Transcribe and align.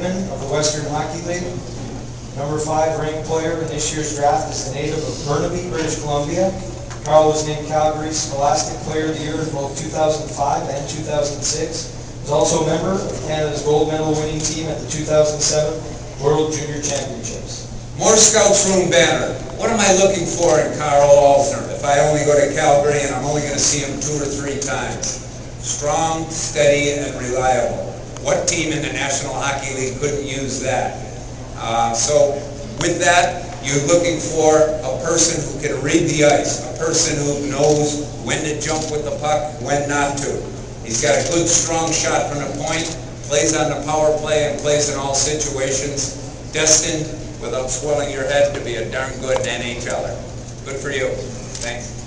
Kidman 0.00 0.32
of 0.32 0.40
the 0.40 0.48
Western 0.48 0.88
Hockey 0.88 1.20
League. 1.28 1.44
Number 2.36 2.56
five 2.58 2.98
ranked 2.98 3.28
player 3.28 3.60
in 3.60 3.68
this 3.68 3.92
year's 3.92 4.16
draft 4.16 4.48
is 4.48 4.68
a 4.68 4.74
native 4.74 4.96
of 4.96 5.12
Burnaby, 5.28 5.68
British 5.68 6.00
Columbia. 6.00 6.48
Karl 7.04 7.28
was 7.28 7.46
named 7.46 7.68
Calgary's 7.68 8.16
Scholastic 8.16 8.80
Player 8.88 9.12
of 9.12 9.18
the 9.18 9.24
Year 9.24 9.36
in 9.36 9.50
both 9.52 9.76
2005 9.76 10.68
and 10.72 10.88
2006. 10.88 12.16
He 12.16 12.20
was 12.22 12.32
also 12.32 12.64
a 12.64 12.66
member 12.66 12.96
of 12.96 13.12
Canada's 13.28 13.60
gold 13.60 13.88
medal 13.88 14.12
winning 14.12 14.40
team 14.40 14.68
at 14.68 14.80
the 14.80 14.88
2007 14.88 16.24
World 16.24 16.52
Junior 16.52 16.80
Championships. 16.80 17.68
More 17.98 18.16
Scouts 18.16 18.72
Room 18.72 18.88
banner. 18.88 19.36
What 19.60 19.68
am 19.68 19.80
I 19.80 19.92
looking 20.00 20.24
for 20.24 20.60
in 20.60 20.72
Karl 20.80 21.12
Alzner 21.12 21.68
if 21.76 21.84
I 21.84 22.00
only 22.08 22.24
go 22.24 22.32
to 22.32 22.54
Calgary 22.56 23.04
and 23.04 23.14
I'm 23.14 23.24
only 23.28 23.42
going 23.42 23.52
to 23.52 23.60
see 23.60 23.84
him 23.84 24.00
two 24.00 24.16
or 24.16 24.24
three 24.24 24.60
times? 24.60 25.28
Strong, 25.60 26.30
steady, 26.30 26.96
and 26.96 27.20
reliable. 27.20 27.89
What 28.22 28.46
team 28.46 28.72
in 28.72 28.82
the 28.82 28.92
National 28.92 29.32
Hockey 29.32 29.74
League 29.74 29.98
couldn't 29.98 30.26
use 30.26 30.60
that? 30.60 30.96
Uh, 31.56 31.94
so 31.94 32.34
with 32.80 33.00
that, 33.00 33.50
you're 33.64 33.84
looking 33.86 34.20
for 34.20 34.56
a 34.56 35.04
person 35.04 35.40
who 35.40 35.60
can 35.60 35.82
read 35.82 36.08
the 36.08 36.24
ice, 36.24 36.64
a 36.64 36.78
person 36.78 37.16
who 37.16 37.50
knows 37.50 38.08
when 38.24 38.42
to 38.44 38.60
jump 38.60 38.90
with 38.90 39.04
the 39.04 39.16
puck, 39.20 39.60
when 39.60 39.88
not 39.88 40.16
to. 40.18 40.30
He's 40.84 41.02
got 41.02 41.16
a 41.16 41.28
good, 41.32 41.48
strong 41.48 41.92
shot 41.92 42.32
from 42.32 42.40
the 42.40 42.64
point, 42.64 42.88
plays 43.24 43.56
on 43.56 43.70
the 43.70 43.84
power 43.86 44.16
play, 44.18 44.50
and 44.50 44.60
plays 44.60 44.90
in 44.90 44.98
all 44.98 45.14
situations. 45.14 46.16
Destined, 46.52 47.06
without 47.40 47.70
swelling 47.70 48.10
your 48.10 48.24
head, 48.24 48.54
to 48.54 48.60
be 48.64 48.76
a 48.76 48.90
darn 48.90 49.12
good 49.20 49.38
NHLer. 49.38 50.16
Good 50.64 50.76
for 50.76 50.90
you. 50.90 51.08
Thanks. 51.60 51.99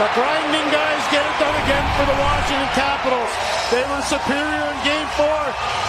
The 0.00 0.08
grinding 0.16 0.68
guys 0.72 1.02
get 1.12 1.20
it 1.20 1.36
done 1.36 1.52
again 1.60 1.84
for 2.00 2.08
the 2.08 2.16
Washington 2.16 2.72
Capitals. 2.72 3.32
They 3.68 3.84
were 3.84 4.00
superior 4.08 4.64
in 4.72 4.78
game 4.80 5.08
four. 5.12 5.40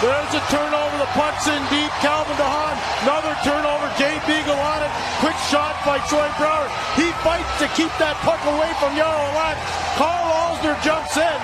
There's 0.04 0.32
a 0.36 0.42
turnover. 0.52 1.00
The 1.00 1.08
puck's 1.16 1.48
in 1.48 1.56
deep. 1.72 1.88
Calvin 2.04 2.36
DeHaan. 2.36 2.76
Another 3.08 3.32
turnover. 3.40 3.88
Jay 3.96 4.12
Beagle 4.28 4.60
on 4.60 4.84
it. 4.84 4.92
Quick 5.24 5.38
shot 5.48 5.80
by 5.88 5.96
Troy 6.12 6.28
Brouwer. 6.36 6.68
He 6.92 7.08
fights 7.24 7.56
to 7.64 7.72
keep 7.72 7.88
that 7.96 8.20
puck 8.20 8.36
away 8.44 8.68
from 8.76 8.92
Jaro 9.00 9.16
Halak. 9.32 9.56
Karl 9.96 10.28
Alzner 10.44 10.76
jumps 10.84 11.16
in 11.16 11.38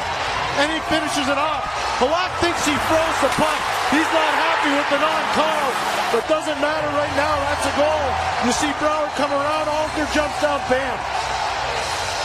and 0.61 0.69
he 0.69 0.77
finishes 0.92 1.24
it 1.24 1.41
off. 1.41 1.64
Halak 2.05 2.36
thinks 2.44 2.69
he 2.69 2.77
froze 2.84 3.19
the 3.24 3.33
puck. 3.41 3.61
He's 3.89 4.11
not 4.12 4.33
happy 4.44 4.77
with 4.77 4.89
the 4.92 5.00
non-call, 5.00 5.69
but 6.12 6.22
doesn't 6.28 6.61
matter 6.61 6.91
right 6.92 7.16
now. 7.16 7.33
That's 7.48 7.64
a 7.64 7.74
goal. 7.80 8.06
You 8.44 8.52
see 8.52 8.69
Brower 8.77 9.08
come 9.16 9.33
around. 9.33 9.72
Alzner 9.72 10.08
jumps 10.12 10.36
down. 10.44 10.61
Bam. 10.69 11.27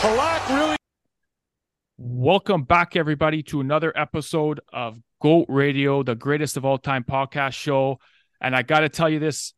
Halak 0.04 0.48
really. 0.50 0.76
Welcome 1.96 2.64
back, 2.64 2.94
everybody, 2.94 3.42
to 3.44 3.62
another 3.62 3.90
episode 3.96 4.60
of 4.70 5.00
GOAT 5.22 5.46
Radio, 5.48 6.02
the 6.02 6.14
greatest 6.14 6.58
of 6.58 6.66
all 6.66 6.76
time 6.76 7.04
podcast 7.04 7.54
show. 7.54 7.98
And 8.38 8.54
I 8.54 8.60
got 8.60 8.80
to 8.80 8.90
tell 8.90 9.08
you 9.08 9.18
this 9.18 9.54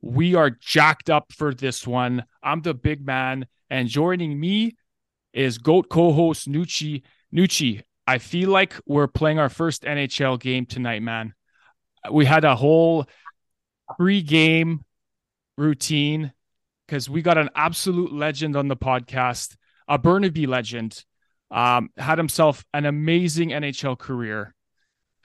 we 0.00 0.34
are 0.34 0.50
jacked 0.50 1.10
up 1.10 1.32
for 1.32 1.54
this 1.54 1.86
one. 1.86 2.24
I'm 2.42 2.60
the 2.62 2.74
big 2.74 3.06
man, 3.06 3.46
and 3.70 3.86
joining 3.86 4.40
me 4.40 4.74
is 5.32 5.58
GOAT 5.58 5.88
co 5.88 6.10
host 6.12 6.50
Nucci. 6.50 7.02
Nucci, 7.32 7.82
I 8.04 8.18
feel 8.18 8.50
like 8.50 8.74
we're 8.86 9.06
playing 9.06 9.38
our 9.38 9.48
first 9.48 9.84
NHL 9.84 10.40
game 10.40 10.66
tonight, 10.66 11.02
man. 11.02 11.34
We 12.10 12.24
had 12.24 12.44
a 12.44 12.56
whole 12.56 13.06
pre 13.96 14.22
game 14.22 14.84
routine 15.56 16.32
because 16.84 17.08
we 17.08 17.22
got 17.22 17.38
an 17.38 17.50
absolute 17.54 18.12
legend 18.12 18.56
on 18.56 18.66
the 18.66 18.76
podcast 18.76 19.54
a 19.88 19.98
Burnaby 19.98 20.46
legend, 20.46 21.04
um, 21.50 21.90
had 21.96 22.18
himself 22.18 22.64
an 22.74 22.84
amazing 22.84 23.50
NHL 23.50 23.98
career. 23.98 24.54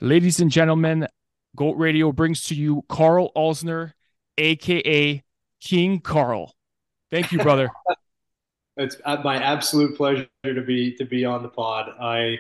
Ladies 0.02 0.40
and 0.40 0.52
gentlemen, 0.52 1.08
Goat 1.56 1.78
Radio 1.78 2.12
brings 2.12 2.46
to 2.46 2.56
you 2.56 2.84
Karl 2.88 3.32
Alzner, 3.36 3.94
aka 4.38 5.24
King 5.62 6.00
Karl. 6.00 6.54
Thank 7.12 7.32
you, 7.32 7.40
brother. 7.40 7.70
it's 8.78 8.98
my 9.06 9.36
absolute 9.42 9.98
pleasure 9.98 10.28
to 10.46 10.62
be 10.62 10.96
to 10.96 11.06
be 11.06 11.26
on 11.26 11.44
the 11.44 11.50
pod. 11.50 11.90
I 12.00 12.38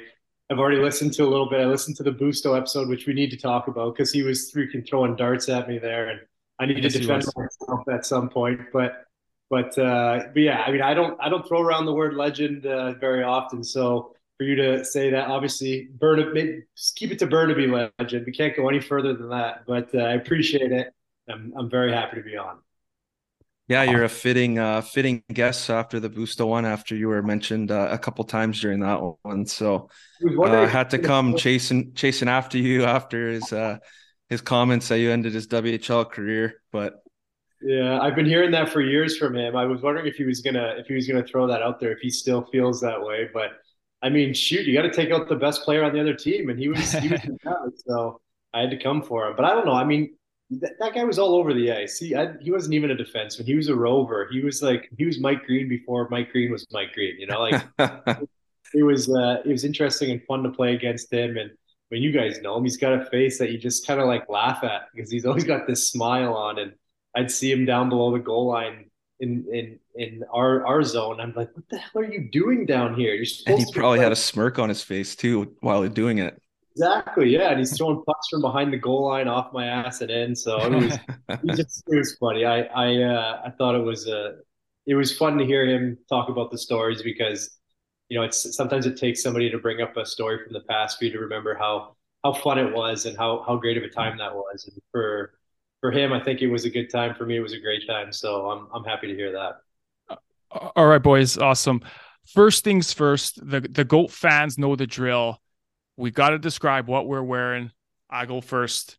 have 0.49 0.59
already 0.59 0.81
listened 0.81 1.13
to 1.13 1.23
a 1.23 1.29
little 1.29 1.49
bit. 1.49 1.59
I 1.59 1.65
listened 1.65 1.97
to 1.97 2.03
the 2.03 2.11
Busto 2.11 2.57
episode, 2.57 2.87
which 2.87 3.07
we 3.07 3.13
need 3.13 3.29
to 3.31 3.37
talk 3.37 3.67
about 3.67 3.95
because 3.95 4.11
he 4.11 4.23
was 4.23 4.51
freaking 4.51 4.87
throwing 4.87 5.15
darts 5.15 5.49
at 5.49 5.67
me 5.67 5.79
there, 5.79 6.09
and 6.09 6.21
I 6.59 6.65
need 6.65 6.83
yes, 6.83 6.93
to 6.93 6.99
defend 6.99 7.25
myself 7.35 7.87
at 7.91 8.05
some 8.05 8.29
point. 8.29 8.61
But 8.71 9.05
but 9.49 9.77
uh, 9.77 10.25
but 10.33 10.39
yeah, 10.41 10.61
I 10.61 10.71
mean, 10.71 10.81
I 10.81 10.93
don't 10.93 11.19
I 11.19 11.29
don't 11.29 11.47
throw 11.47 11.61
around 11.61 11.85
the 11.85 11.93
word 11.93 12.13
legend 12.15 12.65
uh, 12.65 12.93
very 12.93 13.23
often. 13.23 13.63
So 13.63 14.13
for 14.37 14.43
you 14.43 14.55
to 14.55 14.85
say 14.85 15.09
that, 15.09 15.27
obviously, 15.27 15.89
Burnaby, 15.91 16.63
keep 16.95 17.11
it 17.11 17.19
to 17.19 17.27
Burnaby 17.27 17.67
legend. 17.67 18.25
We 18.25 18.31
can't 18.31 18.55
go 18.55 18.69
any 18.69 18.79
further 18.79 19.13
than 19.13 19.29
that. 19.29 19.65
But 19.67 19.93
uh, 19.93 19.99
I 19.99 20.13
appreciate 20.13 20.71
it. 20.71 20.93
I'm 21.27 21.53
I'm 21.57 21.69
very 21.69 21.91
happy 21.91 22.17
to 22.17 22.23
be 22.23 22.37
on. 22.37 22.59
Yeah, 23.67 23.83
you're 23.83 24.03
a 24.03 24.09
fitting 24.09 24.57
uh, 24.57 24.81
fitting 24.81 25.23
guest 25.31 25.69
after 25.69 25.99
the 25.99 26.09
Busto 26.09 26.47
one. 26.47 26.65
After 26.65 26.95
you 26.95 27.07
were 27.07 27.21
mentioned 27.21 27.69
uh, 27.69 27.89
a 27.91 27.99
couple 27.99 28.23
times 28.23 28.59
during 28.59 28.79
that 28.79 28.99
one, 29.21 29.45
so 29.45 29.89
uh, 30.23 30.43
I 30.43 30.65
had 30.65 30.89
to 30.91 30.99
come 30.99 31.35
chasing 31.35 31.93
chasing 31.93 32.29
after 32.29 32.57
you 32.57 32.85
after 32.85 33.29
his 33.29 33.53
uh, 33.53 33.77
his 34.27 34.41
comments 34.41 34.87
that 34.87 34.99
you 34.99 35.11
ended 35.11 35.33
his 35.33 35.47
WHL 35.47 36.09
career. 36.09 36.61
But 36.71 36.95
yeah, 37.61 37.99
I've 37.99 38.15
been 38.15 38.25
hearing 38.25 38.51
that 38.51 38.69
for 38.69 38.81
years 38.81 39.17
from 39.17 39.35
him. 39.35 39.55
I 39.55 39.65
was 39.65 39.81
wondering 39.81 40.07
if 40.07 40.15
he 40.15 40.23
was 40.23 40.41
gonna 40.41 40.75
if 40.77 40.87
he 40.87 40.93
was 40.93 41.07
gonna 41.07 41.25
throw 41.25 41.47
that 41.47 41.61
out 41.61 41.79
there, 41.79 41.91
if 41.91 41.99
he 41.99 42.09
still 42.09 42.43
feels 42.51 42.81
that 42.81 43.01
way. 43.01 43.29
But 43.33 43.59
I 44.01 44.09
mean, 44.09 44.33
shoot, 44.33 44.65
you 44.65 44.73
got 44.73 44.83
to 44.83 44.91
take 44.91 45.11
out 45.11 45.27
the 45.27 45.35
best 45.35 45.63
player 45.63 45.83
on 45.83 45.93
the 45.93 45.99
other 45.99 46.13
team, 46.13 46.49
and 46.49 46.57
he 46.57 46.69
was, 46.69 46.91
he 46.93 47.09
was 47.09 47.21
so 47.85 48.21
I 48.53 48.61
had 48.61 48.69
to 48.71 48.77
come 48.77 49.01
for 49.01 49.27
him. 49.27 49.35
But 49.35 49.45
I 49.45 49.49
don't 49.49 49.65
know. 49.65 49.73
I 49.73 49.83
mean, 49.83 50.15
that, 50.51 50.73
that 50.79 50.93
guy 50.93 51.03
was 51.03 51.19
all 51.19 51.35
over 51.35 51.53
the 51.53 51.71
ice. 51.71 51.99
He 51.99 52.15
I, 52.15 52.33
he 52.39 52.51
wasn't 52.51 52.75
even 52.75 52.91
a 52.91 52.95
defenseman. 52.95 53.45
He 53.45 53.55
was 53.55 53.67
a 53.67 53.75
rover. 53.75 54.27
He 54.31 54.41
was 54.41 54.61
like 54.61 54.89
he 54.97 55.05
was 55.05 55.19
Mike 55.19 55.45
Green 55.45 55.67
before 55.67 56.07
Mike 56.09 56.31
Green 56.31 56.51
was 56.51 56.65
Mike 56.71 56.93
Green. 56.93 57.19
You 57.19 57.27
know, 57.27 57.41
like 57.41 57.61
it 58.73 58.83
was 58.83 59.09
uh, 59.09 59.41
it 59.45 59.49
was 59.49 59.65
interesting 59.65 60.11
and 60.11 60.23
fun 60.23 60.43
to 60.43 60.49
play 60.49 60.73
against 60.73 61.11
him. 61.11 61.37
And 61.37 61.51
I 61.51 61.95
mean, 61.95 62.01
you 62.01 62.11
guys 62.11 62.39
know 62.41 62.57
him. 62.57 62.63
He's 62.63 62.77
got 62.77 62.93
a 62.93 63.05
face 63.05 63.37
that 63.39 63.51
you 63.51 63.57
just 63.57 63.85
kind 63.85 63.99
of 63.99 64.07
like 64.07 64.29
laugh 64.29 64.63
at 64.63 64.83
because 64.95 65.11
he's 65.11 65.25
always 65.25 65.43
got 65.43 65.67
this 65.67 65.91
smile 65.91 66.33
on 66.35 66.57
and 66.57 66.73
I'd 67.15 67.31
see 67.31 67.51
him 67.51 67.65
down 67.65 67.89
below 67.89 68.11
the 68.11 68.19
goal 68.19 68.47
line 68.47 68.89
in 69.19 69.45
in 69.51 69.79
in 69.95 70.23
our 70.33 70.65
our 70.65 70.83
zone. 70.83 71.19
I'm 71.19 71.33
like, 71.35 71.49
what 71.55 71.67
the 71.69 71.77
hell 71.77 72.01
are 72.01 72.11
you 72.11 72.29
doing 72.31 72.65
down 72.65 72.95
here? 72.95 73.13
You're 73.13 73.25
supposed. 73.25 73.59
And 73.59 73.67
he 73.67 73.73
probably 73.73 73.99
had 73.99 74.11
a 74.11 74.15
smirk 74.15 74.59
on 74.59 74.69
his 74.69 74.81
face 74.83 75.15
too 75.15 75.55
while 75.61 75.87
doing 75.87 76.19
it. 76.19 76.41
Exactly. 76.75 77.29
Yeah, 77.29 77.49
and 77.49 77.59
he's 77.59 77.75
throwing 77.75 78.01
pucks 78.05 78.27
from 78.29 78.41
behind 78.41 78.71
the 78.71 78.77
goal 78.77 79.07
line 79.07 79.27
off 79.27 79.51
my 79.51 79.65
ass 79.65 80.01
and 80.01 80.09
in. 80.09 80.35
So 80.35 80.57
it 80.59 80.71
was, 80.71 80.93
it 81.29 81.55
just 81.55 81.83
it 81.87 81.97
was 81.97 82.15
funny. 82.19 82.45
I 82.45 82.61
I 82.61 83.01
uh, 83.03 83.41
I 83.45 83.49
thought 83.51 83.75
it 83.75 83.83
was 83.83 84.07
uh, 84.07 84.33
it 84.85 84.95
was 84.95 85.15
fun 85.15 85.37
to 85.37 85.45
hear 85.45 85.65
him 85.65 85.97
talk 86.07 86.29
about 86.29 86.51
the 86.51 86.57
stories 86.57 87.01
because 87.01 87.59
you 88.07 88.17
know 88.17 88.23
it's 88.23 88.55
sometimes 88.55 88.85
it 88.85 88.97
takes 88.97 89.21
somebody 89.21 89.49
to 89.49 89.57
bring 89.57 89.81
up 89.81 89.97
a 89.97 90.05
story 90.05 90.43
from 90.43 90.53
the 90.53 90.61
past 90.61 90.97
for 90.97 91.05
you 91.05 91.11
to 91.11 91.19
remember 91.19 91.55
how 91.55 91.95
how 92.23 92.33
fun 92.33 92.57
it 92.57 92.73
was 92.73 93.05
and 93.05 93.17
how 93.17 93.43
how 93.45 93.57
great 93.57 93.77
of 93.77 93.83
a 93.83 93.89
time 93.89 94.17
that 94.17 94.33
was 94.33 94.69
and 94.71 94.81
for 94.91 95.33
for 95.81 95.91
him, 95.91 96.11
I 96.11 96.23
think 96.23 96.41
it 96.41 96.47
was 96.47 96.65
a 96.65 96.69
good 96.69 96.89
time. 96.89 97.15
For 97.15 97.25
me, 97.25 97.37
it 97.37 97.41
was 97.41 97.53
a 97.53 97.59
great 97.59 97.87
time. 97.87 98.11
So 98.11 98.49
I'm 98.49 98.67
I'm 98.73 98.83
happy 98.83 99.07
to 99.07 99.15
hear 99.15 99.31
that. 99.31 100.17
All 100.75 100.87
right, 100.87 101.01
boys, 101.01 101.37
awesome. 101.37 101.81
First 102.27 102.63
things 102.63 102.93
first, 102.93 103.39
the 103.47 103.61
the 103.61 103.83
goat 103.85 104.11
fans 104.11 104.57
know 104.57 104.75
the 104.75 104.87
drill. 104.87 105.41
We 105.97 106.11
got 106.11 106.29
to 106.29 106.39
describe 106.39 106.87
what 106.87 107.07
we're 107.07 107.23
wearing. 107.23 107.71
I 108.09 108.25
go 108.25 108.41
first. 108.41 108.97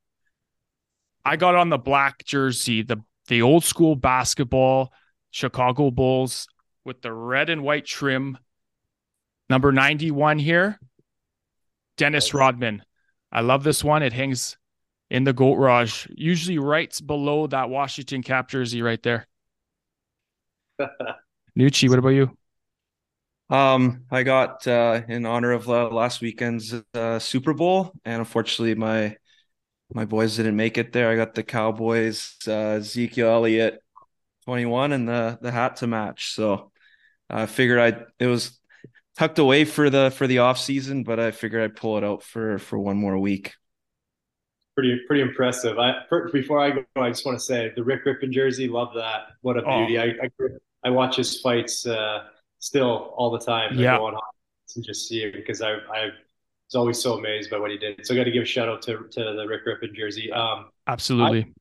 I 1.24 1.36
got 1.36 1.54
on 1.54 1.68
the 1.68 1.78
black 1.78 2.24
jersey, 2.24 2.82
the 2.82 3.02
the 3.28 3.42
old 3.42 3.64
school 3.64 3.94
basketball 3.94 4.92
Chicago 5.30 5.90
Bulls 5.90 6.48
with 6.84 7.02
the 7.02 7.12
red 7.12 7.50
and 7.50 7.62
white 7.62 7.86
trim. 7.86 8.38
Number 9.48 9.72
91 9.72 10.38
here, 10.38 10.78
Dennis 11.96 12.32
Rodman. 12.32 12.84
I 13.32 13.40
love 13.40 13.64
this 13.64 13.82
one. 13.82 14.02
It 14.02 14.12
hangs 14.12 14.56
in 15.10 15.24
the 15.24 15.32
Goat 15.32 15.56
Raj, 15.56 16.06
usually 16.10 16.58
right 16.58 16.96
below 17.04 17.46
that 17.48 17.68
Washington 17.68 18.22
cap 18.22 18.48
jersey 18.48 18.82
right 18.82 19.02
there. 19.02 19.26
Nucci, 21.58 21.88
what 21.88 21.98
about 21.98 22.10
you? 22.10 22.36
Um, 23.50 24.04
I 24.10 24.22
got 24.22 24.66
uh, 24.68 25.02
in 25.08 25.26
honor 25.26 25.50
of 25.52 25.68
uh, 25.68 25.88
last 25.88 26.20
weekend's 26.20 26.72
uh, 26.94 27.18
Super 27.18 27.52
Bowl, 27.52 27.92
and 28.04 28.20
unfortunately, 28.20 28.76
my 28.76 29.16
my 29.92 30.04
boys 30.04 30.36
didn't 30.36 30.54
make 30.54 30.78
it 30.78 30.92
there. 30.92 31.10
I 31.10 31.16
got 31.16 31.34
the 31.34 31.42
Cowboys, 31.42 32.36
uh, 32.46 32.78
Ezekiel 32.78 33.28
Elliott, 33.28 33.82
21 34.44 34.92
and 34.92 35.08
the 35.08 35.38
the 35.42 35.50
hat 35.50 35.76
to 35.76 35.88
match. 35.88 36.32
So 36.32 36.70
I 37.28 37.46
figured 37.46 37.80
I 37.80 38.04
it 38.20 38.28
was 38.28 38.58
tucked 39.18 39.40
away 39.40 39.64
for 39.64 39.90
the 39.90 40.12
for 40.12 40.28
the 40.28 40.38
off 40.38 40.58
season, 40.58 41.02
but 41.02 41.18
I 41.18 41.32
figured 41.32 41.62
I'd 41.62 41.76
pull 41.76 41.98
it 41.98 42.04
out 42.04 42.22
for 42.22 42.58
for 42.58 42.78
one 42.78 42.96
more 42.96 43.18
week. 43.18 43.54
Pretty 44.80 45.00
pretty 45.06 45.20
impressive. 45.20 45.78
I 45.78 46.04
before 46.32 46.58
I 46.58 46.70
go, 46.70 46.84
I 46.96 47.10
just 47.10 47.26
want 47.26 47.38
to 47.38 47.44
say 47.44 47.70
the 47.76 47.84
Rick 47.84 48.06
Rypien 48.06 48.30
jersey, 48.30 48.66
love 48.66 48.94
that. 48.94 49.32
What 49.42 49.58
a 49.58 49.62
beauty! 49.62 49.98
Oh. 49.98 50.02
I, 50.02 50.06
I, 50.24 50.48
I 50.84 50.90
watch 50.90 51.16
his 51.16 51.38
fights 51.38 51.86
uh, 51.86 52.24
still 52.60 53.12
all 53.14 53.30
the 53.30 53.44
time. 53.44 53.74
Yeah, 53.74 53.98
go 53.98 54.06
on 54.06 54.14
and 54.74 54.82
just 54.82 55.06
see 55.06 55.22
it 55.22 55.34
because 55.34 55.60
I 55.60 55.72
I 55.72 56.04
was 56.06 56.74
always 56.74 56.98
so 56.98 57.18
amazed 57.18 57.50
by 57.50 57.58
what 57.58 57.70
he 57.70 57.76
did. 57.76 58.06
So 58.06 58.14
I 58.14 58.16
got 58.16 58.24
to 58.24 58.30
give 58.30 58.44
a 58.44 58.46
shout 58.46 58.70
out 58.70 58.80
to 58.82 59.06
to 59.10 59.34
the 59.36 59.46
Rick 59.46 59.66
Rypien 59.66 59.94
jersey. 59.94 60.32
Um, 60.32 60.70
Absolutely. 60.86 61.52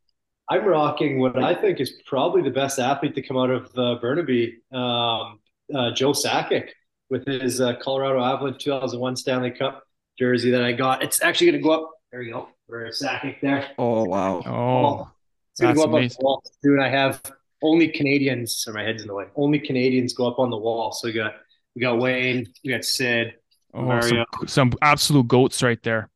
I, 0.50 0.56
I'm 0.56 0.66
rocking 0.66 1.19
what 1.19 1.38
I 1.44 1.54
think 1.54 1.81
is 1.81 2.01
probably 2.06 2.42
the 2.42 2.51
best 2.51 2.80
athlete 2.80 3.16
to 3.16 3.21
come 3.21 3.36
out 3.36 3.50
of 3.50 3.69
uh, 3.77 3.95
Burnaby, 4.00 4.60
um, 4.71 5.39
uh, 5.75 5.92
Joe 5.92 6.13
Sakic 6.13 6.69
with 7.10 7.27
his 7.27 7.60
uh, 7.60 7.74
Colorado 7.81 8.24
Avalanche 8.24 8.63
2001 8.63 9.18
Stanley 9.18 9.51
Cup 9.51 9.83
jersey 10.18 10.51
that 10.51 10.63
I 10.63 10.71
got. 10.71 11.04
It's 11.04 11.21
actually 11.21 11.48
going 11.51 11.62
to 11.62 11.68
go 11.68 11.71
up. 11.71 11.92
There 12.13 12.21
you 12.21 12.31
go. 12.31 12.50
For 12.69 12.86
a 12.86 12.92
Sakic 12.92 13.42
there. 13.42 13.68
Oh 13.80 14.04
wow. 14.04 14.44
Oh, 14.45 15.12
it's 15.51 15.60
going 15.60 15.74
to 15.74 15.77
go 15.77 15.83
up 15.86 15.89
amazing. 15.89 16.18
on 16.18 16.19
the 16.19 16.24
wall 16.24 16.44
too. 16.63 16.74
And 16.74 16.83
I 16.83 16.89
have 16.89 17.19
only 17.63 17.88
Canadians. 17.88 18.63
Or 18.68 18.74
my 18.74 18.83
head's 18.83 19.01
in 19.01 19.07
the 19.07 19.16
way. 19.16 19.25
Only 19.36 19.60
Canadians 19.60 20.13
go 20.13 20.27
up 20.27 20.38
on 20.38 20.51
the 20.51 20.57
wall. 20.57 20.92
So 20.92 21.07
we 21.07 21.13
got 21.13 21.33
we 21.75 21.81
got 21.81 21.98
Wayne. 21.98 22.45
We 22.63 22.71
got 22.71 22.86
Sid. 22.86 23.33
Oh, 23.74 23.81
Mario. 23.81 24.24
Some, 24.38 24.48
some 24.48 24.74
absolute 24.83 25.27
goats 25.27 25.63
right 25.63 25.81
there. 25.81 26.10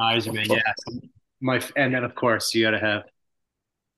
Yzerman, 0.00 0.48
yeah. 0.48 1.08
My 1.40 1.62
and 1.76 1.94
then 1.94 2.02
of 2.02 2.16
course 2.16 2.52
you 2.54 2.64
got 2.64 2.72
to 2.72 2.80
have 2.80 3.02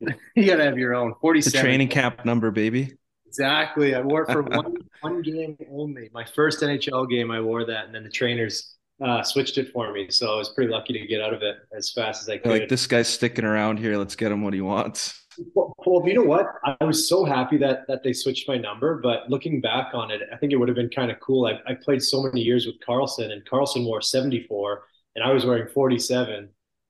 you 0.36 0.46
got 0.46 0.56
to 0.56 0.64
have 0.64 0.76
your 0.76 0.94
own 0.94 1.14
47. 1.18 1.56
The 1.56 1.62
training 1.62 1.88
camp 1.88 2.26
number, 2.26 2.50
baby. 2.50 2.92
Exactly. 3.26 3.94
I 3.94 4.02
wore 4.02 4.24
it 4.24 4.32
for 4.32 4.42
one 4.42 4.74
one 5.00 5.22
game 5.22 5.56
only. 5.70 6.10
My 6.12 6.26
first 6.26 6.60
NHL 6.60 7.08
game, 7.08 7.30
I 7.30 7.40
wore 7.40 7.64
that, 7.64 7.86
and 7.86 7.94
then 7.94 8.04
the 8.04 8.10
trainers 8.10 8.71
uh, 9.02 9.22
switched 9.22 9.58
it 9.58 9.70
for 9.72 9.92
me. 9.92 10.10
So 10.10 10.32
I 10.32 10.36
was 10.36 10.50
pretty 10.50 10.70
lucky 10.70 10.92
to 10.94 11.06
get 11.06 11.20
out 11.20 11.34
of 11.34 11.42
it 11.42 11.56
as 11.76 11.90
fast 11.90 12.22
as 12.22 12.28
I 12.28 12.38
could. 12.38 12.50
Like 12.50 12.68
this 12.68 12.86
guy's 12.86 13.08
sticking 13.08 13.44
around 13.44 13.78
here. 13.78 13.96
Let's 13.96 14.16
get 14.16 14.32
him 14.32 14.42
what 14.42 14.54
he 14.54 14.60
wants. 14.60 15.18
Well, 15.54 15.72
well, 15.86 16.06
you 16.06 16.14
know 16.14 16.22
what? 16.22 16.46
I 16.80 16.84
was 16.84 17.08
so 17.08 17.24
happy 17.24 17.56
that 17.58 17.86
that 17.88 18.02
they 18.02 18.12
switched 18.12 18.46
my 18.48 18.58
number. 18.58 19.00
But 19.02 19.30
looking 19.30 19.60
back 19.60 19.94
on 19.94 20.10
it, 20.10 20.20
I 20.32 20.36
think 20.36 20.52
it 20.52 20.56
would 20.56 20.68
have 20.68 20.76
been 20.76 20.90
kind 20.90 21.10
of 21.10 21.18
cool. 21.20 21.46
I, 21.46 21.58
I 21.70 21.74
played 21.74 22.02
so 22.02 22.22
many 22.22 22.42
years 22.42 22.66
with 22.66 22.76
Carlson, 22.84 23.30
and 23.30 23.44
Carlson 23.46 23.84
wore 23.84 24.02
74, 24.02 24.82
and 25.16 25.24
I 25.24 25.32
was 25.32 25.44
wearing 25.46 25.68
47 25.68 26.48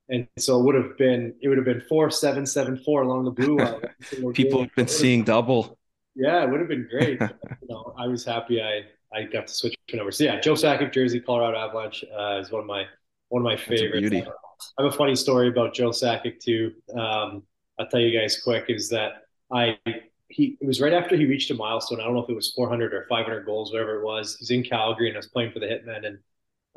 and 0.09 0.27
so 0.37 0.59
it 0.59 0.63
would 0.63 0.75
have 0.75 0.97
been 0.97 1.33
it 1.41 1.47
would 1.47 1.57
have 1.57 1.65
been 1.65 1.81
four 1.87 2.11
seven 2.11 2.45
seven 2.45 2.77
four 2.77 3.03
along 3.03 3.25
the 3.25 3.31
blue 3.31 3.57
line. 3.57 3.81
People 4.33 4.61
have 4.61 4.75
been 4.75 4.87
seeing 4.87 5.23
double. 5.23 5.77
Yeah, 6.15 6.43
it 6.43 6.49
would 6.49 6.59
have 6.59 6.69
been 6.69 6.87
great. 6.89 7.19
you 7.61 7.67
know, 7.69 7.93
I 7.97 8.07
was 8.07 8.25
happy 8.25 8.61
I 8.61 8.83
I 9.13 9.23
got 9.23 9.47
to 9.47 9.53
switch 9.53 9.75
numbers. 9.93 10.17
So 10.17 10.25
yeah, 10.25 10.39
Joe 10.39 10.53
Sakic 10.53 10.93
jersey, 10.93 11.19
Colorado 11.19 11.57
Avalanche 11.57 12.03
uh, 12.17 12.39
is 12.39 12.51
one 12.51 12.61
of 12.61 12.67
my 12.67 12.85
one 13.29 13.41
of 13.41 13.45
my 13.45 13.57
favorites. 13.57 14.13
I 14.77 14.83
have 14.83 14.93
a 14.93 14.95
funny 14.95 15.15
story 15.15 15.49
about 15.49 15.73
Joe 15.73 15.89
Sakic 15.89 16.39
too. 16.39 16.73
Um, 16.95 17.43
I'll 17.79 17.87
tell 17.87 17.99
you 17.99 18.17
guys 18.17 18.41
quick. 18.41 18.65
Is 18.69 18.89
that 18.89 19.23
I 19.51 19.77
he 20.27 20.57
it 20.59 20.67
was 20.67 20.81
right 20.81 20.93
after 20.93 21.15
he 21.15 21.25
reached 21.25 21.51
a 21.51 21.53
milestone. 21.53 21.99
I 21.99 22.05
don't 22.05 22.13
know 22.13 22.23
if 22.23 22.29
it 22.29 22.35
was 22.35 22.51
400 22.51 22.93
or 22.93 23.05
500 23.09 23.45
goals, 23.45 23.71
whatever 23.71 23.99
it 23.99 24.05
was. 24.05 24.37
He 24.37 24.43
was 24.43 24.51
in 24.51 24.63
Calgary 24.63 25.07
and 25.07 25.15
I 25.15 25.19
was 25.19 25.27
playing 25.27 25.51
for 25.51 25.59
the 25.59 25.67
Hitmen, 25.67 26.05
and 26.05 26.19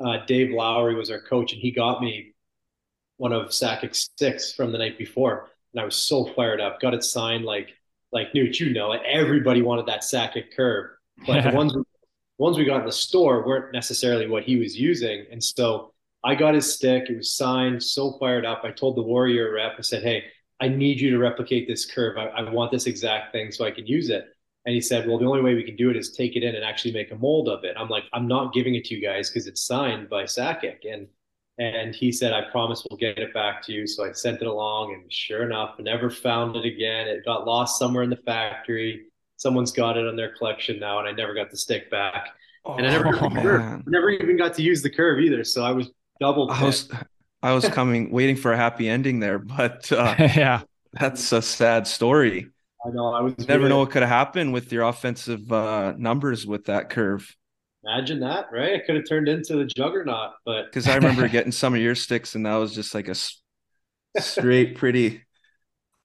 uh, 0.05 0.25
Dave 0.25 0.51
Lowry 0.51 0.95
was 0.95 1.09
our 1.09 1.21
coach, 1.21 1.53
and 1.53 1.61
he 1.61 1.71
got 1.71 2.01
me 2.01 2.33
one 3.17 3.33
of 3.33 3.47
Sakic's 3.47 3.99
sticks 3.99 4.53
from 4.53 4.71
the 4.71 4.77
night 4.77 4.97
before, 4.97 5.49
and 5.73 5.81
I 5.81 5.85
was 5.85 5.95
so 5.95 6.25
fired 6.35 6.61
up. 6.61 6.79
Got 6.79 6.93
it 6.93 7.03
signed 7.03 7.45
like 7.45 7.69
like 8.11 8.33
Newt, 8.33 8.59
you 8.59 8.73
know, 8.73 8.91
everybody 8.91 9.61
wanted 9.61 9.87
that 9.87 10.01
Sakic 10.01 10.55
curve, 10.55 10.91
but 11.25 11.43
the 11.43 11.51
ones 11.55 11.75
ones 12.37 12.57
we 12.57 12.65
got 12.65 12.79
in 12.79 12.85
the 12.85 12.91
store 12.91 13.45
weren't 13.45 13.73
necessarily 13.73 14.27
what 14.27 14.43
he 14.43 14.57
was 14.57 14.77
using, 14.77 15.25
and 15.31 15.43
so 15.43 15.93
I 16.23 16.35
got 16.35 16.55
his 16.55 16.73
stick. 16.73 17.09
It 17.09 17.17
was 17.17 17.33
signed. 17.33 17.81
So 17.83 18.17
fired 18.19 18.45
up. 18.45 18.61
I 18.63 18.71
told 18.71 18.97
the 18.97 19.03
Warrior 19.03 19.53
rep. 19.53 19.73
I 19.77 19.81
said, 19.81 20.03
"Hey, 20.03 20.23
I 20.59 20.67
need 20.67 20.99
you 20.99 21.11
to 21.11 21.17
replicate 21.17 21.67
this 21.67 21.85
curve. 21.85 22.17
I, 22.17 22.27
I 22.27 22.49
want 22.51 22.71
this 22.71 22.87
exact 22.87 23.31
thing 23.31 23.51
so 23.51 23.65
I 23.65 23.71
can 23.71 23.87
use 23.87 24.09
it." 24.09 24.25
And 24.65 24.73
he 24.75 24.81
said, 24.81 25.07
"Well, 25.07 25.17
the 25.17 25.25
only 25.25 25.41
way 25.41 25.55
we 25.55 25.63
can 25.63 25.75
do 25.75 25.89
it 25.89 25.97
is 25.97 26.11
take 26.11 26.35
it 26.35 26.43
in 26.43 26.55
and 26.55 26.63
actually 26.63 26.93
make 26.93 27.11
a 27.11 27.15
mold 27.15 27.49
of 27.49 27.63
it." 27.63 27.75
I'm 27.77 27.89
like, 27.89 28.05
"I'm 28.13 28.27
not 28.27 28.53
giving 28.53 28.75
it 28.75 28.85
to 28.85 28.95
you 28.95 29.01
guys 29.01 29.29
because 29.29 29.47
it's 29.47 29.61
signed 29.61 30.09
by 30.09 30.23
Sakic." 30.23 30.79
And 30.91 31.07
and 31.59 31.95
he 31.95 32.11
said, 32.11 32.33
I 32.33 32.49
promise 32.51 32.85
we'll 32.87 32.99
get 32.99 33.17
it 33.17 33.33
back 33.33 33.63
to 33.63 33.71
you. 33.71 33.87
So 33.87 34.05
I 34.05 34.11
sent 34.11 34.41
it 34.41 34.47
along, 34.47 34.93
and 34.93 35.11
sure 35.11 35.43
enough, 35.43 35.79
never 35.79 36.09
found 36.11 36.55
it 36.55 36.65
again. 36.65 37.07
It 37.07 37.25
got 37.25 37.47
lost 37.47 37.79
somewhere 37.79 38.03
in 38.03 38.11
the 38.11 38.15
factory. 38.17 39.07
Someone's 39.37 39.71
got 39.71 39.97
it 39.97 40.07
on 40.07 40.15
their 40.15 40.35
collection 40.35 40.79
now, 40.79 40.99
and 40.99 41.07
I 41.07 41.11
never 41.11 41.33
got 41.33 41.51
the 41.51 41.57
stick 41.57 41.89
back. 41.89 42.29
Oh, 42.65 42.75
and 42.75 42.85
I 42.85 42.89
never, 42.89 43.15
oh, 43.15 43.81
never 43.85 44.09
even 44.09 44.37
got 44.37 44.53
to 44.55 44.61
use 44.61 44.81
the 44.81 44.89
curve 44.89 45.19
either. 45.19 45.43
So 45.43 45.63
I 45.63 45.71
was 45.71 45.89
double. 46.19 46.51
I 46.51 46.63
was, 46.63 46.91
I 47.41 47.53
was 47.53 47.67
coming, 47.69 48.11
waiting 48.11 48.35
for 48.35 48.51
a 48.51 48.57
happy 48.57 48.89
ending 48.89 49.19
there, 49.19 49.39
but 49.39 49.91
uh, 49.91 50.15
yeah, 50.19 50.61
that's 50.91 51.31
a 51.31 51.41
sad 51.41 51.87
story. 51.87 52.49
I 52.85 52.89
know. 52.89 53.13
I 53.13 53.21
was 53.21 53.37
never 53.39 53.59
really, 53.59 53.69
know 53.69 53.79
what 53.79 53.91
could 53.91 54.01
have 54.01 54.09
happened 54.09 54.53
with 54.53 54.71
your 54.71 54.83
offensive 54.83 55.51
uh, 55.51 55.93
numbers 55.97 56.45
with 56.45 56.65
that 56.65 56.89
curve. 56.89 57.35
Imagine 57.83 58.19
that, 58.21 58.47
right? 58.51 58.73
It 58.73 58.85
could 58.85 58.95
have 58.95 59.07
turned 59.07 59.29
into 59.29 59.55
the 59.55 59.65
juggernaut, 59.65 60.31
but 60.45 60.65
because 60.65 60.87
I 60.87 60.95
remember 60.95 61.27
getting 61.27 61.51
some 61.51 61.73
of 61.73 61.79
your 61.79 61.95
sticks, 61.95 62.35
and 62.35 62.45
that 62.45 62.55
was 62.55 62.73
just 62.73 62.93
like 62.93 63.07
a 63.07 63.15
straight, 64.19 64.75
pretty. 64.75 65.23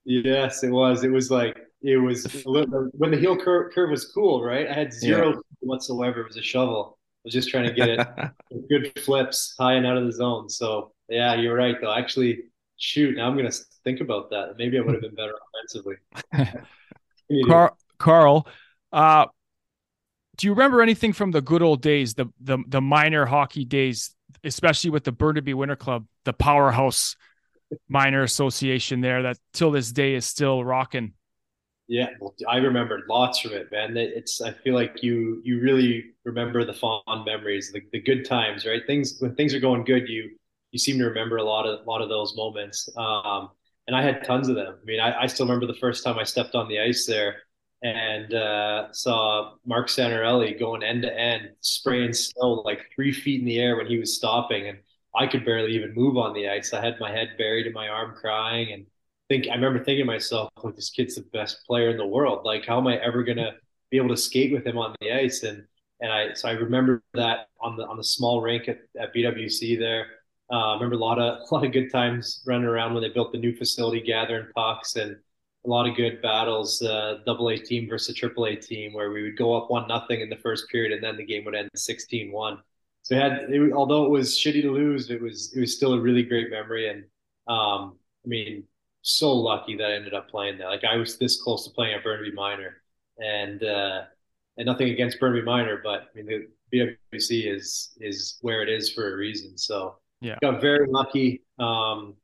Yes, 0.05 0.62
it 0.62 0.70
was. 0.70 1.02
It 1.02 1.11
was 1.11 1.31
like 1.31 1.58
it 1.82 1.96
was 1.96 2.44
little, 2.46 2.90
when 2.93 3.11
the 3.11 3.19
heel 3.19 3.37
curve, 3.37 3.73
curve 3.73 3.90
was 3.90 4.06
cool, 4.06 4.43
right? 4.43 4.69
I 4.69 4.73
had 4.73 4.93
zero 4.93 5.31
yeah. 5.31 5.38
whatsoever. 5.61 6.20
It 6.20 6.29
was 6.29 6.37
a 6.37 6.43
shovel. 6.43 6.99
I 6.99 7.20
was 7.25 7.34
just 7.34 7.50
trying 7.50 7.69
to 7.69 7.73
get 7.73 7.88
it 7.88 8.69
good 8.69 8.99
flips 9.00 9.55
high 9.58 9.75
and 9.75 9.87
out 9.87 9.96
of 9.96 10.05
the 10.05 10.12
zone. 10.12 10.49
So 10.49 10.93
yeah, 11.08 11.34
you're 11.34 11.55
right 11.55 11.76
though. 11.81 11.94
Actually, 11.94 12.44
shoot, 12.76 13.17
now 13.17 13.29
I'm 13.29 13.37
gonna 13.37 13.52
think 13.84 14.00
about 14.00 14.31
that. 14.31 14.55
Maybe 14.58 14.79
I 14.79 14.82
would 14.82 14.94
have 14.94 15.02
been 15.02 15.14
better 15.14 15.34
offensively. 15.55 15.96
Karl, 17.46 17.76
Karl 17.99 18.46
uh, 18.93 19.26
do 20.37 20.46
you 20.46 20.52
remember 20.52 20.82
anything 20.82 21.12
from 21.12 21.31
the 21.31 21.40
good 21.40 21.62
old 21.62 21.82
days, 21.82 22.14
the 22.14 22.26
the 22.40 22.58
the 22.67 22.81
minor 22.81 23.26
hockey 23.26 23.64
days, 23.64 24.14
especially 24.44 24.90
with 24.90 25.05
the 25.05 25.12
Burnaby 25.12 25.55
Winter 25.55 25.76
Club, 25.76 26.06
the 26.25 26.32
powerhouse 26.32 27.17
minor 27.88 28.23
association 28.23 29.00
there 29.00 29.23
that 29.23 29.38
till 29.52 29.70
this 29.70 29.93
day 29.93 30.14
is 30.14 30.26
still 30.26 30.64
rocking? 30.64 31.12
Yeah, 31.93 32.09
well, 32.21 32.35
I 32.49 32.56
remember 32.56 33.03
lots 33.06 33.41
from 33.41 33.53
it, 33.53 33.71
man. 33.71 33.97
It's 33.99 34.41
I 34.41 34.53
feel 34.53 34.75
like 34.75 35.03
you 35.03 35.43
you 35.44 35.61
really 35.61 36.13
remember 36.25 36.65
the 36.65 36.72
fond 36.72 37.27
memories, 37.27 37.70
the, 37.70 37.82
the 37.93 38.01
good 38.01 38.25
times, 38.25 38.65
right? 38.65 38.81
Things 38.87 39.17
when 39.19 39.34
things 39.34 39.53
are 39.53 39.61
going 39.61 39.84
good, 39.84 40.08
you 40.08 40.31
you 40.70 40.79
seem 40.79 40.99
to 40.99 41.05
remember 41.05 41.37
a 41.37 41.43
lot 41.44 41.67
of 41.67 41.87
a 41.87 41.91
lot 41.91 42.01
of 42.01 42.08
those 42.08 42.34
moments. 42.34 42.89
Um, 42.96 43.51
and 43.87 43.94
I 43.94 44.01
had 44.03 44.25
tons 44.25 44.49
of 44.49 44.55
them. 44.56 44.79
I 44.81 44.84
mean, 44.87 45.01
I, 45.01 45.22
I 45.25 45.27
still 45.27 45.44
remember 45.44 45.67
the 45.67 45.79
first 45.81 46.03
time 46.03 46.19
I 46.19 46.25
stepped 46.25 46.55
on 46.55 46.67
the 46.69 46.81
ice 46.81 47.05
there 47.06 47.43
and 47.82 48.32
uh, 48.32 48.93
saw 48.93 49.55
Mark 49.67 49.89
Santorelli 49.89 50.58
going 50.58 50.82
end 50.82 51.03
to 51.03 51.13
end, 51.19 51.51
spraying 51.61 52.13
snow 52.15 52.63
like 52.65 52.87
three 52.94 53.13
feet 53.13 53.41
in 53.41 53.46
the 53.46 53.58
air 53.58 53.77
when 53.77 53.87
he 53.87 53.99
was 53.99 54.17
stopping, 54.17 54.69
and 54.69 54.79
I 55.15 55.27
could 55.27 55.44
barely 55.44 55.72
even 55.75 55.94
move 55.94 56.17
on 56.17 56.32
the 56.32 56.49
ice. 56.49 56.72
I 56.72 56.82
had 56.82 57.01
my 57.01 57.11
head 57.11 57.31
buried 57.37 57.67
in 57.67 57.72
my 57.75 57.89
arm, 57.89 58.15
crying, 58.17 58.72
and 58.72 58.87
think 59.32 59.48
I 59.48 59.55
remember 59.55 59.82
thinking 59.82 60.05
to 60.05 60.12
myself, 60.12 60.51
"Like 60.62 60.77
this 60.77 60.91
kid's 60.91 61.15
the 61.15 61.22
best 61.32 61.67
player 61.67 61.91
in 61.91 61.96
the 61.96 62.06
world. 62.06 62.44
Like, 62.44 62.67
how 62.67 62.79
am 62.79 62.86
I 62.86 62.96
ever 62.98 63.22
gonna 63.22 63.53
be 63.91 63.96
able 63.96 64.10
to 64.10 64.17
skate 64.17 64.53
with 64.53 64.67
him 64.67 64.77
on 64.77 64.94
the 65.01 65.10
ice?" 65.12 65.43
And 65.43 65.67
and 66.01 66.12
I 66.12 66.34
so 66.34 66.48
I 66.48 66.53
remember 66.53 67.03
that 67.15 67.48
on 67.60 67.77
the 67.77 67.86
on 67.86 67.96
the 67.96 68.05
small 68.05 68.43
rink 68.43 68.69
at, 68.69 68.81
at 68.98 69.15
BWC 69.15 69.79
there. 69.79 70.06
Uh, 70.53 70.72
I 70.72 70.74
remember 70.74 70.96
a 70.96 70.98
lot 70.98 71.19
of 71.19 71.39
a 71.51 71.55
lot 71.55 71.65
of 71.65 71.72
good 71.72 71.91
times 71.91 72.43
running 72.46 72.67
around 72.69 72.93
when 72.94 73.03
they 73.03 73.08
built 73.08 73.32
the 73.32 73.39
new 73.39 73.56
facility, 73.56 74.01
gathering 74.03 74.48
pucks 74.55 74.96
and 74.96 75.17
a 75.65 75.69
lot 75.69 75.89
of 75.89 75.96
good 75.96 76.20
battles, 76.20 76.82
uh, 76.82 77.19
double 77.24 77.48
A 77.48 77.56
team 77.56 77.89
versus 77.89 78.17
triple 78.17 78.46
A 78.46 78.56
team, 78.56 78.93
where 78.93 79.12
we 79.12 79.22
would 79.22 79.36
go 79.36 79.55
up 79.56 79.70
one 79.70 79.86
nothing 79.89 80.20
in 80.20 80.29
the 80.29 80.36
first 80.36 80.69
period, 80.69 80.93
and 80.93 81.03
then 81.03 81.17
the 81.17 81.24
game 81.24 81.44
would 81.44 81.55
end 81.55 81.70
16-1. 81.77 82.58
So 83.03 83.15
it 83.15 83.22
had, 83.22 83.32
it, 83.48 83.72
although 83.72 84.05
it 84.05 84.10
was 84.10 84.36
shitty 84.36 84.62
to 84.62 84.72
lose, 84.72 85.08
it 85.10 85.22
was 85.22 85.53
it 85.56 85.60
was 85.60 85.74
still 85.74 85.94
a 85.94 86.01
really 86.01 86.24
great 86.24 86.51
memory, 86.51 86.89
and 86.89 87.05
um, 87.48 87.96
I 88.24 88.29
mean, 88.29 88.65
so 89.03 89.32
lucky 89.32 89.77
that 89.77 89.91
I 89.91 89.94
ended 89.94 90.15
up 90.15 90.31
playing 90.31 90.59
there. 90.59 90.69
Like 90.69 90.85
I 90.85 90.97
was 90.97 91.19
this 91.19 91.43
close 91.43 91.65
to 91.65 91.71
playing 91.71 91.94
at 91.94 92.05
Burnaby 92.05 92.32
Minor, 92.32 92.82
and 93.19 93.63
uh, 93.63 94.03
and 94.56 94.67
nothing 94.67 94.91
against 94.91 95.21
Burnaby 95.21 95.44
Minor, 95.44 95.81
but 95.82 96.09
I 96.17 96.23
mean 96.23 96.49
the 96.71 96.97
BWC 97.13 97.55
is 97.55 97.91
is 98.01 98.39
where 98.41 98.63
it 98.63 98.69
is 98.69 98.91
for 98.91 99.13
a 99.13 99.17
reason. 99.17 99.59
So 99.59 99.97
yeah, 100.21 100.39
got 100.41 100.61
very 100.61 100.87
lucky. 100.89 101.43
Um, 101.59 102.15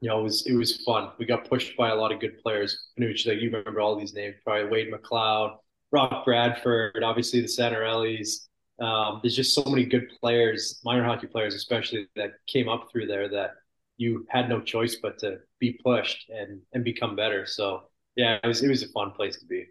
you 0.00 0.08
know, 0.08 0.20
it 0.20 0.24
was 0.24 0.46
it 0.46 0.54
was 0.54 0.82
fun. 0.82 1.10
We 1.18 1.26
got 1.26 1.48
pushed 1.48 1.76
by 1.76 1.90
a 1.90 1.94
lot 1.94 2.12
of 2.12 2.20
good 2.20 2.42
players. 2.42 2.88
Panucci, 2.98 3.28
like 3.28 3.40
you 3.40 3.50
remember 3.50 3.80
all 3.80 3.98
these 3.98 4.14
names, 4.14 4.36
probably 4.44 4.68
Wade 4.68 4.92
McLeod, 4.92 5.56
Rock 5.92 6.24
Bradford, 6.24 7.02
obviously 7.02 7.40
the 7.40 7.46
Santorellis. 7.46 8.48
Um, 8.78 9.20
there's 9.22 9.34
just 9.34 9.54
so 9.54 9.64
many 9.64 9.86
good 9.86 10.10
players, 10.20 10.80
minor 10.84 11.02
hockey 11.02 11.26
players 11.26 11.54
especially, 11.54 12.08
that 12.14 12.32
came 12.46 12.68
up 12.68 12.88
through 12.92 13.06
there 13.06 13.26
that 13.30 13.52
you 13.96 14.26
had 14.28 14.48
no 14.48 14.60
choice 14.60 14.96
but 15.02 15.18
to 15.20 15.38
be 15.58 15.78
pushed 15.84 16.28
and 16.28 16.60
and 16.72 16.84
become 16.84 17.16
better. 17.16 17.46
So 17.46 17.82
yeah, 18.16 18.38
it 18.42 18.46
was 18.46 18.62
it 18.62 18.68
was 18.68 18.82
a 18.82 18.88
fun 18.88 19.12
place 19.12 19.38
to 19.38 19.46
be. 19.46 19.66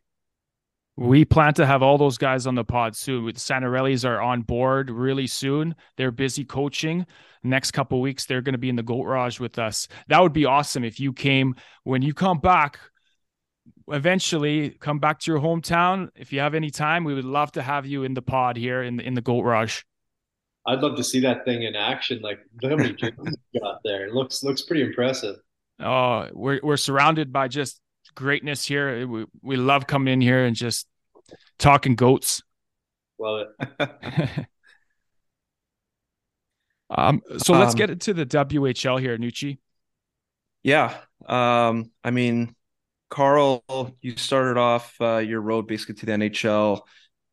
We 0.98 1.26
plan 1.26 1.54
to 1.56 1.66
have 1.66 1.84
all 1.84 1.98
those 1.98 2.18
guys 2.18 2.48
on 2.48 2.56
the 2.56 2.64
pod 2.64 2.96
soon. 2.96 3.26
With 3.26 3.38
Santorellis 3.38 4.08
are 4.08 4.22
on 4.22 4.44
board 4.44 4.90
really 4.90 5.28
soon. 5.28 5.76
They're 5.98 6.12
busy 6.12 6.46
coaching. 6.46 7.06
Next 7.44 7.72
couple 7.72 8.00
weeks, 8.00 8.26
they're 8.26 8.42
going 8.42 8.54
to 8.54 8.60
be 8.60 8.70
in 8.70 8.78
the 8.78 8.84
Goat 8.84 9.04
Raj 9.04 9.40
with 9.40 9.60
us. 9.60 9.90
That 10.08 10.22
would 10.22 10.32
be 10.32 10.46
awesome 10.46 10.86
if 10.86 11.00
you 11.00 11.12
came 11.12 11.56
when 11.84 12.02
you 12.02 12.14
come 12.14 12.40
back. 12.40 12.80
Eventually, 13.90 14.70
come 14.70 15.00
back 15.00 15.20
to 15.20 15.32
your 15.32 15.42
hometown. 15.42 16.10
If 16.16 16.32
you 16.32 16.40
have 16.40 16.56
any 16.56 16.70
time, 16.70 17.04
we 17.04 17.14
would 17.14 17.26
love 17.26 17.52
to 17.54 17.62
have 17.62 17.86
you 17.86 18.04
in 18.04 18.14
the 18.14 18.22
pod 18.22 18.56
here 18.56 18.82
in 18.82 18.96
the, 18.96 19.06
in 19.06 19.16
the 19.16 19.22
Goat 19.22 19.42
Raj. 19.42 19.86
I'd 20.68 20.80
love 20.80 20.96
to 20.98 21.04
see 21.04 21.20
that 21.22 21.46
thing 21.46 21.64
in 21.64 21.76
action. 21.76 22.22
Like 22.22 22.40
how 22.62 22.76
many 22.76 22.94
got 23.62 23.82
there? 23.84 24.08
It 24.08 24.14
looks 24.14 24.44
looks 24.44 24.62
pretty 24.62 24.84
impressive. 24.84 25.38
Oh, 25.80 26.28
we're 26.34 26.60
we're 26.64 26.78
surrounded 26.78 27.32
by 27.32 27.48
just 27.48 27.80
greatness 28.16 28.66
here. 28.66 29.08
We 29.08 29.26
we 29.42 29.58
love 29.58 29.88
coming 29.88 30.14
in 30.14 30.22
here 30.22 30.46
and 30.46 30.56
just 30.56 30.88
talking 31.60 31.96
goats. 31.96 32.42
Love 33.20 33.48
it. 33.60 33.90
um, 36.90 37.22
so 37.38 37.54
let's 37.54 37.74
um, 37.74 37.78
get 37.78 37.90
into 37.90 38.14
the 38.14 38.26
WHL 38.26 39.00
here, 39.00 39.18
Nucci. 39.18 39.60
Yeah. 40.64 40.96
Um, 41.26 41.92
I 42.04 42.12
mean, 42.12 42.56
Karl, 43.10 43.64
you 44.02 44.18
started 44.18 44.58
off 44.58 44.96
uh, 45.00 45.18
your 45.18 45.42
road 45.42 45.68
basically 45.68 45.96
to 45.96 46.06
the 46.06 46.12
NHL, 46.14 46.82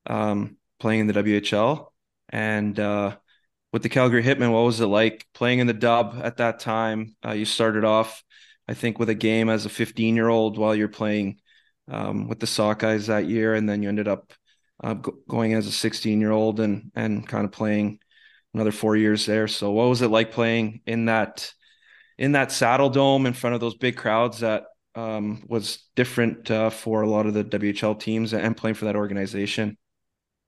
um, 0.07 0.57
playing 0.79 1.01
in 1.01 1.07
the 1.07 1.15
WHL, 1.15 1.87
and 2.29 2.79
uh, 2.79 3.17
with 3.73 3.83
the 3.83 3.89
Calgary 3.89 4.23
Hitmen, 4.23 4.53
what 4.53 4.65
was 4.65 4.81
it 4.81 4.87
like 4.87 5.27
playing 5.35 5.61
in 5.61 5.67
the 5.67 5.73
dub 5.73 6.21
at 6.23 6.37
that 6.39 6.61
time? 6.61 7.17
Uh, 7.25 7.33
you 7.33 7.45
started 7.45 7.85
off 7.85 8.23
I 8.69 8.75
think 8.75 8.99
with 8.99 9.09
a 9.09 9.15
game 9.15 9.49
as 9.49 9.67
a 9.67 9.69
15 9.69 10.17
year 10.17 10.29
old 10.29 10.57
while 10.59 10.75
you're 10.75 10.89
playing 10.89 11.41
um, 11.89 12.29
with 12.29 12.41
the 12.41 12.47
Sockeyes 12.47 13.07
that 13.07 13.27
year, 13.27 13.55
and 13.55 13.69
then 13.69 13.83
you 13.83 13.89
ended 13.89 14.09
up 14.09 14.33
uh, 14.83 14.95
go- 14.95 15.19
going 15.29 15.55
as 15.55 15.67
a 15.67 15.73
16 15.73 16.21
year 16.21 16.31
old 16.31 16.61
and 16.61 16.91
and 16.95 17.27
kind 17.27 17.45
of 17.45 17.53
playing 17.53 17.99
another 18.55 18.73
four 18.73 18.97
years 18.97 19.27
there. 19.27 19.49
So 19.49 19.73
what 19.73 19.89
was 19.89 20.03
it 20.03 20.09
like 20.09 20.33
playing 20.33 20.81
in 20.87 21.07
that 21.07 21.53
in 22.19 22.33
that 22.33 22.53
Saddle 22.53 22.91
Dome 22.91 23.27
in 23.27 23.33
front 23.33 23.55
of 23.55 23.61
those 23.61 23.75
big 23.75 23.97
crowds 23.97 24.41
that 24.41 24.65
um, 24.95 25.45
was 25.49 25.89
different 25.97 26.51
uh, 26.51 26.71
for 26.71 27.03
a 27.03 27.09
lot 27.09 27.27
of 27.27 27.35
the 27.35 27.45
WHL 27.45 27.99
teams 27.99 28.33
and 28.33 28.57
playing 28.57 28.75
for 28.75 28.85
that 28.85 28.97
organization? 28.97 29.77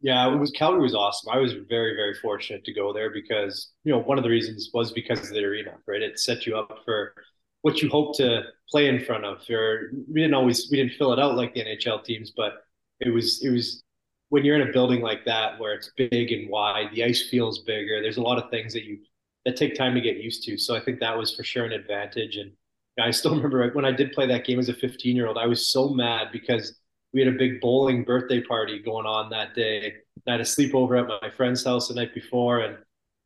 Yeah, 0.05 0.31
it 0.35 0.37
was 0.37 0.51
Calgary 0.51 0.83
was 0.83 0.95
awesome. 0.95 1.33
I 1.33 1.39
was 1.39 1.55
very 1.55 1.95
very 1.97 2.15
fortunate 2.15 2.63
to 2.67 2.75
go 2.75 2.93
there 2.93 3.09
because 3.11 3.73
you 3.85 3.91
know 3.91 4.01
one 4.01 4.19
of 4.19 4.25
the 4.25 4.29
reasons 4.29 4.69
was 4.75 4.93
because 4.93 5.21
of 5.21 5.35
the 5.35 5.43
arena, 5.43 5.77
right? 5.87 6.03
It 6.03 6.19
set 6.19 6.45
you 6.45 6.59
up 6.59 6.81
for 6.85 7.15
what 7.63 7.81
you 7.81 7.89
hope 7.89 8.15
to 8.19 8.43
play 8.69 8.87
in 8.89 9.03
front 9.03 9.25
of. 9.25 9.39
Or 9.49 9.93
we 10.07 10.21
didn't 10.21 10.35
always 10.35 10.69
we 10.71 10.77
didn't 10.77 10.93
fill 10.99 11.15
it 11.15 11.19
out 11.19 11.37
like 11.37 11.55
the 11.55 11.63
NHL 11.65 12.05
teams, 12.05 12.33
but 12.37 12.65
it 13.01 13.09
was 13.09 13.43
it 13.43 13.49
was 13.51 13.83
when 14.29 14.45
you're 14.45 14.61
in 14.61 14.69
a 14.69 14.73
building 14.73 15.01
like 15.01 15.25
that 15.25 15.59
where 15.59 15.73
it's 15.73 15.91
big 15.97 16.33
and 16.33 16.51
wide, 16.51 16.91
the 16.93 17.03
ice 17.05 17.27
feels 17.31 17.61
bigger. 17.61 18.03
There's 18.03 18.19
a 18.19 18.23
lot 18.23 18.37
of 18.43 18.51
things 18.51 18.75
that 18.75 18.85
you 18.85 18.99
that 19.47 19.57
take 19.57 19.75
time 19.75 19.95
to 19.95 20.03
get 20.03 20.19
used 20.19 20.43
to. 20.45 20.59
So 20.59 20.77
I 20.77 20.81
think 20.81 21.01
that 21.01 21.17
was 21.17 21.35
for 21.35 21.45
sure 21.45 21.65
an 21.65 21.73
advantage. 21.73 22.37
And 22.37 22.53
I 23.01 23.11
still 23.11 23.35
remember 23.37 23.71
when 23.73 23.87
I 23.87 23.93
did 23.93 24.13
play 24.13 24.27
that 24.27 24.45
game 24.45 24.59
as 24.59 24.69
a 24.69 24.75
15 24.75 25.17
year 25.17 25.29
old, 25.29 25.39
I 25.39 25.47
was 25.47 25.67
so 25.67 25.89
mad 25.89 26.29
because 26.31 26.79
we 27.15 27.21
had 27.21 27.33
a 27.33 27.39
big 27.39 27.61
bowling 27.61 28.05
birthday 28.05 28.43
party 28.43 28.81
going 28.81 29.07
on 29.07 29.31
that 29.31 29.55
day. 29.55 29.95
I 30.27 30.33
had 30.33 30.41
a 30.41 30.45
sleepover 30.45 31.01
at 31.01 31.23
my 31.23 31.31
friend's 31.31 31.65
house 31.65 31.89
the 31.89 31.95
night 31.95 32.13
before, 32.13 32.61
and 32.61 32.77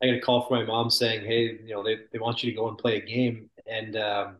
I 0.01 0.05
got 0.07 0.15
a 0.15 0.21
call 0.21 0.47
from 0.47 0.59
my 0.59 0.65
mom 0.65 0.89
saying, 0.89 1.25
"Hey, 1.25 1.59
you 1.65 1.73
know, 1.73 1.83
they, 1.83 1.97
they 2.13 2.19
want 2.19 2.43
you 2.43 2.51
to 2.51 2.55
go 2.55 2.69
and 2.69 2.77
play 2.77 2.97
a 2.97 3.01
game." 3.01 3.49
and 3.69 3.95
um, 3.95 4.37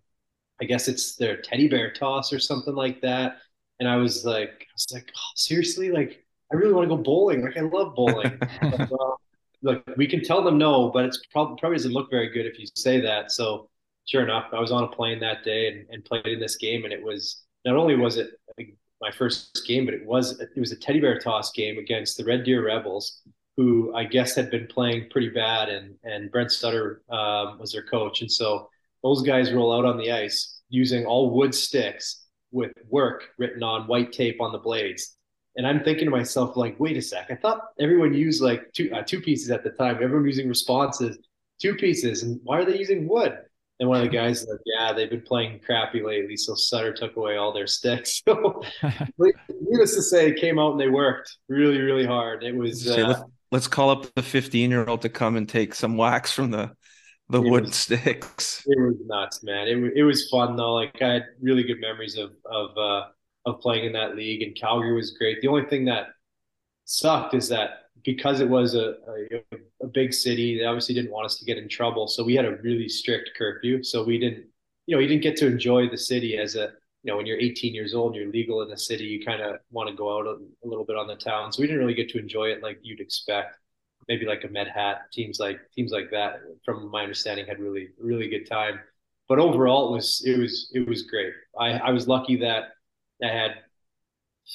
I 0.61 0.65
guess 0.65 0.87
it's 0.87 1.15
their 1.15 1.37
teddy 1.41 1.67
bear 1.67 1.91
toss 1.91 2.33
or 2.33 2.39
something 2.39 2.75
like 2.75 3.01
that. 3.01 3.37
And 3.79 3.87
I 3.87 3.95
was 3.95 4.25
like, 4.25 4.67
I 4.69 4.73
was 4.73 4.87
like, 4.91 5.11
oh, 5.15 5.31
seriously, 5.35 5.91
like 5.91 6.25
I 6.51 6.55
really 6.55 6.73
want 6.73 6.89
to 6.89 6.95
go 6.95 7.01
bowling. 7.01 7.43
Like 7.43 7.57
I 7.57 7.61
love 7.61 7.95
bowling. 7.95 8.37
uh, 8.61 8.87
look, 9.61 9.83
we 9.95 10.07
can 10.07 10.23
tell 10.23 10.43
them 10.43 10.57
no, 10.57 10.89
but 10.89 11.05
it's 11.05 11.21
probably 11.31 11.57
probably 11.59 11.77
doesn't 11.77 11.93
look 11.93 12.09
very 12.09 12.29
good 12.29 12.45
if 12.45 12.59
you 12.59 12.65
say 12.75 12.99
that. 13.01 13.31
So 13.31 13.69
sure 14.05 14.23
enough, 14.23 14.47
I 14.51 14.59
was 14.59 14.71
on 14.71 14.83
a 14.83 14.87
plane 14.87 15.19
that 15.19 15.43
day 15.43 15.67
and, 15.67 15.85
and 15.89 16.03
played 16.03 16.25
in 16.25 16.39
this 16.39 16.57
game, 16.57 16.83
and 16.83 16.91
it 16.91 17.01
was 17.01 17.43
not 17.65 17.75
only 17.75 17.95
was 17.95 18.17
it 18.17 18.31
my 19.01 19.11
first 19.11 19.61
game, 19.65 19.85
but 19.85 19.93
it 19.93 20.05
was 20.05 20.39
it 20.39 20.49
was 20.57 20.71
a 20.71 20.75
teddy 20.75 20.99
bear 20.99 21.19
toss 21.19 21.51
game 21.51 21.77
against 21.77 22.17
the 22.17 22.25
Red 22.25 22.43
Deer 22.43 22.65
Rebels, 22.65 23.21
who 23.57 23.93
I 23.95 24.03
guess 24.03 24.35
had 24.35 24.51
been 24.51 24.67
playing 24.67 25.09
pretty 25.09 25.29
bad, 25.29 25.69
and 25.69 25.95
and 26.03 26.31
Brent 26.31 26.51
Sutter 26.51 27.01
um, 27.09 27.59
was 27.59 27.71
their 27.71 27.83
coach, 27.83 28.21
and 28.21 28.31
so 28.31 28.69
those 29.03 29.21
guys 29.21 29.53
roll 29.53 29.73
out 29.73 29.85
on 29.85 29.97
the 29.97 30.11
ice 30.11 30.61
using 30.69 31.05
all 31.05 31.31
wood 31.31 31.55
sticks 31.55 32.25
with 32.51 32.71
work 32.89 33.29
written 33.37 33.63
on 33.63 33.87
white 33.87 34.11
tape 34.11 34.41
on 34.41 34.51
the 34.51 34.57
blades. 34.57 35.15
And 35.55 35.65
I'm 35.67 35.83
thinking 35.83 36.05
to 36.05 36.11
myself, 36.11 36.55
like, 36.55 36.79
wait 36.79 36.97
a 36.97 37.01
sec. 37.01 37.27
I 37.29 37.35
thought 37.35 37.61
everyone 37.79 38.13
used 38.13 38.41
like 38.41 38.71
two 38.73 38.91
uh, 38.93 39.03
two 39.03 39.21
pieces 39.21 39.51
at 39.51 39.63
the 39.63 39.71
time. 39.71 39.95
Everyone 40.01 40.25
using 40.25 40.47
responses, 40.47 41.17
two 41.61 41.75
pieces, 41.75 42.23
and 42.23 42.39
why 42.43 42.59
are 42.59 42.65
they 42.65 42.77
using 42.77 43.07
wood? 43.07 43.37
And 43.79 43.87
one 43.87 43.99
of 43.99 44.03
the 44.03 44.09
guys 44.09 44.45
like, 44.45 44.59
yeah, 44.65 44.91
they've 44.91 45.09
been 45.09 45.21
playing 45.21 45.61
crappy 45.65 46.01
lately, 46.01 46.35
so 46.35 46.53
Sutter 46.53 46.93
took 46.93 47.15
away 47.15 47.37
all 47.37 47.53
their 47.53 47.67
sticks. 47.67 48.21
So, 48.27 48.61
needless 49.61 49.95
to 49.95 50.01
say, 50.01 50.29
it 50.29 50.39
came 50.39 50.59
out 50.59 50.71
and 50.71 50.79
they 50.79 50.89
worked 50.89 51.37
really, 51.47 51.79
really 51.79 52.05
hard. 52.05 52.43
It 52.43 52.55
was. 52.55 52.87
Uh, 52.89 53.07
let's, 53.07 53.21
let's 53.51 53.67
call 53.67 53.89
up 53.89 54.13
the 54.15 54.21
15 54.21 54.69
year 54.69 54.85
old 54.85 55.01
to 55.03 55.09
come 55.09 55.37
and 55.37 55.47
take 55.47 55.73
some 55.73 55.95
wax 55.95 56.31
from 56.31 56.51
the 56.51 56.71
the 57.29 57.41
wood 57.41 57.65
was, 57.65 57.75
sticks. 57.75 58.63
It 58.67 58.79
was 58.79 58.95
nuts, 59.05 59.43
man. 59.43 59.67
It, 59.67 59.93
it 59.95 60.03
was 60.03 60.29
fun 60.29 60.55
though. 60.55 60.73
Like 60.73 61.01
I 61.01 61.13
had 61.13 61.25
really 61.41 61.63
good 61.63 61.79
memories 61.79 62.17
of 62.17 62.31
of 62.45 62.77
uh, 62.77 63.07
of 63.45 63.61
playing 63.61 63.85
in 63.85 63.93
that 63.93 64.15
league, 64.15 64.41
and 64.41 64.55
Calgary 64.55 64.93
was 64.93 65.11
great. 65.11 65.41
The 65.41 65.47
only 65.47 65.65
thing 65.65 65.85
that 65.85 66.07
sucked 66.85 67.35
is 67.35 67.49
that 67.49 67.88
because 68.03 68.39
it 68.39 68.49
was 68.49 68.75
a, 68.75 68.95
a, 69.07 69.43
a 69.81 69.87
big 69.87 70.13
city, 70.13 70.57
they 70.57 70.65
obviously 70.65 70.95
didn't 70.95 71.11
want 71.11 71.25
us 71.25 71.37
to 71.39 71.45
get 71.45 71.57
in 71.57 71.67
trouble, 71.67 72.07
so 72.07 72.23
we 72.23 72.35
had 72.35 72.45
a 72.45 72.57
really 72.57 72.89
strict 72.89 73.31
curfew. 73.37 73.83
So 73.83 74.03
we 74.03 74.17
didn't, 74.17 74.45
you 74.85 74.95
know, 74.95 75.01
you 75.01 75.07
didn't 75.07 75.23
get 75.23 75.37
to 75.37 75.47
enjoy 75.47 75.89
the 75.89 75.97
city 75.97 76.37
as 76.37 76.55
a 76.55 76.71
you 77.03 77.11
know, 77.11 77.17
when 77.17 77.25
you're 77.25 77.39
18 77.39 77.73
years 77.73 77.93
old 77.93 78.15
you're 78.15 78.29
legal 78.29 78.61
in 78.61 78.69
the 78.69 78.77
city, 78.77 79.05
you 79.05 79.25
kind 79.25 79.41
of 79.41 79.57
want 79.71 79.89
to 79.89 79.95
go 79.95 80.19
out 80.19 80.27
a, 80.27 80.31
a, 80.31 80.67
little 80.67 80.83
bit 80.83 80.97
on 80.97 81.07
the 81.07 81.15
town. 81.15 81.51
So 81.51 81.61
we 81.61 81.67
didn't 81.67 81.79
really 81.79 81.93
get 81.93 82.09
to 82.09 82.19
enjoy 82.19 82.47
it 82.47 82.61
like 82.61 82.79
you'd 82.81 82.99
expect 82.99 83.55
maybe 84.07 84.25
like 84.25 84.43
a 84.43 84.49
Med 84.49 84.67
Hat 84.67 85.03
teams 85.13 85.39
like 85.39 85.59
teams 85.73 85.91
like 85.91 86.11
that. 86.11 86.39
From 86.65 86.91
my 86.91 87.03
understanding, 87.03 87.45
had 87.45 87.59
really 87.59 87.89
really 87.99 88.27
good 88.27 88.49
time. 88.49 88.79
But 89.29 89.39
overall, 89.39 89.89
it 89.89 89.95
was 89.95 90.21
it 90.25 90.37
was 90.37 90.71
it 90.73 90.87
was 90.87 91.03
great. 91.03 91.33
I, 91.57 91.71
I 91.73 91.91
was 91.91 92.07
lucky 92.07 92.35
that 92.37 92.71
I 93.23 93.27
had 93.27 93.51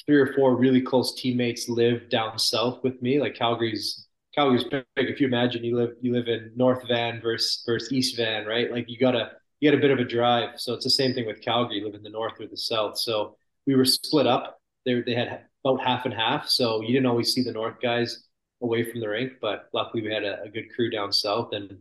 three 0.06 0.16
or 0.16 0.32
four 0.34 0.56
really 0.56 0.80
close 0.80 1.14
teammates 1.14 1.68
live 1.68 2.08
down 2.08 2.38
south 2.38 2.82
with 2.82 3.00
me. 3.02 3.20
Like 3.20 3.34
Calgary's 3.34 4.06
Calgary's 4.34 4.64
big. 4.64 4.84
If 4.96 5.20
you 5.20 5.26
imagine 5.26 5.64
you 5.64 5.76
live 5.76 5.94
you 6.00 6.12
live 6.12 6.28
in 6.28 6.52
North 6.56 6.86
Van 6.88 7.20
versus 7.20 7.62
versus 7.66 7.92
East 7.92 8.16
Van, 8.16 8.46
right? 8.46 8.70
Like 8.70 8.88
you 8.88 8.98
gotta 8.98 9.32
you 9.60 9.70
get 9.70 9.78
a 9.78 9.80
bit 9.80 9.90
of 9.90 9.98
a 9.98 10.04
drive. 10.04 10.60
So 10.60 10.74
it's 10.74 10.84
the 10.84 10.90
same 10.90 11.14
thing 11.14 11.26
with 11.26 11.40
Calgary. 11.40 11.78
You 11.78 11.84
live 11.84 11.94
in 11.94 12.02
the 12.02 12.10
north 12.10 12.40
or 12.40 12.46
the 12.46 12.56
south. 12.56 12.98
So 12.98 13.36
we 13.66 13.76
were 13.76 13.84
split 13.84 14.26
up. 14.26 14.60
They 14.84 15.00
they 15.02 15.14
had 15.14 15.42
about 15.64 15.82
half 15.82 16.04
and 16.04 16.14
half. 16.14 16.48
So 16.48 16.82
you 16.82 16.88
didn't 16.88 17.06
always 17.06 17.32
see 17.32 17.42
the 17.42 17.52
north 17.52 17.80
guys 17.80 18.24
away 18.62 18.90
from 18.90 19.00
the 19.00 19.08
rink, 19.08 19.34
but 19.40 19.68
luckily 19.72 20.02
we 20.02 20.12
had 20.12 20.24
a, 20.24 20.42
a 20.42 20.48
good 20.48 20.74
crew 20.74 20.90
down 20.90 21.12
south 21.12 21.52
and 21.52 21.78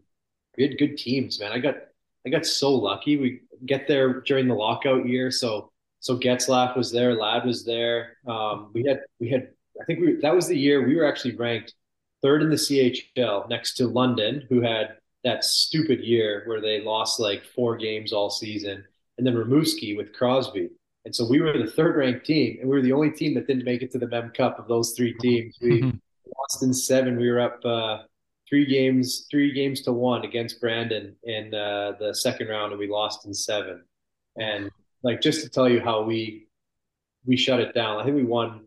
we 0.58 0.64
had 0.68 0.78
good 0.78 0.98
teams, 0.98 1.40
man. 1.40 1.52
I 1.52 1.60
got 1.60 1.76
I 2.26 2.30
got 2.30 2.46
so 2.46 2.72
lucky. 2.72 3.18
We 3.18 3.42
get 3.66 3.88
there 3.88 4.22
during 4.22 4.48
the 4.48 4.54
lockout 4.54 5.06
year, 5.08 5.32
so 5.32 5.73
so 6.04 6.18
Getzlaf 6.18 6.76
was 6.76 6.92
there, 6.92 7.16
Ladd 7.16 7.46
was 7.46 7.64
there. 7.64 8.18
Um, 8.28 8.72
we 8.74 8.84
had 8.84 9.00
we 9.22 9.30
had 9.30 9.48
I 9.82 9.86
think 9.86 10.02
we 10.02 10.18
that 10.22 10.36
was 10.36 10.50
the 10.50 10.58
year 10.58 10.86
we 10.86 10.98
were 10.98 11.06
actually 11.06 11.38
ranked 11.38 11.74
third 12.22 12.44
in 12.44 12.50
the 12.50 12.58
CHL 12.58 13.48
next 13.48 13.76
to 13.76 13.88
London, 13.88 14.46
who 14.50 14.60
had 14.60 14.98
that 15.24 15.46
stupid 15.46 16.02
year 16.02 16.44
where 16.46 16.60
they 16.60 16.82
lost 16.82 17.22
like 17.22 17.46
four 17.46 17.78
games 17.78 18.12
all 18.12 18.30
season, 18.30 18.84
and 19.18 19.26
then 19.26 19.34
Rimouski 19.34 19.96
with 19.96 20.12
Crosby. 20.12 20.70
And 21.06 21.16
so 21.16 21.26
we 21.26 21.40
were 21.40 21.58
the 21.58 21.72
third 21.72 21.96
ranked 21.96 22.26
team, 22.26 22.58
and 22.60 22.70
we 22.70 22.76
were 22.76 22.82
the 22.82 22.92
only 22.92 23.12
team 23.12 23.34
that 23.36 23.48
didn't 23.48 23.64
make 23.64 23.82
it 23.82 23.92
to 23.94 23.98
the 23.98 24.08
Mem 24.08 24.32
Cup 24.32 24.60
of 24.60 24.68
those 24.68 24.92
three 24.98 25.14
teams. 25.22 25.56
We 25.62 25.84
lost 26.38 26.64
in 26.64 26.74
seven. 26.74 27.16
We 27.16 27.32
were 27.32 27.40
up 27.40 27.64
uh, 27.64 28.00
three 28.50 28.66
games, 28.66 29.26
three 29.32 29.54
games 29.54 29.82
to 29.84 29.94
one 29.94 30.26
against 30.26 30.60
Brandon 30.60 31.16
in 31.24 31.54
uh, 31.54 31.94
the 31.98 32.14
second 32.14 32.50
round, 32.50 32.74
and 32.74 32.80
we 32.80 32.90
lost 32.90 33.26
in 33.26 33.34
seven. 33.34 33.86
And 34.36 34.70
like 35.04 35.22
just 35.22 35.44
to 35.44 35.50
tell 35.50 35.70
you 35.70 35.82
how 35.82 36.04
we 36.04 36.48
we 37.26 37.38
shut 37.38 37.60
it 37.60 37.74
down. 37.74 38.00
I 38.00 38.04
think 38.04 38.16
we 38.16 38.24
won. 38.26 38.66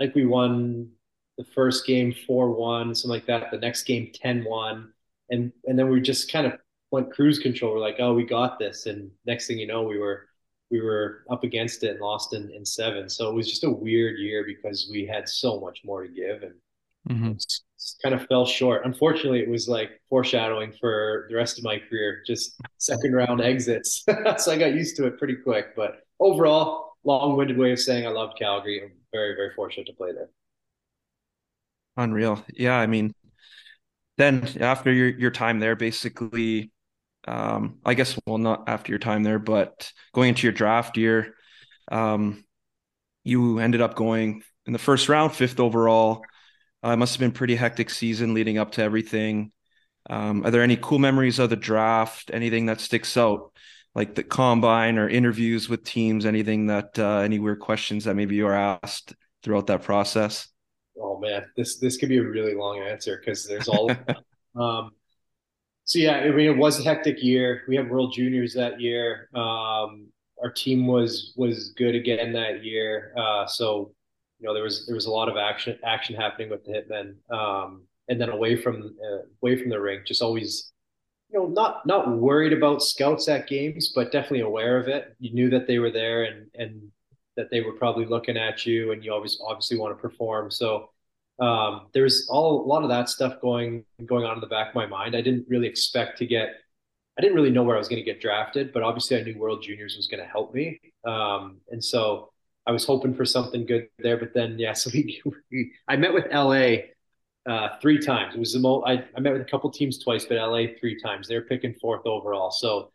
I 0.00 0.04
think 0.04 0.14
we 0.14 0.26
won 0.26 0.90
the 1.38 1.44
first 1.54 1.86
game 1.86 2.14
four 2.26 2.50
one, 2.50 2.94
something 2.94 3.10
like 3.10 3.26
that. 3.26 3.50
The 3.50 3.58
next 3.58 3.84
game 3.84 4.12
10-1. 4.24 4.88
and 5.30 5.52
and 5.64 5.78
then 5.78 5.88
we 5.90 6.00
just 6.00 6.30
kind 6.32 6.46
of 6.46 6.54
went 6.90 7.12
cruise 7.12 7.38
control. 7.38 7.72
We're 7.72 7.80
like, 7.80 7.96
oh, 7.98 8.14
we 8.14 8.24
got 8.24 8.58
this, 8.58 8.86
and 8.86 9.10
next 9.26 9.46
thing 9.46 9.58
you 9.58 9.66
know, 9.66 9.82
we 9.82 9.98
were 9.98 10.26
we 10.70 10.80
were 10.80 11.24
up 11.30 11.44
against 11.44 11.84
it 11.84 11.92
and 11.92 12.00
lost 12.00 12.34
in, 12.34 12.50
in 12.50 12.64
seven. 12.64 13.08
So 13.08 13.30
it 13.30 13.34
was 13.34 13.48
just 13.48 13.64
a 13.64 13.70
weird 13.70 14.18
year 14.18 14.44
because 14.46 14.88
we 14.90 15.06
had 15.06 15.28
so 15.28 15.60
much 15.60 15.82
more 15.84 16.02
to 16.02 16.08
give 16.08 16.42
and 16.42 16.54
Mm-hmm. 17.08 17.32
Kind 18.02 18.14
of 18.14 18.26
fell 18.26 18.46
short. 18.46 18.82
Unfortunately, 18.84 19.40
it 19.40 19.48
was 19.48 19.68
like 19.68 19.90
foreshadowing 20.08 20.72
for 20.80 21.26
the 21.28 21.36
rest 21.36 21.58
of 21.58 21.64
my 21.64 21.78
career, 21.78 22.22
just 22.26 22.58
second 22.78 23.14
round 23.14 23.40
exits. 23.40 24.04
so 24.38 24.52
I 24.52 24.56
got 24.56 24.74
used 24.74 24.96
to 24.96 25.06
it 25.06 25.18
pretty 25.18 25.36
quick. 25.36 25.76
But 25.76 25.98
overall, 26.18 26.96
long-winded 27.04 27.58
way 27.58 27.72
of 27.72 27.80
saying 27.80 28.06
I 28.06 28.10
loved 28.10 28.38
Calgary. 28.38 28.82
I'm 28.82 28.92
very, 29.12 29.34
very 29.34 29.52
fortunate 29.54 29.86
to 29.86 29.92
play 29.92 30.12
there. 30.12 30.28
Unreal. 31.96 32.44
Yeah, 32.52 32.76
I 32.76 32.86
mean, 32.86 33.14
then 34.16 34.48
after 34.60 34.92
your 34.92 35.08
your 35.08 35.30
time 35.30 35.60
there, 35.60 35.76
basically, 35.76 36.72
um, 37.28 37.78
I 37.84 37.94
guess 37.94 38.18
well, 38.26 38.38
not 38.38 38.68
after 38.68 38.92
your 38.92 38.98
time 38.98 39.22
there, 39.22 39.38
but 39.38 39.92
going 40.12 40.30
into 40.30 40.46
your 40.46 40.52
draft 40.52 40.96
year, 40.96 41.34
um, 41.90 42.44
you 43.24 43.58
ended 43.58 43.80
up 43.80 43.94
going 43.94 44.42
in 44.66 44.72
the 44.72 44.78
first 44.78 45.08
round, 45.08 45.32
fifth 45.32 45.60
overall. 45.60 46.22
Uh, 46.84 46.90
it 46.90 46.96
must 46.96 47.14
have 47.14 47.20
been 47.20 47.32
pretty 47.32 47.56
hectic 47.56 47.88
season 47.88 48.34
leading 48.34 48.58
up 48.58 48.72
to 48.72 48.82
everything. 48.82 49.52
Um, 50.10 50.44
are 50.44 50.50
there 50.50 50.62
any 50.62 50.76
cool 50.76 50.98
memories 50.98 51.38
of 51.38 51.48
the 51.48 51.56
draft? 51.56 52.30
Anything 52.32 52.66
that 52.66 52.80
sticks 52.80 53.16
out, 53.16 53.52
like 53.94 54.14
the 54.14 54.22
combine 54.22 54.98
or 54.98 55.08
interviews 55.08 55.68
with 55.68 55.84
teams? 55.84 56.26
Anything 56.26 56.66
that 56.66 56.98
uh, 56.98 57.18
any 57.18 57.38
weird 57.38 57.60
questions 57.60 58.04
that 58.04 58.16
maybe 58.16 58.34
you 58.34 58.44
were 58.44 58.54
asked 58.54 59.14
throughout 59.42 59.66
that 59.68 59.82
process? 59.82 60.48
Oh 61.00 61.18
man, 61.18 61.46
this 61.56 61.78
this 61.78 61.96
could 61.96 62.10
be 62.10 62.18
a 62.18 62.22
really 62.22 62.54
long 62.54 62.80
answer 62.80 63.18
because 63.18 63.46
there's 63.46 63.68
all. 63.68 63.90
um, 64.60 64.90
so 65.84 65.98
yeah, 65.98 66.16
I 66.16 66.30
mean, 66.30 66.50
it 66.50 66.56
was 66.56 66.80
a 66.80 66.82
hectic 66.82 67.22
year. 67.22 67.62
We 67.66 67.76
had 67.76 67.90
World 67.90 68.12
Juniors 68.14 68.52
that 68.54 68.78
year. 68.78 69.30
Um, 69.34 70.08
our 70.42 70.50
team 70.54 70.86
was 70.86 71.32
was 71.36 71.72
good 71.78 71.94
again 71.94 72.34
that 72.34 72.62
year. 72.62 73.14
Uh, 73.16 73.46
so 73.46 73.94
you 74.44 74.50
know 74.50 74.54
there 74.54 74.62
was 74.62 74.84
there 74.84 74.94
was 74.94 75.06
a 75.06 75.10
lot 75.10 75.30
of 75.30 75.38
action 75.38 75.78
action 75.82 76.14
happening 76.14 76.50
with 76.50 76.62
the 76.66 76.72
Hitmen. 76.72 77.14
Um, 77.34 77.84
and 78.08 78.20
then 78.20 78.28
away 78.28 78.56
from 78.56 78.94
uh, 79.02 79.22
away 79.42 79.56
from 79.56 79.70
the 79.70 79.80
rink, 79.80 80.06
just 80.06 80.20
always, 80.20 80.70
you 81.30 81.38
know, 81.38 81.46
not 81.46 81.86
not 81.86 82.10
worried 82.18 82.52
about 82.52 82.82
scouts 82.82 83.26
at 83.26 83.46
games, 83.46 83.92
but 83.94 84.12
definitely 84.12 84.40
aware 84.40 84.78
of 84.78 84.86
it. 84.86 85.16
You 85.18 85.32
knew 85.32 85.48
that 85.48 85.66
they 85.66 85.78
were 85.78 85.90
there 85.90 86.24
and 86.24 86.50
and 86.54 86.82
that 87.38 87.50
they 87.50 87.62
were 87.62 87.72
probably 87.72 88.04
looking 88.04 88.36
at 88.36 88.66
you, 88.66 88.92
and 88.92 89.02
you 89.02 89.14
always 89.14 89.40
obviously 89.46 89.78
want 89.78 89.96
to 89.96 90.00
perform. 90.00 90.50
So 90.50 90.90
um, 91.40 91.86
there's 91.94 92.28
all 92.28 92.62
a 92.62 92.66
lot 92.66 92.82
of 92.82 92.90
that 92.90 93.08
stuff 93.08 93.40
going 93.40 93.86
going 94.04 94.26
on 94.26 94.34
in 94.34 94.40
the 94.42 94.46
back 94.46 94.68
of 94.68 94.74
my 94.74 94.86
mind. 94.86 95.16
I 95.16 95.22
didn't 95.22 95.46
really 95.48 95.66
expect 95.66 96.18
to 96.18 96.26
get. 96.26 96.50
I 97.16 97.22
didn't 97.22 97.36
really 97.36 97.50
know 97.50 97.62
where 97.62 97.76
I 97.76 97.78
was 97.78 97.88
going 97.88 98.04
to 98.04 98.10
get 98.10 98.20
drafted, 98.20 98.74
but 98.74 98.82
obviously 98.82 99.16
I 99.16 99.22
knew 99.22 99.38
World 99.38 99.62
Juniors 99.62 99.96
was 99.96 100.08
going 100.08 100.22
to 100.22 100.28
help 100.28 100.52
me, 100.52 100.78
um, 101.06 101.60
and 101.70 101.82
so 101.82 102.33
I 102.66 102.72
was 102.72 102.84
hoping 102.84 103.14
for 103.14 103.24
something 103.24 103.66
good 103.66 103.88
there. 103.98 104.16
But 104.16 104.34
then, 104.34 104.58
yeah, 104.58 104.72
so 104.74 104.90
we, 104.92 105.22
we 105.50 105.72
I 105.88 105.96
met 105.96 106.14
with 106.14 106.26
LA 106.32 106.76
uh, 107.46 107.76
three 107.80 107.98
times. 107.98 108.34
It 108.34 108.38
was 108.40 108.52
the 108.52 108.60
most. 108.60 108.84
I, 108.86 109.04
I 109.16 109.20
met 109.20 109.32
with 109.32 109.42
a 109.42 109.50
couple 109.50 109.70
teams 109.70 109.98
twice, 109.98 110.24
but 110.24 110.36
LA 110.36 110.66
three 110.80 111.00
times. 111.00 111.28
They're 111.28 111.42
picking 111.42 111.74
fourth 111.74 112.06
overall. 112.06 112.50
So 112.50 112.90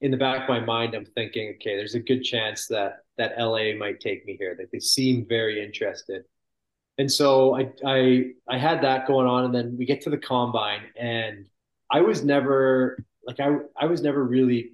in 0.00 0.10
the 0.10 0.16
back 0.16 0.42
of 0.42 0.48
my 0.48 0.60
mind, 0.60 0.94
I'm 0.94 1.04
thinking, 1.04 1.54
okay, 1.56 1.76
there's 1.76 1.94
a 1.94 2.00
good 2.00 2.22
chance 2.22 2.66
that 2.68 2.98
that 3.18 3.34
LA 3.38 3.74
might 3.78 4.00
take 4.00 4.26
me 4.26 4.36
here. 4.38 4.56
That 4.58 4.70
they 4.72 4.80
seem 4.80 5.26
very 5.28 5.62
interested. 5.64 6.24
And 6.98 7.10
so 7.10 7.56
I 7.56 7.70
I 7.84 8.24
I 8.48 8.58
had 8.58 8.82
that 8.82 9.06
going 9.06 9.26
on, 9.26 9.44
and 9.44 9.54
then 9.54 9.76
we 9.78 9.84
get 9.84 10.02
to 10.02 10.10
the 10.10 10.18
combine, 10.18 10.82
and 10.98 11.46
I 11.90 12.00
was 12.00 12.24
never 12.24 13.04
like 13.26 13.40
I 13.40 13.56
I 13.76 13.86
was 13.86 14.02
never 14.02 14.24
really 14.24 14.72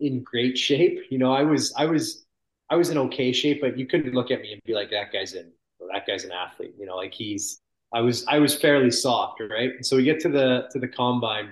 in 0.00 0.22
great 0.22 0.58
shape. 0.58 1.00
You 1.10 1.18
know, 1.18 1.32
I 1.32 1.42
was 1.42 1.72
I 1.76 1.86
was 1.86 2.24
I 2.70 2.76
was 2.76 2.90
in 2.90 2.98
okay 2.98 3.32
shape, 3.32 3.60
but 3.60 3.76
you 3.76 3.86
couldn't 3.86 4.14
look 4.14 4.30
at 4.30 4.40
me 4.40 4.52
and 4.52 4.62
be 4.64 4.74
like, 4.74 4.90
that 4.90 5.12
guy's 5.12 5.34
in, 5.34 5.50
that 5.92 6.06
guy's 6.06 6.24
an 6.24 6.32
athlete. 6.32 6.74
You 6.78 6.86
know, 6.86 6.96
like 6.96 7.12
he's 7.12 7.60
I 7.92 8.00
was 8.00 8.24
I 8.26 8.38
was 8.38 8.54
fairly 8.54 8.90
soft, 8.90 9.40
right? 9.40 9.84
So 9.84 9.96
we 9.96 10.04
get 10.04 10.20
to 10.20 10.28
the 10.28 10.68
to 10.70 10.78
the 10.78 10.88
combine, 10.88 11.50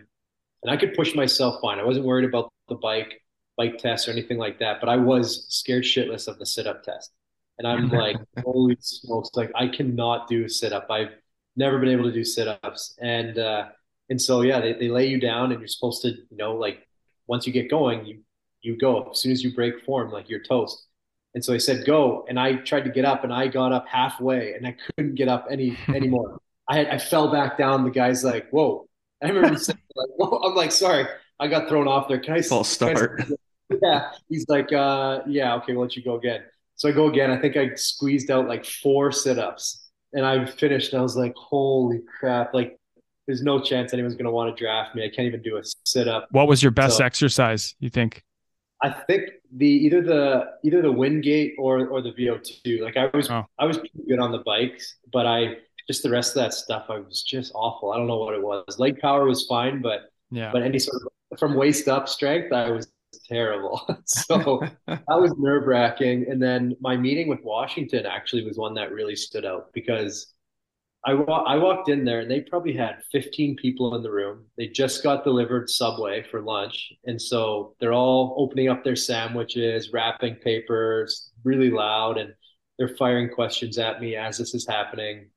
and 0.63 0.71
I 0.71 0.77
could 0.77 0.95
push 0.95 1.15
myself 1.15 1.61
fine. 1.61 1.79
I 1.79 1.85
wasn't 1.85 2.07
worried 2.07 2.29
about 2.29 2.53
the 2.69 2.77
bike 2.77 3.21
bike 3.57 3.79
test 3.79 4.07
or 4.09 4.13
anything 4.13 4.39
like 4.39 4.61
that, 4.61 4.81
but 4.81 4.89
I 4.89 4.97
was 4.97 5.47
scared 5.49 5.83
shitless 5.83 6.29
of 6.29 6.39
the 6.39 6.47
sit 6.47 6.67
up 6.67 6.85
test. 6.85 7.11
And 7.59 7.67
I'm 7.67 7.89
like, 7.91 8.17
holy 8.45 8.77
smokes! 8.81 9.31
Like 9.35 9.51
I 9.55 9.69
cannot 9.69 10.29
do 10.29 10.45
a 10.45 10.49
sit 10.49 10.73
up. 10.73 10.87
I've 10.91 11.11
never 11.57 11.79
been 11.79 11.89
able 11.89 12.05
to 12.05 12.13
do 12.13 12.25
sit 12.25 12.47
ups, 12.47 12.97
and 13.01 13.39
uh, 13.39 13.69
and 14.09 14.23
so 14.23 14.43
yeah, 14.43 14.61
they, 14.61 14.75
they 14.75 14.89
lay 14.89 15.09
you 15.09 15.19
down, 15.21 15.51
and 15.51 15.61
you're 15.61 15.69
supposed 15.69 16.03
to, 16.03 16.11
you 16.11 16.37
know, 16.37 16.55
like 16.55 16.87
once 17.27 17.47
you 17.47 17.53
get 17.53 17.69
going, 17.69 18.07
you 18.07 18.21
you 18.63 18.77
go. 18.77 19.11
As 19.11 19.21
soon 19.21 19.33
as 19.33 19.43
you 19.43 19.55
break 19.55 19.85
form, 19.85 20.13
like 20.13 20.29
you're 20.29 20.43
toast. 20.43 20.88
And 21.35 21.45
so 21.45 21.53
I 21.53 21.59
said, 21.59 21.85
go. 21.85 22.25
And 22.29 22.41
I 22.41 22.55
tried 22.55 22.85
to 22.85 22.91
get 22.91 23.05
up 23.05 23.23
and 23.23 23.33
I 23.33 23.49
got 23.49 23.73
up 23.73 23.87
halfway 23.87 24.55
and 24.55 24.67
I 24.67 24.77
couldn't 24.97 25.15
get 25.15 25.29
up 25.29 25.47
any 25.51 25.77
anymore. 25.89 26.39
I 26.69 26.79
had, 26.79 26.89
I 26.89 26.99
fell 26.99 27.31
back 27.31 27.59
down. 27.59 27.85
The 27.85 27.91
guy's 27.91 28.25
like, 28.25 28.49
whoa. 28.51 28.87
I 29.23 29.29
remember 29.29 29.59
saying, 29.59 29.79
like, 29.95 30.09
whoa. 30.17 30.39
I'm 30.39 30.55
like, 30.55 30.73
sorry, 30.73 31.07
I 31.39 31.49
got 31.49 31.69
thrown 31.69 31.87
off 31.87 32.09
there. 32.09 32.19
Can 32.19 32.35
I 32.35 32.43
False 32.43 32.69
start? 32.69 33.21
I, 33.71 33.77
yeah. 33.83 34.11
He's 34.29 34.47
like, 34.49 34.73
uh, 34.73 35.21
yeah, 35.27 35.55
okay, 35.57 35.75
we'll 35.75 35.83
let 35.83 35.97
you 35.97 36.03
go 36.03 36.17
again. 36.17 36.43
So 36.77 36.89
I 36.89 36.93
go 36.93 37.09
again. 37.09 37.31
I 37.31 37.39
think 37.39 37.57
I 37.57 37.75
squeezed 37.75 38.31
out 38.31 38.49
like 38.49 38.65
four 38.65 39.13
sit-ups 39.13 39.91
and 40.13 40.25
I 40.25 40.47
finished 40.47 40.93
and 40.93 41.01
I 41.01 41.03
was 41.03 41.17
like, 41.17 41.35
holy 41.37 42.01
crap. 42.19 42.55
Like 42.55 42.79
there's 43.27 43.43
no 43.43 43.61
chance 43.61 43.93
anyone's 43.93 44.15
going 44.15 44.25
to 44.25 44.31
want 44.31 44.57
to 44.57 44.63
draft 44.63 44.95
me. 44.95 45.05
I 45.05 45.09
can't 45.09 45.27
even 45.27 45.43
do 45.43 45.59
a 45.59 45.63
sit-up. 45.85 46.29
What 46.31 46.49
was 46.49 46.63
your 46.63 46.73
best 46.73 46.99
so, 46.99 47.05
exercise, 47.05 47.75
you 47.79 47.91
think? 47.91 48.25
I 48.83 48.91
think 48.91 49.31
the 49.57 49.67
either 49.67 50.03
the 50.03 50.45
either 50.63 50.83
the 50.83 50.93
Wingate 50.93 51.55
or 51.59 51.89
or 51.89 52.01
the 52.03 52.13
VO2. 52.13 52.81
Like 52.81 52.97
I 52.97 53.11
was 53.15 53.31
oh. 53.31 53.47
I 53.59 53.65
was 53.65 53.79
pretty 53.79 54.01
good 54.09 54.21
on 54.21 54.33
the 54.33 54.39
bikes, 54.39 54.97
but 55.13 55.27
I 55.27 55.57
just 55.89 56.03
the 56.03 56.11
rest 56.11 56.37
of 56.37 56.43
that 56.43 56.55
stuff 56.55 56.87
I 56.89 56.99
was 56.99 57.23
just 57.23 57.53
awful. 57.55 57.93
I 57.93 57.97
don't 57.97 58.07
know 58.07 58.19
what 58.19 58.35
it 58.35 58.43
was. 58.43 58.79
Leg 58.79 58.99
power 58.99 59.25
was 59.25 59.47
fine, 59.47 59.81
but 59.83 60.11
yeah. 60.31 60.53
But 60.53 60.63
any 60.63 60.79
sort 60.79 61.03
of 61.03 61.39
from 61.39 61.55
waist 61.55 61.89
up 61.89 62.09
strength, 62.09 62.53
I 62.53 62.71
was 62.71 62.89
terrible. 63.29 63.81
so 64.05 64.63
that 64.87 65.01
was 65.09 65.35
nerve 65.39 65.67
wracking. 65.67 66.27
And 66.29 66.43
then 66.43 66.77
my 66.81 66.97
meeting 66.97 67.29
with 67.29 67.43
Washington 67.43 68.07
actually 68.07 68.45
was 68.45 68.59
one 68.59 68.75
that 68.75 68.93
really 68.93 69.17
stood 69.17 69.45
out 69.45 69.73
because 69.73 70.35
I, 71.05 71.15
wa- 71.15 71.45
I 71.45 71.57
walked 71.57 71.89
in 71.89 72.05
there 72.05 72.21
and 72.21 72.31
they 72.31 72.41
probably 72.41 72.73
had 72.73 73.03
15 73.13 73.57
people 73.57 73.95
in 73.95 74.03
the 74.03 74.11
room. 74.11 74.45
They 74.57 74.67
just 74.67 75.03
got 75.03 75.25
delivered 75.25 75.71
Subway 75.71 76.25
for 76.31 76.41
lunch. 76.41 76.93
And 77.07 77.21
so 77.21 77.77
they're 77.81 77.93
all 77.93 78.35
opening 78.37 78.69
up 78.69 78.83
their 78.83 78.97
sandwiches, 78.97 79.93
wrapping 79.93 80.37
papers, 80.37 81.31
really 81.45 81.71
loud. 81.71 82.19
And 82.19 82.35
they're 82.79 82.97
firing 82.97 83.31
questions 83.31 83.79
at 83.79 84.01
me 84.01 84.17
as 84.17 84.39
this 84.39 84.55
is 84.55 84.67
happening. 84.67 85.31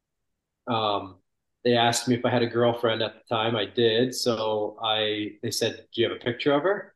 Um, 0.68 1.18
they 1.64 1.76
asked 1.76 2.08
me 2.08 2.16
if 2.16 2.26
I 2.26 2.32
had 2.32 2.42
a 2.42 2.48
girlfriend 2.48 3.04
at 3.04 3.14
the 3.14 3.36
time. 3.36 3.56
I 3.56 3.66
did. 3.66 4.16
So 4.16 4.78
I, 4.84 5.34
they 5.44 5.52
said, 5.52 5.86
do 5.94 6.02
you 6.02 6.10
have 6.10 6.18
a 6.18 6.24
picture 6.24 6.54
of 6.54 6.64
her? 6.64 6.96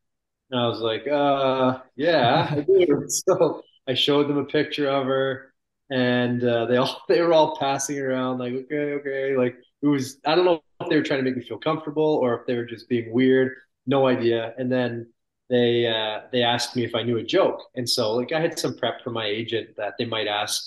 And 0.49 0.59
I 0.59 0.67
was 0.67 0.79
like, 0.79 1.07
uh, 1.07 1.79
yeah, 1.95 2.47
I 2.49 2.61
do. 2.61 3.05
so 3.07 3.61
I 3.87 3.93
showed 3.93 4.27
them 4.27 4.37
a 4.37 4.45
picture 4.45 4.89
of 4.89 5.05
her 5.05 5.53
and 5.89 6.43
uh, 6.43 6.65
they 6.65 6.77
all 6.77 7.01
they 7.07 7.21
were 7.21 7.33
all 7.33 7.57
passing 7.57 7.99
around 7.99 8.39
like 8.39 8.53
okay 8.53 8.93
okay 8.93 9.37
like 9.37 9.55
it 9.81 9.87
was 9.87 10.19
I 10.25 10.35
don't 10.35 10.45
know 10.45 10.61
if 10.79 10.89
they 10.89 10.95
were 10.95 11.03
trying 11.03 11.19
to 11.19 11.23
make 11.23 11.37
me 11.37 11.43
feel 11.43 11.57
comfortable 11.57 12.19
or 12.21 12.39
if 12.39 12.47
they 12.47 12.55
were 12.55 12.65
just 12.65 12.89
being 12.89 13.11
weird 13.11 13.51
no 13.85 14.07
idea. 14.07 14.53
And 14.57 14.71
then 14.71 15.07
they 15.49 15.87
uh, 15.87 16.21
they 16.31 16.43
asked 16.43 16.75
me 16.75 16.83
if 16.83 16.95
I 16.95 17.03
knew 17.03 17.17
a 17.17 17.23
joke. 17.23 17.61
And 17.75 17.89
so 17.89 18.13
like 18.13 18.31
I 18.31 18.39
had 18.39 18.57
some 18.59 18.77
prep 18.77 19.03
from 19.03 19.13
my 19.13 19.25
agent 19.25 19.75
that 19.77 19.93
they 19.97 20.05
might 20.05 20.27
ask 20.27 20.63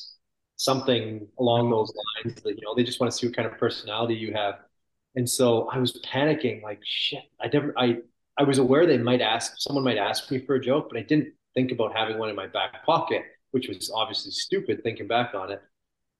something 0.56 1.26
along 1.38 1.70
those 1.70 1.92
lines 2.24 2.40
that 2.42 2.50
you 2.50 2.62
know 2.62 2.74
they 2.74 2.84
just 2.84 3.00
want 3.00 3.12
to 3.12 3.16
see 3.16 3.26
what 3.26 3.36
kind 3.36 3.48
of 3.48 3.58
personality 3.58 4.14
you 4.14 4.32
have. 4.32 4.56
And 5.14 5.28
so 5.28 5.68
I 5.68 5.78
was 5.78 6.00
panicking 6.06 6.62
like 6.62 6.80
shit 6.84 7.24
I 7.40 7.48
never 7.52 7.72
I 7.76 7.98
I 8.36 8.44
was 8.44 8.58
aware 8.58 8.86
they 8.86 8.98
might 8.98 9.20
ask 9.20 9.54
someone 9.56 9.84
might 9.84 9.98
ask 9.98 10.30
me 10.30 10.38
for 10.38 10.54
a 10.54 10.60
joke 10.60 10.88
but 10.90 10.98
I 10.98 11.02
didn't 11.02 11.34
think 11.54 11.72
about 11.72 11.96
having 11.96 12.18
one 12.18 12.28
in 12.28 12.36
my 12.36 12.46
back 12.46 12.84
pocket 12.84 13.22
which 13.50 13.68
was 13.68 13.90
obviously 13.94 14.30
stupid 14.30 14.82
thinking 14.82 15.06
back 15.06 15.34
on 15.34 15.52
it. 15.52 15.62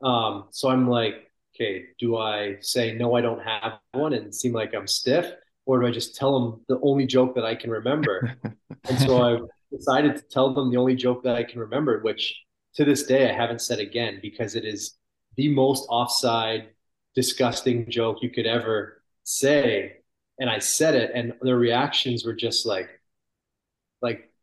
Um, 0.02 0.44
so 0.50 0.68
I'm 0.68 0.88
like, 0.88 1.30
okay, 1.54 1.86
do 1.98 2.16
I 2.16 2.56
say 2.60 2.94
no, 2.94 3.14
I 3.14 3.20
don't 3.20 3.42
have 3.42 3.78
one 3.92 4.12
and 4.12 4.34
seem 4.34 4.52
like 4.52 4.74
I'm 4.74 4.86
stiff, 4.86 5.30
or 5.66 5.80
do 5.80 5.86
I 5.86 5.90
just 5.90 6.16
tell 6.16 6.38
them 6.38 6.60
the 6.68 6.80
only 6.82 7.06
joke 7.06 7.34
that 7.34 7.44
I 7.44 7.54
can 7.54 7.70
remember? 7.70 8.36
and 8.88 8.98
so 9.00 9.22
I 9.22 9.38
decided 9.76 10.16
to 10.16 10.22
tell 10.22 10.54
them 10.54 10.70
the 10.70 10.78
only 10.78 10.94
joke 10.94 11.22
that 11.24 11.34
I 11.34 11.44
can 11.44 11.60
remember, 11.60 12.00
which 12.00 12.34
to 12.74 12.84
this 12.84 13.04
day 13.04 13.28
I 13.28 13.34
haven't 13.34 13.60
said 13.60 13.80
again 13.80 14.20
because 14.22 14.54
it 14.54 14.64
is 14.64 14.96
the 15.36 15.48
most 15.48 15.86
offside, 15.88 16.68
disgusting 17.14 17.90
joke 17.90 18.18
you 18.22 18.30
could 18.30 18.46
ever 18.46 19.02
say. 19.24 19.96
And 20.40 20.48
I 20.48 20.60
said 20.60 20.94
it, 20.94 21.10
and 21.14 21.34
their 21.42 21.56
reactions 21.56 22.24
were 22.24 22.34
just 22.34 22.64
like, 22.64 22.88
like 22.88 22.97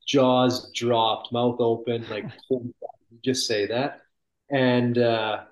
jaws 0.05 0.71
dropped, 0.71 1.31
mouth 1.31 1.57
open, 1.59 2.05
like 2.09 2.25
just 3.23 3.47
say 3.47 3.65
that, 3.67 4.01
and 4.49 4.97
uh, 4.97 5.43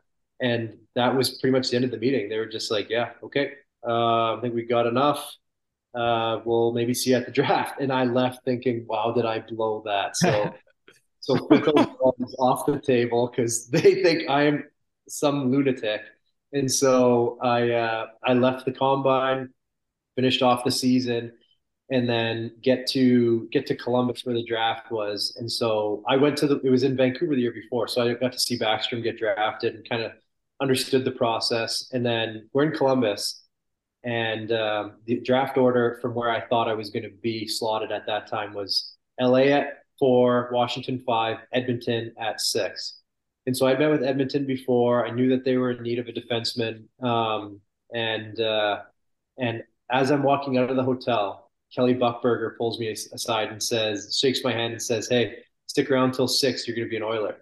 and 0.42 0.78
that 0.96 1.16
was 1.16 1.32
pretty 1.32 1.52
much 1.52 1.70
the 1.70 1.76
end 1.76 1.86
of 1.86 1.92
the 1.92 1.98
meeting. 1.98 2.30
They 2.30 2.38
were 2.38 2.46
just 2.46 2.72
like, 2.72 2.90
yeah, 2.90 3.12
okay, 3.24 3.54
uh, 3.88 4.36
I 4.36 4.42
think 4.42 4.54
we 4.54 4.64
got 4.64 4.88
enough. 4.88 5.36
Uh, 5.94 6.40
we'll 6.46 6.74
maybe 6.74 6.94
see 6.94 7.12
you 7.12 7.18
at 7.18 7.26
the 7.26 7.32
draft. 7.40 7.80
And 7.80 7.92
I 7.92 8.06
left 8.06 8.44
thinking, 8.46 8.86
wow, 8.88 9.12
did 9.16 9.26
I 9.26 9.40
blow 9.40 9.84
that? 9.86 10.18
So 10.18 10.54
so 11.20 11.38
put 11.50 11.64
those 11.64 12.36
off 12.40 12.66
the 12.66 12.80
table 12.80 13.28
because 13.28 13.68
they 13.68 14.04
think 14.04 14.30
I 14.30 14.44
am 14.44 14.66
some 15.08 15.52
lunatic. 15.52 16.02
And 16.52 16.72
so 16.72 17.38
I 17.42 17.72
uh, 17.72 18.08
I 18.24 18.34
left 18.34 18.66
the 18.66 18.72
combine, 18.72 19.50
finished 20.16 20.42
off 20.42 20.64
the 20.64 20.72
season, 20.72 21.34
and 21.90 22.08
then 22.08 22.52
get 22.62 22.88
to 22.88 23.48
get 23.52 23.66
to 23.68 23.76
Columbus 23.76 24.26
where 24.26 24.36
the 24.36 24.46
draft 24.46 24.92
was. 24.92 25.36
And 25.38 25.52
so 25.52 26.04
I 26.08 26.18
went 26.18 26.38
to 26.38 26.48
the 26.48 26.60
it 26.64 26.70
was 26.70 26.84
in 26.84 26.96
Vancouver 26.96 27.36
the 27.36 27.42
year 27.42 27.54
before, 27.54 27.88
so 27.88 28.04
I 28.04 28.14
got 28.14 28.32
to 28.32 28.40
see 28.40 28.58
Backstrom 28.58 29.04
get 29.04 29.18
drafted 29.18 29.76
and 29.76 29.88
kind 29.88 30.02
of 30.02 30.14
understood 30.62 31.06
the 31.06 31.12
process. 31.12 31.90
And 31.92 32.06
then 32.06 32.50
we're 32.54 32.64
in 32.64 32.72
Columbus, 32.72 33.44
and 34.04 34.52
um, 34.52 34.94
the 35.06 35.20
draft 35.22 35.58
order 35.58 36.00
from 36.02 36.14
where 36.16 36.30
I 36.30 36.42
thought 36.48 36.68
I 36.68 36.74
was 36.74 36.90
going 36.90 37.04
to 37.04 37.16
be 37.22 37.48
slotted 37.48 37.92
at 37.92 38.06
that 38.08 38.28
time 38.28 38.54
was 38.54 38.96
LA 39.20 39.50
at 39.52 39.84
four, 40.00 40.50
Washington 40.52 41.04
five, 41.06 41.38
Edmonton 41.54 42.14
at 42.20 42.42
six. 42.42 43.00
And 43.46 43.56
so 43.56 43.68
I'd 43.68 43.80
met 43.80 43.92
with 43.92 44.04
Edmonton 44.04 44.46
before. 44.46 45.06
I 45.06 45.12
knew 45.12 45.30
that 45.30 45.44
they 45.44 45.58
were 45.58 45.72
in 45.72 45.84
need 45.84 46.00
of 46.00 46.08
a 46.08 46.14
defenseman. 46.14 46.86
Um, 47.04 47.60
and 47.94 48.40
uh, 48.40 48.82
and 49.38 49.64
as 49.92 50.12
I'm 50.12 50.24
walking 50.24 50.58
out 50.58 50.70
of 50.70 50.76
the 50.76 50.84
hotel, 50.84 51.43
Kelly 51.74 51.96
Buchberger 51.96 52.58
pulls 52.58 52.80
me 52.80 52.90
aside 52.90 53.50
and 53.50 53.62
says, 53.62 54.18
shakes 54.20 54.44
my 54.44 54.52
hand 54.52 54.74
and 54.74 54.82
says, 54.82 55.08
"Hey, 55.10 55.38
stick 55.68 55.90
around 55.90 56.14
till 56.14 56.28
six. 56.28 56.68
You're 56.68 56.76
going 56.76 56.88
to 56.88 56.90
be 56.90 56.98
an 56.98 57.04
Oiler." 57.04 57.36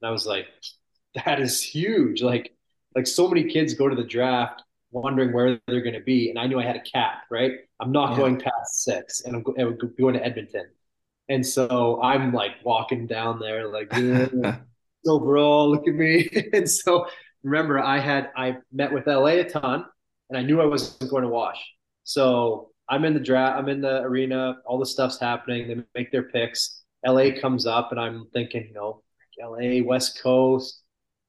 And 0.00 0.08
I 0.08 0.10
was 0.10 0.26
like, 0.26 0.46
"That 1.24 1.40
is 1.40 1.62
huge!" 1.62 2.22
Like, 2.22 2.56
like 2.94 3.06
so 3.06 3.28
many 3.28 3.44
kids 3.44 3.74
go 3.74 3.88
to 3.88 3.96
the 3.96 4.04
draft 4.04 4.62
wondering 4.90 5.32
where 5.32 5.60
they're 5.66 5.82
going 5.82 5.94
to 5.94 6.00
be, 6.00 6.30
and 6.30 6.38
I 6.38 6.46
knew 6.46 6.58
I 6.58 6.64
had 6.64 6.76
a 6.76 6.80
cap. 6.80 7.22
Right, 7.30 7.52
I'm 7.80 7.92
not 7.92 8.10
yeah. 8.12 8.16
going 8.16 8.40
past 8.40 8.84
six, 8.84 9.22
and 9.22 9.36
I'm 9.36 9.42
going 9.42 10.14
to 10.14 10.24
Edmonton. 10.24 10.66
And 11.28 11.44
so 11.44 12.00
I'm 12.02 12.32
like 12.32 12.52
walking 12.64 13.06
down 13.06 13.40
there, 13.40 13.68
like, 13.68 13.92
overall, 15.06 15.70
look 15.70 15.88
at 15.88 15.94
me. 15.94 16.28
and 16.52 16.70
so 16.70 17.08
remember, 17.42 17.78
I 17.78 17.98
had 17.98 18.30
I 18.36 18.58
met 18.72 18.92
with 18.92 19.06
LA 19.06 19.26
a 19.26 19.44
ton, 19.44 19.84
and 20.30 20.38
I 20.38 20.42
knew 20.42 20.60
I 20.60 20.66
wasn't 20.66 21.10
going 21.10 21.22
to 21.22 21.28
wash. 21.28 21.64
So 22.04 22.70
I'm 22.88 23.04
in 23.04 23.14
the 23.14 23.20
draft, 23.20 23.58
I'm 23.58 23.68
in 23.68 23.80
the 23.80 24.02
arena, 24.02 24.58
all 24.64 24.78
the 24.78 24.86
stuff's 24.86 25.18
happening. 25.18 25.68
They 25.68 25.82
make 25.94 26.12
their 26.12 26.24
picks. 26.24 26.82
LA 27.04 27.30
comes 27.40 27.66
up, 27.66 27.90
and 27.90 28.00
I'm 28.00 28.26
thinking, 28.32 28.66
you 28.68 28.74
know, 28.74 29.02
LA, 29.40 29.82
West 29.84 30.22
Coast, 30.22 30.82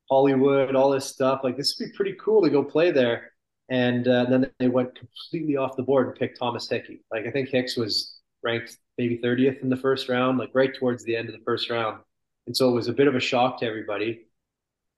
Hollywood, 0.10 0.76
all 0.76 0.92
this 0.92 1.06
stuff. 1.06 1.42
Like 1.44 1.58
this 1.58 1.78
would 1.80 1.88
be 1.88 1.96
pretty 1.96 2.16
cool 2.20 2.42
to 2.44 2.50
go 2.50 2.64
play 2.64 2.92
there. 2.92 3.32
And 3.70 4.08
uh, 4.08 4.26
then 4.26 4.50
they 4.60 4.70
went 4.70 4.98
completely 4.98 5.58
off 5.58 5.76
the 5.76 5.84
board 5.84 6.08
and 6.08 6.16
picked 6.16 6.40
Thomas 6.40 6.70
Hickey. 6.70 7.02
Like 7.12 7.26
I 7.26 7.32
think 7.32 7.50
Hicks 7.50 7.76
was 7.76 8.20
ranked 8.44 8.78
maybe 8.98 9.18
30th 9.18 9.62
in 9.62 9.70
the 9.70 9.76
first 9.76 10.08
round, 10.10 10.38
like 10.38 10.52
right 10.54 10.74
towards 10.74 11.04
the 11.04 11.16
end 11.16 11.28
of 11.28 11.36
the 11.36 11.44
first 11.44 11.70
round. 11.70 12.02
And 12.46 12.56
so 12.56 12.70
it 12.70 12.74
was 12.74 12.88
a 12.88 12.94
bit 12.94 13.08
of 13.08 13.16
a 13.16 13.20
shock 13.20 13.60
to 13.60 13.66
everybody. 13.66 14.28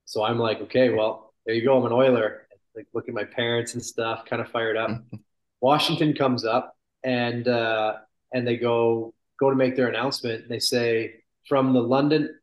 So 0.05 0.23
I'm 0.23 0.37
like, 0.37 0.61
okay, 0.61 0.89
well, 0.89 1.33
there 1.45 1.55
you 1.55 1.63
go. 1.63 1.77
I'm 1.77 1.85
an 1.85 1.91
Oiler. 1.91 2.47
Like 2.75 2.87
look 2.93 3.07
at 3.07 3.13
my 3.15 3.23
parents 3.23 3.73
and 3.73 3.83
stuff, 3.83 4.25
kind 4.25 4.41
of 4.41 4.49
fired 4.49 4.77
up. 4.77 4.91
Washington 5.61 6.13
comes 6.13 6.45
up 6.45 6.75
and 7.03 7.47
uh, 7.47 7.95
and 8.33 8.47
they 8.47 8.57
go 8.57 9.13
go 9.39 9.49
to 9.49 9.55
make 9.55 9.75
their 9.75 9.87
announcement. 9.87 10.43
And 10.43 10.49
they 10.49 10.59
say 10.59 11.15
from 11.47 11.73
the 11.73 11.81
London, 11.81 12.37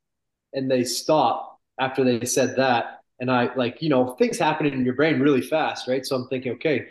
and 0.53 0.71
they 0.71 0.85
stop 0.85 1.61
after 1.79 2.05
they 2.05 2.25
said 2.25 2.57
that. 2.57 3.01
And 3.21 3.31
I 3.31 3.55
like 3.55 3.81
you 3.81 3.89
know 3.89 4.15
things 4.15 4.39
happen 4.39 4.67
in 4.67 4.85
your 4.85 4.95
brain 4.95 5.21
really 5.21 5.43
fast, 5.43 5.89
right? 5.89 6.05
So 6.05 6.17
I'm 6.17 6.29
thinking, 6.29 6.53
okay, 6.53 6.87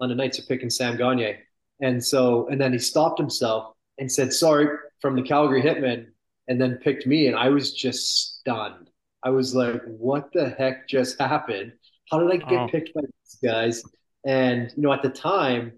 London 0.00 0.18
Knights 0.18 0.38
are 0.38 0.46
picking 0.46 0.70
Sam 0.70 0.96
Gagner, 0.96 1.36
and 1.80 2.02
so 2.02 2.48
and 2.48 2.60
then 2.60 2.72
he 2.72 2.78
stopped 2.78 3.18
himself 3.18 3.74
and 3.98 4.10
said 4.10 4.32
sorry 4.32 4.68
from 5.00 5.16
the 5.16 5.22
Calgary 5.22 5.62
Hitmen, 5.62 6.06
and 6.48 6.60
then 6.60 6.76
picked 6.82 7.06
me, 7.06 7.26
and 7.26 7.36
I 7.36 7.48
was 7.48 7.72
just 7.72 8.38
stunned. 8.40 8.90
I 9.22 9.30
was 9.30 9.54
like, 9.54 9.82
what 9.84 10.32
the 10.32 10.50
heck 10.50 10.88
just 10.88 11.18
happened? 11.18 11.72
How 12.10 12.20
did 12.20 12.30
I 12.30 12.36
get 12.36 12.60
oh. 12.60 12.68
picked 12.68 12.94
by 12.94 13.00
these 13.00 13.38
guys? 13.42 13.82
And 14.26 14.72
you 14.76 14.82
know, 14.82 14.92
at 14.92 15.02
the 15.02 15.08
time, 15.08 15.72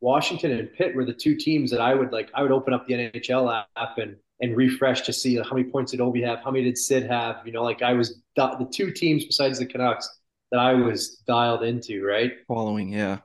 Washington 0.00 0.52
and 0.52 0.72
Pitt 0.72 0.94
were 0.94 1.04
the 1.04 1.12
two 1.12 1.36
teams 1.36 1.70
that 1.72 1.80
I 1.80 1.94
would 1.94 2.12
like. 2.12 2.30
I 2.34 2.42
would 2.42 2.52
open 2.52 2.72
up 2.72 2.86
the 2.86 2.94
NHL 2.94 3.64
app 3.76 3.98
and 3.98 4.16
and 4.40 4.56
refresh 4.56 5.02
to 5.02 5.12
see 5.12 5.36
how 5.36 5.50
many 5.52 5.64
points 5.64 5.90
did 5.90 6.00
Ovi 6.00 6.24
have, 6.24 6.38
how 6.38 6.52
many 6.52 6.64
did 6.64 6.78
Sid 6.78 7.10
have. 7.10 7.44
You 7.44 7.52
know, 7.52 7.64
like 7.64 7.82
I 7.82 7.92
was 7.92 8.22
the 8.36 8.68
two 8.72 8.92
teams 8.92 9.26
besides 9.26 9.58
the 9.58 9.66
Canucks 9.66 10.08
that 10.52 10.60
I 10.60 10.74
was 10.74 11.16
dialed 11.26 11.64
into, 11.64 12.04
right? 12.04 12.32
Following, 12.46 12.92
yeah. 12.92 13.18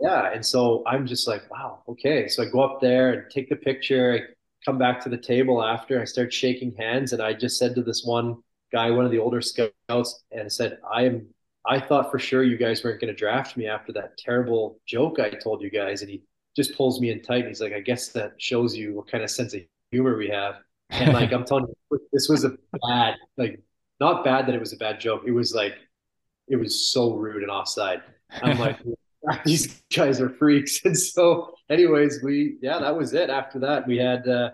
Yeah, 0.00 0.32
and 0.32 0.44
so 0.44 0.82
I'm 0.86 1.06
just 1.06 1.28
like, 1.28 1.50
wow, 1.50 1.82
okay. 1.88 2.28
So 2.28 2.42
I 2.42 2.46
go 2.46 2.60
up 2.60 2.80
there 2.80 3.12
and 3.12 3.30
take 3.30 3.48
the 3.48 3.56
picture. 3.56 4.12
I 4.12 4.32
come 4.64 4.78
back 4.78 5.00
to 5.02 5.08
the 5.08 5.16
table 5.16 5.62
after. 5.62 6.00
I 6.00 6.04
start 6.04 6.32
shaking 6.32 6.74
hands, 6.76 7.12
and 7.12 7.22
I 7.22 7.32
just 7.32 7.58
said 7.58 7.74
to 7.74 7.82
this 7.82 8.02
one 8.04 8.36
guy, 8.72 8.90
one 8.90 9.04
of 9.04 9.10
the 9.10 9.18
older 9.18 9.40
scouts, 9.40 10.22
and 10.30 10.42
I 10.42 10.48
said, 10.48 10.78
I 10.92 11.04
am 11.04 11.28
I 11.68 11.80
thought 11.80 12.10
for 12.10 12.18
sure 12.18 12.44
you 12.44 12.56
guys 12.56 12.84
weren't 12.84 13.00
going 13.00 13.12
to 13.12 13.18
draft 13.18 13.56
me 13.56 13.66
after 13.66 13.92
that 13.92 14.16
terrible 14.18 14.78
joke 14.86 15.18
I 15.18 15.30
told 15.30 15.62
you 15.62 15.70
guys. 15.70 16.02
And 16.02 16.10
he 16.10 16.22
just 16.54 16.76
pulls 16.76 17.00
me 17.00 17.10
in 17.10 17.22
tight. 17.22 17.40
And 17.40 17.48
he's 17.48 17.60
like, 17.60 17.72
I 17.72 17.80
guess 17.80 18.08
that 18.08 18.34
shows 18.38 18.76
you 18.76 18.94
what 18.94 19.08
kind 19.10 19.24
of 19.24 19.30
sense 19.30 19.54
of 19.54 19.62
humor 19.90 20.16
we 20.16 20.28
have. 20.28 20.56
And 20.90 21.12
like, 21.12 21.32
I'm 21.32 21.44
telling 21.46 21.66
you, 21.90 22.00
this 22.12 22.28
was 22.28 22.44
a 22.44 22.50
bad, 22.88 23.16
like, 23.36 23.60
not 24.00 24.24
bad 24.24 24.46
that 24.46 24.54
it 24.54 24.60
was 24.60 24.72
a 24.72 24.76
bad 24.76 25.00
joke. 25.00 25.22
It 25.26 25.32
was 25.32 25.54
like, 25.54 25.74
it 26.48 26.56
was 26.56 26.92
so 26.92 27.14
rude 27.14 27.42
and 27.42 27.50
offside. 27.50 28.02
I'm 28.42 28.58
like, 28.58 28.78
these 29.44 29.82
guys 29.94 30.20
are 30.20 30.30
freaks. 30.30 30.80
And 30.84 30.96
so, 30.96 31.54
anyways, 31.68 32.22
we, 32.22 32.58
yeah, 32.62 32.78
that 32.78 32.96
was 32.96 33.12
it. 33.12 33.30
After 33.30 33.58
that, 33.60 33.86
we 33.86 33.96
had, 33.96 34.28
uh, 34.28 34.50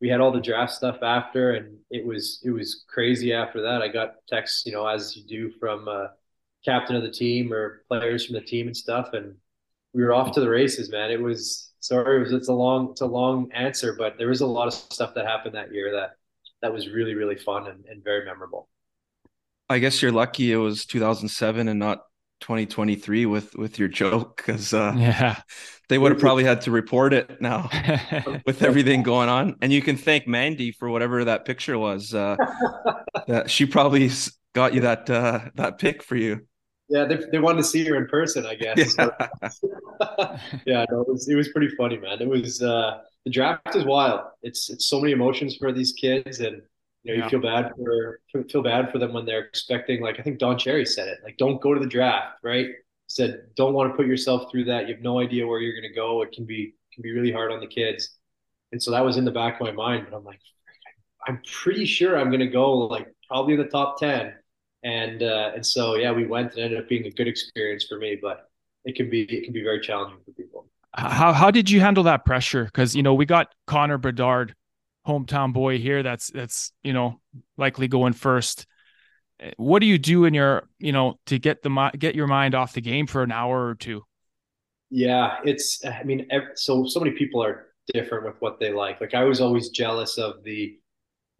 we 0.00 0.08
had 0.08 0.20
all 0.20 0.32
the 0.32 0.40
draft 0.40 0.72
stuff 0.72 1.02
after, 1.02 1.52
and 1.52 1.78
it 1.90 2.04
was, 2.04 2.40
it 2.44 2.50
was 2.50 2.84
crazy 2.88 3.32
after 3.32 3.62
that. 3.62 3.82
I 3.82 3.88
got 3.88 4.14
texts, 4.28 4.64
you 4.66 4.72
know, 4.72 4.86
as 4.86 5.16
you 5.16 5.24
do 5.24 5.50
from, 5.58 5.88
uh, 5.88 6.06
captain 6.64 6.96
of 6.96 7.02
the 7.02 7.10
team 7.10 7.52
or 7.52 7.82
players 7.88 8.26
from 8.26 8.34
the 8.34 8.40
team 8.40 8.66
and 8.66 8.76
stuff. 8.76 9.10
And 9.12 9.34
we 9.92 10.02
were 10.02 10.12
off 10.12 10.32
to 10.32 10.40
the 10.40 10.48
races, 10.48 10.90
man. 10.90 11.10
It 11.10 11.20
was 11.20 11.72
sorry, 11.80 12.16
it 12.16 12.20
was 12.20 12.32
it's 12.32 12.48
a 12.48 12.52
long 12.52 12.90
it's 12.90 13.00
a 13.00 13.06
long 13.06 13.50
answer, 13.52 13.94
but 13.96 14.18
there 14.18 14.28
was 14.28 14.40
a 14.40 14.46
lot 14.46 14.66
of 14.66 14.74
stuff 14.74 15.14
that 15.14 15.26
happened 15.26 15.54
that 15.54 15.72
year 15.72 15.92
that 15.92 16.16
that 16.62 16.72
was 16.72 16.88
really 16.88 17.14
really 17.14 17.36
fun 17.36 17.66
and, 17.68 17.84
and 17.86 18.02
very 18.02 18.24
memorable. 18.24 18.68
I 19.68 19.78
guess 19.78 20.02
you're 20.02 20.12
lucky 20.12 20.52
it 20.52 20.56
was 20.56 20.84
2007 20.86 21.68
and 21.68 21.78
not 21.78 22.04
2023 22.40 23.26
with 23.26 23.54
with 23.56 23.78
your 23.78 23.88
joke 23.88 24.36
because 24.36 24.74
uh, 24.74 24.92
yeah 24.98 25.40
they 25.88 25.96
would 25.96 26.12
have 26.12 26.20
probably 26.20 26.44
had 26.44 26.60
to 26.60 26.70
report 26.70 27.14
it 27.14 27.40
now 27.40 27.70
with 28.46 28.62
everything 28.62 29.02
going 29.02 29.28
on 29.28 29.56
and 29.62 29.72
you 29.72 29.80
can 29.80 29.96
thank 29.96 30.26
mandy 30.26 30.70
for 30.70 30.90
whatever 30.90 31.24
that 31.24 31.44
picture 31.46 31.78
was 31.78 32.12
uh, 32.12 32.36
that 33.28 33.50
she 33.50 33.64
probably 33.64 34.10
got 34.54 34.74
you 34.74 34.82
that 34.82 35.08
uh, 35.08 35.40
that 35.54 35.78
pick 35.78 36.02
for 36.02 36.16
you 36.16 36.46
yeah, 36.88 37.04
they, 37.04 37.18
they 37.32 37.38
wanted 37.38 37.58
to 37.58 37.64
see 37.64 37.84
her 37.86 37.96
in 37.96 38.06
person, 38.06 38.46
I 38.46 38.54
guess. 38.54 38.96
Yeah, 40.00 40.38
yeah 40.66 40.84
no, 40.90 41.02
it 41.02 41.08
was 41.08 41.28
it 41.28 41.36
was 41.36 41.48
pretty 41.48 41.74
funny, 41.76 41.96
man. 41.96 42.20
It 42.20 42.28
was 42.28 42.60
uh, 42.60 42.98
the 43.24 43.30
draft 43.30 43.76
is 43.76 43.84
wild. 43.84 44.22
It's 44.42 44.68
it's 44.68 44.88
so 44.88 45.00
many 45.00 45.12
emotions 45.12 45.56
for 45.56 45.72
these 45.72 45.92
kids, 45.92 46.40
and 46.40 46.62
you 47.04 47.16
know 47.16 47.22
you 47.22 47.30
feel 47.30 47.40
bad 47.40 47.70
for 47.76 48.20
feel 48.50 48.62
bad 48.62 48.90
for 48.90 48.98
them 48.98 49.12
when 49.12 49.24
they're 49.24 49.44
expecting. 49.44 50.02
Like 50.02 50.18
I 50.18 50.22
think 50.22 50.38
Don 50.38 50.58
Cherry 50.58 50.84
said 50.84 51.08
it, 51.08 51.18
like 51.22 51.36
don't 51.36 51.60
go 51.60 51.74
to 51.74 51.80
the 51.80 51.86
draft, 51.86 52.38
right? 52.42 52.66
He 52.66 52.74
said 53.08 53.42
don't 53.54 53.72
want 53.72 53.92
to 53.92 53.96
put 53.96 54.06
yourself 54.06 54.50
through 54.50 54.64
that. 54.64 54.88
You 54.88 54.94
have 54.94 55.02
no 55.02 55.20
idea 55.20 55.46
where 55.46 55.60
you're 55.60 55.80
going 55.80 55.90
to 55.90 55.94
go. 55.94 56.22
It 56.22 56.32
can 56.32 56.44
be 56.44 56.74
can 56.92 57.02
be 57.02 57.12
really 57.12 57.32
hard 57.32 57.52
on 57.52 57.60
the 57.60 57.68
kids, 57.68 58.18
and 58.72 58.82
so 58.82 58.90
that 58.90 59.04
was 59.04 59.16
in 59.16 59.24
the 59.24 59.30
back 59.30 59.60
of 59.60 59.66
my 59.66 59.72
mind. 59.72 60.08
But 60.10 60.16
I'm 60.16 60.24
like, 60.24 60.40
I'm 61.26 61.40
pretty 61.62 61.86
sure 61.86 62.18
I'm 62.18 62.30
going 62.30 62.40
to 62.40 62.48
go 62.48 62.72
like 62.78 63.06
probably 63.28 63.54
in 63.54 63.60
the 63.60 63.68
top 63.68 63.98
ten 63.98 64.34
and 64.84 65.22
uh, 65.22 65.52
and 65.54 65.66
so 65.66 65.96
yeah, 65.96 66.12
we 66.12 66.26
went 66.26 66.52
and 66.52 66.62
ended 66.62 66.78
up 66.78 66.88
being 66.88 67.06
a 67.06 67.10
good 67.10 67.26
experience 67.26 67.86
for 67.88 67.98
me, 67.98 68.18
but 68.20 68.50
it 68.84 68.94
can 68.94 69.10
be 69.10 69.22
it 69.22 69.44
can 69.44 69.52
be 69.52 69.62
very 69.62 69.80
challenging 69.80 70.18
for 70.24 70.32
people. 70.32 70.66
How 70.94 71.32
how 71.32 71.50
did 71.50 71.70
you 71.70 71.80
handle 71.80 72.04
that 72.04 72.24
pressure? 72.24 72.64
Because 72.64 72.94
you 72.94 73.02
know 73.02 73.14
we 73.14 73.24
got 73.24 73.52
Connor 73.66 73.98
Bedard, 73.98 74.54
hometown 75.06 75.52
boy 75.52 75.78
here. 75.78 76.02
That's 76.02 76.28
that's 76.28 76.70
you 76.82 76.92
know 76.92 77.20
likely 77.56 77.88
going 77.88 78.12
first. 78.12 78.66
What 79.56 79.80
do 79.80 79.86
you 79.86 79.98
do 79.98 80.26
in 80.26 80.34
your 80.34 80.68
you 80.78 80.92
know 80.92 81.18
to 81.26 81.38
get 81.38 81.62
the 81.62 81.90
get 81.98 82.14
your 82.14 82.26
mind 82.26 82.54
off 82.54 82.74
the 82.74 82.82
game 82.82 83.06
for 83.06 83.22
an 83.22 83.32
hour 83.32 83.66
or 83.66 83.74
two? 83.74 84.04
Yeah, 84.90 85.38
it's 85.44 85.82
I 85.84 86.04
mean 86.04 86.28
so 86.56 86.86
so 86.86 87.00
many 87.00 87.12
people 87.12 87.42
are 87.42 87.68
different 87.92 88.26
with 88.26 88.36
what 88.40 88.60
they 88.60 88.70
like. 88.70 89.00
Like 89.00 89.14
I 89.14 89.24
was 89.24 89.40
always 89.40 89.70
jealous 89.70 90.18
of 90.18 90.44
the 90.44 90.78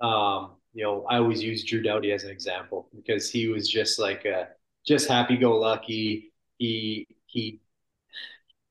um 0.00 0.52
you 0.74 0.82
know, 0.82 1.06
I 1.08 1.18
always 1.18 1.42
use 1.42 1.64
Drew 1.64 1.82
Doughty 1.82 2.12
as 2.12 2.24
an 2.24 2.30
example 2.30 2.88
because 2.94 3.30
he 3.30 3.48
was 3.48 3.68
just 3.68 3.98
like 3.98 4.24
a, 4.24 4.48
just 4.86 5.08
happy 5.08 5.36
go 5.36 5.56
lucky. 5.58 6.32
He 6.58 7.06
he 7.26 7.60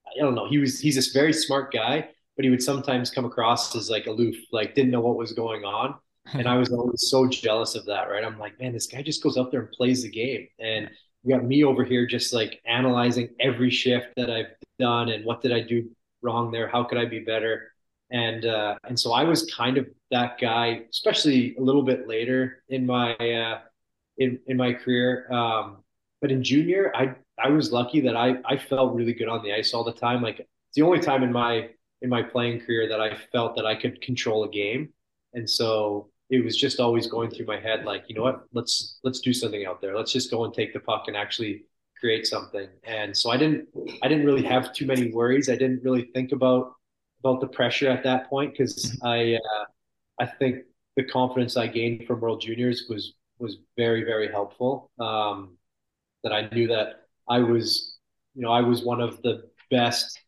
I 0.07 0.19
don't 0.19 0.35
know, 0.35 0.47
he 0.47 0.57
was 0.57 0.79
he's 0.79 0.95
this 0.95 1.11
very 1.13 1.33
smart 1.33 1.73
guy, 1.73 2.09
but 2.35 2.45
he 2.45 2.51
would 2.51 2.61
sometimes 2.61 3.09
come 3.09 3.25
across 3.25 3.75
as 3.75 3.89
like 3.89 4.07
aloof, 4.07 4.35
like 4.51 4.75
didn't 4.75 4.91
know 4.91 5.01
what 5.01 5.17
was 5.17 5.33
going 5.33 5.63
on. 5.65 5.95
And 6.33 6.47
I 6.47 6.55
was 6.55 6.71
always 6.71 7.09
so 7.09 7.27
jealous 7.27 7.75
of 7.75 7.85
that, 7.87 8.09
right? 8.09 8.23
I'm 8.23 8.39
like, 8.39 8.57
man, 8.57 8.71
this 8.71 8.87
guy 8.87 9.01
just 9.01 9.21
goes 9.21 9.35
up 9.35 9.51
there 9.51 9.59
and 9.59 9.71
plays 9.71 10.03
the 10.03 10.09
game. 10.09 10.47
And 10.57 10.89
you 11.21 11.35
got 11.35 11.43
me 11.43 11.65
over 11.65 11.83
here 11.83 12.07
just 12.07 12.33
like 12.33 12.61
analyzing 12.65 13.29
every 13.41 13.69
shift 13.69 14.07
that 14.15 14.29
I've 14.29 14.55
done 14.79 15.09
and 15.09 15.25
what 15.25 15.41
did 15.41 15.51
I 15.51 15.59
do 15.59 15.89
wrong 16.21 16.49
there? 16.49 16.69
How 16.69 16.85
could 16.85 16.97
I 16.97 17.03
be 17.05 17.19
better? 17.19 17.72
And 18.11 18.45
uh, 18.45 18.75
and 18.87 18.99
so 18.99 19.11
I 19.13 19.23
was 19.23 19.51
kind 19.53 19.77
of 19.77 19.87
that 20.11 20.39
guy, 20.39 20.81
especially 20.91 21.55
a 21.57 21.61
little 21.61 21.83
bit 21.83 22.07
later 22.07 22.63
in 22.69 22.85
my 22.85 23.13
uh, 23.15 23.59
in 24.17 24.39
in 24.47 24.57
my 24.57 24.73
career. 24.73 25.31
Um, 25.31 25.83
but 26.21 26.31
in 26.31 26.43
junior, 26.43 26.91
I 26.95 27.15
I 27.43 27.49
was 27.49 27.71
lucky 27.71 28.01
that 28.01 28.15
I 28.15 28.35
I 28.45 28.57
felt 28.57 28.93
really 28.93 29.13
good 29.13 29.29
on 29.29 29.43
the 29.43 29.53
ice 29.53 29.73
all 29.73 29.83
the 29.83 29.93
time. 29.93 30.21
Like 30.21 30.39
it's 30.39 30.75
the 30.75 30.83
only 30.83 30.99
time 30.99 31.23
in 31.23 31.31
my 31.31 31.69
in 32.01 32.09
my 32.09 32.21
playing 32.21 32.61
career 32.61 32.87
that 32.89 32.99
I 32.99 33.15
felt 33.31 33.55
that 33.55 33.65
I 33.65 33.75
could 33.75 34.01
control 34.01 34.43
a 34.43 34.49
game, 34.49 34.89
and 35.33 35.49
so 35.49 36.09
it 36.29 36.43
was 36.43 36.57
just 36.57 36.79
always 36.79 37.07
going 37.07 37.29
through 37.29 37.45
my 37.45 37.59
head 37.59 37.85
like, 37.85 38.05
you 38.07 38.15
know 38.15 38.23
what, 38.23 38.45
let's 38.53 38.99
let's 39.03 39.19
do 39.19 39.33
something 39.33 39.65
out 39.65 39.81
there. 39.81 39.95
Let's 39.95 40.11
just 40.11 40.31
go 40.31 40.45
and 40.45 40.53
take 40.53 40.73
the 40.73 40.79
puck 40.79 41.05
and 41.07 41.15
actually 41.15 41.65
create 41.99 42.25
something. 42.25 42.67
And 42.83 43.15
so 43.15 43.29
I 43.29 43.37
didn't 43.37 43.67
I 44.01 44.07
didn't 44.07 44.25
really 44.25 44.43
have 44.43 44.73
too 44.73 44.85
many 44.85 45.11
worries. 45.11 45.49
I 45.49 45.55
didn't 45.55 45.83
really 45.83 46.09
think 46.13 46.31
about 46.31 46.73
about 47.23 47.41
the 47.41 47.47
pressure 47.47 47.89
at 47.89 48.03
that 48.03 48.29
point 48.29 48.53
because 48.53 48.97
I 49.03 49.35
uh, 49.35 49.65
I 50.19 50.25
think 50.25 50.63
the 50.95 51.03
confidence 51.03 51.57
I 51.57 51.67
gained 51.67 52.05
from 52.05 52.19
World 52.19 52.41
Juniors 52.41 52.85
was 52.89 53.13
was 53.39 53.57
very 53.77 54.03
very 54.03 54.29
helpful. 54.29 54.91
Um, 54.99 55.57
that 56.23 56.33
I 56.33 56.49
knew 56.49 56.67
that 56.67 57.07
I 57.29 57.39
was 57.39 57.97
you 58.35 58.41
know 58.41 58.51
I 58.51 58.61
was 58.61 58.83
one 58.83 59.01
of 59.01 59.21
the 59.21 59.49
best 59.71 60.19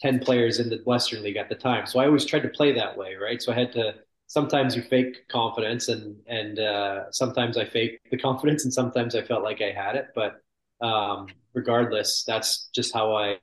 10 0.00 0.18
players 0.20 0.60
in 0.60 0.68
the 0.68 0.82
Western 0.84 1.22
League 1.22 1.36
at 1.36 1.48
the 1.48 1.54
time. 1.54 1.86
So 1.86 1.98
I 2.00 2.06
always 2.06 2.24
tried 2.24 2.42
to 2.42 2.48
play 2.48 2.72
that 2.72 2.96
way, 2.96 3.14
right? 3.14 3.40
So 3.40 3.52
I 3.52 3.54
had 3.54 3.72
to 3.72 3.94
sometimes 4.26 4.76
you 4.76 4.82
fake 4.82 5.28
confidence 5.28 5.88
and 5.88 6.16
and 6.26 6.58
uh, 6.58 7.10
sometimes 7.10 7.56
I 7.56 7.64
fake 7.64 8.00
the 8.10 8.18
confidence 8.28 8.64
and 8.64 8.72
sometimes 8.72 9.14
I 9.14 9.22
felt 9.22 9.42
like 9.42 9.62
I 9.62 9.70
had 9.72 9.96
it. 9.96 10.08
But 10.14 10.40
um, 10.80 11.28
regardless, 11.54 12.24
that's 12.24 12.68
just 12.74 12.92
how 12.92 13.16
I 13.16 13.38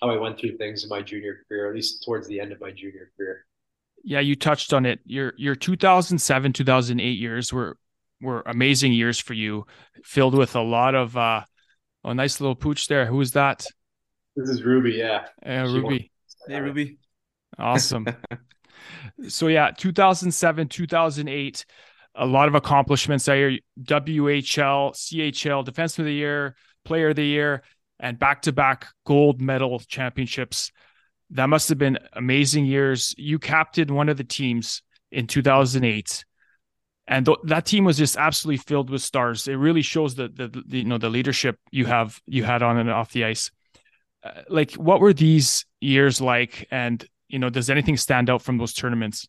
how 0.00 0.10
I 0.10 0.18
went 0.18 0.38
through 0.38 0.56
things 0.56 0.84
in 0.84 0.88
my 0.88 1.02
junior 1.02 1.44
career, 1.48 1.68
at 1.68 1.74
least 1.74 2.04
towards 2.04 2.26
the 2.28 2.40
end 2.40 2.52
of 2.52 2.60
my 2.60 2.70
junior 2.70 3.10
career. 3.16 3.44
Yeah, 4.04 4.20
you 4.20 4.36
touched 4.36 4.72
on 4.72 4.86
it. 4.86 5.00
Your 5.04 5.32
your 5.36 5.54
2007 5.54 6.52
2008 6.52 7.18
years 7.18 7.52
were 7.52 7.76
were 8.20 8.42
amazing 8.46 8.92
years 8.92 9.18
for 9.18 9.34
you, 9.34 9.66
filled 10.04 10.34
with 10.34 10.56
a 10.56 10.62
lot 10.62 10.94
of 10.94 11.16
uh, 11.16 11.42
a 12.04 12.14
nice 12.14 12.40
little 12.40 12.56
pooch 12.56 12.86
there. 12.88 13.06
Who 13.06 13.16
was 13.16 13.32
that? 13.32 13.66
This 14.36 14.48
is 14.50 14.62
Ruby. 14.62 14.92
Yeah. 14.92 15.26
Yeah, 15.44 15.62
Ruby. 15.62 16.12
Hey, 16.46 16.60
Ruby. 16.60 16.98
Awesome. 17.58 18.06
so 19.28 19.48
yeah, 19.48 19.72
2007, 19.76 20.68
2008, 20.68 21.64
a 22.14 22.26
lot 22.26 22.48
of 22.48 22.54
accomplishments 22.54 23.24
there. 23.24 23.58
WHL, 23.82 24.94
CHL, 24.94 25.66
Defenseman 25.66 25.98
of 26.00 26.04
the 26.04 26.12
Year, 26.14 26.56
Player 26.84 27.08
of 27.10 27.16
the 27.16 27.24
Year, 27.24 27.62
and 28.00 28.18
back-to-back 28.18 28.86
gold 29.04 29.40
medal 29.40 29.80
championships. 29.80 30.70
That 31.30 31.48
must 31.48 31.68
have 31.68 31.78
been 31.78 31.98
amazing 32.12 32.64
years. 32.64 33.14
You 33.18 33.38
captained 33.38 33.90
one 33.90 34.08
of 34.08 34.16
the 34.16 34.24
teams 34.24 34.82
in 35.10 35.26
2008 35.26 36.24
and 37.08 37.24
th- 37.24 37.38
that 37.44 37.64
team 37.64 37.84
was 37.84 37.96
just 37.96 38.16
absolutely 38.16 38.58
filled 38.58 38.90
with 38.90 39.02
stars. 39.02 39.48
It 39.48 39.54
really 39.54 39.82
shows 39.82 40.14
the, 40.14 40.28
the, 40.28 40.48
the 40.66 40.78
you 40.78 40.84
know 40.84 40.98
the 40.98 41.08
leadership 41.08 41.58
you 41.70 41.86
have 41.86 42.20
you 42.26 42.44
had 42.44 42.62
on 42.62 42.76
and 42.76 42.90
off 42.90 43.12
the 43.12 43.24
ice. 43.24 43.50
Uh, 44.22 44.42
like, 44.48 44.72
what 44.74 45.00
were 45.00 45.14
these 45.14 45.64
years 45.80 46.20
like? 46.20 46.68
And 46.70 47.04
you 47.28 47.38
know, 47.38 47.48
does 47.48 47.70
anything 47.70 47.96
stand 47.96 48.28
out 48.28 48.42
from 48.42 48.58
those 48.58 48.74
tournaments? 48.74 49.26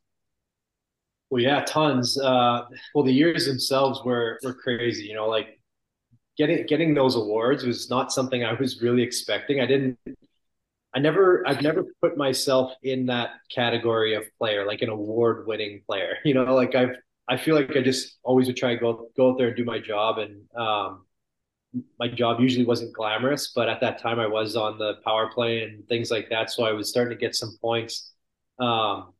Well, 1.29 1.41
yeah, 1.41 1.63
tons. 1.63 2.19
Uh, 2.19 2.65
well, 2.93 3.05
the 3.05 3.13
years 3.13 3.45
themselves 3.45 4.01
were 4.03 4.39
were 4.43 4.53
crazy. 4.53 5.05
You 5.05 5.15
know, 5.15 5.29
like 5.29 5.58
getting 6.39 6.65
getting 6.65 6.93
those 6.95 7.15
awards 7.15 7.63
was 7.63 7.89
not 7.89 8.11
something 8.11 8.43
I 8.43 8.53
was 8.53 8.81
really 8.81 9.03
expecting. 9.03 9.59
I 9.59 9.67
didn't. 9.67 9.99
I 10.95 10.97
never, 10.97 11.47
I've 11.47 11.61
never 11.61 11.85
put 12.01 12.17
myself 12.17 12.71
in 12.81 13.05
that 13.07 13.33
category 13.53 14.15
of 14.15 14.23
player, 14.39 14.65
like 14.65 14.81
an 14.81 14.89
award-winning 14.89 15.83
player. 15.85 16.15
You 16.25 16.33
know, 16.33 16.55
like 16.55 16.73
I've 16.73 16.95
I 17.27 17.37
feel 17.37 17.55
like 17.55 17.77
I 17.77 17.81
just 17.81 18.17
always 18.23 18.47
would 18.47 18.57
try 18.57 18.73
to 18.73 18.79
go 18.79 19.09
go 19.15 19.31
out 19.31 19.37
there 19.37 19.49
and 19.49 19.57
do 19.57 19.65
my 19.65 19.77
job. 19.79 20.17
And 20.17 20.41
um, 20.55 21.05
my 21.99 22.07
job 22.07 22.39
usually 22.39 22.65
wasn't 22.65 22.93
glamorous, 22.93 23.51
but 23.53 23.69
at 23.69 23.81
that 23.81 23.99
time 23.99 24.19
I 24.19 24.25
was 24.25 24.55
on 24.55 24.79
the 24.79 24.95
power 25.05 25.29
play 25.31 25.61
and 25.63 25.87
things 25.87 26.09
like 26.09 26.29
that. 26.29 26.49
So 26.49 26.63
I 26.63 26.71
was 26.71 26.89
starting 26.89 27.15
to 27.15 27.21
get 27.21 27.35
some 27.35 27.55
points. 27.61 28.13
Um, 28.59 29.13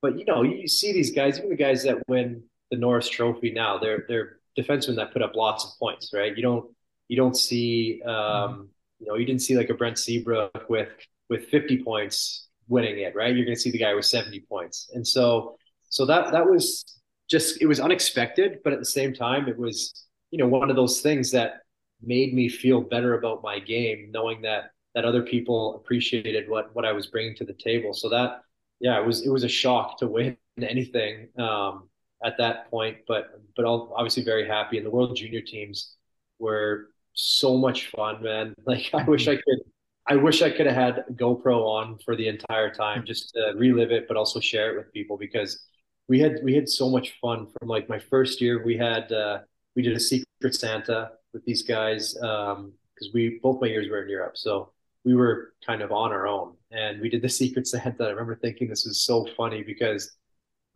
but 0.00 0.18
you 0.18 0.24
know, 0.24 0.42
you 0.42 0.66
see 0.66 0.92
these 0.92 1.12
guys, 1.12 1.38
even 1.38 1.50
the 1.50 1.56
guys 1.56 1.84
that 1.84 1.98
win 2.08 2.42
the 2.72 2.78
Norris 2.78 3.08
Trophy 3.08 3.52
now, 3.52 3.78
they're 3.78 4.04
they're 4.08 4.38
defensemen 4.58 4.96
that 4.96 5.12
put 5.12 5.22
up 5.22 5.34
lots 5.34 5.64
of 5.64 5.70
points, 5.78 6.10
right? 6.12 6.36
You 6.36 6.42
don't 6.42 6.70
you 7.08 7.16
don't 7.16 7.36
see 7.36 8.02
um, 8.02 8.68
you 8.98 9.06
know 9.06 9.14
you 9.14 9.26
didn't 9.26 9.42
see 9.42 9.56
like 9.56 9.70
a 9.70 9.74
Brent 9.74 9.98
Seabrook 9.98 10.66
with 10.68 10.88
with 11.28 11.48
50 11.48 11.82
points 11.82 12.48
winning 12.68 12.98
it, 12.98 13.14
right? 13.14 13.34
You're 13.34 13.44
going 13.44 13.56
to 13.56 13.60
see 13.60 13.70
the 13.70 13.78
guy 13.78 13.94
with 13.94 14.04
70 14.04 14.40
points, 14.48 14.90
and 14.94 15.06
so 15.06 15.56
so 15.88 16.06
that 16.06 16.32
that 16.32 16.48
was 16.48 16.84
just 17.28 17.60
it 17.62 17.66
was 17.66 17.80
unexpected, 17.80 18.58
but 18.64 18.72
at 18.72 18.78
the 18.78 18.84
same 18.84 19.14
time, 19.14 19.48
it 19.48 19.58
was 19.58 20.06
you 20.30 20.38
know 20.38 20.46
one 20.46 20.70
of 20.70 20.76
those 20.76 21.00
things 21.00 21.30
that 21.32 21.62
made 22.02 22.34
me 22.34 22.48
feel 22.48 22.80
better 22.80 23.14
about 23.14 23.42
my 23.42 23.58
game, 23.58 24.10
knowing 24.12 24.42
that 24.42 24.70
that 24.94 25.04
other 25.04 25.22
people 25.22 25.76
appreciated 25.76 26.48
what 26.48 26.74
what 26.74 26.84
I 26.84 26.92
was 26.92 27.06
bringing 27.06 27.34
to 27.36 27.44
the 27.44 27.54
table. 27.54 27.94
So 27.94 28.08
that 28.10 28.42
yeah, 28.80 28.98
it 29.00 29.06
was 29.06 29.24
it 29.24 29.30
was 29.30 29.44
a 29.44 29.48
shock 29.48 29.98
to 29.98 30.06
win 30.06 30.36
anything 30.60 31.28
um, 31.38 31.88
at 32.24 32.38
that 32.38 32.70
point, 32.70 32.98
but 33.06 33.40
but 33.56 33.64
obviously 33.64 34.22
very 34.22 34.46
happy. 34.46 34.76
And 34.76 34.86
the 34.86 34.90
World 34.90 35.16
Junior 35.16 35.40
teams 35.40 35.96
were 36.38 36.88
so 37.14 37.56
much 37.56 37.88
fun, 37.90 38.22
man. 38.22 38.54
Like 38.66 38.90
I 38.94 39.04
wish 39.04 39.28
I 39.28 39.36
could. 39.36 39.60
I 40.08 40.16
wish 40.16 40.42
I 40.42 40.50
could 40.50 40.66
have 40.66 40.74
had 40.74 41.04
GoPro 41.14 41.64
on 41.64 41.96
for 42.04 42.16
the 42.16 42.26
entire 42.26 42.74
time 42.74 43.04
just 43.06 43.30
to 43.34 43.52
relive 43.56 43.92
it, 43.92 44.08
but 44.08 44.16
also 44.16 44.40
share 44.40 44.72
it 44.72 44.76
with 44.76 44.92
people 44.92 45.16
because 45.16 45.64
we 46.08 46.18
had 46.18 46.40
we 46.42 46.54
had 46.54 46.68
so 46.68 46.90
much 46.90 47.14
fun 47.20 47.46
from 47.46 47.68
like 47.68 47.88
my 47.88 47.98
first 47.98 48.40
year 48.40 48.62
we 48.64 48.76
had 48.76 49.10
uh, 49.12 49.38
we 49.74 49.82
did 49.82 49.96
a 49.96 50.00
secret 50.00 50.54
santa 50.54 51.10
with 51.32 51.44
these 51.44 51.62
guys 51.62 52.14
because 52.14 52.56
um, 52.56 52.72
we 53.14 53.40
both 53.42 53.60
my 53.60 53.68
years 53.68 53.88
were 53.88 54.02
in 54.02 54.08
europe 54.08 54.36
so 54.36 54.72
we 55.04 55.14
were 55.14 55.54
kind 55.66 55.82
of 55.82 55.90
on 55.90 56.12
our 56.12 56.26
own 56.26 56.54
and 56.70 57.00
we 57.00 57.08
did 57.08 57.22
the 57.22 57.28
secret 57.40 57.66
santa 57.66 58.04
i 58.04 58.10
remember 58.10 58.36
thinking 58.36 58.68
this 58.68 58.84
was 58.84 59.02
so 59.02 59.26
funny 59.36 59.62
because 59.62 60.16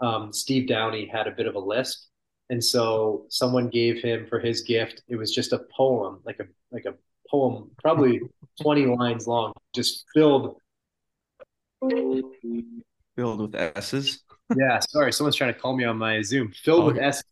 um, 0.01 0.33
steve 0.33 0.69
Downie 0.69 1.07
had 1.07 1.27
a 1.27 1.33
bit 1.33 1.47
of 1.47 1.55
a 1.55 1.59
lisp 1.59 2.09
and 2.51 2.63
so 2.63 3.27
someone 3.29 3.69
gave 3.69 4.03
him 4.03 4.27
for 4.27 4.39
his 4.39 4.63
gift 4.63 5.03
it 5.09 5.17
was 5.17 5.35
just 5.35 5.53
a 5.53 5.61
poem 5.77 6.21
like 6.25 6.41
a 6.41 6.47
like 6.71 6.85
a 6.85 6.95
poem 7.31 7.71
probably 7.83 8.21
20 8.63 8.87
lines 8.87 9.27
long 9.27 9.53
just 9.75 10.05
filled 10.15 10.61
filled 13.17 13.41
with 13.41 13.55
s's 13.77 14.23
yeah, 14.55 14.79
sorry, 14.79 15.13
someone's 15.13 15.37
trying 15.37 15.53
to 15.53 15.59
call 15.59 15.77
me 15.77 15.85
on 15.85 15.99
my 15.99 16.23
Zoom. 16.23 16.53
Filled 16.53 16.83
oh. 16.83 16.87
with 16.87 16.99
s's. 16.99 17.25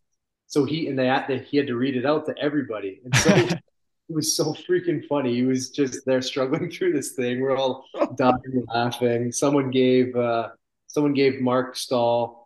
So 0.47 0.65
he 0.65 0.87
and 0.87 0.97
they 0.97 1.05
he 1.49 1.57
had 1.57 1.67
to 1.67 1.75
read 1.75 1.97
it 1.97 2.05
out 2.05 2.25
to 2.27 2.37
everybody, 2.37 3.01
and 3.03 3.15
so 3.15 3.35
it 3.35 3.61
was 4.09 4.35
so 4.35 4.53
freaking 4.69 5.05
funny. 5.07 5.33
He 5.33 5.43
was 5.43 5.69
just 5.69 6.05
there 6.05 6.21
struggling 6.21 6.69
through 6.71 6.93
this 6.93 7.13
thing. 7.13 7.41
We're 7.41 7.57
all 7.57 7.85
dying 8.15 8.65
laughing. 8.73 9.31
Someone 9.31 9.71
gave 9.71 10.15
uh, 10.15 10.49
someone 10.87 11.13
gave 11.13 11.41
Mark 11.41 11.75
Staal 11.75 12.44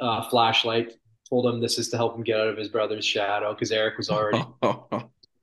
a 0.00 0.28
flashlight. 0.28 0.94
Told 1.28 1.46
him 1.46 1.60
this 1.60 1.78
is 1.78 1.88
to 1.88 1.96
help 1.96 2.16
him 2.16 2.22
get 2.22 2.38
out 2.38 2.48
of 2.48 2.56
his 2.56 2.68
brother's 2.68 3.04
shadow 3.04 3.52
because 3.52 3.72
Eric 3.72 3.98
was 3.98 4.10
already 4.10 4.44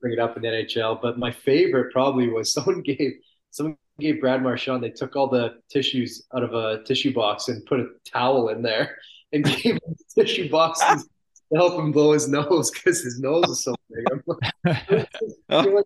bring 0.00 0.12
it 0.12 0.18
up 0.18 0.36
in 0.36 0.42
the 0.42 0.48
NHL. 0.48 1.00
But 1.00 1.18
my 1.18 1.30
favorite 1.30 1.92
probably 1.92 2.28
was 2.28 2.52
someone 2.54 2.80
gave 2.82 3.12
someone 3.50 3.76
gave 3.98 4.20
Brad 4.20 4.42
Marchand, 4.42 4.82
they 4.82 4.90
took 4.90 5.16
all 5.16 5.28
the 5.28 5.56
tissues 5.70 6.26
out 6.34 6.42
of 6.42 6.54
a 6.54 6.82
tissue 6.84 7.14
box 7.14 7.48
and 7.48 7.64
put 7.66 7.80
a 7.80 7.86
towel 8.04 8.48
in 8.48 8.62
there 8.62 8.98
and 9.32 9.44
gave 9.62 9.74
him 9.74 9.80
tissue 10.14 10.50
boxes 10.50 11.08
to 11.52 11.58
help 11.58 11.78
him 11.78 11.92
blow 11.92 12.12
his 12.12 12.28
nose 12.28 12.70
because 12.70 13.02
his 13.02 13.20
nose 13.20 13.48
is 13.48 13.64
so 13.64 13.74
big. 13.90 14.04
I'm 14.10 14.22
like, 14.26 15.08
I 15.48 15.62
feel 15.62 15.84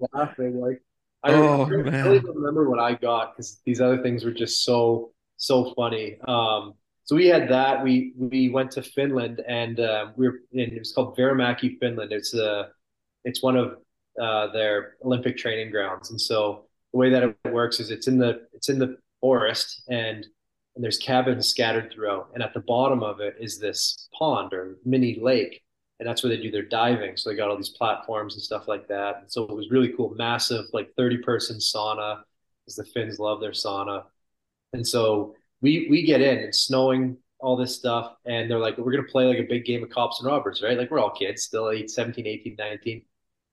like 0.00 0.12
laughing. 0.12 0.60
Like, 0.60 0.82
I, 1.24 1.32
oh, 1.34 1.64
I, 1.64 1.68
really, 1.68 2.20
don't 2.20 2.36
remember 2.36 2.68
what 2.68 2.78
I 2.78 2.94
got 2.94 3.32
because 3.32 3.60
these 3.64 3.80
other 3.80 4.02
things 4.02 4.24
were 4.24 4.32
just 4.32 4.64
so 4.64 5.12
so 5.36 5.72
funny. 5.74 6.18
Um, 6.26 6.74
so 7.04 7.16
we 7.16 7.26
had 7.26 7.48
that. 7.48 7.82
We 7.82 8.12
we 8.16 8.48
went 8.48 8.70
to 8.72 8.82
Finland 8.82 9.42
and 9.48 9.80
uh, 9.80 10.06
we 10.16 10.28
were 10.28 10.40
in. 10.52 10.72
It 10.72 10.78
was 10.78 10.92
called 10.92 11.16
Vierumäki, 11.16 11.78
Finland. 11.78 12.12
It's 12.12 12.34
a 12.34 12.52
uh, 12.52 12.68
it's 13.24 13.42
one 13.42 13.56
of 13.56 13.78
uh, 14.20 14.52
their 14.52 14.96
Olympic 15.04 15.36
training 15.36 15.70
grounds, 15.70 16.10
and 16.10 16.20
so 16.20 16.66
the 16.92 16.98
way 16.98 17.10
that 17.10 17.22
it 17.22 17.36
works 17.50 17.80
is 17.80 17.90
it's 17.90 18.06
in 18.06 18.18
the 18.18 18.46
it's 18.52 18.68
in 18.68 18.78
the 18.78 18.96
forest 19.20 19.82
and 19.88 20.26
and 20.74 20.82
there's 20.82 20.98
cabins 20.98 21.48
scattered 21.48 21.92
throughout 21.92 22.28
and 22.34 22.42
at 22.42 22.54
the 22.54 22.60
bottom 22.60 23.02
of 23.02 23.20
it 23.20 23.36
is 23.40 23.58
this 23.58 24.08
pond 24.18 24.52
or 24.52 24.76
mini 24.84 25.18
lake 25.20 25.62
and 26.00 26.08
that's 26.08 26.22
where 26.22 26.34
they 26.34 26.42
do 26.42 26.50
their 26.50 26.62
diving 26.62 27.16
so 27.16 27.30
they 27.30 27.36
got 27.36 27.48
all 27.48 27.56
these 27.56 27.68
platforms 27.70 28.34
and 28.34 28.42
stuff 28.42 28.68
like 28.68 28.88
that 28.88 29.18
and 29.20 29.30
so 29.30 29.44
it 29.44 29.54
was 29.54 29.70
really 29.70 29.92
cool 29.96 30.14
massive 30.16 30.64
like 30.72 30.90
30 30.96 31.18
person 31.18 31.56
sauna 31.58 32.20
because 32.64 32.76
the 32.76 32.84
finns 32.84 33.18
love 33.18 33.40
their 33.40 33.52
sauna 33.52 34.04
and 34.72 34.86
so 34.86 35.34
we 35.62 35.86
we 35.88 36.02
get 36.02 36.20
in 36.20 36.38
it's 36.38 36.60
snowing 36.60 37.16
all 37.40 37.56
this 37.56 37.74
stuff 37.74 38.14
and 38.26 38.50
they're 38.50 38.58
like 38.58 38.76
we're 38.78 38.96
to 38.96 39.02
play 39.04 39.26
like 39.26 39.38
a 39.38 39.46
big 39.48 39.64
game 39.64 39.82
of 39.82 39.90
cops 39.90 40.20
and 40.20 40.30
robbers 40.30 40.62
right 40.62 40.78
like 40.78 40.90
we're 40.90 41.00
all 41.00 41.10
kids 41.10 41.42
still 41.42 41.70
8 41.70 41.90
17 41.90 42.26
18 42.26 42.56
19 42.58 43.02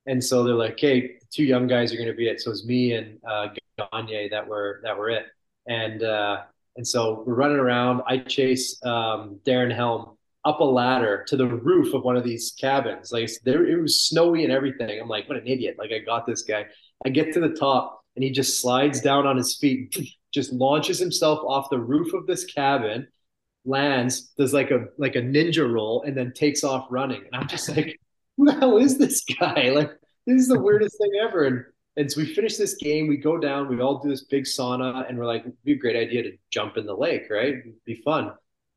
and 0.10 0.24
so 0.24 0.44
they're 0.44 0.56
like, 0.56 0.80
"Hey, 0.80 1.20
two 1.32 1.44
young 1.44 1.68
guys 1.68 1.94
are 1.94 1.98
to 2.04 2.14
be 2.14 2.28
it." 2.28 2.42
So 2.42 2.52
it's 2.52 2.66
me 2.66 2.94
and 2.94 3.20
uh, 3.28 3.50
Gagner 3.78 4.30
that 4.30 4.48
were 4.48 4.82
that 4.84 4.98
were 4.98 5.10
it, 5.10 5.28
and 5.68 6.04
uh, 6.04 6.42
and 6.76 6.88
so 6.88 7.24
we're 7.26 7.36
running 7.36 7.58
around. 7.58 8.02
I 8.08 8.18
chase 8.18 8.84
um, 8.84 9.40
Darren 9.46 9.74
Helm 9.74 10.18
up 10.46 10.62
a 10.62 10.64
ladder 10.64 11.26
to 11.28 11.38
the 11.38 11.46
roof 11.46 11.94
of 11.94 12.04
one 12.04 12.18
of 12.18 12.24
these 12.24 12.56
cabins. 12.60 13.12
Like 13.12 13.30
there, 13.44 13.68
it 13.68 13.80
was 13.80 14.02
snowy 14.02 14.44
and 14.44 14.52
everything. 14.52 15.00
I'm 15.00 15.08
like, 15.08 15.30
what 15.30 15.38
an 15.38 15.48
idiot! 15.48 15.76
Like 15.78 15.92
I 15.92 16.00
got 16.00 16.26
this 16.26 16.42
guy. 16.42 16.66
I 17.06 17.10
get 17.10 17.34
to 17.34 17.40
the 17.40 17.56
top, 17.56 18.04
and 18.16 18.24
he 18.24 18.32
just 18.32 18.62
slides 18.62 19.02
down 19.02 19.28
on 19.28 19.38
his 19.38 19.58
feet 19.58 19.96
just 20.34 20.54
launches 20.54 21.00
himself 21.00 21.40
off 21.48 21.70
the 21.70 21.80
roof 21.80 22.14
of 22.14 22.28
this 22.28 22.46
cabin, 22.46 23.08
lands, 23.66 24.32
does 24.38 24.54
like 24.54 24.72
a 24.72 24.86
like 24.98 25.16
a 25.16 25.22
ninja 25.22 25.72
roll, 25.72 26.04
and 26.04 26.16
then 26.16 26.34
takes 26.34 26.64
off 26.64 26.88
running. 26.90 27.22
And 27.26 27.36
I'm 27.36 27.48
just 27.48 27.70
like, 27.76 28.00
who 28.38 28.46
the 28.46 28.54
hell 28.54 28.78
is 28.78 28.98
this 28.98 29.24
guy? 29.24 29.70
Like, 29.74 29.92
this 30.26 30.42
is 30.42 30.48
the 30.48 30.60
weirdest 30.60 30.98
thing 30.98 31.12
ever. 31.22 31.46
And 31.46 31.66
and 31.98 32.12
so 32.12 32.22
we 32.22 32.34
finish 32.34 32.56
this 32.56 32.76
game, 32.76 33.08
we 33.08 33.18
go 33.18 33.38
down, 33.38 33.68
we 33.68 33.82
all 33.82 34.00
do 34.00 34.10
this 34.10 34.24
big 34.24 34.46
sauna, 34.46 35.08
and 35.10 35.18
we're 35.18 35.26
like, 35.26 35.42
it'd 35.42 35.64
be 35.64 35.74
a 35.74 35.78
great 35.78 35.96
idea 35.96 36.24
to 36.24 36.38
jump 36.50 36.78
in 36.78 36.86
the 36.86 36.96
lake, 36.96 37.24
right? 37.30 37.56
It'd 37.56 37.84
be 37.86 37.96
fun. 37.96 38.32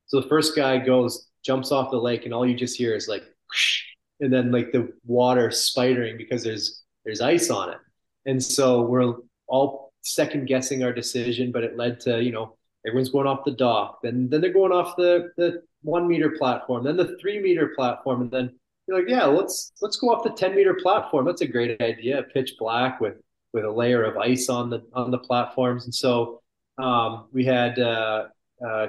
So 0.07 0.21
the 0.21 0.29
first 0.29 0.57
guy 0.57 0.79
goes, 0.79 1.29
jumps 1.45 1.71
off 1.73 1.91
the 1.91 1.99
lake, 1.99 2.25
and 2.25 2.35
all 2.35 2.47
you 2.47 2.55
just 2.55 2.77
hear 2.77 2.95
is 2.95 3.09
like, 3.09 3.23
whoosh, 3.23 3.83
and 4.21 4.33
then 4.33 4.51
like 4.51 4.73
the 4.73 4.93
water 5.05 5.49
spidering 5.49 6.17
because 6.17 6.43
there's 6.43 6.83
there's 7.05 7.21
ice 7.21 7.51
on 7.51 7.71
it. 7.71 7.79
And 8.27 8.43
so 8.43 8.83
we're 8.83 9.15
all 9.47 9.92
second 10.03 10.47
guessing 10.47 10.83
our 10.83 10.93
decision, 10.93 11.53
but 11.53 11.65
it 11.65 11.77
led 11.77 12.01
to, 12.01 12.23
you 12.23 12.33
know, 12.33 12.57
everyone's 12.87 13.11
going 13.11 13.27
off 13.27 13.45
the 13.45 13.53
dock. 13.53 14.01
Then 14.03 14.29
then 14.29 14.41
they're 14.41 14.53
going 14.53 14.73
off 14.73 14.97
the 14.97 15.33
the 15.37 15.63
one 15.83 16.07
meter 16.07 16.31
platform, 16.31 16.85
then 16.85 16.97
the 16.97 17.17
three 17.21 17.41
meter 17.41 17.73
platform, 17.75 18.23
and 18.23 18.31
then 18.31 18.53
you're 18.87 18.99
like, 18.99 19.09
yeah, 19.09 19.25
let's 19.25 19.73
let's 19.81 19.97
go 19.97 20.11
off 20.11 20.25
the 20.25 20.31
10 20.31 20.55
meter 20.55 20.75
platform. 20.75 21.25
That's 21.25 21.43
a 21.43 21.47
great 21.47 21.81
idea. 21.81 22.23
Pitch 22.35 22.55
black 22.59 23.01
with 23.01 23.15
with 23.53 23.65
a 23.65 23.71
layer 23.71 24.03
of 24.05 24.17
ice 24.17 24.49
on 24.49 24.71
the 24.71 24.83
on 24.93 25.11
the 25.11 25.19
platforms. 25.19 25.85
And 25.85 25.95
so 25.95 26.43
um, 26.79 27.29
we 27.33 27.45
had 27.45 27.79
uh, 27.79 28.27
uh, 28.67 28.87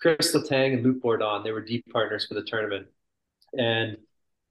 Chris 0.00 0.34
Letang 0.34 0.74
and 0.74 0.82
Luke 0.82 1.02
Bourdon. 1.02 1.42
They 1.42 1.52
were 1.52 1.60
deep 1.60 1.84
partners 1.92 2.26
for 2.26 2.34
the 2.34 2.42
tournament. 2.42 2.86
And 3.58 3.96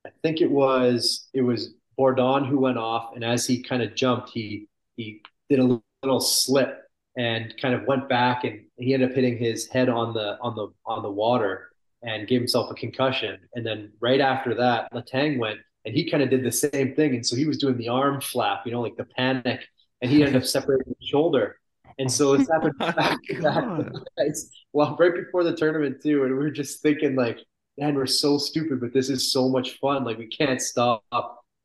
I 0.06 0.10
think 0.22 0.42
it 0.42 0.52
was 0.52 1.28
it 1.34 1.42
was 1.42 1.74
Bourdon 1.98 2.46
who 2.46 2.60
went 2.60 2.78
off, 2.78 3.16
and 3.16 3.24
as 3.24 3.46
he 3.46 3.64
kind 3.64 3.82
of 3.82 3.96
jumped, 3.96 4.30
he 4.30 4.68
he 4.96 5.22
did 5.50 5.60
a 5.60 5.82
little 6.04 6.20
slip 6.20 6.84
and 7.18 7.54
kind 7.60 7.74
of 7.74 7.86
went 7.88 8.08
back, 8.08 8.44
and 8.44 8.62
he 8.78 8.94
ended 8.94 9.10
up 9.10 9.16
hitting 9.16 9.38
his 9.38 9.68
head 9.68 9.90
on 9.90 10.14
the 10.14 10.38
on 10.42 10.56
the 10.56 10.68
on 10.86 11.02
the 11.02 11.12
water 11.12 11.70
and 12.04 12.28
gave 12.28 12.40
himself 12.40 12.70
a 12.70 12.76
concussion. 12.76 13.40
And 13.56 13.66
then 13.66 13.92
right 14.00 14.22
after 14.22 14.54
that, 14.56 14.92
Letang 14.94 15.40
went, 15.40 15.60
and 15.84 15.96
he 15.96 16.10
kind 16.10 16.22
of 16.22 16.30
did 16.30 16.44
the 16.44 16.52
same 16.52 16.96
thing, 16.96 17.16
and 17.16 17.26
so 17.26 17.36
he 17.36 17.46
was 17.46 17.58
doing 17.58 17.78
the 17.78 17.90
arm 17.90 18.22
flap, 18.22 18.62
you 18.66 18.72
know, 18.72 18.82
like 18.82 18.96
the 18.98 19.06
panic, 19.06 19.62
and 20.02 20.12
he 20.12 20.22
ended 20.22 20.36
up 20.36 20.46
separating 20.46 20.94
his 21.00 21.08
shoulder. 21.08 21.60
And 22.00 22.12
so 22.12 22.34
it's 22.34 22.50
oh 22.52 22.54
happened 22.54 22.76
oh 22.80 22.92
back 22.92 23.18
to 23.30 23.42
back. 23.42 24.34
Well, 24.74 24.96
right 25.00 25.14
before 25.16 25.44
the 25.44 25.56
tournament 25.56 26.04
too, 26.04 26.24
and 26.24 26.32
we 26.34 26.38
were 26.38 26.52
just 26.52 26.84
thinking 26.84 27.16
like, 27.16 27.40
man, 27.80 27.96
we're 27.96 28.06
so 28.06 28.38
stupid, 28.38 28.80
but 28.80 28.94
this 28.94 29.10
is 29.10 29.32
so 29.32 29.50
much 29.50 29.80
fun. 29.80 30.04
Like 30.04 30.20
we 30.20 30.28
can't 30.28 30.62
stop 30.62 31.04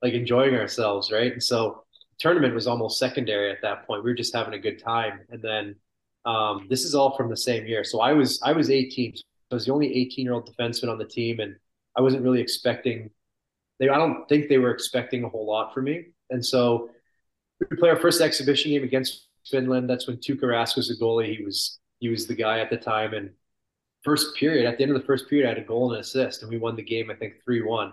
like 0.02 0.14
enjoying 0.14 0.54
ourselves, 0.54 1.12
right? 1.12 1.32
And 1.32 1.42
so 1.42 1.84
tournament 2.18 2.54
was 2.54 2.66
almost 2.66 2.98
secondary 2.98 3.50
at 3.50 3.62
that 3.62 3.86
point. 3.86 4.04
We 4.04 4.10
were 4.10 4.16
just 4.16 4.34
having 4.34 4.54
a 4.54 4.58
good 4.58 4.82
time. 4.82 5.20
And 5.30 5.42
then 5.42 5.76
um, 6.24 6.66
this 6.68 6.84
is 6.84 6.94
all 6.94 7.16
from 7.16 7.28
the 7.28 7.36
same 7.36 7.66
year. 7.66 7.84
So 7.84 8.00
I 8.00 8.12
was 8.12 8.40
I 8.42 8.52
was 8.52 8.70
18. 8.70 9.16
So 9.16 9.22
I 9.50 9.54
was 9.54 9.66
the 9.66 9.72
only 9.72 9.94
18 9.94 10.24
year 10.24 10.34
old 10.34 10.48
defenseman 10.48 10.90
on 10.90 10.98
the 10.98 11.04
team, 11.04 11.40
and 11.40 11.56
I 11.96 12.00
wasn't 12.00 12.22
really 12.22 12.40
expecting. 12.40 13.10
They 13.78 13.88
I 13.88 13.96
don't 13.96 14.28
think 14.28 14.48
they 14.48 14.58
were 14.58 14.70
expecting 14.70 15.24
a 15.24 15.28
whole 15.28 15.46
lot 15.46 15.74
from 15.74 15.84
me. 15.84 16.06
And 16.30 16.44
so 16.44 16.90
we 17.58 17.76
play 17.76 17.90
our 17.90 17.96
first 17.98 18.20
exhibition 18.20 18.70
game 18.70 18.84
against 18.84 19.28
Finland. 19.46 19.90
That's 19.90 20.06
when 20.06 20.18
Tuukka 20.18 20.42
Rask 20.42 20.76
was 20.76 20.88
the 20.88 21.04
goalie. 21.04 21.36
He 21.36 21.44
was 21.44 21.80
he 21.98 22.08
was 22.08 22.26
the 22.26 22.34
guy 22.34 22.60
at 22.60 22.70
the 22.70 22.76
time. 22.76 23.14
And 23.14 23.30
first 24.04 24.34
period, 24.36 24.66
at 24.66 24.78
the 24.78 24.84
end 24.84 24.92
of 24.92 25.00
the 25.00 25.06
first 25.06 25.28
period, 25.28 25.46
I 25.46 25.50
had 25.50 25.58
a 25.58 25.66
goal 25.66 25.88
and 25.88 25.96
an 25.96 26.00
assist, 26.00 26.42
and 26.42 26.50
we 26.50 26.58
won 26.58 26.76
the 26.76 26.82
game. 26.82 27.10
I 27.10 27.14
think 27.14 27.34
three 27.44 27.62
one. 27.62 27.92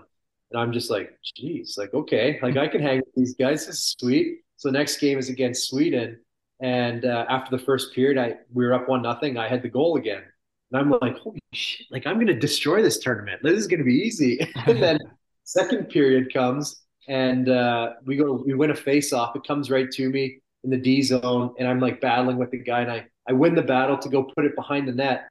And 0.52 0.60
I'm 0.60 0.72
just 0.72 0.90
like, 0.90 1.18
geez, 1.36 1.76
like, 1.78 1.94
okay, 1.94 2.40
like 2.42 2.58
I 2.58 2.68
can 2.68 2.82
hang 2.82 2.98
with 2.98 3.16
these 3.16 3.36
guys. 3.36 3.68
This 3.68 3.76
is 3.76 3.96
sweet. 4.00 4.40
So 4.58 4.70
next 4.70 4.98
game 5.00 5.18
is 5.18 5.30
against 5.30 5.70
Sweden. 5.70 6.20
And 6.62 7.06
uh, 7.06 7.26
after 7.30 7.56
the 7.56 7.64
first 7.64 7.94
period, 7.94 8.18
I 8.18 8.38
we 8.54 8.66
were 8.66 8.74
up 8.74 8.90
one 8.90 9.02
nothing. 9.02 9.38
I 9.38 9.48
had 9.48 9.62
the 9.62 9.70
goal 9.70 9.96
again. 9.96 10.24
And 10.72 10.82
I'm 10.82 10.90
like, 11.02 11.18
holy 11.18 11.40
shit, 11.54 11.88
like 11.92 12.06
I'm 12.06 12.20
gonna 12.20 12.40
destroy 12.40 12.82
this 12.82 13.00
tournament. 13.00 13.42
This 13.44 13.58
is 13.58 13.68
gonna 13.68 13.84
be 13.84 13.96
easy. 13.96 14.40
and 14.68 14.82
then 14.82 15.00
second 15.44 15.90
period 15.90 16.34
comes 16.34 16.84
and 17.10 17.50
uh, 17.50 17.94
we 18.06 18.16
go 18.16 18.44
we 18.46 18.54
win 18.54 18.72
a 18.72 18.76
face 18.76 19.12
off. 19.12 19.36
It 19.36 19.44
comes 19.46 19.70
right 19.70 19.90
to 19.92 20.10
me 20.10 20.40
in 20.64 20.70
the 20.70 20.78
D 20.78 21.02
zone, 21.02 21.54
and 21.58 21.68
I'm 21.68 21.80
like 21.80 22.00
battling 22.00 22.38
with 22.38 22.52
the 22.52 22.60
guy, 22.60 22.82
and 22.82 22.92
I 22.92 23.06
I 23.28 23.34
win 23.34 23.56
the 23.56 23.64
battle 23.64 23.98
to 23.98 24.10
go 24.10 24.24
put 24.24 24.46
it 24.46 24.56
behind 24.56 24.88
the 24.88 24.94
net. 24.94 25.30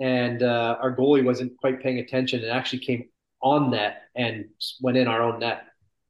And 0.00 0.42
uh, 0.42 0.78
our 0.80 0.96
goalie 0.96 1.24
wasn't 1.24 1.56
quite 1.58 1.82
paying 1.82 1.98
attention 1.98 2.42
and 2.42 2.50
actually 2.50 2.78
came 2.78 3.04
on 3.42 3.70
net 3.70 4.02
and 4.14 4.46
went 4.80 4.96
in 4.96 5.06
our 5.08 5.22
own 5.22 5.40
net. 5.40 5.64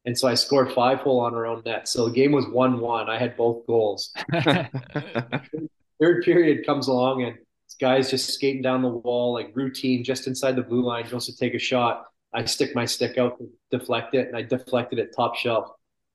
And 0.07 0.19
so 0.19 0.29
I 0.29 0.35
scored 0.35 0.73
five 0.73 1.01
hole 1.01 1.21
on 1.21 1.35
our 1.35 1.47
own 1.47 1.63
net. 1.65 1.89
So 1.89 2.07
the 2.07 2.15
game 2.15 2.33
was 2.33 2.47
1 2.47 2.81
1. 2.81 3.11
I 3.11 3.19
had 3.19 3.37
both 3.37 3.67
goals. 3.67 4.13
Third 4.33 6.25
period 6.25 6.65
comes 6.65 6.89
along 6.89 7.23
and 7.23 7.37
this 7.71 7.77
guy's 7.81 8.11
just 8.11 8.33
skating 8.35 8.63
down 8.63 8.83
the 8.83 8.89
wall, 8.89 9.33
like 9.33 9.53
routine, 9.55 10.03
just 10.03 10.27
inside 10.27 10.57
the 10.57 10.63
blue 10.63 10.83
line, 10.83 11.09
goes 11.09 11.27
to 11.27 11.37
take 11.37 11.55
a 11.55 11.59
shot. 11.59 12.07
I 12.35 12.45
stick 12.45 12.75
my 12.75 12.85
stick 12.85 13.17
out 13.17 13.39
to 13.39 13.49
deflect 13.71 14.15
it, 14.15 14.27
and 14.27 14.37
I 14.37 14.43
deflected 14.43 14.99
it 14.99 15.15
top 15.15 15.37
shelf. 15.37 15.71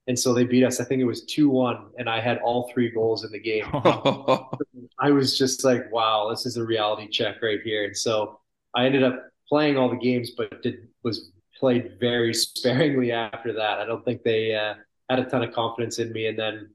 And 0.08 0.19
so 0.19 0.34
they 0.34 0.43
beat 0.43 0.65
us. 0.65 0.82
I 0.82 0.84
think 0.84 1.01
it 1.01 1.06
was 1.06 1.23
2 1.23 1.49
1, 1.49 1.91
and 1.97 2.10
I 2.10 2.19
had 2.19 2.39
all 2.39 2.69
three 2.73 2.91
goals 2.91 3.23
in 3.23 3.32
the 3.32 3.39
game. 3.39 3.65
I 4.99 5.12
was 5.12 5.38
just 5.38 5.63
like, 5.63 5.89
wow, 5.93 6.30
this 6.30 6.45
is 6.45 6.58
a 6.58 6.63
reality 6.63 7.08
check 7.08 7.41
right 7.41 7.62
here. 7.63 7.86
And 7.86 7.95
so 7.95 8.39
I 8.75 8.86
ended 8.86 9.04
up 9.04 9.23
playing 9.47 9.77
all 9.77 9.89
the 9.89 9.95
games, 9.95 10.31
but 10.38 10.62
did 10.62 10.88
was 11.03 11.31
played 11.58 11.97
very 11.99 12.34
sparingly 12.34 13.12
after 13.12 13.53
that. 13.53 13.79
I 13.79 13.86
don't 13.86 14.03
think 14.03 14.23
they 14.23 14.55
uh, 14.55 14.75
had 15.10 15.19
a 15.19 15.25
ton 15.25 15.43
of 15.43 15.53
confidence 15.53 15.99
in 15.99 16.12
me. 16.12 16.27
And 16.27 16.38
then 16.38 16.69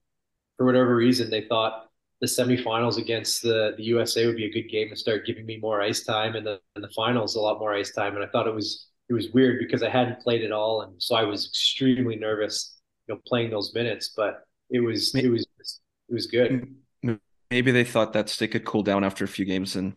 for 0.57 0.67
whatever 0.67 0.95
reason, 0.95 1.31
they 1.31 1.43
thought 1.43 1.89
the 2.21 2.27
semifinals 2.27 2.99
against 2.99 3.43
the, 3.43 3.75
the 3.77 3.85
USA 3.85 4.27
would 4.27 4.37
be 4.37 4.45
a 4.45 4.53
good 4.53 4.69
game 4.69 4.91
to 4.91 4.97
start 4.97 5.27
giving 5.27 5.47
me 5.47 5.57
more 5.57 5.81
ice 5.81 6.05
time, 6.05 6.37
and 6.37 6.47
the, 6.47 6.61
and 6.75 6.85
the 6.85 6.91
finals 6.91 7.35
a 7.35 7.41
lot 7.41 7.59
more 7.59 7.75
ice 7.75 7.93
time. 7.93 8.15
And 8.15 8.25
I 8.25 8.29
thought 8.29 8.47
it 8.47 8.55
was 8.55 8.87
it 9.09 9.15
was 9.15 9.31
weird 9.33 9.59
because 9.59 9.83
I 9.83 9.91
hadn't 9.91 10.21
played 10.21 10.45
at 10.45 10.53
all, 10.53 10.83
and 10.83 10.93
so 11.03 11.17
I 11.17 11.25
was 11.25 11.47
extremely 11.47 12.17
nervous, 12.17 12.77
you 13.09 13.15
know, 13.15 13.21
playing 13.27 13.51
those 13.51 13.75
minutes. 13.75 14.13
But 14.17 14.45
it 14.69 14.81
was 14.81 15.15
it 15.15 15.29
was 15.29 15.47
it 16.09 16.15
was 16.15 16.27
good. 16.27 16.75
Maybe 17.51 17.73
they 17.73 17.83
thought 17.83 18.13
that 18.13 18.29
stick 18.29 18.53
could 18.53 18.65
cool 18.65 18.83
down 18.83 19.03
after 19.03 19.25
a 19.25 19.29
few 19.29 19.45
games, 19.45 19.75
and 19.75 19.95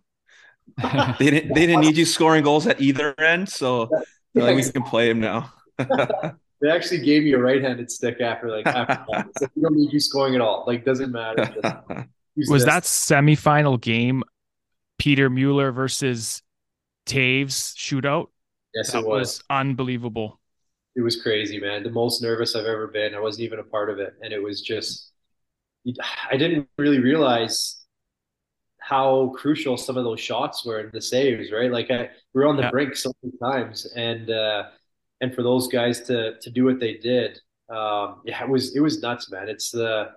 they 1.19 1.29
didn't 1.29 1.53
they 1.53 1.65
didn't 1.67 1.81
need 1.81 1.97
you 1.97 2.05
scoring 2.05 2.43
goals 2.43 2.65
at 2.67 2.81
either 2.81 3.19
end, 3.19 3.47
so 3.49 3.89
yeah, 4.33 4.43
like 4.43 4.55
we 4.55 4.63
can 4.63 4.83
play 4.83 5.09
him 5.09 5.19
now. 5.19 5.53
they 5.77 6.69
actually 6.69 6.99
gave 6.99 7.23
me 7.23 7.33
a 7.33 7.37
right-handed 7.37 7.91
stick 7.91 8.21
after 8.21 8.49
like 8.49 8.65
after 8.65 9.05
that. 9.11 9.27
So 9.37 9.47
you 9.55 9.61
don't 9.61 9.75
need 9.75 9.93
you 9.93 9.99
scoring 9.99 10.35
at 10.35 10.41
all. 10.41 10.63
Like 10.65 10.85
doesn't 10.85 11.11
matter. 11.11 11.53
was 12.35 12.49
this. 12.49 12.65
that 12.65 12.83
semifinal 12.83 13.79
game 13.79 14.23
Peter 14.97 15.29
Mueller 15.29 15.71
versus 15.71 16.41
Toews 17.05 17.75
shootout? 17.75 18.27
Yes, 18.73 18.91
that 18.91 18.99
it 18.99 19.05
was. 19.05 19.19
was 19.19 19.43
unbelievable. 19.49 20.39
It 20.95 21.01
was 21.01 21.21
crazy, 21.21 21.59
man. 21.59 21.83
The 21.83 21.91
most 21.91 22.21
nervous 22.21 22.55
I've 22.55 22.65
ever 22.65 22.87
been. 22.87 23.13
I 23.13 23.19
wasn't 23.19 23.43
even 23.43 23.59
a 23.59 23.63
part 23.63 23.89
of 23.89 23.99
it, 23.99 24.13
and 24.21 24.33
it 24.33 24.41
was 24.41 24.61
just. 24.61 25.11
I 26.31 26.37
didn't 26.37 26.69
really 26.77 26.99
realize 26.99 27.82
how 28.83 29.29
crucial 29.37 29.77
some 29.77 29.95
of 29.95 30.03
those 30.03 30.19
shots 30.19 30.65
were 30.65 30.81
in 30.81 30.89
the 30.91 31.01
saves, 31.01 31.51
right? 31.51 31.71
Like 31.71 31.89
I, 31.89 32.09
we 32.33 32.41
were 32.41 32.47
on 32.47 32.57
the 32.57 32.63
yeah. 32.63 32.71
brink 32.71 32.95
so 32.95 33.13
many 33.23 33.37
times, 33.37 33.85
and 33.95 34.29
uh, 34.29 34.63
and 35.21 35.33
for 35.33 35.41
those 35.41 35.67
guys 35.67 36.01
to 36.01 36.37
to 36.41 36.49
do 36.49 36.65
what 36.65 36.79
they 36.79 36.95
did, 36.97 37.39
um, 37.69 38.21
yeah, 38.25 38.43
it 38.43 38.49
was 38.49 38.75
it 38.75 38.81
was 38.81 39.01
nuts, 39.01 39.31
man. 39.31 39.47
It's 39.47 39.71
the 39.71 40.11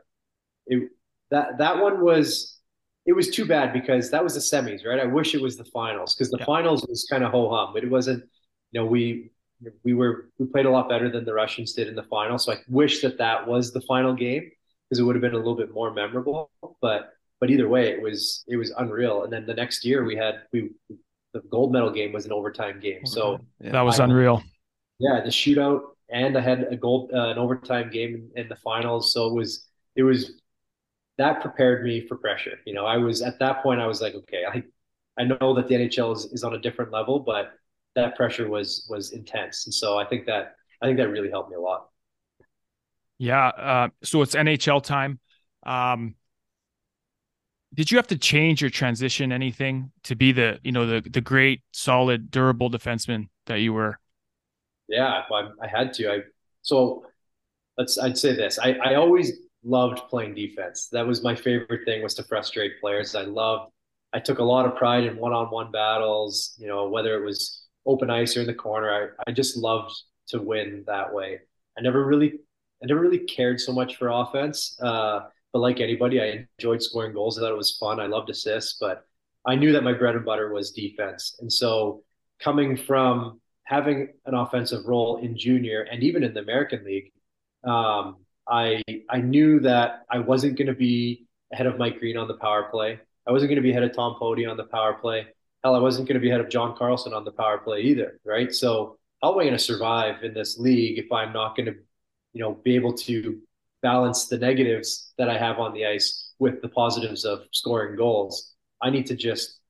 it 0.66 0.90
that 1.30 1.58
that 1.58 1.78
one 1.78 2.00
was 2.04 2.58
it 3.06 3.12
was 3.12 3.30
too 3.30 3.44
bad 3.44 3.72
because 3.72 4.10
that 4.10 4.24
was 4.24 4.34
the 4.34 4.40
semis, 4.40 4.84
right? 4.84 4.98
I 4.98 5.06
wish 5.06 5.34
it 5.34 5.40
was 5.40 5.56
the 5.56 5.64
finals 5.66 6.16
because 6.16 6.30
the 6.30 6.38
yeah. 6.40 6.46
finals 6.46 6.84
was 6.88 7.06
kind 7.08 7.22
of 7.22 7.30
ho 7.30 7.48
hum, 7.48 7.72
but 7.72 7.84
it 7.84 7.90
wasn't. 7.90 8.24
You 8.72 8.80
know, 8.80 8.86
we 8.86 9.30
we 9.84 9.94
were 9.94 10.28
we 10.38 10.46
played 10.46 10.66
a 10.66 10.70
lot 10.70 10.88
better 10.88 11.08
than 11.08 11.24
the 11.24 11.34
Russians 11.34 11.72
did 11.72 11.86
in 11.86 11.94
the 11.94 12.02
final, 12.02 12.36
so 12.36 12.52
I 12.52 12.56
wish 12.68 13.00
that 13.02 13.18
that 13.18 13.46
was 13.46 13.72
the 13.72 13.80
final 13.82 14.12
game 14.12 14.50
because 14.88 14.98
it 14.98 15.04
would 15.04 15.14
have 15.14 15.22
been 15.22 15.34
a 15.34 15.38
little 15.38 15.56
bit 15.56 15.72
more 15.72 15.92
memorable, 15.92 16.50
but 16.80 17.15
but 17.40 17.50
either 17.50 17.68
way, 17.68 17.90
it 17.90 18.00
was 18.00 18.44
it 18.48 18.56
was 18.56 18.70
unreal. 18.78 19.24
And 19.24 19.32
then 19.32 19.46
the 19.46 19.54
next 19.54 19.84
year 19.84 20.04
we 20.04 20.16
had 20.16 20.42
we 20.52 20.70
the 21.32 21.40
gold 21.50 21.72
medal 21.72 21.90
game 21.90 22.12
was 22.12 22.26
an 22.26 22.32
overtime 22.32 22.80
game. 22.80 23.04
So 23.04 23.40
yeah. 23.60 23.72
that 23.72 23.82
was 23.82 24.00
I, 24.00 24.04
unreal. 24.04 24.42
Yeah, 24.98 25.20
the 25.22 25.30
shootout, 25.30 25.80
and 26.08 26.36
I 26.36 26.40
had 26.40 26.66
a 26.70 26.76
gold 26.76 27.10
uh, 27.14 27.28
an 27.28 27.38
overtime 27.38 27.90
game 27.90 28.30
in, 28.34 28.42
in 28.42 28.48
the 28.48 28.56
finals. 28.56 29.12
So 29.12 29.26
it 29.26 29.34
was 29.34 29.68
it 29.94 30.02
was 30.02 30.40
that 31.18 31.40
prepared 31.40 31.84
me 31.84 32.06
for 32.06 32.16
pressure. 32.16 32.58
You 32.64 32.74
know, 32.74 32.86
I 32.86 32.96
was 32.96 33.22
at 33.22 33.38
that 33.40 33.62
point 33.62 33.80
I 33.80 33.86
was 33.86 34.00
like, 34.00 34.14
okay, 34.14 34.44
I 34.48 34.62
I 35.18 35.24
know 35.24 35.54
that 35.54 35.68
the 35.68 35.74
NHL 35.74 36.14
is, 36.14 36.26
is 36.26 36.44
on 36.44 36.54
a 36.54 36.58
different 36.58 36.92
level, 36.92 37.20
but 37.20 37.52
that 37.94 38.16
pressure 38.16 38.48
was 38.48 38.86
was 38.88 39.12
intense, 39.12 39.66
and 39.66 39.74
so 39.74 39.98
I 39.98 40.04
think 40.04 40.26
that 40.26 40.56
I 40.80 40.86
think 40.86 40.98
that 40.98 41.08
really 41.08 41.30
helped 41.30 41.50
me 41.50 41.56
a 41.56 41.60
lot. 41.60 41.88
Yeah. 43.18 43.46
Uh, 43.48 43.88
so 44.02 44.22
it's 44.22 44.34
NHL 44.34 44.82
time. 44.82 45.18
Um, 45.64 46.14
did 47.74 47.90
you 47.90 47.98
have 47.98 48.06
to 48.06 48.18
change 48.18 48.62
or 48.62 48.70
transition 48.70 49.32
anything 49.32 49.90
to 50.04 50.14
be 50.14 50.32
the 50.32 50.58
you 50.62 50.72
know 50.72 50.86
the 50.86 51.08
the 51.10 51.20
great 51.20 51.62
solid 51.72 52.30
durable 52.30 52.70
defenseman 52.70 53.28
that 53.46 53.60
you 53.60 53.72
were 53.72 53.98
yeah 54.88 55.22
I, 55.30 55.48
I 55.62 55.66
had 55.66 55.92
to 55.94 56.12
i 56.12 56.18
so 56.62 57.04
let's 57.76 57.98
i'd 57.98 58.18
say 58.18 58.34
this 58.34 58.58
i 58.58 58.72
i 58.84 58.94
always 58.94 59.32
loved 59.66 59.98
playing 60.08 60.34
defense. 60.34 60.88
That 60.92 61.06
was 61.06 61.22
my 61.22 61.34
favorite 61.34 61.84
thing 61.84 62.02
was 62.02 62.14
to 62.14 62.22
frustrate 62.22 62.80
players. 62.80 63.14
I 63.14 63.22
loved 63.22 63.72
I 64.12 64.20
took 64.20 64.38
a 64.38 64.44
lot 64.44 64.64
of 64.64 64.76
pride 64.76 65.04
in 65.04 65.16
one-on-one 65.16 65.72
battles, 65.72 66.54
you 66.58 66.68
know, 66.68 66.88
whether 66.88 67.20
it 67.20 67.26
was 67.26 67.64
open 67.84 68.08
ice 68.08 68.36
or 68.36 68.40
in 68.40 68.46
the 68.46 68.54
corner. 68.54 69.12
I, 69.26 69.30
I 69.30 69.32
just 69.32 69.56
loved 69.56 69.92
to 70.28 70.40
win 70.40 70.84
that 70.86 71.12
way. 71.12 71.40
I 71.76 71.82
never 71.82 72.06
really 72.06 72.34
I 72.82 72.86
never 72.86 73.00
really 73.00 73.18
cared 73.18 73.60
so 73.60 73.72
much 73.72 73.96
for 73.96 74.08
offense. 74.08 74.78
Uh, 74.80 75.20
but 75.56 75.62
like 75.62 75.80
anybody, 75.80 76.20
I 76.20 76.46
enjoyed 76.60 76.82
scoring 76.82 77.14
goals. 77.14 77.38
I 77.38 77.40
thought 77.40 77.50
it 77.50 77.56
was 77.56 77.78
fun. 77.78 77.98
I 77.98 78.08
loved 78.08 78.28
assists, 78.28 78.76
but 78.78 79.06
I 79.46 79.54
knew 79.54 79.72
that 79.72 79.84
my 79.84 79.94
bread 79.94 80.14
and 80.14 80.22
butter 80.22 80.52
was 80.52 80.70
defense. 80.70 81.34
And 81.40 81.50
so 81.50 82.02
coming 82.40 82.76
from 82.76 83.40
having 83.64 84.08
an 84.26 84.34
offensive 84.34 84.84
role 84.84 85.16
in 85.16 85.34
junior 85.34 85.80
and 85.90 86.02
even 86.02 86.22
in 86.24 86.34
the 86.34 86.40
American 86.40 86.84
League, 86.84 87.10
um, 87.64 88.16
I 88.46 88.82
I 89.08 89.22
knew 89.22 89.60
that 89.60 90.02
I 90.10 90.18
wasn't 90.18 90.58
going 90.58 90.66
to 90.66 90.74
be 90.74 91.26
ahead 91.50 91.64
of 91.64 91.78
Mike 91.78 92.00
Green 92.00 92.18
on 92.18 92.28
the 92.28 92.36
power 92.36 92.64
play. 92.64 93.00
I 93.26 93.32
wasn't 93.32 93.48
going 93.48 93.56
to 93.56 93.62
be 93.62 93.70
ahead 93.70 93.82
of 93.82 93.94
Tom 93.96 94.16
Poti 94.18 94.44
on 94.44 94.58
the 94.58 94.64
power 94.64 94.92
play. 94.92 95.26
Hell, 95.64 95.74
I 95.74 95.78
wasn't 95.78 96.06
going 96.06 96.16
to 96.16 96.20
be 96.20 96.28
ahead 96.28 96.42
of 96.42 96.50
John 96.50 96.76
Carlson 96.76 97.14
on 97.14 97.24
the 97.24 97.32
power 97.32 97.56
play 97.56 97.80
either, 97.80 98.20
right? 98.26 98.52
So 98.52 98.98
how 99.22 99.32
am 99.32 99.38
I 99.38 99.44
going 99.44 99.56
to 99.56 99.58
survive 99.58 100.22
in 100.22 100.34
this 100.34 100.58
league 100.58 100.98
if 100.98 101.10
I'm 101.10 101.32
not 101.32 101.56
going 101.56 101.72
to, 101.72 101.76
you 102.34 102.42
know, 102.42 102.52
be 102.62 102.74
able 102.74 102.92
to 103.08 103.40
balance 103.82 104.26
the 104.26 104.38
negatives 104.38 105.12
that 105.18 105.28
I 105.28 105.38
have 105.38 105.58
on 105.58 105.72
the 105.72 105.86
ice 105.86 106.32
with 106.38 106.62
the 106.62 106.68
positives 106.68 107.24
of 107.24 107.42
scoring 107.52 107.96
goals? 107.96 108.54
I 108.82 108.90
need 108.90 109.06
to 109.06 109.16
just, 109.16 109.60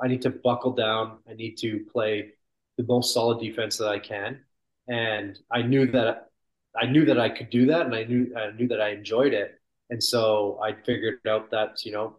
I 0.00 0.08
need 0.08 0.22
to 0.22 0.30
buckle 0.30 0.72
down. 0.72 1.18
I 1.28 1.34
need 1.34 1.56
to 1.58 1.84
play 1.92 2.32
the 2.76 2.84
most 2.84 3.14
solid 3.14 3.40
defense 3.40 3.78
that 3.78 3.88
I 3.88 3.98
can, 3.98 4.40
and 4.88 5.38
I 5.50 5.62
knew 5.62 5.86
that 5.92 6.30
I 6.78 6.86
knew 6.86 7.06
that 7.06 7.18
I 7.18 7.28
could 7.30 7.50
do 7.50 7.66
that, 7.66 7.86
and 7.86 7.94
I 7.94 8.04
knew 8.04 8.34
I 8.36 8.50
knew 8.52 8.68
that 8.68 8.80
I 8.80 8.90
enjoyed 8.90 9.32
it, 9.32 9.58
and 9.90 10.02
so 10.02 10.60
I 10.62 10.72
figured 10.84 11.20
out 11.26 11.50
that 11.50 11.84
you 11.84 11.92
know, 11.92 12.16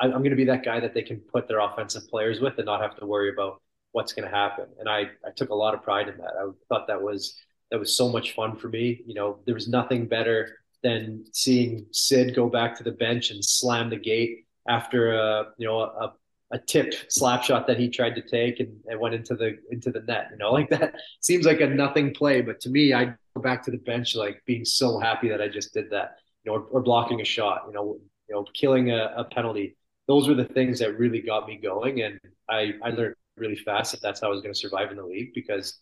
I'm 0.00 0.10
going 0.10 0.30
to 0.30 0.36
be 0.36 0.44
that 0.44 0.64
guy 0.64 0.80
that 0.80 0.94
they 0.94 1.02
can 1.02 1.18
put 1.18 1.48
their 1.48 1.60
offensive 1.60 2.08
players 2.08 2.40
with 2.40 2.56
and 2.58 2.66
not 2.66 2.80
have 2.80 2.96
to 2.98 3.06
worry 3.06 3.30
about 3.30 3.60
what's 3.92 4.12
going 4.12 4.28
to 4.28 4.34
happen. 4.34 4.66
And 4.78 4.88
I 4.88 5.10
I 5.26 5.30
took 5.36 5.50
a 5.50 5.54
lot 5.54 5.74
of 5.74 5.82
pride 5.82 6.08
in 6.08 6.16
that. 6.18 6.34
I 6.38 6.50
thought 6.68 6.86
that 6.86 7.02
was 7.02 7.36
that 7.70 7.78
was 7.78 7.96
so 7.96 8.08
much 8.08 8.34
fun 8.34 8.56
for 8.56 8.68
me. 8.68 9.02
You 9.06 9.14
know, 9.14 9.38
there 9.46 9.54
was 9.54 9.68
nothing 9.68 10.06
better 10.06 10.58
than 10.82 11.24
seeing 11.32 11.86
Sid 11.92 12.34
go 12.34 12.48
back 12.48 12.76
to 12.76 12.84
the 12.84 12.92
bench 12.92 13.30
and 13.30 13.44
slam 13.44 13.90
the 13.90 13.96
gate 13.96 14.46
after 14.68 15.14
a 15.14 15.46
you 15.58 15.66
know 15.66 15.80
a, 15.80 16.12
a 16.52 16.58
tipped 16.58 17.06
slap 17.08 17.42
shot 17.42 17.66
that 17.66 17.78
he 17.78 17.88
tried 17.88 18.14
to 18.14 18.22
take 18.22 18.60
and, 18.60 18.78
and 18.86 19.00
went 19.00 19.14
into 19.14 19.34
the 19.34 19.58
into 19.70 19.90
the 19.90 20.00
net. 20.00 20.28
You 20.30 20.38
know, 20.38 20.52
like 20.58 20.70
that 20.70 20.94
seems 21.20 21.46
like 21.46 21.60
a 21.60 21.66
nothing 21.66 22.14
play, 22.14 22.40
but 22.42 22.60
to 22.60 22.70
me, 22.70 22.92
I 22.92 23.06
go 23.34 23.42
back 23.42 23.64
to 23.64 23.70
the 23.70 23.78
bench 23.78 24.14
like 24.14 24.42
being 24.46 24.64
so 24.64 24.98
happy 24.98 25.28
that 25.28 25.40
I 25.40 25.48
just 25.48 25.74
did 25.74 25.90
that. 25.90 26.16
You 26.44 26.52
know, 26.52 26.58
or, 26.58 26.62
or 26.64 26.82
blocking 26.82 27.20
a 27.20 27.24
shot. 27.24 27.64
You 27.66 27.72
know, 27.72 27.98
you 28.28 28.34
know, 28.34 28.44
killing 28.54 28.90
a, 28.90 29.12
a 29.16 29.24
penalty. 29.24 29.76
Those 30.06 30.28
were 30.28 30.34
the 30.34 30.44
things 30.44 30.78
that 30.80 30.98
really 30.98 31.20
got 31.20 31.48
me 31.48 31.56
going, 31.56 32.02
and 32.02 32.20
I 32.48 32.74
I 32.82 32.90
learned 32.90 33.16
really 33.36 33.56
fast 33.56 33.92
that 33.92 34.02
that's 34.02 34.20
how 34.20 34.28
I 34.28 34.30
was 34.30 34.42
going 34.42 34.52
to 34.52 34.58
survive 34.58 34.90
in 34.90 34.96
the 34.96 35.04
league 35.04 35.32
because 35.34 35.80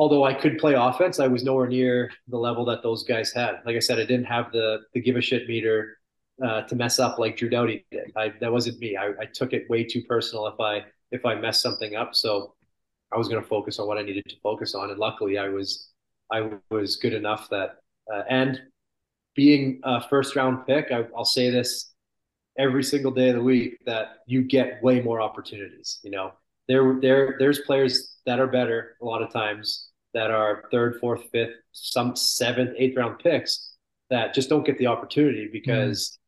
although 0.00 0.24
I 0.24 0.32
could 0.32 0.56
play 0.56 0.72
offense, 0.72 1.20
I 1.20 1.26
was 1.26 1.44
nowhere 1.44 1.68
near 1.68 2.10
the 2.26 2.38
level 2.38 2.64
that 2.64 2.82
those 2.82 3.02
guys 3.02 3.34
had. 3.34 3.60
Like 3.66 3.76
I 3.76 3.80
said, 3.80 3.98
I 3.98 4.06
didn't 4.06 4.24
have 4.24 4.50
the 4.50 4.78
the 4.94 5.00
give 5.00 5.16
a 5.16 5.20
shit 5.20 5.46
meter 5.46 5.98
uh, 6.42 6.62
to 6.62 6.74
mess 6.74 6.98
up 6.98 7.18
like 7.18 7.36
Drew 7.36 7.50
Doughty 7.50 7.84
did. 7.90 8.10
I, 8.16 8.32
that 8.40 8.50
wasn't 8.50 8.78
me. 8.78 8.96
I, 8.96 9.08
I 9.20 9.26
took 9.26 9.52
it 9.52 9.68
way 9.68 9.84
too 9.84 10.02
personal 10.08 10.46
if 10.46 10.58
I 10.58 10.86
if 11.10 11.26
I 11.26 11.34
messed 11.34 11.60
something 11.60 11.96
up. 11.96 12.14
So 12.14 12.54
I 13.12 13.18
was 13.18 13.28
going 13.28 13.42
to 13.42 13.46
focus 13.46 13.78
on 13.78 13.86
what 13.88 13.98
I 13.98 14.02
needed 14.02 14.24
to 14.30 14.36
focus 14.42 14.74
on, 14.74 14.88
and 14.88 14.98
luckily 14.98 15.36
I 15.36 15.50
was 15.50 15.90
I 16.32 16.48
was 16.70 16.96
good 16.96 17.12
enough 17.12 17.50
that 17.50 17.76
uh, 18.10 18.22
and 18.30 18.58
being 19.34 19.80
a 19.84 20.00
first 20.08 20.34
round 20.34 20.66
pick, 20.66 20.86
I, 20.90 21.04
I'll 21.14 21.26
say 21.26 21.50
this 21.50 21.92
every 22.58 22.84
single 22.84 23.10
day 23.10 23.28
of 23.28 23.36
the 23.36 23.42
week 23.42 23.76
that 23.84 24.20
you 24.26 24.44
get 24.44 24.82
way 24.82 25.02
more 25.02 25.20
opportunities. 25.20 26.00
You 26.02 26.10
know, 26.10 26.32
there 26.68 26.98
there 27.02 27.36
there's 27.38 27.60
players 27.60 28.16
that 28.24 28.40
are 28.40 28.46
better 28.46 28.96
a 29.02 29.04
lot 29.04 29.20
of 29.20 29.30
times 29.30 29.89
that 30.14 30.30
are 30.30 30.64
third, 30.70 30.96
fourth, 31.00 31.22
fifth, 31.30 31.54
some 31.72 32.16
seventh, 32.16 32.74
eighth 32.76 32.96
round 32.96 33.18
picks 33.18 33.74
that 34.10 34.34
just 34.34 34.48
don't 34.48 34.66
get 34.66 34.78
the 34.78 34.86
opportunity 34.86 35.48
because 35.52 36.18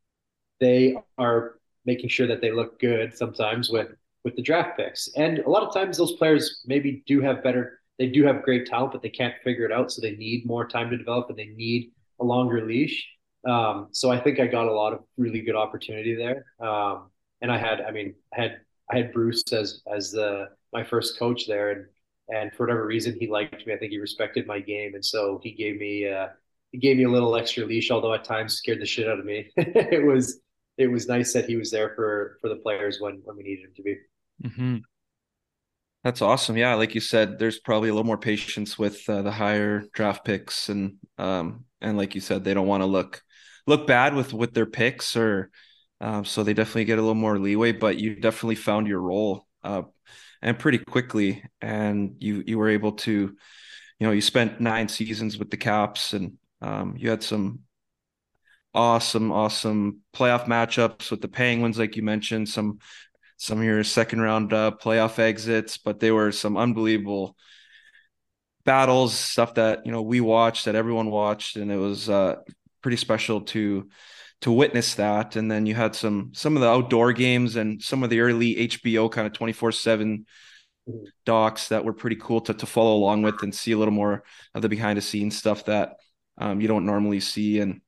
they 0.61 0.97
are 1.19 1.57
making 1.85 2.09
sure 2.09 2.27
that 2.29 2.41
they 2.41 2.53
look 2.53 2.79
good 2.79 3.17
sometimes 3.17 3.71
with 3.71 3.89
with 4.25 4.37
the 4.37 4.43
draft 4.43 4.77
picks. 4.77 5.09
And 5.17 5.41
a 5.41 5.51
lot 5.51 5.65
of 5.65 5.75
times 5.75 5.97
those 5.97 6.13
players 6.13 6.63
maybe 6.65 7.03
do 7.07 7.21
have 7.21 7.43
better 7.43 7.81
they 7.99 8.07
do 8.09 8.25
have 8.25 8.43
great 8.43 8.67
talent, 8.67 8.93
but 8.93 9.03
they 9.03 9.11
can't 9.11 9.35
figure 9.45 9.65
it 9.65 9.73
out. 9.73 9.93
So 9.93 10.01
they 10.01 10.17
need 10.17 10.47
more 10.47 10.67
time 10.67 10.91
to 10.91 10.97
develop 10.97 11.29
and 11.29 11.39
they 11.39 11.47
need 11.57 11.93
a 12.21 12.25
longer 12.25 12.65
leash. 12.65 13.07
Um, 13.47 13.89
so 13.93 14.11
I 14.11 14.19
think 14.19 14.41
I 14.41 14.47
got 14.47 14.67
a 14.67 14.73
lot 14.73 14.93
of 14.93 15.01
really 15.17 15.41
good 15.41 15.57
opportunity 15.57 16.15
there. 16.15 16.47
Um, 16.67 17.11
and 17.41 17.51
I 17.51 17.59
had, 17.59 17.81
I 17.81 17.91
mean, 17.91 18.15
I 18.37 18.43
had 18.43 18.61
I 18.91 18.97
had 18.99 19.13
Bruce 19.13 19.43
as 19.53 19.83
as 19.93 20.11
the 20.13 20.49
my 20.73 20.85
first 20.85 21.19
coach 21.19 21.47
there, 21.47 21.71
and 21.71 21.87
and 22.33 22.53
for 22.55 22.65
whatever 22.65 22.87
reason 22.87 23.17
he 23.19 23.29
liked 23.29 23.67
me. 23.67 23.75
I 23.75 23.77
think 23.77 23.93
he 23.93 23.99
respected 23.99 24.47
my 24.47 24.61
game, 24.61 24.95
and 24.95 25.05
so 25.05 25.41
he 25.43 25.53
gave 25.53 25.79
me 25.79 26.09
uh, 26.09 26.29
he 26.71 26.79
gave 26.79 26.97
me 26.97 27.05
a 27.05 27.11
little 27.11 27.37
extra 27.37 27.65
leash, 27.65 27.91
although 27.91 28.15
at 28.15 28.25
times 28.25 28.55
scared 28.55 28.81
the 28.81 28.87
shit 28.87 29.09
out 29.09 29.19
of 29.19 29.25
me. 29.25 29.51
it 29.57 30.05
was 30.05 30.41
it 30.79 30.87
was 30.89 31.07
nice 31.07 31.33
that 31.35 31.45
he 31.45 31.57
was 31.57 31.71
there 31.71 31.93
for 31.95 32.39
for 32.41 32.49
the 32.49 32.57
players 32.57 32.99
when 33.01 33.21
when 33.25 33.37
we 33.37 33.43
needed 33.43 33.67
him 33.67 33.73
to 33.77 33.83
be. 33.83 33.97
Mm-hmm. 34.45 34.77
That's 36.05 36.23
awesome. 36.23 36.57
Yeah, 36.57 36.75
like 36.75 36.97
you 36.97 37.01
said, 37.01 37.39
there's 37.39 37.61
probably 37.61 37.89
a 37.89 37.93
little 37.93 38.07
more 38.07 38.19
patience 38.19 38.77
with 38.77 39.09
uh, 39.09 39.23
the 39.23 39.31
higher 39.31 39.85
draft 39.93 40.25
picks, 40.25 40.69
and 40.69 40.97
um, 41.19 41.67
and 41.81 41.97
like 41.97 42.15
you 42.15 42.21
said, 42.21 42.43
they 42.43 42.55
don't 42.55 42.67
want 42.67 42.83
to 42.83 42.87
look 42.87 43.23
look 43.67 43.87
bad 43.87 44.15
with 44.15 44.33
with 44.33 44.55
their 44.55 44.67
picks, 44.67 45.17
or 45.17 45.51
um, 46.01 46.25
so 46.25 46.43
they 46.43 46.55
definitely 46.55 46.87
get 46.87 46.99
a 46.99 47.03
little 47.03 47.15
more 47.15 47.39
leeway. 47.39 47.73
But 47.73 47.99
you 47.99 48.17
definitely 48.17 48.57
found 48.57 48.89
your 48.89 49.01
role, 49.01 49.47
uh, 49.63 49.83
and 50.43 50.59
pretty 50.59 50.79
quickly, 50.79 51.45
and 51.61 52.17
you 52.19 52.43
you 52.47 52.59
were 52.59 52.69
able 52.69 52.93
to, 52.93 53.11
you 53.11 54.07
know, 54.07 54.11
you 54.13 54.21
spent 54.21 54.61
nine 54.61 54.89
seasons 54.89 55.39
with 55.39 55.51
the 55.51 55.57
Caps, 55.57 56.13
and 56.13 56.39
um, 56.61 56.95
you 56.99 57.11
had 57.11 57.23
some 57.23 57.61
awesome, 58.75 59.31
awesome 59.31 60.01
playoff 60.15 60.47
matchups 60.47 61.11
with 61.11 61.21
the 61.21 61.29
Penguins, 61.29 61.79
like 61.79 61.97
you 61.97 62.03
mentioned, 62.03 62.49
some 62.49 62.79
some 63.37 63.59
of 63.59 63.65
your 63.65 63.83
second 63.83 64.21
round 64.21 64.53
uh, 64.53 64.71
playoff 64.81 65.19
exits, 65.19 65.77
but 65.77 65.99
they 65.99 66.11
were 66.11 66.31
some 66.31 66.57
unbelievable 66.57 67.37
battles, 68.65 69.15
stuff 69.15 69.55
that 69.55 69.85
you 69.85 69.93
know 69.93 70.03
we 70.03 70.21
watched, 70.21 70.65
that 70.67 70.75
everyone 70.75 71.11
watched, 71.11 71.57
and 71.57 71.71
it 71.71 71.77
was 71.77 72.09
uh, 72.09 72.37
pretty 72.83 72.97
special 72.97 73.43
to 73.43 73.89
to 74.43 74.53
witness 74.53 74.95
that. 74.97 75.37
And 75.37 75.51
then 75.51 75.67
you 75.67 75.75
had 75.75 75.95
some 75.95 76.33
some 76.35 76.57
of 76.57 76.63
the 76.63 76.69
outdoor 76.69 77.13
games 77.13 77.57
and 77.57 77.83
some 77.83 78.03
of 78.03 78.11
the 78.11 78.21
early 78.21 78.57
HBO 78.57 79.11
kind 79.11 79.27
of 79.27 79.33
twenty 79.33 79.53
four 79.53 79.73
seven 79.73 80.27
docs 81.25 81.69
that 81.69 81.85
were 81.85 81.93
pretty 81.93 82.17
cool 82.17 82.41
to 82.43 82.55
to 82.55 82.67
follow 82.67 82.97
along 82.97 83.23
with 83.23 83.43
and 83.43 83.55
see 83.55 83.73
a 83.73 83.79
little 83.79 83.95
more 83.95 84.25
of 84.55 84.63
the 84.63 84.69
behind 84.69 84.99
the 84.99 85.03
scenes 85.03 85.37
stuff 85.37 85.65
that 85.67 85.97
um, 86.39 86.61
you 86.61 86.69
don't 86.69 86.87
normally 86.87 87.21
see 87.21 87.61
and 87.61 87.81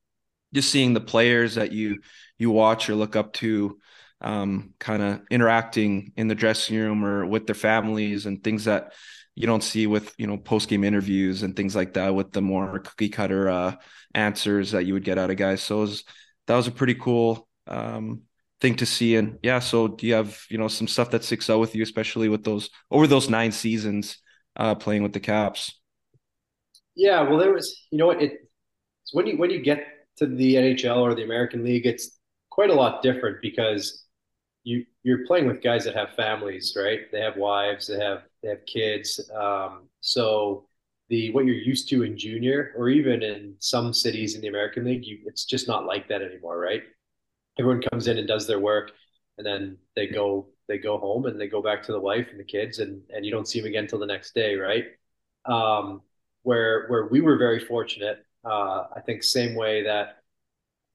just 0.53 0.71
seeing 0.71 0.95
the 0.95 1.01
players 1.01 1.57
that 1.57 1.73
you 1.73 1.99
you 2.39 2.51
watch 2.51 2.89
or 2.89 2.95
look 2.95 3.17
up 3.17 3.33
to 3.33 3.79
um, 4.21 4.75
kind 4.79 5.03
of 5.03 5.21
interacting 5.31 6.13
in 6.17 6.29
the 6.29 6.35
dressing 6.35 6.77
room 6.79 7.05
or 7.05 7.27
with 7.27 7.47
their 7.47 7.55
families 7.55 8.27
and 8.27 8.43
things 8.43 8.65
that 8.65 8.93
you 9.35 9.47
don't 9.47 9.65
see 9.65 9.87
with 9.87 10.15
you 10.17 10.27
know 10.27 10.37
post 10.37 10.69
game 10.69 10.85
interviews 10.85 11.43
and 11.43 11.57
things 11.57 11.75
like 11.75 11.95
that 11.95 12.15
with 12.15 12.33
the 12.33 12.41
more 12.41 12.79
cookie 12.79 13.09
cutter 13.09 13.49
uh, 13.49 13.75
answers 14.15 14.71
that 14.71 14.87
you 14.87 14.95
would 14.95 15.05
get 15.05 15.19
out 15.19 15.31
of 15.31 15.37
guys. 15.37 15.63
So 15.63 15.81
was, 15.81 16.05
that 16.47 16.57
was 16.57 16.67
a 16.67 16.73
pretty 16.73 16.95
cool 16.95 17.49
um, 17.67 18.23
thing 18.61 18.75
to 18.77 18.87
see. 18.87 19.17
And 19.17 19.39
yeah, 19.43 19.59
so 19.59 19.89
do 19.89 20.07
you 20.07 20.15
have 20.15 20.39
you 20.51 20.59
know 20.59 20.69
some 20.69 20.89
stuff 20.89 21.11
that 21.11 21.25
sticks 21.25 21.51
out 21.51 21.61
with 21.61 21.75
you, 21.75 21.83
especially 21.83 22.29
with 22.29 22.45
those 22.45 22.71
over 22.91 23.07
those 23.07 23.29
nine 23.29 23.53
seasons 23.53 24.19
uh, 24.57 24.75
playing 24.75 25.03
with 25.03 25.13
the 25.13 25.21
Caps? 25.21 25.81
Yeah, 26.97 27.23
well, 27.23 27.39
there 27.39 27.53
was 27.53 27.87
you 27.91 27.99
know 27.99 28.11
it. 28.11 28.49
when 29.13 29.27
you 29.27 29.37
when 29.39 29.51
you 29.51 29.61
get 29.61 29.87
to 30.19 30.27
the 30.27 30.55
NHL 30.55 30.99
or 30.99 31.15
the 31.15 31.25
American 31.25 31.65
League, 31.65 31.87
it's 31.87 32.19
quite 32.51 32.71
a 32.71 32.75
lot 32.75 33.03
different 33.03 33.39
because 33.43 34.05
you 34.63 34.85
you're 35.03 35.27
playing 35.27 35.47
with 35.47 35.63
guys 35.63 35.85
that 35.85 35.97
have 35.97 36.11
families, 36.17 36.77
right? 36.77 37.01
They 37.13 37.21
have 37.21 37.37
wives, 37.37 37.87
they 37.87 37.99
have 37.99 38.23
they 38.43 38.49
have 38.51 38.65
kids. 38.67 39.21
Um, 39.35 39.89
so 40.01 40.67
the 41.09 41.31
what 41.33 41.45
you're 41.45 41.55
used 41.55 41.89
to 41.91 42.03
in 42.03 42.17
junior 42.17 42.73
or 42.77 42.89
even 42.89 43.23
in 43.23 43.55
some 43.59 43.93
cities 43.93 44.35
in 44.35 44.41
the 44.41 44.49
American 44.49 44.85
League, 44.85 45.05
you, 45.05 45.19
it's 45.27 45.45
just 45.45 45.69
not 45.69 45.85
like 45.85 46.09
that 46.09 46.23
anymore, 46.23 46.59
right? 46.59 46.83
Everyone 47.59 47.83
comes 47.83 48.09
in 48.09 48.19
and 48.19 48.27
does 48.27 48.47
their 48.47 48.59
work, 48.59 48.93
and 49.39 49.47
then 49.47 49.77
they 49.95 50.07
go 50.07 50.49
they 50.67 50.79
go 50.79 50.99
home 50.99 51.27
and 51.27 51.39
they 51.39 51.47
go 51.47 51.63
back 51.63 51.83
to 51.85 51.93
the 51.93 52.01
wife 52.01 52.29
and 52.31 52.41
the 52.41 52.45
kids, 52.45 52.79
and 52.79 53.03
and 53.11 53.25
you 53.25 53.31
don't 53.31 53.49
see 53.49 53.61
them 53.61 53.69
again 53.69 53.85
until 53.85 53.99
the 53.99 54.07
next 54.07 54.35
day, 54.35 54.57
right? 54.57 54.85
Um, 55.45 56.03
where 56.43 56.87
where 56.89 57.07
we 57.07 57.21
were 57.21 57.37
very 57.37 57.61
fortunate, 57.61 58.25
uh, 58.45 58.85
I 58.95 59.01
think 59.05 59.23
same 59.23 59.55
way 59.55 59.85
that 59.85 60.19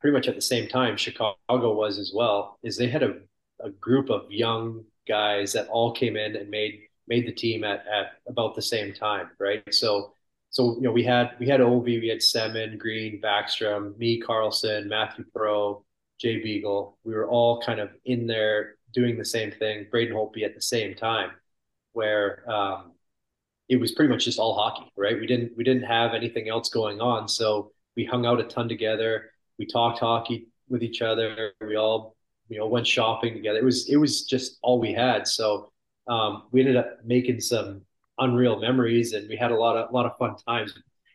pretty 0.01 0.15
much 0.15 0.27
at 0.27 0.35
the 0.35 0.41
same 0.41 0.67
time 0.67 0.97
Chicago 0.97 1.35
was 1.47 1.99
as 1.99 2.11
well, 2.15 2.57
is 2.63 2.77
they 2.77 2.87
had 2.89 3.03
a, 3.03 3.15
a 3.63 3.69
group 3.69 4.09
of 4.09 4.31
young 4.31 4.83
guys 5.07 5.53
that 5.53 5.67
all 5.67 5.91
came 5.91 6.15
in 6.15 6.35
and 6.35 6.49
made 6.49 6.79
made 7.09 7.27
the 7.27 7.33
team 7.33 7.63
at, 7.63 7.83
at 7.87 8.13
about 8.27 8.55
the 8.55 8.61
same 8.61 8.93
time, 8.93 9.29
right? 9.39 9.63
So 9.73 10.13
so 10.51 10.75
you 10.75 10.81
know 10.81 10.91
we 10.91 11.03
had 11.03 11.31
we 11.39 11.47
had 11.47 11.59
Ovi, 11.59 11.99
we 11.99 12.07
had 12.07 12.19
Semin, 12.19 12.77
Green, 12.77 13.21
Backstrom, 13.21 13.97
me, 13.97 14.19
Carlson, 14.19 14.87
Mathieu 14.87 15.25
Perreault, 15.35 15.83
Jay 16.19 16.41
Beagle. 16.41 16.97
We 17.03 17.13
were 17.13 17.27
all 17.27 17.61
kind 17.61 17.79
of 17.79 17.89
in 18.05 18.27
there 18.27 18.75
doing 18.93 19.17
the 19.17 19.25
same 19.25 19.51
thing. 19.51 19.87
Braden 19.91 20.15
Holtby 20.15 20.43
at 20.43 20.55
the 20.55 20.61
same 20.61 20.95
time, 20.95 21.31
where 21.93 22.49
um, 22.49 22.93
it 23.67 23.79
was 23.79 23.91
pretty 23.91 24.11
much 24.11 24.25
just 24.25 24.39
all 24.39 24.55
hockey, 24.55 24.91
right? 24.97 25.19
We 25.19 25.27
didn't 25.27 25.55
we 25.55 25.63
didn't 25.63 25.83
have 25.83 26.13
anything 26.13 26.49
else 26.49 26.69
going 26.69 26.99
on, 26.99 27.27
so 27.27 27.71
we 27.95 28.05
hung 28.05 28.25
out 28.25 28.39
a 28.39 28.43
ton 28.43 28.67
together. 28.67 29.31
We 29.59 29.65
talked 29.65 29.99
hockey 29.99 30.47
with 30.67 30.83
each 30.83 31.01
other. 31.01 31.51
We 31.61 31.75
all 31.75 32.15
you 32.49 32.57
know 32.57 32.67
went 32.67 32.87
shopping 32.87 33.35
together. 33.35 33.59
It 33.59 33.65
was 33.65 33.87
it 33.87 33.97
was 33.97 34.25
just 34.25 34.57
all 34.63 34.79
we 34.79 34.93
had. 34.93 35.27
So 35.27 35.71
um, 36.07 36.43
we 36.51 36.61
ended 36.61 36.77
up 36.77 36.99
making 37.05 37.41
some 37.41 37.81
unreal 38.17 38.59
memories, 38.59 39.13
and 39.13 39.27
we 39.29 39.35
had 39.35 39.51
a 39.51 39.55
lot 39.55 39.77
of 39.77 39.89
a 39.89 39.93
lot 39.93 40.05
of 40.05 40.17
fun 40.17 40.35
times. 40.47 40.73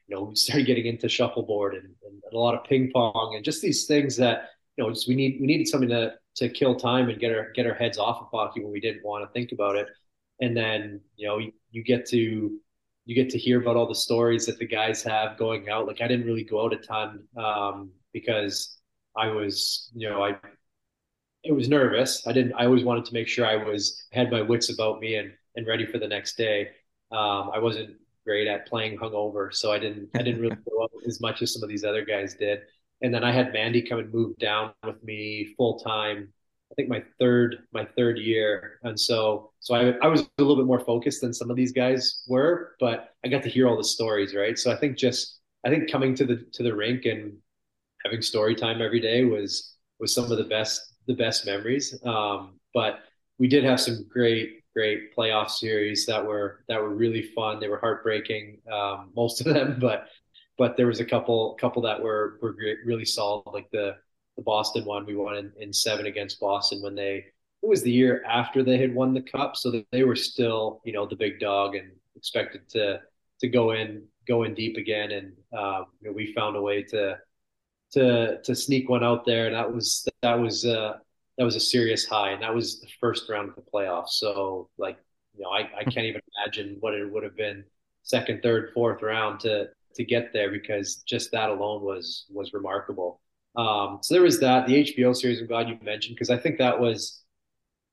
You 0.08 0.16
know, 0.16 0.22
we 0.24 0.36
started 0.36 0.66
getting 0.66 0.86
into 0.86 1.08
shuffleboard 1.08 1.74
and, 1.74 1.84
and 2.04 2.22
a 2.32 2.38
lot 2.38 2.54
of 2.54 2.64
ping 2.64 2.90
pong 2.92 3.34
and 3.36 3.44
just 3.44 3.62
these 3.62 3.86
things 3.86 4.16
that 4.16 4.50
you 4.76 4.84
know 4.84 4.90
just 4.90 5.08
we 5.08 5.14
need 5.14 5.38
we 5.40 5.46
needed 5.46 5.68
something 5.68 5.88
to 5.88 6.14
to 6.36 6.48
kill 6.48 6.74
time 6.74 7.08
and 7.08 7.20
get 7.20 7.32
our 7.32 7.52
get 7.52 7.66
our 7.66 7.74
heads 7.74 7.98
off 7.98 8.20
of 8.20 8.28
hockey 8.32 8.60
when 8.60 8.72
we 8.72 8.80
didn't 8.80 9.04
want 9.04 9.24
to 9.24 9.32
think 9.32 9.52
about 9.52 9.76
it. 9.76 9.88
And 10.40 10.56
then 10.56 11.00
you 11.16 11.28
know 11.28 11.38
you, 11.38 11.52
you 11.70 11.84
get 11.84 12.06
to 12.10 12.58
you 13.06 13.14
get 13.14 13.30
to 13.30 13.38
hear 13.38 13.60
about 13.60 13.76
all 13.76 13.86
the 13.86 13.94
stories 13.94 14.46
that 14.46 14.58
the 14.58 14.66
guys 14.66 15.02
have 15.02 15.36
going 15.36 15.68
out. 15.68 15.86
Like 15.86 16.00
I 16.00 16.08
didn't 16.08 16.26
really 16.26 16.44
go 16.44 16.64
out 16.64 16.72
a 16.72 16.78
ton 16.78 17.24
um, 17.36 17.90
because 18.12 18.78
I 19.16 19.28
was 19.28 19.90
you 19.94 20.08
know 20.08 20.22
I 20.22 20.36
it 21.44 21.52
was 21.52 21.68
nervous. 21.68 22.26
I 22.26 22.32
didn't. 22.32 22.54
I 22.54 22.64
always 22.64 22.84
wanted 22.84 23.04
to 23.06 23.14
make 23.14 23.28
sure 23.28 23.46
I 23.46 23.56
was 23.56 24.06
had 24.12 24.30
my 24.30 24.42
wits 24.42 24.72
about 24.72 25.00
me 25.00 25.16
and 25.16 25.32
and 25.56 25.66
ready 25.66 25.86
for 25.86 25.98
the 25.98 26.08
next 26.08 26.36
day. 26.36 26.70
Um, 27.12 27.50
I 27.54 27.58
wasn't 27.58 27.96
great 28.26 28.48
at 28.48 28.66
playing 28.66 28.98
hungover, 28.98 29.54
so 29.54 29.70
I 29.70 29.78
didn't 29.78 30.08
I 30.14 30.22
didn't 30.22 30.40
really 30.40 30.56
go 30.70 30.82
out 30.82 30.90
as 31.06 31.20
much 31.20 31.42
as 31.42 31.52
some 31.52 31.62
of 31.62 31.68
these 31.68 31.84
other 31.84 32.04
guys 32.04 32.34
did. 32.34 32.60
And 33.02 33.12
then 33.12 33.22
I 33.22 33.32
had 33.32 33.52
Mandy 33.52 33.82
come 33.82 33.98
and 33.98 34.12
move 34.12 34.36
down 34.38 34.72
with 34.84 35.02
me 35.04 35.54
full 35.56 35.78
time. 35.78 36.32
I 36.72 36.74
think 36.74 36.88
my 36.88 37.04
third 37.20 37.58
my 37.72 37.86
third 37.96 38.18
year, 38.18 38.80
and 38.82 38.98
so 38.98 39.52
so 39.60 39.74
I 39.74 39.90
I 40.02 40.08
was 40.08 40.22
a 40.22 40.28
little 40.38 40.56
bit 40.56 40.66
more 40.66 40.80
focused 40.80 41.20
than 41.20 41.34
some 41.34 41.50
of 41.50 41.56
these 41.56 41.72
guys 41.72 42.24
were, 42.26 42.74
but 42.80 43.10
I 43.24 43.28
got 43.28 43.42
to 43.42 43.50
hear 43.50 43.68
all 43.68 43.76
the 43.76 43.84
stories, 43.84 44.34
right? 44.34 44.58
So 44.58 44.72
I 44.72 44.76
think 44.76 44.96
just 44.96 45.40
I 45.64 45.68
think 45.70 45.90
coming 45.90 46.14
to 46.16 46.24
the 46.24 46.46
to 46.54 46.62
the 46.62 46.74
rink 46.74 47.04
and 47.04 47.34
having 48.04 48.22
story 48.22 48.54
time 48.54 48.80
every 48.80 49.00
day 49.00 49.24
was 49.24 49.76
was 50.00 50.14
some 50.14 50.30
of 50.32 50.38
the 50.38 50.44
best 50.44 50.93
the 51.06 51.14
best 51.14 51.46
memories. 51.46 51.98
Um, 52.04 52.60
but 52.72 53.00
we 53.38 53.48
did 53.48 53.64
have 53.64 53.80
some 53.80 54.06
great 54.08 54.60
great 54.74 55.14
playoff 55.16 55.50
series 55.50 56.04
that 56.06 56.24
were 56.24 56.64
that 56.68 56.80
were 56.80 56.94
really 56.94 57.22
fun. 57.22 57.60
They 57.60 57.68
were 57.68 57.78
heartbreaking, 57.78 58.58
um, 58.70 59.10
most 59.14 59.40
of 59.40 59.52
them, 59.52 59.76
but 59.80 60.08
but 60.58 60.76
there 60.76 60.86
was 60.86 61.00
a 61.00 61.04
couple 61.04 61.54
couple 61.60 61.82
that 61.82 62.00
were 62.00 62.38
were 62.42 62.56
really 62.84 63.04
solid. 63.04 63.44
Like 63.52 63.70
the 63.70 63.96
the 64.36 64.42
Boston 64.42 64.84
one, 64.84 65.06
we 65.06 65.14
won 65.14 65.36
in, 65.36 65.52
in 65.58 65.72
seven 65.72 66.06
against 66.06 66.40
Boston 66.40 66.82
when 66.82 66.94
they 66.94 67.24
it 67.62 67.68
was 67.68 67.82
the 67.82 67.90
year 67.90 68.22
after 68.28 68.62
they 68.62 68.78
had 68.78 68.94
won 68.94 69.14
the 69.14 69.22
cup, 69.22 69.56
so 69.56 69.70
that 69.70 69.86
they 69.92 70.04
were 70.04 70.16
still 70.16 70.80
you 70.84 70.92
know 70.92 71.06
the 71.06 71.16
big 71.16 71.40
dog 71.40 71.74
and 71.76 71.90
expected 72.16 72.68
to 72.70 73.00
to 73.40 73.48
go 73.48 73.72
in 73.72 74.04
go 74.26 74.42
in 74.42 74.54
deep 74.54 74.76
again. 74.76 75.12
And 75.12 75.32
um, 75.56 75.86
you 76.00 76.08
know, 76.08 76.12
we 76.12 76.32
found 76.34 76.56
a 76.56 76.62
way 76.62 76.82
to 76.84 77.18
to 77.94 78.40
to 78.42 78.54
sneak 78.54 78.88
one 78.88 79.04
out 79.04 79.24
there. 79.24 79.46
And 79.46 79.54
that 79.54 79.72
was 79.72 80.06
that 80.22 80.34
was 80.34 80.64
uh, 80.64 80.98
that 81.38 81.44
was 81.44 81.56
a 81.56 81.60
serious 81.60 82.06
high, 82.06 82.30
and 82.30 82.42
that 82.42 82.54
was 82.54 82.80
the 82.80 82.88
first 83.00 83.28
round 83.28 83.48
of 83.48 83.54
the 83.56 83.62
playoffs. 83.62 84.10
So 84.10 84.68
like 84.78 84.98
you 85.36 85.42
know, 85.42 85.50
I, 85.50 85.68
I 85.80 85.84
can't 85.84 86.06
even 86.06 86.20
imagine 86.38 86.76
what 86.80 86.94
it 86.94 87.10
would 87.10 87.24
have 87.24 87.36
been 87.36 87.64
second, 88.02 88.42
third, 88.42 88.70
fourth 88.72 89.02
round 89.02 89.40
to 89.40 89.68
to 89.94 90.04
get 90.04 90.32
there 90.32 90.50
because 90.50 90.96
just 91.06 91.32
that 91.32 91.50
alone 91.50 91.82
was 91.82 92.26
was 92.30 92.52
remarkable. 92.52 93.20
Um, 93.56 93.98
so 94.02 94.14
there 94.14 94.22
was 94.22 94.40
that. 94.40 94.66
The 94.66 94.84
HBO 94.84 95.14
series. 95.14 95.40
I'm 95.40 95.46
glad 95.46 95.68
you 95.68 95.78
mentioned 95.82 96.16
because 96.16 96.30
I 96.30 96.36
think 96.36 96.58
that 96.58 96.78
was, 96.78 97.22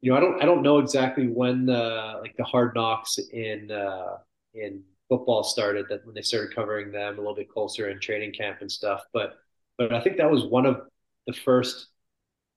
you 0.01 0.11
know, 0.11 0.17
I 0.17 0.19
don't 0.19 0.41
I 0.41 0.45
don't 0.45 0.63
know 0.63 0.79
exactly 0.79 1.27
when 1.27 1.65
the 1.65 2.19
like 2.21 2.35
the 2.37 2.43
hard 2.43 2.73
knocks 2.75 3.17
in 3.17 3.71
uh, 3.71 4.17
in 4.53 4.83
football 5.09 5.43
started 5.43 5.85
that 5.89 6.05
when 6.05 6.15
they 6.15 6.21
started 6.21 6.55
covering 6.55 6.91
them 6.91 7.15
a 7.15 7.17
little 7.17 7.35
bit 7.35 7.49
closer 7.49 7.89
in 7.89 7.99
training 7.99 8.33
camp 8.33 8.57
and 8.61 8.71
stuff. 8.71 9.03
But 9.13 9.33
but 9.81 9.93
I 9.93 10.01
think 10.01 10.17
that 10.17 10.29
was 10.29 10.45
one 10.45 10.67
of 10.67 10.81
the 11.25 11.33
first 11.33 11.87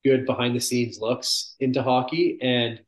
good 0.05 0.27
behind 0.27 0.55
the 0.55 0.61
scenes 0.61 1.01
looks 1.01 1.57
into 1.59 1.83
hockey. 1.83 2.39
And 2.43 2.81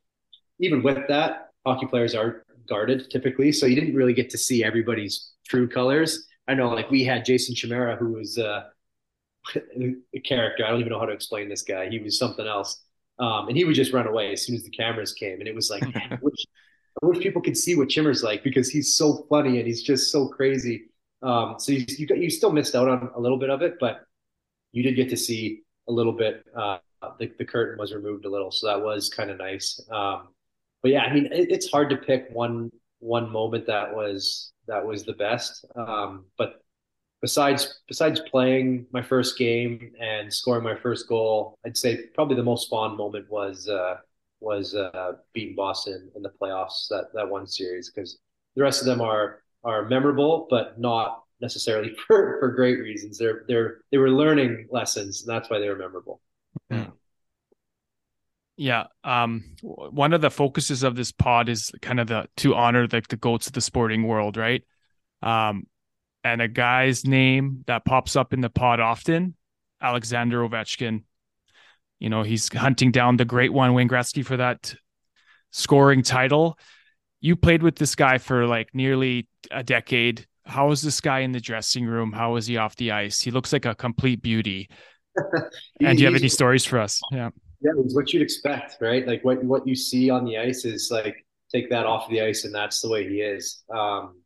even 0.59 0.83
with 0.83 1.07
that, 1.07 1.49
hockey 1.65 1.87
players 1.87 2.13
are 2.13 2.45
guarded 2.69 3.09
typically, 3.09 3.51
so 3.51 3.65
you 3.65 3.73
didn't 3.73 3.95
really 3.95 4.13
get 4.13 4.29
to 4.31 4.37
see 4.37 4.63
everybody's 4.63 5.31
true 5.47 5.67
colors. 5.67 6.27
I 6.47 6.53
know, 6.53 6.69
like 6.69 6.91
we 6.91 7.03
had 7.03 7.25
Jason 7.25 7.55
Chimera, 7.55 7.95
who 7.95 8.13
was 8.13 8.37
uh, 8.37 8.65
a 9.55 10.19
character. 10.19 10.63
I 10.65 10.69
don't 10.69 10.81
even 10.81 10.91
know 10.91 10.99
how 10.99 11.07
to 11.07 11.13
explain 11.13 11.49
this 11.49 11.63
guy. 11.63 11.89
He 11.89 11.97
was 11.97 12.19
something 12.19 12.45
else, 12.45 12.83
um, 13.17 13.47
and 13.47 13.57
he 13.57 13.65
would 13.65 13.75
just 13.75 13.91
run 13.91 14.05
away 14.05 14.33
as 14.33 14.45
soon 14.45 14.55
as 14.55 14.63
the 14.63 14.69
cameras 14.69 15.13
came. 15.13 15.39
And 15.39 15.47
it 15.47 15.55
was 15.55 15.71
like, 15.71 15.83
I, 15.95 16.19
wish, 16.21 16.45
I 17.01 17.05
wish 17.07 17.19
people 17.19 17.41
could 17.41 17.57
see 17.57 17.75
what 17.75 17.89
Chimmer's 17.89 18.21
like 18.21 18.43
because 18.43 18.69
he's 18.69 18.95
so 18.95 19.25
funny 19.29 19.57
and 19.57 19.65
he's 19.65 19.81
just 19.81 20.11
so 20.11 20.27
crazy. 20.27 20.89
Um, 21.23 21.55
so 21.57 21.71
you, 21.71 21.85
you 21.89 22.07
you 22.15 22.29
still 22.29 22.51
missed 22.51 22.75
out 22.75 22.87
on 22.87 23.09
a 23.15 23.19
little 23.19 23.39
bit 23.39 23.49
of 23.49 23.63
it, 23.63 23.77
but 23.79 24.06
you 24.71 24.83
did 24.83 24.95
get 24.95 25.09
to 25.09 25.17
see 25.17 25.61
a 25.87 25.91
little 25.91 26.13
bit. 26.13 26.45
Uh, 26.55 26.77
the, 27.19 27.31
the 27.37 27.45
curtain 27.45 27.77
was 27.77 27.93
removed 27.93 28.25
a 28.25 28.29
little, 28.29 28.51
so 28.51 28.67
that 28.67 28.81
was 28.81 29.09
kind 29.09 29.29
of 29.29 29.37
nice. 29.37 29.79
Um, 29.91 30.29
but 30.81 30.91
yeah, 30.91 31.01
I 31.01 31.13
mean, 31.13 31.27
it, 31.27 31.51
it's 31.51 31.69
hard 31.69 31.89
to 31.89 31.97
pick 31.97 32.27
one 32.31 32.71
one 32.99 33.29
moment 33.31 33.67
that 33.67 33.93
was 33.95 34.53
that 34.67 34.85
was 34.85 35.03
the 35.03 35.13
best. 35.13 35.65
Um, 35.75 36.25
but 36.37 36.61
besides 37.21 37.81
besides 37.87 38.19
playing 38.31 38.85
my 38.91 39.01
first 39.01 39.37
game 39.37 39.91
and 39.99 40.33
scoring 40.33 40.63
my 40.63 40.75
first 40.75 41.07
goal, 41.07 41.55
I'd 41.65 41.77
say 41.77 42.07
probably 42.13 42.35
the 42.35 42.43
most 42.43 42.69
fond 42.69 42.97
moment 42.97 43.29
was 43.29 43.67
uh, 43.67 43.97
was 44.39 44.75
uh, 44.75 45.13
beating 45.33 45.55
Boston 45.55 46.11
in 46.15 46.21
the 46.21 46.31
playoffs 46.41 46.87
that 46.89 47.05
that 47.13 47.27
one 47.27 47.47
series 47.47 47.91
because 47.93 48.19
the 48.55 48.63
rest 48.63 48.81
of 48.81 48.85
them 48.85 49.01
are 49.01 49.41
are 49.63 49.87
memorable, 49.87 50.47
but 50.49 50.79
not 50.79 51.23
necessarily 51.41 51.95
for, 52.07 52.37
for 52.39 52.49
great 52.49 52.79
reasons. 52.79 53.17
They're 53.17 53.43
they're 53.47 53.77
they 53.91 53.97
were 53.97 54.11
learning 54.11 54.67
lessons, 54.71 55.23
and 55.23 55.33
that's 55.33 55.49
why 55.49 55.59
they 55.59 55.69
were 55.69 55.77
memorable. 55.77 56.21
Yeah. 56.69 56.87
Yeah. 58.59 58.85
Um, 59.03 59.55
one 59.61 60.13
of 60.13 60.21
the 60.21 60.31
focuses 60.31 60.81
of 60.81 60.95
this 60.95 61.11
pod 61.11 61.47
is 61.47 61.71
kind 61.81 61.99
of 61.99 62.07
the 62.07 62.27
to 62.37 62.55
honor 62.55 62.87
the, 62.87 63.03
the 63.07 63.15
goats 63.15 63.47
of 63.47 63.53
the 63.53 63.61
sporting 63.61 64.07
world, 64.07 64.35
right? 64.35 64.63
Um, 65.21 65.67
and 66.23 66.41
a 66.41 66.47
guy's 66.47 67.05
name 67.05 67.63
that 67.67 67.85
pops 67.85 68.15
up 68.15 68.33
in 68.33 68.41
the 68.41 68.49
pod 68.49 68.79
often, 68.79 69.35
Alexander 69.79 70.39
Ovechkin. 70.39 71.03
You 71.99 72.09
know, 72.09 72.23
he's 72.23 72.51
hunting 72.51 72.91
down 72.91 73.17
the 73.17 73.25
great 73.25 73.53
one, 73.53 73.73
Wayne 73.73 73.87
Gretzky, 73.87 74.25
for 74.25 74.37
that 74.37 74.75
scoring 75.51 76.01
title. 76.01 76.57
You 77.21 77.35
played 77.35 77.63
with 77.63 77.75
this 77.75 77.95
guy 77.95 78.17
for 78.17 78.47
like 78.47 78.73
nearly 78.73 79.27
a 79.51 79.63
decade 79.63 80.25
how 80.47 80.71
is 80.71 80.81
this 80.81 81.01
guy 81.01 81.19
in 81.19 81.31
the 81.31 81.39
dressing 81.39 81.85
room? 81.85 82.11
How 82.11 82.35
is 82.35 82.47
he 82.47 82.57
off 82.57 82.75
the 82.77 82.91
ice? 82.91 83.21
He 83.21 83.31
looks 83.31 83.53
like 83.53 83.65
a 83.65 83.75
complete 83.75 84.21
beauty. 84.21 84.69
and 85.81 85.97
do 85.97 86.03
you 86.03 86.05
have 86.05 86.15
any 86.15 86.29
stories 86.29 86.65
for 86.65 86.79
us? 86.79 87.01
Yeah. 87.11 87.29
Yeah, 87.61 87.71
it's 87.79 87.95
what 87.95 88.13
you'd 88.13 88.21
expect, 88.21 88.77
right? 88.81 89.07
Like 89.07 89.23
what 89.25 89.43
what 89.43 89.67
you 89.67 89.75
see 89.75 90.11
on 90.11 90.25
the 90.25 90.37
ice 90.37 90.63
is 90.63 90.89
like 90.91 91.25
take 91.51 91.69
that 91.71 91.87
off 91.87 92.07
the 92.09 92.21
ice, 92.21 92.45
and 92.45 92.53
that's 92.53 92.81
the 92.81 92.89
way 92.89 93.09
he 93.09 93.21
is. 93.21 93.63
Um, 93.73 94.21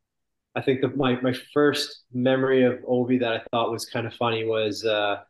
I 0.53 0.61
think 0.61 0.81
that 0.81 0.97
my 0.97 1.19
my 1.21 1.33
first 1.53 2.03
memory 2.13 2.63
of 2.63 2.79
Ovi 2.81 3.19
that 3.21 3.31
I 3.31 3.41
thought 3.51 3.71
was 3.71 3.85
kind 3.85 4.05
of 4.05 4.13
funny 4.15 4.43
was 4.43 4.83
uh, 4.83 5.21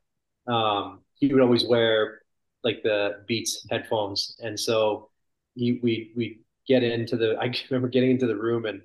um, 0.48 1.02
he 1.14 1.32
would 1.32 1.44
always 1.44 1.64
wear 1.66 2.22
like 2.64 2.82
the 2.82 3.24
Beats 3.28 3.68
headphones, 3.70 4.36
and 4.40 4.60
so 4.60 5.10
he 5.54 5.80
we 5.84 6.12
we 6.16 6.40
get 6.68 6.82
into 6.82 7.18
the. 7.18 7.38
I 7.42 7.54
remember 7.70 7.88
getting 7.88 8.12
into 8.12 8.26
the 8.26 8.36
room 8.36 8.66
and 8.66 8.82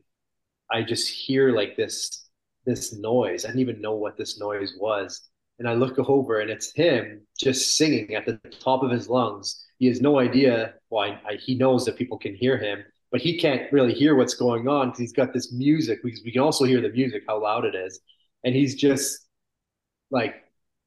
I 0.71 0.83
just 0.83 1.09
hear 1.09 1.55
like 1.55 1.77
this 1.77 2.27
this 2.67 2.93
noise. 2.93 3.45
I 3.45 3.49
didn't 3.49 3.61
even 3.61 3.81
know 3.81 3.95
what 3.95 4.17
this 4.17 4.39
noise 4.39 4.75
was. 4.79 5.23
And 5.59 5.69
I 5.69 5.75
look 5.75 5.99
over 5.99 6.41
and 6.41 6.51
it's 6.51 6.73
him 6.75 7.23
just 7.39 7.77
singing 7.77 8.15
at 8.15 8.27
the 8.27 8.39
top 8.61 8.83
of 8.83 8.91
his 8.91 9.09
lungs. 9.09 9.65
He 9.79 9.87
has 9.87 10.01
no 10.01 10.19
idea 10.19 10.75
why 10.89 11.21
well, 11.25 11.39
he 11.39 11.55
knows 11.55 11.85
that 11.85 11.97
people 11.97 12.19
can 12.19 12.35
hear 12.35 12.59
him, 12.59 12.85
but 13.11 13.21
he 13.21 13.39
can't 13.39 13.73
really 13.73 13.95
hear 13.95 14.15
what's 14.15 14.35
going 14.35 14.69
on 14.69 14.89
because 14.89 14.99
he's 14.99 15.13
got 15.13 15.33
this 15.33 15.53
music. 15.53 16.01
Because 16.03 16.23
we 16.25 16.33
can 16.33 16.43
also 16.43 16.65
hear 16.65 16.81
the 16.81 16.91
music, 16.91 17.23
how 17.27 17.43
loud 17.43 17.65
it 17.65 17.75
is. 17.75 18.01
And 18.45 18.55
he's 18.55 18.75
just 18.75 19.27
like 20.11 20.35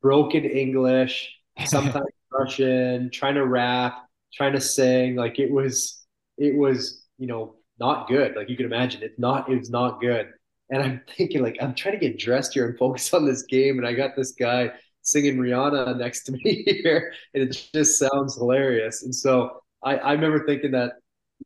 broken 0.01 0.43
English, 0.43 1.35
sometimes 1.65 2.05
Russian, 2.31 3.09
trying 3.11 3.35
to 3.35 3.45
rap, 3.45 4.05
trying 4.33 4.53
to 4.53 4.61
sing. 4.61 5.15
Like 5.15 5.39
it 5.39 5.51
was, 5.51 6.05
it 6.37 6.55
was, 6.55 7.05
you 7.17 7.27
know, 7.27 7.55
not 7.79 8.07
good. 8.07 8.35
Like 8.35 8.49
you 8.49 8.57
can 8.57 8.65
imagine, 8.65 9.03
it's 9.03 9.19
not 9.19 9.49
it's 9.51 9.69
not 9.69 10.01
good. 10.01 10.29
And 10.71 10.83
I'm 10.83 11.01
thinking 11.17 11.41
like 11.43 11.57
I'm 11.61 11.75
trying 11.75 11.99
to 11.99 11.99
get 11.99 12.19
dressed 12.19 12.53
here 12.53 12.67
and 12.67 12.77
focus 12.77 13.13
on 13.13 13.25
this 13.25 13.43
game, 13.43 13.77
and 13.77 13.87
I 13.87 13.93
got 13.93 14.15
this 14.15 14.33
guy 14.33 14.71
singing 15.01 15.37
Rihanna 15.37 15.97
next 15.97 16.23
to 16.25 16.31
me 16.43 16.63
here, 16.65 17.13
and 17.33 17.43
it 17.43 17.69
just 17.73 17.99
sounds 17.99 18.35
hilarious. 18.35 19.03
And 19.03 19.13
so 19.15 19.61
I, 19.83 19.97
I 19.97 20.11
remember 20.13 20.45
thinking 20.45 20.71
that 20.71 20.93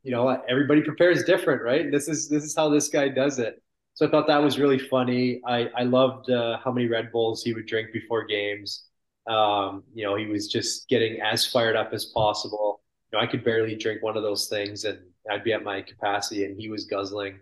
you 0.04 0.12
know 0.12 0.30
everybody 0.50 0.82
prepares 0.82 1.24
different, 1.24 1.62
right? 1.64 1.92
This 1.92 2.08
is 2.08 2.30
this 2.30 2.44
is 2.44 2.56
how 2.56 2.70
this 2.70 2.90
guy 2.90 3.10
does 3.10 3.40
it. 3.40 3.62
so 3.94 4.08
I 4.08 4.12
thought 4.12 4.28
that 4.28 4.44
was 4.44 4.60
really 4.60 4.80
funny. 4.80 5.42
I 5.48 5.70
I 5.78 5.84
loved 5.84 6.30
uh, 6.30 6.58
how 6.64 6.72
many 6.72 6.88
Red 6.88 7.12
Bulls 7.12 7.44
he 7.44 7.54
would 7.54 7.66
drink 7.68 7.94
before 7.94 8.26
games. 8.26 8.86
Um, 9.28 9.84
you 9.94 10.04
know, 10.04 10.16
he 10.16 10.26
was 10.28 10.48
just 10.48 10.90
getting 10.90 11.22
as 11.22 11.46
fired 11.48 11.76
up 11.78 11.94
as 11.94 12.06
possible. 12.06 12.83
Know, 13.14 13.20
I 13.20 13.28
could 13.28 13.44
barely 13.44 13.76
drink 13.76 14.02
one 14.02 14.18
of 14.18 14.24
those 14.24 14.48
things, 14.48 14.86
and 14.86 15.00
I'd 15.30 15.44
be 15.44 15.54
at 15.54 15.64
my 15.64 15.82
capacity, 15.82 16.46
and 16.46 16.60
he 16.60 16.70
was 16.70 16.86
guzzling 16.86 17.40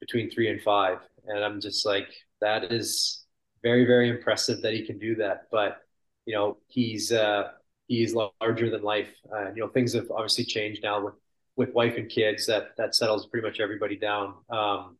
between 0.00 0.30
three 0.30 0.50
and 0.50 0.60
five. 0.62 0.98
And 1.26 1.42
I'm 1.42 1.60
just 1.60 1.86
like, 1.86 2.08
that 2.40 2.70
is 2.70 3.24
very 3.62 3.86
very 3.86 4.10
impressive 4.10 4.60
that 4.62 4.74
he 4.74 4.86
can 4.86 4.98
do 4.98 5.16
that. 5.16 5.48
But 5.50 5.78
you 6.26 6.34
know, 6.34 6.58
he's 6.68 7.10
uh, 7.10 7.48
he's 7.88 8.14
larger 8.14 8.70
than 8.70 8.82
life. 8.82 9.08
Uh, 9.32 9.50
you 9.54 9.60
know, 9.60 9.68
things 9.68 9.94
have 9.94 10.10
obviously 10.10 10.44
changed 10.44 10.82
now 10.82 11.04
with 11.04 11.14
with 11.56 11.72
wife 11.74 11.96
and 11.96 12.08
kids. 12.08 12.46
That 12.46 12.76
that 12.76 12.94
settles 12.94 13.26
pretty 13.26 13.46
much 13.46 13.60
everybody 13.60 13.96
down. 13.96 14.34
Um, 14.50 14.98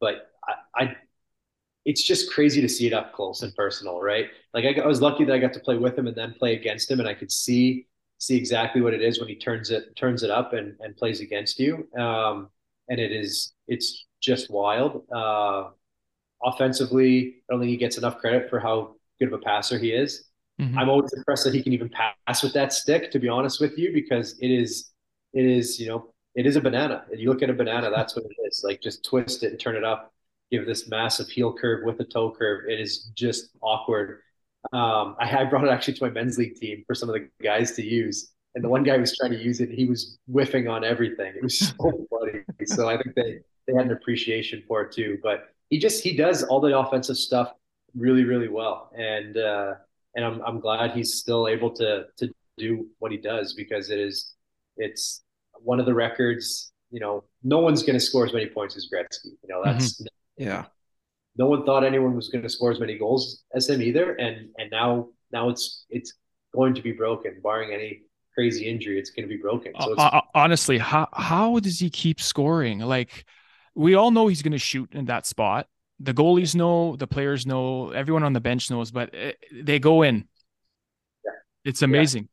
but 0.00 0.30
I, 0.46 0.82
I, 0.82 0.96
it's 1.84 2.02
just 2.02 2.32
crazy 2.32 2.60
to 2.60 2.68
see 2.68 2.86
it 2.86 2.92
up 2.92 3.12
close 3.12 3.42
and 3.42 3.54
personal, 3.54 4.00
right? 4.00 4.28
Like 4.52 4.64
I, 4.64 4.80
I, 4.80 4.86
was 4.86 5.00
lucky 5.00 5.24
that 5.24 5.32
I 5.32 5.38
got 5.38 5.52
to 5.54 5.60
play 5.60 5.76
with 5.76 5.98
him 5.98 6.06
and 6.06 6.16
then 6.16 6.34
play 6.38 6.54
against 6.54 6.90
him, 6.90 7.00
and 7.00 7.08
I 7.08 7.14
could 7.14 7.30
see 7.30 7.86
see 8.26 8.36
exactly 8.36 8.80
what 8.80 8.94
it 8.94 9.02
is 9.02 9.18
when 9.18 9.28
he 9.28 9.36
turns 9.36 9.70
it 9.70 9.94
turns 9.96 10.22
it 10.22 10.30
up 10.30 10.52
and, 10.52 10.74
and 10.80 10.96
plays 10.96 11.20
against 11.20 11.58
you. 11.58 11.86
Um, 11.96 12.48
and 12.88 12.98
it 13.00 13.12
is 13.12 13.54
it's 13.68 14.06
just 14.20 14.50
wild. 14.50 15.04
Uh, 15.14 15.70
offensively, 16.42 17.36
I 17.48 17.52
don't 17.52 17.60
think 17.60 17.70
he 17.70 17.76
gets 17.76 17.98
enough 17.98 18.18
credit 18.18 18.50
for 18.50 18.60
how 18.60 18.96
good 19.18 19.28
of 19.28 19.34
a 19.34 19.38
passer 19.38 19.78
he 19.78 19.92
is. 19.92 20.24
Mm-hmm. 20.60 20.78
I'm 20.78 20.88
always 20.88 21.12
impressed 21.12 21.44
that 21.44 21.54
he 21.54 21.62
can 21.62 21.72
even 21.72 21.90
pass 21.90 22.42
with 22.42 22.52
that 22.54 22.72
stick. 22.72 23.10
To 23.12 23.18
be 23.18 23.28
honest 23.28 23.60
with 23.60 23.76
you, 23.78 23.92
because 23.92 24.38
it 24.40 24.50
is 24.50 24.90
it 25.32 25.44
is 25.44 25.78
you 25.78 25.88
know 25.88 26.14
it 26.34 26.46
is 26.46 26.56
a 26.56 26.60
banana. 26.60 27.04
And 27.10 27.20
you 27.20 27.28
look 27.28 27.42
at 27.42 27.50
a 27.50 27.54
banana, 27.54 27.90
that's 27.90 28.16
what 28.16 28.24
it 28.24 28.36
is. 28.46 28.62
Like 28.64 28.80
just 28.80 29.04
twist 29.04 29.42
it 29.42 29.50
and 29.50 29.60
turn 29.60 29.76
it 29.76 29.84
up, 29.84 30.12
give 30.50 30.66
this 30.66 30.88
massive 30.88 31.28
heel 31.28 31.52
curve 31.52 31.84
with 31.84 32.00
a 32.00 32.04
toe 32.04 32.30
curve. 32.30 32.68
It 32.68 32.80
is 32.80 33.10
just 33.14 33.50
awkward. 33.60 34.20
Um, 34.72 35.16
I, 35.20 35.36
I 35.36 35.44
brought 35.44 35.64
it 35.64 35.70
actually 35.70 35.94
to 35.94 36.04
my 36.04 36.10
men's 36.10 36.38
league 36.38 36.56
team 36.56 36.84
for 36.86 36.94
some 36.94 37.08
of 37.08 37.14
the 37.14 37.28
guys 37.42 37.72
to 37.72 37.82
use. 37.82 38.32
And 38.54 38.62
the 38.62 38.68
one 38.68 38.84
guy 38.84 38.96
was 38.96 39.16
trying 39.16 39.32
to 39.32 39.42
use 39.42 39.60
it, 39.60 39.70
he 39.70 39.84
was 39.84 40.18
whiffing 40.26 40.68
on 40.68 40.84
everything. 40.84 41.34
It 41.36 41.42
was 41.42 41.58
so 41.58 41.74
funny. 42.10 42.40
So 42.66 42.88
I 42.88 42.96
think 42.96 43.16
they, 43.16 43.40
they 43.66 43.74
had 43.74 43.86
an 43.86 43.92
appreciation 43.92 44.62
for 44.66 44.82
it 44.82 44.92
too. 44.92 45.18
But 45.22 45.48
he 45.70 45.78
just 45.78 46.02
he 46.02 46.16
does 46.16 46.42
all 46.44 46.60
the 46.60 46.78
offensive 46.78 47.16
stuff 47.16 47.52
really, 47.96 48.24
really 48.24 48.48
well. 48.48 48.90
And 48.96 49.36
uh, 49.36 49.74
and 50.14 50.24
I'm 50.24 50.40
I'm 50.42 50.60
glad 50.60 50.92
he's 50.92 51.14
still 51.14 51.48
able 51.48 51.70
to 51.72 52.06
to 52.18 52.30
do 52.56 52.86
what 52.98 53.10
he 53.10 53.18
does 53.18 53.54
because 53.54 53.90
it 53.90 53.98
is 53.98 54.34
it's 54.76 55.22
one 55.60 55.80
of 55.80 55.86
the 55.86 55.94
records. 55.94 56.72
You 56.90 57.00
know, 57.00 57.24
no 57.42 57.58
one's 57.58 57.82
going 57.82 57.98
to 57.98 58.00
score 58.00 58.24
as 58.24 58.32
many 58.32 58.46
points 58.46 58.76
as 58.76 58.88
Gretzky. 58.92 59.32
You 59.42 59.48
know, 59.48 59.62
that's 59.64 60.00
mm-hmm. 60.00 60.44
yeah. 60.44 60.64
No 61.36 61.46
one 61.46 61.64
thought 61.64 61.84
anyone 61.84 62.14
was 62.14 62.28
going 62.28 62.42
to 62.42 62.48
score 62.48 62.70
as 62.70 62.78
many 62.78 62.96
goals 62.96 63.42
as 63.54 63.68
him 63.68 63.82
either, 63.82 64.14
and 64.14 64.48
and 64.58 64.70
now 64.70 65.08
now 65.32 65.48
it's 65.48 65.84
it's 65.90 66.14
going 66.54 66.74
to 66.74 66.82
be 66.82 66.92
broken, 66.92 67.40
barring 67.42 67.72
any 67.72 68.02
crazy 68.34 68.66
injury. 68.66 68.98
It's 68.98 69.10
going 69.10 69.28
to 69.28 69.34
be 69.34 69.40
broken. 69.40 69.72
So 69.80 69.94
uh, 69.94 70.20
honestly, 70.34 70.78
how 70.78 71.08
how 71.12 71.58
does 71.58 71.78
he 71.78 71.90
keep 71.90 72.20
scoring? 72.20 72.80
Like, 72.80 73.24
we 73.74 73.94
all 73.94 74.10
know 74.10 74.28
he's 74.28 74.42
going 74.42 74.52
to 74.52 74.58
shoot 74.58 74.92
in 74.92 75.06
that 75.06 75.26
spot. 75.26 75.66
The 76.00 76.14
goalies 76.14 76.54
know, 76.54 76.96
the 76.96 77.06
players 77.06 77.46
know, 77.46 77.90
everyone 77.90 78.24
on 78.24 78.32
the 78.32 78.40
bench 78.40 78.70
knows, 78.70 78.90
but 78.90 79.10
eh, 79.14 79.32
they 79.52 79.78
go 79.78 80.02
in. 80.02 80.26
Yeah. 81.24 81.30
It's 81.64 81.82
amazing. 81.82 82.28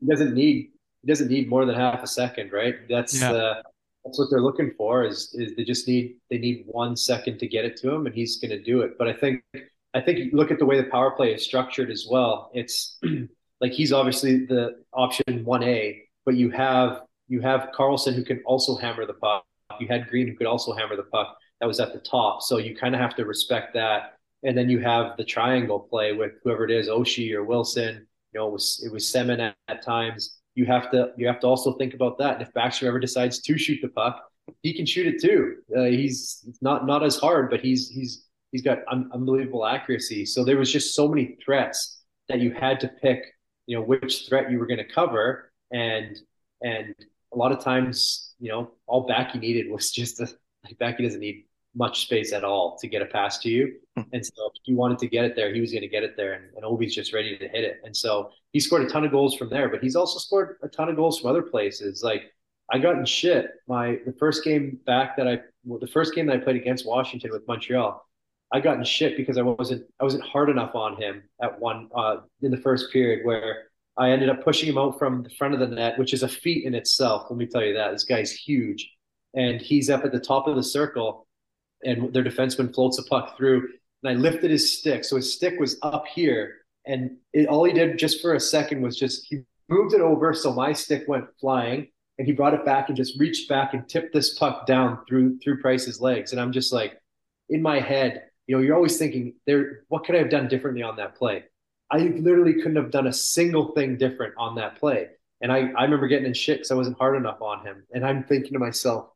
Yeah. 0.00 0.06
He 0.06 0.06
doesn't 0.10 0.34
need 0.34 0.70
he 1.02 1.08
doesn't 1.08 1.28
need 1.28 1.48
more 1.48 1.64
than 1.64 1.74
half 1.74 2.02
a 2.02 2.06
second, 2.06 2.52
right? 2.52 2.76
That's 2.88 3.20
yeah. 3.20 3.32
uh, 3.32 3.62
that's 4.04 4.18
what 4.18 4.28
they're 4.30 4.40
looking 4.40 4.72
for. 4.76 5.04
Is 5.04 5.34
is 5.34 5.54
they 5.56 5.64
just 5.64 5.86
need 5.86 6.16
they 6.30 6.38
need 6.38 6.64
one 6.66 6.96
second 6.96 7.38
to 7.38 7.46
get 7.46 7.64
it 7.64 7.76
to 7.78 7.92
him, 7.92 8.06
and 8.06 8.14
he's 8.14 8.36
going 8.38 8.50
to 8.50 8.62
do 8.62 8.82
it. 8.82 8.98
But 8.98 9.08
I 9.08 9.12
think 9.12 9.42
I 9.94 10.00
think 10.00 10.32
look 10.32 10.50
at 10.50 10.58
the 10.58 10.66
way 10.66 10.76
the 10.80 10.90
power 10.90 11.12
play 11.12 11.32
is 11.32 11.44
structured 11.44 11.90
as 11.90 12.06
well. 12.10 12.50
It's 12.54 12.98
like 13.60 13.72
he's 13.72 13.92
obviously 13.92 14.46
the 14.46 14.82
option 14.92 15.44
one 15.44 15.62
A, 15.62 16.02
but 16.24 16.34
you 16.34 16.50
have 16.50 17.02
you 17.28 17.40
have 17.40 17.68
carlson 17.74 18.14
who 18.14 18.24
can 18.24 18.42
also 18.44 18.76
hammer 18.76 19.06
the 19.06 19.14
puck. 19.14 19.44
You 19.80 19.88
had 19.88 20.08
Green 20.08 20.28
who 20.28 20.36
could 20.36 20.46
also 20.46 20.72
hammer 20.72 20.96
the 20.96 21.04
puck. 21.04 21.36
That 21.60 21.66
was 21.66 21.78
at 21.78 21.92
the 21.92 22.00
top, 22.00 22.42
so 22.42 22.58
you 22.58 22.74
kind 22.74 22.94
of 22.94 23.00
have 23.00 23.14
to 23.16 23.24
respect 23.24 23.74
that. 23.74 24.14
And 24.44 24.58
then 24.58 24.68
you 24.68 24.80
have 24.80 25.16
the 25.16 25.24
triangle 25.24 25.78
play 25.78 26.12
with 26.12 26.32
whoever 26.42 26.64
it 26.64 26.72
is, 26.72 26.88
Oshie 26.88 27.32
or 27.32 27.44
Wilson. 27.44 28.04
You 28.32 28.40
know, 28.40 28.48
it 28.48 28.52
was 28.52 28.82
it 28.84 28.92
was 28.92 29.04
Semin 29.04 29.38
at, 29.38 29.54
at 29.68 29.82
times 29.82 30.41
you 30.54 30.66
have 30.66 30.90
to 30.90 31.12
you 31.16 31.26
have 31.26 31.40
to 31.40 31.46
also 31.46 31.72
think 31.74 31.94
about 31.94 32.18
that. 32.18 32.34
And 32.34 32.42
if 32.42 32.52
Baxter 32.52 32.86
ever 32.86 33.00
decides 33.00 33.40
to 33.42 33.58
shoot 33.58 33.80
the 33.82 33.88
puck, 33.88 34.22
he 34.62 34.74
can 34.74 34.86
shoot 34.86 35.06
it 35.06 35.20
too. 35.20 35.56
Uh, 35.76 35.84
he's 35.84 36.46
not 36.60 36.86
not 36.86 37.02
as 37.02 37.16
hard, 37.16 37.50
but 37.50 37.60
he's 37.60 37.88
he's 37.88 38.26
he's 38.50 38.62
got 38.62 38.78
un- 38.90 39.10
unbelievable 39.12 39.66
accuracy. 39.66 40.26
So 40.26 40.44
there 40.44 40.56
was 40.56 40.72
just 40.72 40.94
so 40.94 41.08
many 41.08 41.36
threats 41.44 42.02
that 42.28 42.40
you 42.40 42.52
had 42.52 42.80
to 42.80 42.88
pick, 42.88 43.24
you 43.66 43.76
know, 43.76 43.82
which 43.82 44.28
threat 44.28 44.50
you 44.50 44.58
were 44.58 44.66
going 44.66 44.78
to 44.78 44.92
cover, 44.92 45.52
and 45.72 46.16
and 46.62 46.94
a 47.32 47.36
lot 47.36 47.52
of 47.52 47.60
times, 47.60 48.34
you 48.38 48.50
know, 48.50 48.72
all 48.86 49.06
Backy 49.06 49.38
needed 49.38 49.70
was 49.70 49.90
just 49.90 50.20
a 50.20 50.28
like 50.64 50.78
Backy 50.78 51.02
doesn't 51.02 51.20
need 51.20 51.46
much 51.74 52.02
space 52.02 52.32
at 52.32 52.44
all 52.44 52.76
to 52.78 52.86
get 52.86 53.02
a 53.02 53.06
pass 53.06 53.38
to 53.38 53.48
you. 53.48 53.74
Hmm. 53.96 54.02
And 54.12 54.24
so 54.24 54.50
if 54.54 54.60
he 54.62 54.74
wanted 54.74 54.98
to 54.98 55.08
get 55.08 55.24
it 55.24 55.34
there, 55.36 55.52
he 55.52 55.60
was 55.60 55.72
going 55.72 55.82
to 55.82 55.88
get 55.88 56.02
it 56.02 56.16
there. 56.16 56.34
And, 56.34 56.44
and 56.56 56.64
Ovi's 56.64 56.94
just 56.94 57.12
ready 57.12 57.36
to 57.38 57.48
hit 57.48 57.64
it. 57.64 57.80
And 57.84 57.96
so 57.96 58.30
he 58.52 58.60
scored 58.60 58.82
a 58.82 58.88
ton 58.88 59.04
of 59.04 59.10
goals 59.10 59.36
from 59.36 59.48
there, 59.48 59.68
but 59.68 59.82
he's 59.82 59.96
also 59.96 60.18
scored 60.18 60.56
a 60.62 60.68
ton 60.68 60.88
of 60.88 60.96
goals 60.96 61.20
from 61.20 61.30
other 61.30 61.42
places. 61.42 62.02
Like 62.02 62.32
I 62.70 62.78
got 62.78 62.96
in 62.96 63.04
shit. 63.04 63.50
My 63.68 63.98
the 64.06 64.12
first 64.12 64.44
game 64.44 64.78
back 64.86 65.16
that 65.16 65.28
I 65.28 65.40
well, 65.64 65.78
the 65.78 65.86
first 65.86 66.14
game 66.14 66.26
that 66.26 66.36
I 66.36 66.38
played 66.38 66.56
against 66.56 66.86
Washington 66.86 67.30
with 67.30 67.46
Montreal, 67.46 68.04
I 68.52 68.60
got 68.60 68.78
in 68.78 68.84
shit 68.84 69.16
because 69.16 69.38
I 69.38 69.42
wasn't 69.42 69.86
I 70.00 70.04
wasn't 70.04 70.24
hard 70.24 70.50
enough 70.50 70.74
on 70.74 71.00
him 71.00 71.22
at 71.42 71.58
one 71.60 71.88
uh, 71.94 72.18
in 72.42 72.50
the 72.50 72.56
first 72.56 72.92
period 72.92 73.24
where 73.24 73.64
I 73.96 74.10
ended 74.10 74.30
up 74.30 74.42
pushing 74.42 74.68
him 74.68 74.78
out 74.78 74.98
from 74.98 75.22
the 75.22 75.30
front 75.30 75.54
of 75.54 75.60
the 75.60 75.66
net, 75.66 75.98
which 75.98 76.14
is 76.14 76.22
a 76.22 76.28
feat 76.28 76.64
in 76.64 76.74
itself. 76.74 77.26
Let 77.28 77.36
me 77.36 77.46
tell 77.46 77.62
you 77.62 77.74
that 77.74 77.92
this 77.92 78.04
guy's 78.04 78.32
huge, 78.32 78.90
and 79.34 79.60
he's 79.60 79.90
up 79.90 80.04
at 80.04 80.12
the 80.12 80.20
top 80.20 80.46
of 80.46 80.56
the 80.56 80.62
circle 80.62 81.26
and 81.84 82.12
their 82.12 82.24
defenseman 82.24 82.74
floats 82.74 82.98
a 82.98 83.04
puck 83.04 83.36
through. 83.36 83.68
And 84.02 84.10
I 84.10 84.20
lifted 84.20 84.50
his 84.50 84.78
stick. 84.78 85.04
So 85.04 85.16
his 85.16 85.32
stick 85.32 85.58
was 85.58 85.78
up 85.82 86.06
here. 86.06 86.56
And 86.86 87.18
it, 87.32 87.48
all 87.48 87.64
he 87.64 87.72
did 87.72 87.98
just 87.98 88.20
for 88.20 88.34
a 88.34 88.40
second 88.40 88.82
was 88.82 88.98
just 88.98 89.26
he 89.28 89.42
moved 89.68 89.94
it 89.94 90.00
over. 90.00 90.34
So 90.34 90.52
my 90.52 90.72
stick 90.72 91.04
went 91.06 91.26
flying 91.40 91.88
and 92.18 92.26
he 92.26 92.32
brought 92.32 92.54
it 92.54 92.64
back 92.64 92.88
and 92.88 92.96
just 92.96 93.18
reached 93.18 93.48
back 93.48 93.74
and 93.74 93.88
tipped 93.88 94.12
this 94.12 94.38
puck 94.38 94.66
down 94.66 95.04
through 95.08 95.38
through 95.38 95.60
Price's 95.60 96.00
legs. 96.00 96.32
And 96.32 96.40
I'm 96.40 96.52
just 96.52 96.72
like, 96.72 97.00
in 97.48 97.62
my 97.62 97.80
head, 97.80 98.24
you 98.46 98.56
know, 98.56 98.62
you're 98.62 98.76
always 98.76 98.98
thinking, 98.98 99.34
there, 99.46 99.84
what 99.88 100.04
could 100.04 100.14
I 100.14 100.18
have 100.18 100.30
done 100.30 100.48
differently 100.48 100.82
on 100.82 100.96
that 100.96 101.14
play? 101.14 101.44
I 101.90 101.98
literally 101.98 102.54
couldn't 102.54 102.76
have 102.76 102.90
done 102.90 103.06
a 103.06 103.12
single 103.12 103.72
thing 103.72 103.98
different 103.98 104.34
on 104.38 104.56
that 104.56 104.76
play. 104.76 105.08
And 105.40 105.52
I, 105.52 105.70
I 105.76 105.84
remember 105.84 106.08
getting 106.08 106.26
in 106.26 106.34
shit 106.34 106.58
because 106.58 106.70
I 106.70 106.74
wasn't 106.74 106.98
hard 106.98 107.16
enough 107.16 107.42
on 107.42 107.64
him. 107.66 107.84
And 107.92 108.04
I'm 108.06 108.24
thinking 108.24 108.52
to 108.52 108.58
myself, 108.58 109.08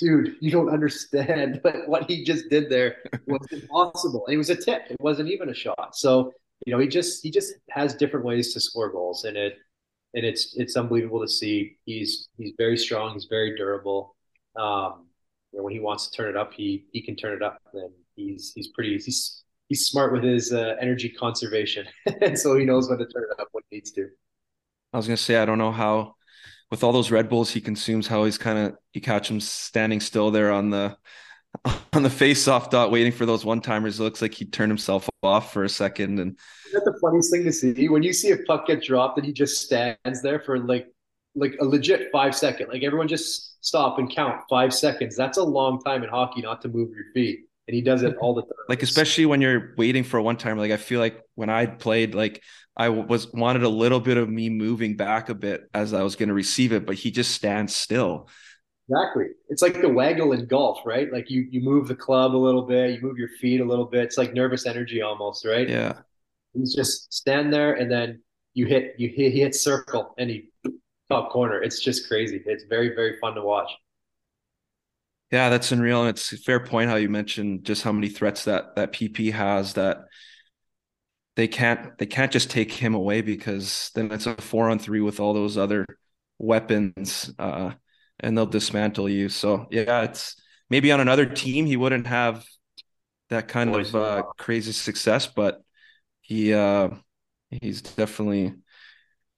dude, 0.00 0.36
you 0.40 0.50
don't 0.50 0.70
understand. 0.70 1.60
But 1.62 1.86
what 1.86 2.10
he 2.10 2.24
just 2.24 2.48
did 2.48 2.70
there 2.70 2.96
was 3.26 3.46
impossible. 3.52 4.24
And 4.26 4.34
it 4.34 4.38
was 4.38 4.50
a 4.50 4.56
tip. 4.56 4.82
It 4.90 4.96
wasn't 5.00 5.30
even 5.30 5.50
a 5.50 5.54
shot. 5.54 5.94
So, 5.94 6.32
you 6.66 6.72
know, 6.72 6.78
he 6.78 6.88
just 6.88 7.22
he 7.22 7.30
just 7.30 7.54
has 7.68 7.94
different 7.94 8.24
ways 8.24 8.52
to 8.54 8.60
score 8.60 8.90
goals. 8.90 9.24
And 9.24 9.36
it 9.36 9.58
and 10.14 10.24
it's 10.24 10.56
it's 10.56 10.76
unbelievable 10.76 11.20
to 11.20 11.28
see. 11.28 11.76
He's 11.84 12.28
he's 12.36 12.54
very 12.58 12.76
strong, 12.76 13.12
he's 13.12 13.26
very 13.26 13.56
durable. 13.56 14.16
Um, 14.56 15.06
you 15.52 15.58
know, 15.58 15.64
when 15.64 15.72
he 15.72 15.80
wants 15.80 16.08
to 16.08 16.16
turn 16.16 16.30
it 16.30 16.36
up, 16.36 16.52
he 16.52 16.86
he 16.92 17.02
can 17.02 17.14
turn 17.14 17.34
it 17.34 17.42
up. 17.42 17.60
And 17.74 17.92
he's 18.16 18.52
he's 18.54 18.68
pretty 18.68 18.94
he's 18.94 19.44
he's 19.68 19.86
smart 19.86 20.12
with 20.12 20.24
his 20.24 20.52
uh, 20.52 20.76
energy 20.80 21.10
conservation. 21.10 21.86
and 22.22 22.38
so 22.38 22.56
he 22.56 22.64
knows 22.64 22.88
when 22.88 22.98
to 22.98 23.06
turn 23.06 23.24
it 23.30 23.40
up 23.40 23.48
when 23.52 23.62
he 23.70 23.76
needs 23.76 23.92
to. 23.92 24.08
I 24.92 24.96
was 24.96 25.06
gonna 25.06 25.16
say 25.16 25.36
I 25.36 25.44
don't 25.44 25.58
know 25.58 25.72
how 25.72 26.16
with 26.70 26.84
all 26.84 26.92
those 26.92 27.10
Red 27.10 27.28
Bulls 27.28 27.50
he 27.50 27.60
consumes, 27.60 28.06
how 28.06 28.24
he's 28.24 28.38
kind 28.38 28.58
of 28.58 28.76
you 28.92 29.00
catch 29.00 29.30
him 29.30 29.40
standing 29.40 30.00
still 30.00 30.30
there 30.30 30.52
on 30.52 30.70
the 30.70 30.96
on 31.92 32.02
the 32.02 32.10
face-off 32.10 32.70
dot, 32.70 32.90
waiting 32.90 33.12
for 33.12 33.26
those 33.26 33.44
one-timers. 33.44 33.98
It 33.98 34.02
looks 34.04 34.22
like 34.22 34.34
he 34.34 34.44
turned 34.44 34.70
himself 34.70 35.08
off 35.22 35.52
for 35.52 35.64
a 35.64 35.68
second. 35.68 36.20
And 36.20 36.38
Isn't 36.68 36.84
that 36.84 36.92
the 36.92 36.98
funniest 37.00 37.32
thing 37.32 37.44
to 37.44 37.52
see 37.52 37.88
when 37.88 38.02
you 38.02 38.12
see 38.12 38.30
a 38.30 38.38
puck 38.38 38.66
get 38.66 38.82
dropped 38.82 39.18
and 39.18 39.26
he 39.26 39.32
just 39.32 39.60
stands 39.60 40.22
there 40.22 40.40
for 40.40 40.58
like 40.58 40.86
like 41.34 41.56
a 41.60 41.64
legit 41.64 42.10
five 42.12 42.34
second. 42.34 42.68
Like 42.68 42.82
everyone 42.82 43.08
just 43.08 43.64
stop 43.64 43.98
and 43.98 44.10
count 44.10 44.40
five 44.48 44.74
seconds. 44.74 45.16
That's 45.16 45.38
a 45.38 45.42
long 45.42 45.80
time 45.80 46.02
in 46.02 46.08
hockey 46.08 46.40
not 46.42 46.60
to 46.62 46.68
move 46.68 46.90
your 46.90 47.12
feet. 47.14 47.40
And 47.68 47.74
he 47.74 47.82
does 47.82 48.02
it 48.02 48.16
all 48.20 48.34
the 48.34 48.42
time. 48.42 48.50
Like 48.68 48.82
especially 48.82 49.26
when 49.26 49.40
you're 49.40 49.74
waiting 49.76 50.02
for 50.02 50.18
a 50.18 50.22
one 50.22 50.36
time. 50.36 50.58
Like 50.58 50.72
I 50.72 50.76
feel 50.76 50.98
like 50.98 51.20
when 51.34 51.50
I 51.50 51.66
played, 51.66 52.14
like 52.14 52.42
I 52.76 52.88
was 52.88 53.32
wanted 53.32 53.62
a 53.62 53.68
little 53.68 54.00
bit 54.00 54.16
of 54.16 54.28
me 54.28 54.48
moving 54.48 54.96
back 54.96 55.28
a 55.28 55.34
bit 55.34 55.68
as 55.74 55.92
I 55.92 56.02
was 56.02 56.16
going 56.16 56.28
to 56.28 56.34
receive 56.34 56.72
it, 56.72 56.86
but 56.86 56.94
he 56.94 57.10
just 57.10 57.32
stands 57.32 57.74
still. 57.74 58.28
Exactly. 58.88 59.26
It's 59.48 59.62
like 59.62 59.80
the 59.80 59.88
waggle 59.88 60.32
in 60.32 60.46
golf, 60.46 60.80
right? 60.84 61.12
Like 61.12 61.30
you 61.30 61.46
you 61.50 61.60
move 61.60 61.88
the 61.88 61.94
club 61.94 62.34
a 62.34 62.38
little 62.38 62.62
bit, 62.62 62.92
you 62.92 63.00
move 63.00 63.18
your 63.18 63.28
feet 63.40 63.60
a 63.60 63.64
little 63.64 63.84
bit. 63.84 64.04
It's 64.04 64.18
like 64.18 64.34
nervous 64.34 64.66
energy 64.66 65.02
almost, 65.02 65.44
right? 65.44 65.68
Yeah. 65.68 66.00
He's 66.54 66.74
just 66.74 67.12
stand 67.12 67.52
there 67.52 67.74
and 67.74 67.90
then 67.90 68.22
you 68.54 68.66
hit 68.66 68.94
you 68.98 69.08
hit 69.08 69.32
he 69.32 69.40
hits 69.40 69.60
circle 69.60 70.14
and 70.18 70.28
he 70.28 70.50
top 71.08 71.30
corner. 71.30 71.62
It's 71.62 71.80
just 71.80 72.08
crazy. 72.08 72.42
It's 72.46 72.64
very 72.64 72.94
very 72.94 73.18
fun 73.20 73.34
to 73.34 73.42
watch. 73.42 73.70
Yeah, 75.30 75.48
that's 75.48 75.70
unreal, 75.70 76.00
and 76.00 76.10
it's 76.10 76.32
a 76.32 76.36
fair 76.36 76.58
point 76.58 76.90
how 76.90 76.96
you 76.96 77.08
mentioned 77.08 77.64
just 77.64 77.84
how 77.84 77.92
many 77.92 78.08
threats 78.08 78.44
that 78.44 78.74
that 78.74 78.92
PP 78.92 79.32
has 79.32 79.74
that 79.74 79.98
they 81.40 81.48
can't 81.48 81.96
they 81.96 82.04
can't 82.04 82.30
just 82.30 82.50
take 82.50 82.70
him 82.70 82.94
away 82.94 83.22
because 83.22 83.90
then 83.94 84.12
it's 84.12 84.26
a 84.26 84.36
four 84.36 84.68
on 84.68 84.78
three 84.78 85.00
with 85.00 85.20
all 85.20 85.32
those 85.32 85.56
other 85.56 85.86
weapons, 86.38 87.32
uh, 87.38 87.72
and 88.18 88.36
they'll 88.36 88.44
dismantle 88.44 89.08
you. 89.08 89.30
So 89.30 89.66
yeah, 89.70 90.02
it's 90.02 90.36
maybe 90.68 90.92
on 90.92 91.00
another 91.00 91.24
team 91.24 91.64
he 91.64 91.78
wouldn't 91.78 92.06
have 92.08 92.44
that 93.30 93.48
kind 93.48 93.74
of 93.74 93.94
uh, 93.94 94.24
crazy 94.36 94.72
success, 94.72 95.28
but 95.28 95.62
he 96.20 96.52
uh, 96.52 96.90
he's 97.48 97.80
definitely 97.80 98.52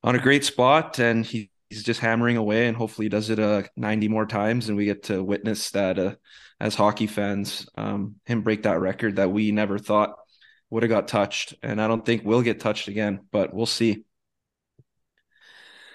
on 0.03 0.17
a 0.17 0.19
great 0.19 0.45
spot, 0.45 0.99
and 0.99 1.25
he 1.25 1.53
he's 1.69 1.85
just 1.85 2.01
hammering 2.01 2.37
away 2.37 2.67
and 2.67 2.77
hopefully 2.77 3.07
he 3.07 3.09
does 3.09 3.31
it 3.31 3.39
uh 3.39 3.63
90 3.77 4.09
more 4.09 4.27
times 4.27 4.69
and 4.69 4.77
we 4.77 4.85
get 4.85 5.05
to 5.05 5.25
witness 5.25 5.71
that 5.71 5.99
uh, 5.99 6.15
as 6.61 6.75
hockey 6.75 7.07
fans 7.07 7.67
um, 7.79 8.17
him 8.27 8.43
break 8.43 8.65
that 8.65 8.79
record 8.79 9.17
that 9.17 9.31
we 9.31 9.53
never 9.53 9.79
thought 9.79 10.17
would 10.73 10.83
have 10.83 10.91
got 10.91 11.07
touched 11.07 11.55
and 11.63 11.81
i 11.81 11.87
don't 11.87 12.05
think 12.05 12.25
will 12.25 12.43
get 12.43 12.59
touched 12.59 12.89
again 12.89 13.21
but 13.31 13.55
we'll 13.55 13.67
see 13.67 14.05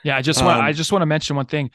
yeah 0.04 0.16
i 0.16 0.22
just 0.22 0.44
want 0.44 0.60
um, 0.60 0.66
i 0.66 0.72
just 0.72 0.92
want 0.92 1.02
to 1.02 1.06
mention 1.06 1.36
one 1.36 1.46
thing 1.46 1.70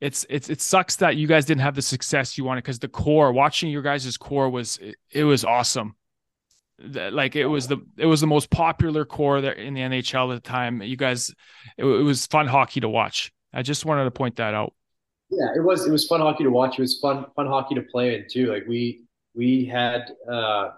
it's 0.00 0.24
it's 0.28 0.48
it 0.48 0.60
sucks 0.60 0.96
that 0.96 1.16
you 1.16 1.26
guys 1.26 1.44
didn't 1.44 1.60
have 1.60 1.74
the 1.74 1.82
success 1.82 2.38
you 2.38 2.44
wanted 2.44 2.62
because 2.62 2.78
the 2.78 2.88
core 2.88 3.32
watching 3.32 3.70
your 3.70 3.82
guys' 3.82 4.16
core 4.16 4.48
was 4.48 4.78
it, 4.78 4.94
it 5.10 5.24
was 5.24 5.44
awesome 5.44 5.94
like 6.80 7.34
it 7.34 7.46
was 7.46 7.66
the 7.66 7.78
it 7.96 8.06
was 8.06 8.20
the 8.20 8.26
most 8.26 8.50
popular 8.50 9.04
core 9.04 9.40
there 9.40 9.52
in 9.52 9.74
the 9.74 9.80
NHL 9.80 10.34
at 10.34 10.42
the 10.42 10.48
time. 10.48 10.80
You 10.82 10.96
guys, 10.96 11.34
it, 11.76 11.84
it, 11.84 12.02
was 12.02 12.26
fun 12.26 12.46
hockey 12.46 12.80
to 12.80 12.88
watch. 12.88 13.32
I 13.52 13.62
just 13.62 13.84
wanted 13.84 14.04
to 14.04 14.10
point 14.10 14.36
that 14.36 14.54
out. 14.54 14.74
Yeah, 15.30 15.48
it 15.56 15.60
was 15.60 15.86
it 15.86 15.90
was 15.90 16.06
fun 16.06 16.20
hockey 16.20 16.44
to 16.44 16.50
watch. 16.50 16.78
It 16.78 16.82
was 16.82 16.98
fun 17.00 17.26
fun 17.34 17.46
hockey 17.46 17.74
to 17.74 17.82
play 17.82 18.14
in 18.14 18.26
too. 18.30 18.52
Like 18.52 18.64
we 18.68 19.04
we 19.34 19.64
had 19.64 20.12
uh 20.30 20.70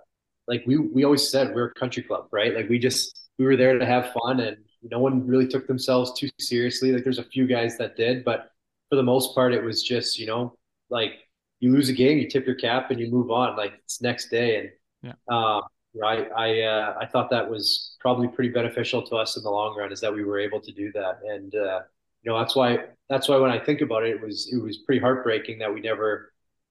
like 0.50 0.64
we 0.66 0.76
we 0.76 1.04
always 1.04 1.30
said 1.30 1.54
we're 1.54 1.66
a 1.66 1.74
country 1.74 2.02
club, 2.02 2.26
right? 2.32 2.54
Like 2.54 2.68
we 2.68 2.78
just 2.78 3.30
we 3.38 3.46
were 3.46 3.56
there 3.56 3.78
to 3.78 3.86
have 3.86 4.12
fun 4.22 4.40
and 4.40 4.56
no 4.82 4.98
one 4.98 5.26
really 5.26 5.46
took 5.46 5.66
themselves 5.66 6.18
too 6.18 6.28
seriously. 6.40 6.92
Like 6.92 7.04
there's 7.04 7.18
a 7.18 7.24
few 7.24 7.46
guys 7.46 7.78
that 7.78 7.96
did, 7.96 8.24
but 8.24 8.50
for 8.88 8.96
the 8.96 9.02
most 9.02 9.34
part 9.34 9.54
it 9.54 9.62
was 9.62 9.82
just, 9.82 10.18
you 10.18 10.26
know, 10.26 10.56
like 10.90 11.12
you 11.60 11.72
lose 11.72 11.88
a 11.88 11.92
game, 11.92 12.18
you 12.18 12.28
tip 12.28 12.44
your 12.46 12.56
cap 12.56 12.90
and 12.90 12.98
you 12.98 13.08
move 13.08 13.30
on. 13.30 13.56
Like 13.56 13.74
it's 13.84 14.02
next 14.02 14.28
day 14.28 14.56
and 14.56 14.70
yeah. 15.02 15.34
Um, 15.34 15.62
right? 15.94 16.28
I 16.36 16.62
uh, 16.62 16.96
I 17.00 17.06
thought 17.06 17.30
that 17.30 17.48
was 17.48 17.96
probably 18.00 18.28
pretty 18.28 18.50
beneficial 18.50 19.02
to 19.06 19.16
us 19.16 19.36
in 19.36 19.42
the 19.42 19.50
long 19.50 19.76
run, 19.76 19.92
is 19.92 20.00
that 20.00 20.12
we 20.12 20.24
were 20.24 20.38
able 20.38 20.60
to 20.60 20.72
do 20.72 20.92
that, 20.92 21.20
and 21.24 21.54
uh, 21.54 21.80
you 22.22 22.30
know 22.30 22.38
that's 22.38 22.54
why 22.54 22.78
that's 23.08 23.28
why 23.28 23.36
when 23.36 23.50
I 23.50 23.58
think 23.58 23.80
about 23.80 24.04
it, 24.04 24.16
it 24.16 24.20
was 24.20 24.50
it 24.52 24.62
was 24.62 24.78
pretty 24.78 25.00
heartbreaking 25.00 25.58
that 25.60 25.72
we 25.72 25.80
never 25.80 26.29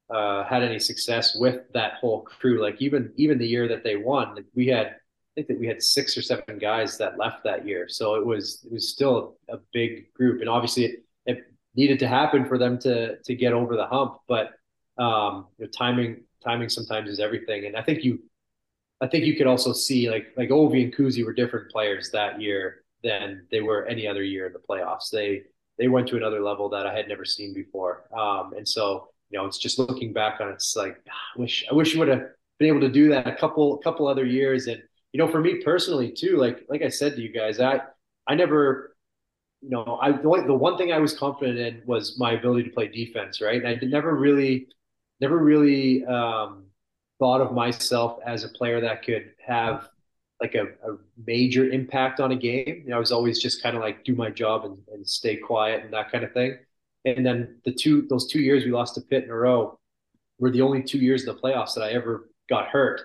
uh, 0.10 0.44
had 0.44 0.64
any 0.64 0.80
success 0.80 1.36
with 1.36 1.62
that 1.74 1.94
whole 1.94 2.22
crew. 2.22 2.62
Like 2.62 2.82
even 2.82 3.12
even 3.16 3.38
the 3.38 3.48
year 3.48 3.68
that 3.68 3.84
they 3.84 3.96
won, 3.96 4.44
we 4.56 4.68
had 4.68 4.88
I 4.88 5.32
think 5.36 5.48
that 5.48 5.60
we 5.60 5.68
had 5.68 5.82
six 5.82 6.18
or 6.18 6.22
seven 6.22 6.58
guys 6.60 6.98
that 6.98 7.18
left 7.18 7.44
that 7.44 7.66
year, 7.68 7.88
so 7.88 8.16
it 8.16 8.26
was 8.26 8.64
it 8.66 8.72
was 8.72 8.90
still 8.90 9.38
a 9.50 9.58
big 9.74 10.12
group, 10.14 10.42
and 10.42 10.50
obviously 10.50 10.86
it, 10.86 11.04
it 11.26 11.44
needed 11.76 12.00
to 12.00 12.08
happen 12.08 12.46
for 12.46 12.58
them 12.58 12.80
to 12.80 13.18
to 13.18 13.36
get 13.36 13.54
over 13.54 13.76
the 13.76 13.86
hump, 13.86 14.18
but 14.28 14.52
um, 14.98 15.48
you 15.58 15.66
know, 15.66 15.72
timing 15.72 16.24
timing 16.44 16.70
sometimes 16.70 17.10
is 17.10 17.20
everything, 17.20 17.66
and 17.66 17.76
I 17.76 17.84
think 17.84 18.04
you 18.04 18.20
I 19.02 19.08
think 19.08 19.26
you 19.26 19.36
could 19.36 19.48
also 19.48 19.74
see 19.74 20.10
like 20.10 20.28
like 20.36 20.50
Ovi 20.50 20.84
and 20.84 20.96
Kuzi 20.96 21.26
were 21.26 21.34
different 21.34 21.72
players 21.72 22.10
that 22.12 22.42
year 22.42 22.84
than 23.04 23.48
they 23.52 23.62
were 23.62 23.86
any 23.86 24.08
other 24.08 24.24
year 24.24 24.48
in 24.48 24.54
the 24.54 24.60
playoffs. 24.60 25.10
They 25.12 25.44
they 25.78 25.88
went 25.88 26.08
to 26.10 26.18
another 26.18 26.42
level 26.42 26.70
that 26.70 26.86
I 26.86 26.94
had 26.94 27.08
never 27.08 27.24
seen 27.24 27.54
before. 27.54 28.04
Um, 28.18 28.54
and 28.58 28.68
so 28.68 29.10
you 29.30 29.38
know, 29.40 29.46
it's 29.46 29.58
just 29.58 29.80
looking 29.80 30.14
back 30.14 30.42
on 30.42 30.50
it, 30.50 30.54
it's 30.54 30.76
like 30.76 30.98
ah, 31.10 31.14
I 31.38 31.40
wish 31.42 31.66
I 31.70 31.74
wish 31.74 31.94
you 31.94 32.00
would 32.00 32.08
have 32.10 32.24
been 32.60 32.68
able 32.70 32.82
to 32.82 32.90
do 32.90 33.10
that 33.10 33.28
a 33.28 33.36
couple 33.36 33.78
couple 33.78 34.08
other 34.08 34.26
years. 34.26 34.68
And 34.68 34.82
you 35.14 35.18
know, 35.20 35.28
for 35.28 35.40
me 35.42 35.62
personally 35.64 36.12
too, 36.12 36.38
like 36.38 36.66
like 36.70 36.82
I 36.82 36.90
said 36.90 37.16
to 37.16 37.22
you 37.22 37.32
guys, 37.32 37.60
I 37.60 37.82
I 38.28 38.36
never 38.36 38.96
you 39.62 39.70
know 39.70 40.00
I 40.02 40.12
the 40.14 40.30
one, 40.30 40.48
the 40.48 40.54
one 40.54 40.78
thing 40.78 40.92
I 40.94 41.00
was 41.00 41.18
confident 41.18 41.60
in 41.60 41.82
was 41.86 42.18
my 42.20 42.34
ability 42.34 42.64
to 42.66 42.70
play 42.76 42.88
defense, 42.88 43.42
right? 43.42 43.64
And 43.64 43.68
I 43.68 43.86
never 43.86 44.16
really 44.16 44.68
never 45.22 45.38
really 45.38 46.06
um, 46.06 46.66
thought 47.20 47.42
of 47.42 47.54
myself 47.54 48.20
as 48.26 48.44
a 48.44 48.50
player 48.50 48.82
that 48.82 49.04
could 49.04 49.32
have 49.46 49.90
like 50.42 50.56
a, 50.56 50.64
a 50.90 50.98
major 51.26 51.70
impact 51.70 52.20
on 52.20 52.32
a 52.32 52.36
game. 52.36 52.84
You 52.84 52.90
know, 52.92 52.96
I 52.96 53.00
was 53.00 53.12
always 53.12 53.40
just 53.42 53.62
kind 53.62 53.76
of 53.76 53.82
like 53.82 54.06
do 54.06 54.16
my 54.16 54.30
job 54.30 54.66
and, 54.66 54.78
and 54.94 55.08
stay 55.08 55.36
quiet 55.36 55.84
and 55.84 55.94
that 55.94 56.12
kind 56.12 56.24
of 56.24 56.32
thing. 56.34 56.58
And 57.18 57.26
then 57.26 57.60
the 57.66 57.74
two 57.74 58.08
those 58.10 58.28
two 58.28 58.40
years 58.40 58.66
we 58.66 58.72
lost 58.72 58.96
to 58.96 59.02
Pitt 59.02 59.24
in 59.24 59.30
a 59.30 59.36
row 59.36 59.80
were 60.40 60.52
the 60.52 60.62
only 60.62 60.84
two 60.84 60.98
years 60.98 61.26
in 61.26 61.34
the 61.34 61.40
playoffs 61.40 61.76
that 61.76 61.84
I 61.84 61.92
ever 61.92 62.30
got 62.50 62.68
hurt. 62.68 63.02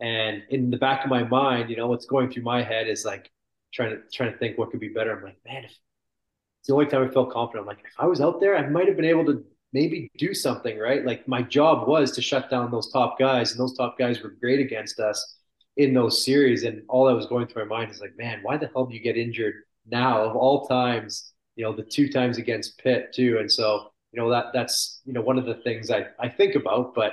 And 0.00 0.42
in 0.50 0.70
the 0.70 0.76
back 0.76 1.04
of 1.04 1.10
my 1.10 1.24
mind, 1.24 1.70
you 1.70 1.76
know, 1.76 1.88
what's 1.88 2.06
going 2.06 2.30
through 2.30 2.44
my 2.44 2.62
head 2.62 2.88
is 2.88 3.04
like 3.04 3.30
trying 3.72 3.90
to 3.90 4.02
trying 4.12 4.32
to 4.32 4.38
think 4.38 4.58
what 4.58 4.70
could 4.70 4.80
be 4.80 4.88
better. 4.88 5.16
I'm 5.16 5.24
like, 5.24 5.38
man, 5.44 5.64
it's 5.64 5.80
the 6.66 6.74
only 6.74 6.86
time 6.86 7.08
I 7.08 7.12
felt 7.12 7.30
confident. 7.30 7.62
I'm 7.62 7.66
like, 7.66 7.84
if 7.84 7.92
I 7.98 8.06
was 8.06 8.20
out 8.20 8.40
there, 8.40 8.56
I 8.56 8.68
might 8.68 8.86
have 8.86 8.96
been 8.96 9.04
able 9.04 9.26
to 9.26 9.44
maybe 9.72 10.10
do 10.18 10.32
something, 10.34 10.78
right? 10.78 11.04
Like 11.04 11.28
my 11.28 11.42
job 11.42 11.88
was 11.88 12.12
to 12.12 12.22
shut 12.22 12.50
down 12.50 12.70
those 12.70 12.90
top 12.92 13.18
guys, 13.18 13.50
and 13.50 13.60
those 13.60 13.76
top 13.76 13.98
guys 13.98 14.22
were 14.22 14.30
great 14.40 14.60
against 14.60 15.00
us 15.00 15.36
in 15.76 15.94
those 15.94 16.24
series. 16.24 16.64
And 16.64 16.82
all 16.88 17.06
that 17.06 17.14
was 17.14 17.26
going 17.26 17.46
through 17.46 17.66
my 17.66 17.78
mind 17.78 17.90
is 17.90 18.00
like, 18.00 18.16
man, 18.16 18.40
why 18.42 18.56
the 18.56 18.68
hell 18.68 18.86
do 18.86 18.94
you 18.94 19.00
get 19.00 19.16
injured 19.16 19.54
now 19.86 20.22
of 20.22 20.36
all 20.36 20.66
times? 20.66 21.32
You 21.58 21.64
know, 21.64 21.74
the 21.74 21.82
two 21.82 22.08
times 22.08 22.38
against 22.38 22.78
Pitt 22.78 23.12
too. 23.12 23.38
And 23.40 23.50
so, 23.52 23.92
you 24.12 24.20
know, 24.20 24.30
that 24.30 24.46
that's 24.54 25.02
you 25.04 25.12
know 25.12 25.20
one 25.20 25.38
of 25.38 25.44
the 25.46 25.56
things 25.56 25.90
I 25.90 26.06
I 26.18 26.28
think 26.28 26.54
about, 26.54 26.94
but 26.94 27.12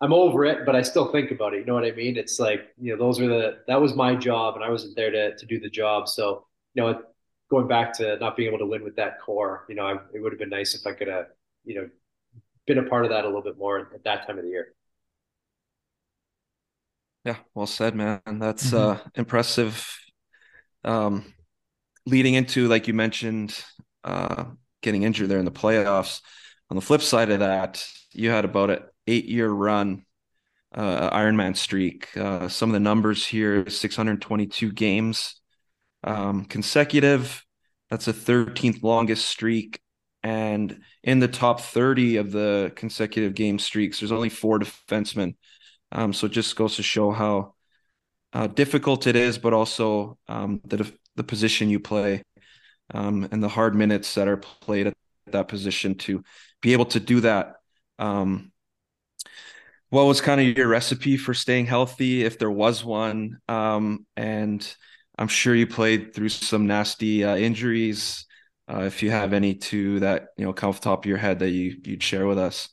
I'm 0.00 0.12
over 0.12 0.44
it, 0.44 0.66
but 0.66 0.74
I 0.76 0.82
still 0.82 1.12
think 1.12 1.30
about 1.30 1.54
it. 1.54 1.60
You 1.60 1.66
know 1.66 1.74
what 1.74 1.84
I 1.84 1.92
mean? 1.92 2.16
It's 2.16 2.38
like, 2.40 2.68
you 2.80 2.92
know, 2.92 2.98
those 2.98 3.20
are 3.20 3.28
the 3.28 3.58
that 3.68 3.80
was 3.80 3.94
my 3.94 4.14
job 4.16 4.56
and 4.56 4.64
I 4.64 4.70
wasn't 4.70 4.96
there 4.96 5.10
to 5.12 5.36
to 5.36 5.46
do 5.46 5.60
the 5.60 5.70
job. 5.70 6.08
So, 6.08 6.46
you 6.74 6.82
know, 6.82 7.02
going 7.50 7.68
back 7.68 7.92
to 7.98 8.16
not 8.18 8.36
being 8.36 8.48
able 8.48 8.58
to 8.58 8.66
win 8.66 8.82
with 8.84 8.96
that 8.96 9.20
core, 9.20 9.64
you 9.68 9.74
know, 9.76 9.86
I, 9.86 9.92
it 10.14 10.20
would 10.22 10.32
have 10.32 10.40
been 10.40 10.50
nice 10.50 10.74
if 10.74 10.86
I 10.86 10.92
could 10.92 11.08
have 11.08 11.26
you 11.68 11.74
know, 11.74 11.88
been 12.66 12.78
a 12.78 12.82
part 12.82 13.04
of 13.04 13.10
that 13.10 13.24
a 13.24 13.28
little 13.28 13.42
bit 13.42 13.58
more 13.58 13.90
at 13.94 14.04
that 14.04 14.26
time 14.26 14.38
of 14.38 14.44
the 14.44 14.50
year. 14.50 14.74
Yeah, 17.24 17.36
well 17.54 17.66
said, 17.66 17.94
man. 17.94 18.20
That's 18.26 18.70
mm-hmm. 18.70 18.76
uh 18.76 19.10
impressive. 19.14 19.86
Um 20.84 21.34
leading 22.08 22.34
into 22.34 22.68
like 22.68 22.88
you 22.88 22.94
mentioned 22.94 23.58
uh 24.04 24.44
getting 24.82 25.02
injured 25.02 25.28
there 25.28 25.38
in 25.38 25.44
the 25.44 25.50
playoffs. 25.50 26.20
On 26.70 26.76
the 26.76 26.82
flip 26.82 27.02
side 27.02 27.30
of 27.30 27.40
that, 27.40 27.84
you 28.12 28.30
had 28.30 28.44
about 28.44 28.70
an 28.70 28.80
8-year 29.06 29.48
run 29.48 30.04
uh 30.74 31.10
Ironman 31.10 31.56
streak. 31.56 32.16
Uh 32.16 32.48
some 32.48 32.70
of 32.70 32.74
the 32.74 32.80
numbers 32.80 33.26
here 33.26 33.68
622 33.68 34.72
games 34.72 35.40
um 36.04 36.44
consecutive. 36.44 37.44
That's 37.90 38.08
a 38.08 38.12
13th 38.12 38.82
longest 38.82 39.26
streak 39.26 39.80
and 40.22 40.80
in 41.02 41.20
the 41.20 41.28
top 41.28 41.60
30 41.60 42.16
of 42.16 42.32
the 42.32 42.72
consecutive 42.74 43.34
game 43.34 43.58
streaks, 43.58 44.00
there's 44.00 44.12
only 44.12 44.28
four 44.28 44.58
defensemen. 44.58 45.36
Um, 45.92 46.12
so 46.12 46.26
it 46.26 46.32
just 46.32 46.56
goes 46.56 46.76
to 46.76 46.82
show 46.82 47.10
how 47.12 47.54
uh, 48.32 48.46
difficult 48.48 49.06
it 49.06 49.16
is, 49.16 49.38
but 49.38 49.54
also 49.54 50.18
um, 50.28 50.60
the 50.64 50.92
the 51.18 51.24
position 51.24 51.68
you 51.68 51.80
play 51.80 52.22
um, 52.94 53.28
and 53.30 53.42
the 53.42 53.48
hard 53.48 53.74
minutes 53.74 54.14
that 54.14 54.28
are 54.28 54.38
played 54.38 54.86
at 54.86 54.94
that 55.26 55.48
position 55.48 55.94
to 55.96 56.22
be 56.62 56.72
able 56.72 56.86
to 56.86 57.00
do 57.00 57.20
that. 57.20 57.56
Um, 57.98 58.52
what 59.90 60.04
was 60.04 60.20
kind 60.20 60.40
of 60.40 60.56
your 60.56 60.68
recipe 60.68 61.16
for 61.16 61.34
staying 61.34 61.66
healthy, 61.66 62.24
if 62.24 62.38
there 62.38 62.50
was 62.50 62.84
one? 62.84 63.38
Um, 63.48 64.06
and 64.16 64.76
I'm 65.18 65.28
sure 65.28 65.54
you 65.54 65.66
played 65.66 66.14
through 66.14 66.28
some 66.30 66.66
nasty 66.66 67.24
uh, 67.24 67.36
injuries 67.36 68.26
uh, 68.70 68.82
if 68.82 69.02
you 69.02 69.10
have 69.10 69.32
any 69.32 69.54
two 69.54 70.00
that 70.00 70.28
you 70.36 70.44
know 70.44 70.52
come 70.52 70.70
off 70.70 70.80
the 70.80 70.84
top 70.84 71.04
of 71.04 71.08
your 71.08 71.18
head 71.18 71.38
that 71.38 71.50
you 71.50 71.76
you'd 71.84 72.02
share 72.02 72.26
with 72.26 72.38
us. 72.38 72.68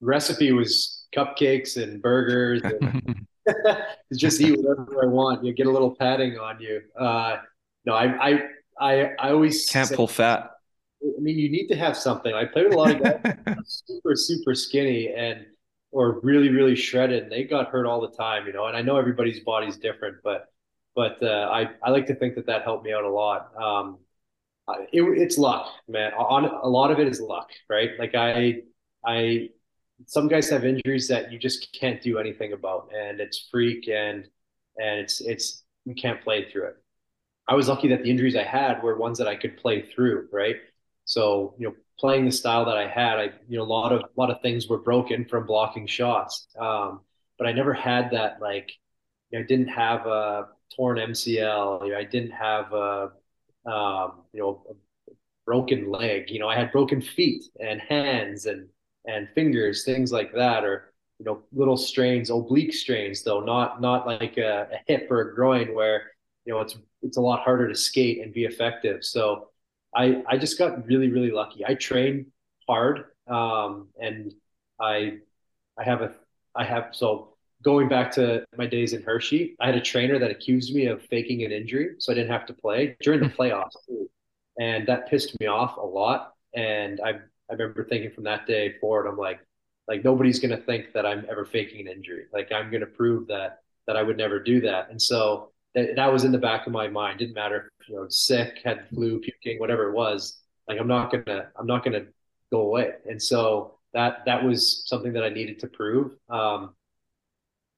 recipe 0.00 0.52
was 0.52 1.06
cupcakes 1.16 1.80
and 1.80 2.02
burgers. 2.02 2.62
And 2.62 3.26
just 4.16 4.40
eat 4.40 4.58
whatever 4.58 5.04
I 5.04 5.06
want. 5.06 5.44
You 5.44 5.52
get 5.52 5.66
a 5.66 5.70
little 5.70 5.94
padding 5.94 6.38
on 6.38 6.60
you. 6.60 6.82
Uh, 6.98 7.38
no, 7.84 7.94
I 7.94 8.30
I 8.30 8.40
I, 8.78 9.10
I 9.18 9.30
always 9.30 9.68
can't 9.70 9.88
say, 9.88 9.96
pull 9.96 10.08
fat. 10.08 10.50
I 11.02 11.20
mean, 11.20 11.38
you 11.38 11.48
need 11.48 11.68
to 11.68 11.76
have 11.76 11.96
something. 11.96 12.34
I 12.34 12.44
played 12.44 12.66
with 12.66 12.74
a 12.74 12.76
lot 12.76 12.90
of 12.90 13.02
guys 13.02 13.82
super 13.86 14.16
super 14.16 14.54
skinny 14.54 15.12
and 15.16 15.46
or 15.92 16.20
really 16.20 16.50
really 16.50 16.76
shredded. 16.76 17.24
And 17.24 17.32
they 17.32 17.44
got 17.44 17.68
hurt 17.68 17.86
all 17.86 18.00
the 18.00 18.14
time, 18.16 18.46
you 18.46 18.52
know. 18.52 18.66
And 18.66 18.76
I 18.76 18.82
know 18.82 18.96
everybody's 18.96 19.40
body's 19.40 19.76
different, 19.76 20.16
but 20.22 20.46
but 20.94 21.22
uh, 21.22 21.48
I 21.50 21.70
I 21.82 21.90
like 21.90 22.06
to 22.06 22.14
think 22.14 22.34
that 22.36 22.46
that 22.46 22.62
helped 22.62 22.84
me 22.84 22.92
out 22.92 23.04
a 23.04 23.10
lot. 23.10 23.52
Um, 23.60 23.98
it, 24.92 25.02
it's 25.02 25.38
luck, 25.38 25.68
man. 25.88 26.12
On 26.14 26.44
a 26.44 26.68
lot 26.68 26.90
of 26.90 26.98
it 26.98 27.06
is 27.06 27.20
luck, 27.20 27.50
right? 27.68 27.90
Like 27.98 28.14
I, 28.14 28.62
I, 29.04 29.50
some 30.04 30.28
guys 30.28 30.48
have 30.50 30.64
injuries 30.64 31.08
that 31.08 31.32
you 31.32 31.38
just 31.38 31.72
can't 31.72 32.02
do 32.02 32.18
anything 32.18 32.52
about, 32.52 32.90
and 32.94 33.20
it's 33.20 33.48
freak 33.50 33.88
and 33.88 34.28
and 34.78 35.00
it's 35.00 35.20
it's 35.20 35.64
you 35.84 35.94
can't 35.94 36.22
play 36.22 36.50
through 36.50 36.66
it. 36.68 36.76
I 37.48 37.54
was 37.54 37.68
lucky 37.68 37.88
that 37.88 38.02
the 38.02 38.10
injuries 38.10 38.36
I 38.36 38.42
had 38.42 38.82
were 38.82 38.96
ones 38.96 39.18
that 39.18 39.28
I 39.28 39.36
could 39.36 39.56
play 39.56 39.82
through, 39.82 40.28
right? 40.32 40.56
So 41.04 41.54
you 41.58 41.68
know, 41.68 41.74
playing 41.98 42.24
the 42.26 42.32
style 42.32 42.64
that 42.66 42.76
I 42.76 42.88
had, 42.88 43.18
I 43.18 43.30
you 43.48 43.56
know 43.58 43.62
a 43.62 43.64
lot 43.64 43.92
of 43.92 44.00
a 44.02 44.20
lot 44.20 44.30
of 44.30 44.42
things 44.42 44.68
were 44.68 44.78
broken 44.78 45.24
from 45.24 45.46
blocking 45.46 45.86
shots. 45.86 46.48
Um, 46.58 47.00
but 47.38 47.46
I 47.46 47.52
never 47.52 47.72
had 47.74 48.10
that 48.12 48.40
like 48.40 48.72
you 49.30 49.38
know, 49.38 49.44
I 49.44 49.46
didn't 49.46 49.68
have 49.68 50.06
a 50.06 50.48
torn 50.74 50.98
MCL. 50.98 51.86
You 51.86 51.92
know, 51.92 51.98
I 51.98 52.04
didn't 52.04 52.32
have 52.32 52.72
a 52.72 53.12
um, 53.66 54.24
you 54.32 54.40
know 54.40 54.62
a 54.70 55.12
broken 55.46 55.90
leg. 55.90 56.30
You 56.30 56.40
know, 56.40 56.48
I 56.48 56.56
had 56.56 56.72
broken 56.72 57.00
feet 57.00 57.44
and 57.60 57.80
hands 57.80 58.46
and 58.46 58.68
and 59.06 59.28
fingers, 59.34 59.84
things 59.84 60.12
like 60.12 60.32
that, 60.34 60.64
or 60.64 60.92
you 61.18 61.24
know 61.24 61.42
little 61.52 61.76
strains, 61.76 62.30
oblique 62.30 62.74
strains 62.74 63.22
though, 63.22 63.40
not 63.40 63.80
not 63.80 64.06
like 64.06 64.36
a, 64.38 64.68
a 64.72 64.78
hip 64.86 65.10
or 65.10 65.20
a 65.22 65.34
groin 65.34 65.74
where 65.74 66.12
you 66.44 66.52
know 66.52 66.60
it's 66.60 66.76
it's 67.02 67.16
a 67.16 67.20
lot 67.20 67.40
harder 67.42 67.68
to 67.68 67.74
skate 67.74 68.22
and 68.22 68.32
be 68.32 68.44
effective. 68.44 69.04
So 69.04 69.48
I 69.94 70.22
I 70.28 70.38
just 70.38 70.58
got 70.58 70.86
really 70.86 71.08
really 71.10 71.30
lucky. 71.30 71.64
I 71.66 71.74
train 71.74 72.26
hard, 72.68 73.06
um, 73.28 73.88
and 74.00 74.32
I 74.80 75.18
I 75.78 75.84
have 75.84 76.02
a 76.02 76.14
I 76.54 76.64
have 76.64 76.88
so 76.92 77.36
going 77.62 77.88
back 77.88 78.12
to 78.12 78.44
my 78.56 78.66
days 78.66 78.92
in 78.92 79.02
Hershey, 79.02 79.56
I 79.60 79.66
had 79.66 79.74
a 79.76 79.80
trainer 79.80 80.18
that 80.18 80.30
accused 80.30 80.74
me 80.74 80.86
of 80.86 81.02
faking 81.02 81.42
an 81.44 81.52
injury, 81.52 81.94
so 81.98 82.12
I 82.12 82.14
didn't 82.14 82.30
have 82.30 82.46
to 82.46 82.54
play 82.54 82.96
during 83.00 83.20
the 83.20 83.28
playoffs, 83.28 83.72
too. 83.86 84.08
and 84.60 84.86
that 84.86 85.08
pissed 85.08 85.38
me 85.40 85.46
off 85.46 85.76
a 85.76 85.80
lot. 85.86 86.34
And 86.54 87.00
I 87.04 87.20
I 87.50 87.54
remember 87.54 87.84
thinking 87.84 88.10
from 88.10 88.24
that 88.24 88.46
day 88.46 88.74
forward, 88.80 89.06
I'm 89.06 89.16
like, 89.16 89.40
like 89.88 90.04
nobody's 90.04 90.38
gonna 90.38 90.56
think 90.56 90.92
that 90.94 91.06
I'm 91.06 91.26
ever 91.30 91.44
faking 91.44 91.86
an 91.86 91.92
injury. 91.92 92.24
Like 92.32 92.50
I'm 92.52 92.70
gonna 92.70 92.86
prove 92.86 93.28
that 93.28 93.60
that 93.86 93.96
I 93.96 94.02
would 94.02 94.16
never 94.16 94.40
do 94.40 94.60
that. 94.62 94.90
And 94.90 95.00
so 95.00 95.52
that, 95.74 95.94
that 95.96 96.12
was 96.12 96.24
in 96.24 96.32
the 96.32 96.38
back 96.38 96.66
of 96.66 96.72
my 96.72 96.88
mind. 96.88 97.20
Didn't 97.20 97.34
matter, 97.34 97.70
if, 97.80 97.88
you 97.88 97.94
know, 97.94 98.06
sick, 98.08 98.58
had 98.64 98.88
flu, 98.88 99.20
puking, 99.20 99.60
whatever 99.60 99.88
it 99.88 99.94
was. 99.94 100.40
Like 100.66 100.80
I'm 100.80 100.88
not 100.88 101.12
gonna, 101.12 101.48
I'm 101.56 101.66
not 101.66 101.84
gonna 101.84 102.06
go 102.50 102.62
away. 102.62 102.94
And 103.08 103.22
so 103.22 103.78
that 103.94 104.24
that 104.26 104.44
was 104.44 104.82
something 104.86 105.12
that 105.12 105.22
I 105.22 105.28
needed 105.28 105.60
to 105.60 105.68
prove. 105.68 106.12
Um, 106.28 106.74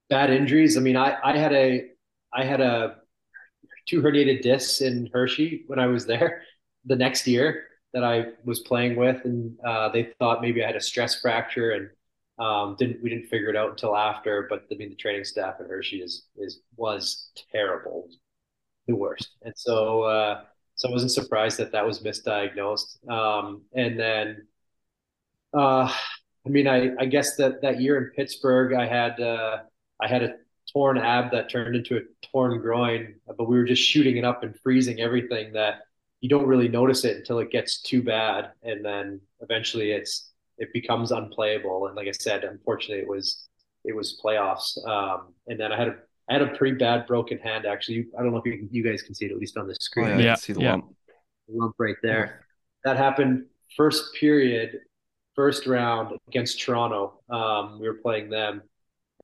bad 0.09 0.31
injuries. 0.31 0.77
I 0.77 0.81
mean, 0.81 0.97
I 0.97 1.17
I 1.23 1.37
had 1.37 1.53
a 1.53 1.91
I 2.33 2.45
had 2.45 2.61
a 2.61 2.97
two 3.87 4.03
herniated 4.03 4.43
discs 4.43 4.81
in 4.81 5.09
Hershey 5.13 5.65
when 5.67 5.79
I 5.79 5.87
was 5.87 6.07
there 6.07 6.43
the 6.85 6.97
next 6.97 7.27
year 7.27 7.68
that 7.93 8.05
I 8.05 8.27
was 8.45 8.61
playing 8.61 8.97
with, 8.97 9.25
and 9.25 9.57
uh, 9.65 9.89
they 9.89 10.13
thought 10.19 10.43
maybe 10.43 10.63
I 10.63 10.67
had 10.67 10.77
a 10.77 10.81
stress 10.81 11.21
fracture, 11.21 11.73
and 11.73 11.91
um, 12.45 12.77
didn't 12.79 13.03
we 13.03 13.11
didn't 13.11 13.29
figure 13.29 13.49
it 13.49 13.57
out 13.57 13.71
until 13.71 13.97
after. 13.97 14.47
But 14.49 14.67
I 14.71 14.77
mean, 14.77 14.91
the 14.91 14.97
training 14.97 15.25
staff 15.25 15.57
at 15.61 15.67
Hershey 15.67 15.99
is 15.99 16.27
is 16.37 16.61
was 16.77 17.31
terrible, 17.53 18.09
the 18.87 18.95
worst, 18.95 19.31
and 19.43 19.55
so 19.57 20.03
uh, 20.03 20.43
so 20.77 20.89
I 20.89 20.93
wasn't 20.93 21.13
surprised 21.13 21.59
that 21.59 21.73
that 21.73 21.87
was 21.87 22.01
misdiagnosed. 22.01 23.09
Um, 23.11 23.63
and 23.75 23.99
then, 23.99 24.47
uh, 25.53 25.93
I 26.47 26.49
mean, 26.49 26.69
I 26.69 26.91
I 26.99 27.07
guess 27.07 27.37
that 27.37 27.63
that 27.63 27.81
year 27.81 27.99
in 27.99 28.11
Pittsburgh, 28.15 28.75
I 28.75 28.87
had 28.87 29.19
uh, 29.21 29.59
I 30.01 30.09
had 30.09 30.23
a 30.23 30.35
torn 30.73 30.99
ab 30.99 31.33
that 31.33 31.51
turned 31.51 31.75
into 31.75 31.97
a 31.97 32.01
torn 32.31 32.61
groin, 32.61 33.15
but 33.27 33.49
we 33.49 33.57
were 33.57 33.65
just 33.65 33.83
shooting 33.83 34.19
it 34.19 34.25
up 34.25 34.43
and 34.43 34.55
freezing 34.61 35.01
everything 35.01 35.55
that 35.55 35.81
you 36.21 36.29
don't 36.29 36.47
really 36.47 36.69
notice 36.69 37.05
it 37.05 37.17
until 37.17 37.39
it 37.39 37.51
gets 37.51 37.81
too 37.81 38.03
bad, 38.03 38.53
and 38.63 38.85
then 38.85 39.21
eventually 39.41 39.93
it's 39.93 40.33
it 40.59 40.73
becomes 40.73 41.13
unplayable. 41.13 41.87
And 41.87 41.97
like 41.97 42.09
I 42.09 42.13
said, 42.13 42.45
unfortunately, 42.45 43.03
it 43.03 43.09
was 43.09 43.49
it 43.85 43.95
was 43.95 44.21
playoffs. 44.23 44.77
Um, 44.87 45.35
and 45.47 45.59
then 45.59 45.73
I 45.73 45.79
had 45.79 45.89
a 45.89 45.97
I 46.29 46.35
had 46.35 46.43
a 46.43 46.57
pretty 46.57 46.77
bad 46.77 47.07
broken 47.07 47.39
hand 47.39 47.67
actually. 47.67 48.07
I 48.19 48.23
don't 48.23 48.33
know 48.33 48.39
if 48.39 48.47
you, 48.47 48.69
you 48.71 48.83
guys 48.83 49.03
can 49.03 49.15
see 49.15 49.27
it 49.27 49.33
at 49.33 49.39
least 49.39 49.57
on 49.57 49.67
the 49.67 49.77
screen. 49.81 50.09
Oh, 50.09 50.19
yeah, 50.19 50.25
yeah, 50.25 50.35
see 50.35 50.53
the 50.53 50.61
yeah. 50.61 50.73
lump. 50.73 50.95
lump 51.49 51.75
right 51.79 51.97
there. 52.03 52.45
That 52.85 52.97
happened 52.97 53.47
first 53.77 54.15
period, 54.15 54.81
first 55.35 55.67
round 55.67 56.17
against 56.29 56.61
Toronto. 56.61 57.21
Um, 57.31 57.79
we 57.81 57.89
were 57.89 57.95
playing 57.95 58.29
them, 58.29 58.63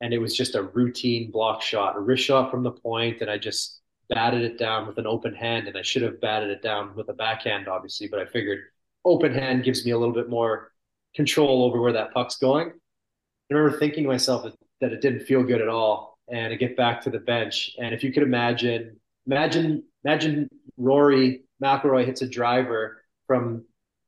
and 0.00 0.14
it 0.14 0.18
was 0.18 0.36
just 0.36 0.54
a 0.54 0.62
routine 0.62 1.30
block 1.30 1.60
shot, 1.60 1.96
a 1.96 2.00
wrist 2.00 2.24
shot 2.24 2.50
from 2.50 2.62
the 2.62 2.72
point, 2.72 3.20
and 3.20 3.30
I 3.30 3.38
just 3.38 3.80
batted 4.14 4.42
it 4.42 4.58
down 4.58 4.86
with 4.86 4.96
an 4.98 5.06
open 5.06 5.34
hand, 5.34 5.66
and 5.66 5.76
I 5.76 5.82
should 5.82 6.02
have 6.02 6.20
batted 6.20 6.50
it 6.50 6.62
down 6.62 6.94
with 6.94 7.08
a 7.08 7.12
backhand, 7.12 7.66
obviously, 7.66 8.06
but 8.06 8.20
I 8.20 8.26
figured 8.26 8.60
open 9.04 9.34
hand 9.34 9.64
gives 9.64 9.84
me 9.84 9.90
a 9.90 9.98
little 9.98 10.14
bit 10.14 10.30
more 10.30 10.72
control 11.14 11.64
over 11.64 11.80
where 11.80 11.92
that 11.92 12.14
puck's 12.14 12.36
going. 12.36 12.68
I 12.68 13.54
remember 13.54 13.76
thinking 13.78 14.04
to 14.04 14.08
myself 14.08 14.46
that 14.80 14.92
it 14.92 15.00
didn't 15.00 15.26
feel 15.26 15.42
good 15.42 15.60
at 15.60 15.68
all, 15.68 16.18
and 16.28 16.52
I 16.52 16.56
get 16.56 16.76
back 16.76 17.02
to 17.02 17.10
the 17.10 17.18
bench, 17.18 17.72
and 17.78 17.92
if 17.92 18.04
you 18.04 18.12
could 18.12 18.22
imagine, 18.22 19.00
imagine, 19.26 19.82
imagine 20.04 20.48
Rory 20.76 21.42
McIlroy 21.62 22.06
hits 22.06 22.22
a 22.22 22.28
driver 22.28 23.02
from 23.26 23.64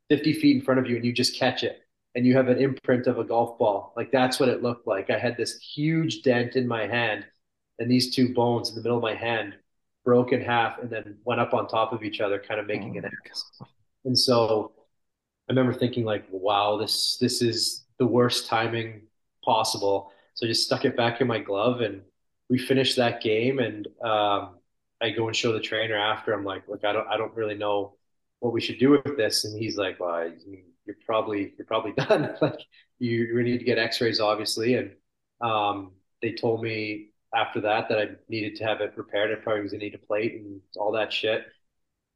50 0.08 0.34
feet 0.34 0.56
in 0.56 0.62
front 0.62 0.78
of 0.78 0.88
you, 0.88 0.96
and 0.96 1.04
you 1.04 1.12
just 1.12 1.36
catch 1.36 1.64
it, 1.64 1.80
and 2.14 2.24
you 2.24 2.36
have 2.36 2.48
an 2.48 2.58
imprint 2.58 3.08
of 3.08 3.18
a 3.18 3.24
golf 3.24 3.58
ball. 3.58 3.92
Like 3.96 4.12
that's 4.12 4.38
what 4.38 4.48
it 4.48 4.62
looked 4.62 4.86
like. 4.86 5.10
I 5.10 5.18
had 5.18 5.36
this 5.36 5.58
huge 5.58 6.22
dent 6.22 6.54
in 6.54 6.68
my 6.68 6.86
hand, 6.86 7.26
and 7.80 7.90
these 7.90 8.14
two 8.14 8.32
bones 8.32 8.70
in 8.70 8.76
the 8.76 8.82
middle 8.82 8.98
of 8.98 9.02
my 9.02 9.14
hand 9.14 9.56
broke 10.06 10.32
in 10.32 10.40
half 10.40 10.78
and 10.78 10.88
then 10.88 11.18
went 11.24 11.40
up 11.40 11.52
on 11.52 11.66
top 11.66 11.92
of 11.92 12.04
each 12.04 12.20
other, 12.20 12.38
kind 12.38 12.60
of 12.60 12.66
making 12.66 12.94
oh 12.94 12.98
an 13.00 13.10
X. 13.26 13.50
And 14.06 14.16
so 14.16 14.72
I 15.48 15.52
remember 15.52 15.74
thinking 15.74 16.04
like, 16.04 16.24
wow, 16.30 16.78
this 16.78 17.18
this 17.20 17.42
is 17.42 17.84
the 17.98 18.06
worst 18.06 18.46
timing 18.46 19.02
possible. 19.44 20.12
So 20.34 20.46
I 20.46 20.48
just 20.48 20.64
stuck 20.64 20.84
it 20.84 20.96
back 20.96 21.20
in 21.20 21.26
my 21.26 21.40
glove 21.40 21.80
and 21.80 22.02
we 22.48 22.56
finished 22.56 22.96
that 22.96 23.20
game 23.20 23.58
and 23.58 23.88
um, 24.02 24.58
I 25.02 25.10
go 25.10 25.26
and 25.26 25.34
show 25.34 25.52
the 25.52 25.60
trainer 25.60 25.96
after. 25.96 26.32
I'm 26.32 26.44
like, 26.44 26.68
look, 26.68 26.84
I 26.84 26.92
don't 26.92 27.08
I 27.08 27.16
don't 27.16 27.34
really 27.34 27.56
know 27.56 27.96
what 28.38 28.52
we 28.52 28.60
should 28.60 28.78
do 28.78 28.90
with 28.90 29.16
this. 29.16 29.44
And 29.44 29.58
he's 29.60 29.76
like, 29.76 29.98
well, 29.98 30.14
I 30.14 30.30
mean, 30.46 30.66
you're 30.86 30.96
probably 31.04 31.52
you're 31.58 31.66
probably 31.66 31.92
done. 31.96 32.36
like 32.40 32.60
you, 33.00 33.10
you 33.10 33.42
need 33.42 33.58
to 33.58 33.64
get 33.64 33.78
X-rays, 33.78 34.20
obviously. 34.20 34.74
And 34.74 34.92
um, 35.40 35.92
they 36.22 36.32
told 36.32 36.62
me 36.62 37.08
after 37.36 37.60
that 37.60 37.88
that 37.88 37.98
I 37.98 38.08
needed 38.28 38.56
to 38.56 38.64
have 38.64 38.80
it 38.80 38.94
repaired. 38.96 39.30
I 39.30 39.42
probably 39.42 39.62
was 39.62 39.72
gonna 39.72 39.84
need 39.84 39.94
a 39.94 39.98
plate 39.98 40.34
and 40.34 40.60
all 40.76 40.90
that 40.92 41.12
shit. 41.12 41.44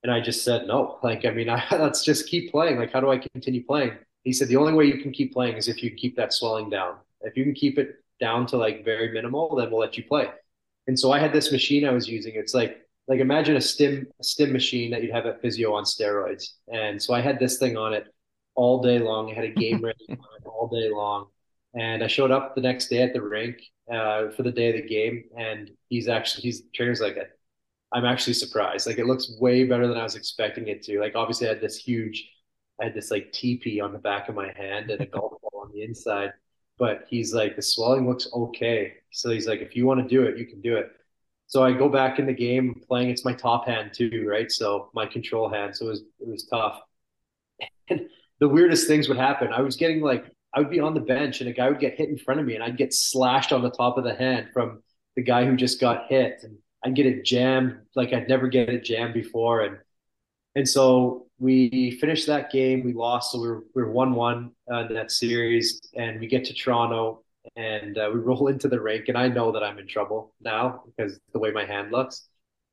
And 0.03 0.11
I 0.11 0.21
just 0.21 0.45
said 0.45 0.67
no. 0.67 0.99
Like, 1.03 1.27
I 1.27 1.31
mean, 1.31 1.51
I, 1.51 1.63
let's 1.73 2.03
just 2.03 2.29
keep 2.29 2.51
playing. 2.51 2.79
Like, 2.79 2.93
how 2.93 3.01
do 3.01 3.11
I 3.11 3.19
continue 3.19 3.65
playing? 3.65 3.93
He 4.25 4.33
said 4.33 4.49
the 4.49 4.57
only 4.57 4.73
way 4.73 4.87
you 4.87 4.99
can 4.99 5.13
keep 5.13 5.33
playing 5.33 5.57
is 5.57 5.69
if 5.69 5.83
you 5.83 5.91
can 5.91 5.99
keep 5.99 6.17
that 6.17 6.33
swelling 6.33 6.71
down. 6.71 6.97
If 7.21 7.37
you 7.37 7.45
can 7.45 7.55
keep 7.55 7.79
it 7.79 7.97
down 8.19 8.47
to 8.47 8.57
like 8.57 8.85
very 8.85 9.13
minimal, 9.13 9.55
then 9.57 9.71
we'll 9.71 9.81
let 9.81 9.97
you 9.97 10.05
play. 10.05 10.29
And 10.87 10.99
so 10.99 11.13
I 11.13 11.19
had 11.19 11.33
this 11.33 11.53
machine 11.53 11.87
I 11.87 11.93
was 11.93 12.09
using. 12.09 12.35
It's 12.35 12.55
like 12.55 12.79
like 13.09 13.21
imagine 13.21 13.57
a 13.57 13.61
stim 13.61 14.07
a 14.21 14.25
stim 14.25 14.53
machine 14.53 14.91
that 14.93 15.03
you'd 15.03 15.13
have 15.13 15.27
at 15.27 15.43
physio 15.43 15.75
on 15.75 15.85
steroids. 15.85 16.55
And 16.73 17.03
so 17.03 17.13
I 17.13 17.21
had 17.21 17.39
this 17.39 17.59
thing 17.59 17.77
on 17.77 17.93
it 17.93 18.07
all 18.55 18.83
day 18.83 18.99
long. 18.99 19.31
I 19.31 19.35
had 19.35 19.45
a 19.45 19.51
game 19.51 19.81
ready 19.85 20.19
all 20.45 20.69
day 20.69 20.91
long. 20.91 21.27
And 21.75 22.03
I 22.03 22.09
showed 22.09 22.31
up 22.31 22.55
the 22.55 22.61
next 22.61 22.89
day 22.89 23.03
at 23.03 23.13
the 23.13 23.23
rink 23.23 23.59
uh, 23.91 24.31
for 24.31 24.43
the 24.43 24.53
day 24.53 24.69
of 24.71 24.83
the 24.83 24.89
game, 24.89 25.25
and 25.37 25.71
he's 25.89 26.09
actually 26.09 26.43
he's 26.43 26.63
trainer's 26.75 27.01
like, 27.01 27.17
I'm 27.93 28.05
actually 28.05 28.35
surprised. 28.35 28.87
Like 28.87 28.99
it 28.99 29.07
looks 29.07 29.37
way 29.41 29.65
better 29.65 29.87
than 29.89 29.97
I 29.97 30.03
was 30.05 30.17
expecting 30.17 30.69
it 30.69 30.83
to. 30.85 31.01
Like 31.01 31.17
obviously 31.17 31.47
I 31.49 31.51
had 31.51 31.61
this 31.61 31.77
huge, 31.77 32.29
I 32.81 32.85
had 32.85 32.95
this 32.95 33.11
like 33.11 33.33
TP 33.33 33.83
on 33.83 33.93
the 33.93 33.99
back 33.99 34.29
of 34.29 34.35
my 34.35 34.53
hand 34.53 34.91
and 34.91 35.01
a 35.01 35.07
golf 35.15 35.41
ball 35.43 35.63
on 35.65 35.73
the 35.73 35.83
inside, 35.83 36.33
but 36.79 37.07
he's 37.09 37.35
like 37.35 37.57
the 37.57 37.63
swelling 37.63 38.09
looks 38.09 38.29
okay. 38.33 38.95
So 39.13 39.31
he's 39.31 39.47
like, 39.49 39.61
if 39.61 39.75
you 39.77 39.87
want 39.87 40.01
to 40.03 40.09
do 40.09 40.23
it, 40.25 40.39
you 40.39 40.47
can 40.47 40.61
do 40.61 40.77
it. 40.77 40.93
So 41.49 41.65
I 41.65 41.73
go 41.73 41.89
back 41.89 42.21
in 42.21 42.27
the 42.27 42.33
game 42.33 42.81
playing. 42.87 43.11
It's 43.11 43.25
my 43.25 43.33
top 43.35 43.67
hand 43.67 43.93
too, 43.93 44.25
right? 44.29 44.51
So 44.53 44.91
my 44.95 45.05
control 45.07 45.49
hand. 45.51 45.75
So 45.77 45.87
it 45.87 45.89
was 45.91 46.03
it 46.21 46.29
was 46.29 46.47
tough. 46.47 46.81
And 47.89 48.09
the 48.39 48.49
weirdest 48.49 48.87
things 48.87 49.09
would 49.09 49.19
happen. 49.19 49.53
I 49.53 49.61
was 49.63 49.77
getting 49.77 50.01
like 50.01 50.25
I 50.55 50.61
would 50.61 50.71
be 50.71 50.81
on 50.81 50.95
the 50.95 51.01
bench 51.01 51.41
and 51.41 51.49
a 51.49 51.53
guy 51.53 51.69
would 51.69 51.81
get 51.81 51.97
hit 51.97 52.09
in 52.09 52.19
front 52.19 52.41
of 52.41 52.47
me 52.47 52.55
and 52.55 52.65
I'd 52.65 52.77
get 52.77 52.93
slashed 52.93 53.53
on 53.53 53.63
the 53.63 53.71
top 53.71 53.99
of 53.99 54.05
the 54.05 54.15
hand 54.15 54.49
from 54.53 54.83
the 55.17 55.23
guy 55.23 55.45
who 55.45 55.57
just 55.57 55.81
got 55.81 56.07
hit. 56.09 56.41
And 56.43 56.59
I'd 56.85 56.97
get 56.97 57.07
it 57.07 57.25
jammed 57.25 57.79
like 57.95 58.13
I'd 58.13 58.29
never 58.29 58.49
get 58.49 58.69
it 58.69 58.85
jammed 58.85 59.15
before. 59.15 59.63
And 59.63 59.79
and 60.57 60.69
so 60.69 61.27
we 61.39 61.93
finished 62.01 62.27
that 62.27 62.51
game. 62.51 62.85
We 62.85 62.93
lost. 62.93 63.33
So 63.33 63.41
we 63.41 63.49
were 63.49 63.65
we 63.75 63.83
were 63.83 63.93
one 63.93 64.15
one 64.15 64.53
uh, 64.71 64.87
in 64.87 64.95
that 64.95 65.11
series 65.13 65.81
and 65.95 66.21
we 66.21 66.27
get 66.27 66.45
to 66.47 66.55
Toronto 66.55 67.23
and 67.57 67.97
uh, 67.97 68.11
we 68.13 68.21
roll 68.21 68.47
into 68.53 68.69
the 68.69 68.81
rink 68.81 69.09
and 69.09 69.17
I 69.17 69.29
know 69.29 69.53
that 69.53 69.63
I'm 69.63 69.79
in 69.79 69.87
trouble 69.87 70.35
now 70.41 70.83
because 70.87 71.19
the 71.33 71.39
way 71.39 71.53
my 71.53 71.65
hand 71.65 71.93
looks. 71.93 72.29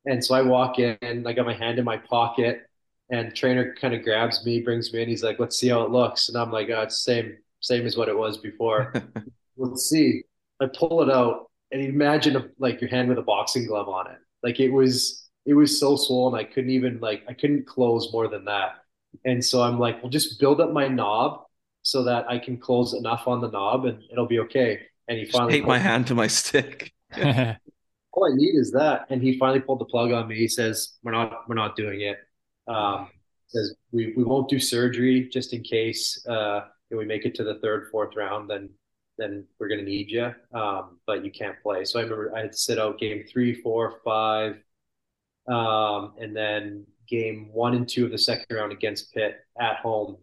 And 0.06 0.24
so 0.24 0.34
I 0.34 0.42
walk 0.42 0.78
in 0.78 1.26
I 1.26 1.32
got 1.32 1.46
my 1.46 1.54
hand 1.54 1.78
in 1.78 1.84
my 1.84 1.98
pocket 1.98 2.62
and 3.10 3.34
trainer 3.34 3.74
kind 3.74 3.94
of 3.94 4.02
grabs 4.02 4.44
me 4.44 4.60
brings 4.60 4.92
me 4.92 5.02
in. 5.02 5.08
He's 5.08 5.22
like 5.22 5.38
let's 5.38 5.56
see 5.56 5.68
how 5.68 5.82
it 5.82 5.90
looks. 5.90 6.28
And 6.28 6.36
I'm 6.36 6.50
like 6.50 6.68
oh, 6.70 6.82
it's 6.82 7.04
the 7.04 7.12
same 7.12 7.38
same 7.60 7.86
as 7.86 7.96
what 7.96 8.08
it 8.08 8.16
was 8.16 8.38
before. 8.38 8.92
Let's 9.56 9.88
see. 9.88 10.22
I 10.60 10.66
pull 10.66 11.02
it 11.02 11.10
out 11.10 11.50
and 11.72 11.82
imagine 11.82 12.36
a, 12.36 12.48
like 12.58 12.80
your 12.80 12.90
hand 12.90 13.08
with 13.08 13.18
a 13.18 13.22
boxing 13.22 13.66
glove 13.66 13.88
on 13.88 14.10
it. 14.10 14.18
Like 14.42 14.60
it 14.60 14.70
was, 14.70 15.28
it 15.44 15.54
was 15.54 15.78
so 15.78 15.96
swollen. 15.96 16.38
I 16.38 16.44
couldn't 16.44 16.70
even 16.70 17.00
like, 17.00 17.24
I 17.28 17.32
couldn't 17.32 17.66
close 17.66 18.12
more 18.12 18.28
than 18.28 18.44
that. 18.44 18.76
And 19.24 19.44
so 19.44 19.62
I'm 19.62 19.78
like, 19.78 20.02
well, 20.02 20.10
just 20.10 20.38
build 20.38 20.60
up 20.60 20.72
my 20.72 20.88
knob 20.88 21.44
so 21.82 22.04
that 22.04 22.30
I 22.30 22.38
can 22.38 22.58
close 22.58 22.94
enough 22.94 23.26
on 23.26 23.40
the 23.40 23.50
knob 23.50 23.86
and 23.86 24.02
it'll 24.10 24.26
be 24.26 24.40
okay. 24.40 24.80
And 25.08 25.18
he 25.18 25.24
finally 25.24 25.54
take 25.54 25.66
my 25.66 25.78
hand 25.78 26.06
to 26.08 26.14
my 26.14 26.26
stick. 26.26 26.92
All 27.16 28.30
I 28.30 28.34
need 28.34 28.54
is 28.54 28.72
that. 28.72 29.06
And 29.10 29.22
he 29.22 29.38
finally 29.38 29.60
pulled 29.60 29.80
the 29.80 29.86
plug 29.86 30.12
on 30.12 30.28
me. 30.28 30.36
He 30.36 30.48
says, 30.48 30.98
we're 31.02 31.12
not, 31.12 31.48
we're 31.48 31.54
not 31.54 31.76
doing 31.76 32.02
it. 32.02 32.18
Um, 32.66 33.08
says 33.48 33.74
we, 33.92 34.12
we 34.16 34.24
won't 34.24 34.48
do 34.48 34.58
surgery 34.58 35.28
just 35.32 35.52
in 35.52 35.62
case 35.62 36.24
uh, 36.28 36.60
we 36.96 37.04
make 37.04 37.26
it 37.26 37.34
to 37.36 37.44
the 37.44 37.56
third, 37.56 37.88
fourth 37.90 38.16
round, 38.16 38.48
then 38.48 38.70
then 39.18 39.44
we're 39.58 39.68
to 39.68 39.82
need 39.82 40.10
you, 40.10 40.32
um, 40.54 40.98
but 41.04 41.24
you 41.24 41.30
can't 41.30 41.60
play. 41.60 41.84
So 41.84 41.98
I 41.98 42.02
remember 42.02 42.32
I 42.36 42.42
had 42.42 42.52
to 42.52 42.58
sit 42.58 42.78
out 42.78 42.98
game 42.98 43.24
three, 43.28 43.52
four, 43.52 44.00
five, 44.04 44.62
um, 45.48 46.14
and 46.20 46.34
then 46.34 46.86
game 47.08 47.50
one 47.52 47.74
and 47.74 47.88
two 47.88 48.04
of 48.04 48.12
the 48.12 48.18
second 48.18 48.54
round 48.54 48.72
against 48.72 49.12
Pitt 49.12 49.40
at 49.60 49.76
home. 49.76 50.16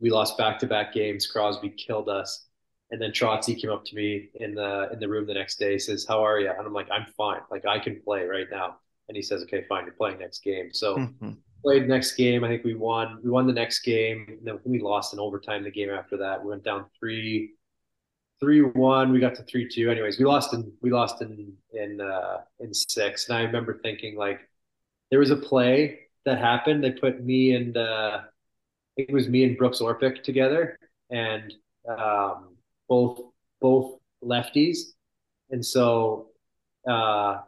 We 0.00 0.10
lost 0.10 0.36
back 0.36 0.58
to 0.58 0.66
back 0.66 0.92
games. 0.92 1.26
Crosby 1.26 1.70
killed 1.70 2.08
us. 2.08 2.46
And 2.90 3.00
then 3.00 3.10
Trotzy 3.10 3.60
came 3.60 3.70
up 3.70 3.84
to 3.86 3.96
me 3.96 4.28
in 4.34 4.54
the 4.54 4.88
in 4.92 5.00
the 5.00 5.08
room 5.08 5.26
the 5.26 5.34
next 5.34 5.58
day, 5.58 5.76
says, 5.76 6.06
How 6.06 6.24
are 6.24 6.38
you? 6.38 6.50
And 6.50 6.66
I'm 6.66 6.72
like, 6.72 6.88
I'm 6.90 7.06
fine. 7.16 7.40
Like 7.50 7.66
I 7.66 7.80
can 7.80 8.00
play 8.02 8.24
right 8.24 8.46
now. 8.50 8.76
And 9.08 9.16
he 9.16 9.22
says, 9.22 9.42
Okay, 9.42 9.64
fine, 9.68 9.86
you're 9.86 9.94
playing 9.94 10.18
next 10.18 10.44
game. 10.44 10.72
So 10.72 10.96
mm-hmm. 10.96 11.32
Played 11.66 11.88
next 11.88 12.14
game. 12.14 12.44
I 12.44 12.48
think 12.48 12.62
we 12.62 12.74
won. 12.74 13.18
We 13.24 13.30
won 13.30 13.48
the 13.48 13.52
next 13.52 13.80
game. 13.80 14.24
And 14.28 14.46
then 14.46 14.60
we 14.64 14.78
lost 14.78 15.12
in 15.12 15.18
overtime 15.18 15.64
the 15.64 15.70
game 15.70 15.90
after 15.90 16.16
that. 16.18 16.40
We 16.40 16.50
went 16.50 16.62
down 16.62 16.84
three 16.96 17.54
three 18.38 18.60
one. 18.60 19.10
We 19.10 19.18
got 19.18 19.34
to 19.34 19.42
three 19.42 19.68
two. 19.68 19.90
Anyways, 19.90 20.16
we 20.16 20.24
lost 20.24 20.54
in 20.54 20.72
we 20.80 20.90
lost 20.90 21.22
in 21.22 21.52
in 21.72 22.00
uh 22.00 22.42
in 22.60 22.72
six. 22.72 23.28
And 23.28 23.36
I 23.36 23.42
remember 23.42 23.80
thinking 23.82 24.16
like 24.16 24.48
there 25.10 25.18
was 25.18 25.32
a 25.32 25.36
play 25.36 25.98
that 26.24 26.38
happened. 26.38 26.84
They 26.84 26.92
put 26.92 27.24
me 27.24 27.56
and 27.56 27.76
uh 27.76 28.20
it 28.96 29.12
was 29.12 29.28
me 29.28 29.42
and 29.42 29.58
Brooks 29.58 29.80
Orpik 29.80 30.22
together 30.22 30.78
and 31.10 31.52
um 31.88 32.54
both 32.88 33.22
both 33.60 33.98
lefties. 34.22 34.78
And 35.50 35.66
so 35.66 36.28
uh 36.88 37.40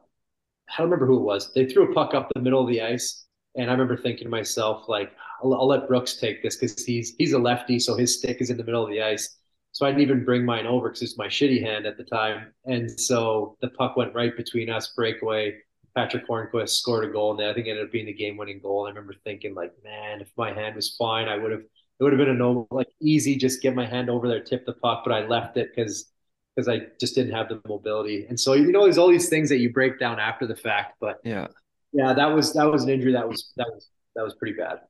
I 0.71 0.77
don't 0.77 0.91
remember 0.91 1.07
who 1.07 1.19
it 1.19 1.23
was. 1.23 1.53
They 1.53 1.67
threw 1.67 1.91
a 1.91 1.95
puck 1.95 2.15
up 2.15 2.33
the 2.35 2.43
middle 2.43 2.61
of 2.61 2.69
the 2.69 2.83
ice, 2.83 3.28
and 3.57 3.69
I 3.69 3.73
remember 3.73 3.97
thinking 3.97 4.25
to 4.25 4.31
myself, 4.31 4.89
like, 4.89 5.13
I'll, 5.43 5.55
I'll 5.55 5.67
let 5.67 5.89
Brooks 5.89 6.17
take 6.17 6.43
this 6.43 6.57
because 6.57 6.85
he's 6.85 7.15
he's 7.19 7.33
a 7.33 7.39
lefty, 7.39 7.79
so 7.79 7.97
his 7.97 8.19
stick 8.19 8.39
is 8.41 8.51
in 8.51 8.57
the 8.57 8.65
middle 8.65 8.85
of 8.85 8.91
the 8.91 9.03
ice. 9.03 9.37
So 9.73 9.87
I 9.87 9.91
didn't 9.91 10.03
even 10.03 10.25
bring 10.25 10.45
mine 10.45 10.67
over 10.67 10.89
because 10.89 11.03
it's 11.03 11.19
my 11.19 11.27
shitty 11.27 11.63
hand 11.63 11.87
at 11.87 11.97
the 11.97 12.05
time. 12.05 12.53
And 12.65 12.91
so 13.01 13.57
the 13.61 13.69
puck 13.69 13.97
went 13.97 14.15
right 14.15 14.37
between 14.37 14.71
us, 14.71 14.93
breakaway. 14.97 15.57
Patric 15.95 16.29
Hornqvist 16.29 16.71
scored 16.71 17.05
a 17.05 17.13
goal, 17.13 17.33
and 17.33 17.49
I 17.49 17.53
think 17.55 17.67
it 17.67 17.71
ended 17.71 17.87
up 17.87 17.93
being 17.93 18.07
the 18.07 18.13
game-winning 18.13 18.61
goal. 18.61 18.87
I 18.87 18.91
remember 18.91 19.15
thinking, 19.25 19.55
like, 19.55 19.73
man, 19.83 20.21
if 20.21 20.29
my 20.37 20.53
hand 20.53 20.77
was 20.77 20.95
fine, 20.97 21.29
I 21.29 21.37
would 21.37 21.51
have. 21.51 21.61
It 21.61 22.05
would 22.05 22.13
have 22.13 22.19
been 22.19 22.29
a 22.29 22.35
no, 22.35 22.69
like 22.71 22.87
easy, 23.01 23.37
just 23.37 23.61
get 23.61 23.75
my 23.75 23.85
hand 23.85 24.09
over 24.09 24.29
there, 24.29 24.41
tip 24.41 24.65
the 24.65 24.75
puck. 24.75 25.03
But 25.05 25.13
I 25.13 25.27
left 25.27 25.57
it 25.57 25.71
because 25.75 26.13
because 26.55 26.69
I 26.69 26.87
just 27.01 27.15
didn't 27.15 27.33
have 27.33 27.49
the 27.49 27.61
mobility. 27.67 28.27
And 28.29 28.39
so 28.39 28.53
you 28.53 28.71
know, 28.71 28.85
there's 28.85 28.99
all 28.99 29.09
these 29.09 29.29
things 29.29 29.49
that 29.49 29.59
you 29.59 29.73
break 29.73 29.99
down 29.99 30.21
after 30.21 30.47
the 30.47 30.57
fact. 30.57 30.95
But 31.01 31.19
yeah, 31.25 31.49
yeah, 31.93 32.13
that 32.13 32.27
was 32.27 32.53
that 32.55 32.71
was 32.71 32.85
an 32.85 32.91
injury 32.91 33.13
that 33.13 33.29
was 33.29 33.53
that 33.57 33.69
was 33.73 33.89
that 34.15 34.23
was 34.23 34.35
pretty 34.35 34.57
bad. 34.57 34.81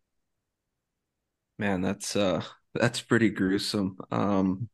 Man, 1.59 1.81
that's 1.81 2.15
uh 2.17 2.43
that's 2.75 3.01
pretty 3.01 3.31
gruesome. 3.31 3.97
Um 4.11 4.69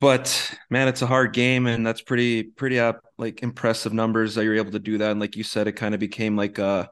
but 0.00 0.54
man, 0.70 0.88
it's 0.88 1.02
a 1.02 1.06
hard 1.06 1.32
game, 1.32 1.66
and 1.66 1.86
that's 1.86 2.02
pretty 2.02 2.42
pretty 2.42 2.80
like 3.18 3.42
impressive 3.42 3.92
numbers 3.92 4.34
that 4.34 4.44
you're 4.44 4.54
able 4.56 4.72
to 4.72 4.78
do 4.78 4.98
that. 4.98 5.10
And 5.12 5.20
like 5.20 5.36
you 5.36 5.44
said, 5.44 5.68
it 5.68 5.72
kind 5.72 5.94
of 5.94 6.00
became 6.00 6.36
like 6.36 6.58
a 6.58 6.90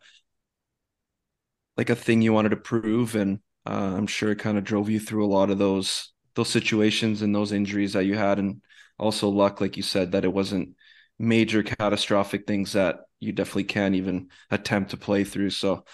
like 1.76 1.90
a 1.90 1.96
thing 1.96 2.22
you 2.22 2.32
wanted 2.32 2.50
to 2.50 2.56
prove, 2.56 3.14
and 3.14 3.40
uh, 3.66 3.94
I'm 3.96 4.06
sure 4.06 4.30
it 4.32 4.38
kind 4.38 4.58
of 4.58 4.64
drove 4.64 4.88
you 4.90 5.00
through 5.00 5.24
a 5.26 5.32
lot 5.34 5.50
of 5.50 5.58
those 5.58 6.12
those 6.34 6.48
situations 6.48 7.22
and 7.22 7.34
those 7.34 7.52
injuries 7.52 7.92
that 7.92 8.04
you 8.06 8.16
had, 8.16 8.38
and 8.38 8.62
also 8.98 9.28
luck, 9.28 9.60
like 9.60 9.76
you 9.76 9.82
said, 9.82 10.12
that 10.12 10.24
it 10.24 10.32
wasn't 10.32 10.70
major 11.18 11.62
catastrophic 11.62 12.46
things 12.46 12.72
that 12.72 13.00
you 13.20 13.32
definitely 13.32 13.64
can't 13.64 13.94
even 13.94 14.28
attempt 14.50 14.90
to 14.90 14.96
play 14.96 15.24
through. 15.24 15.50
So 15.50 15.84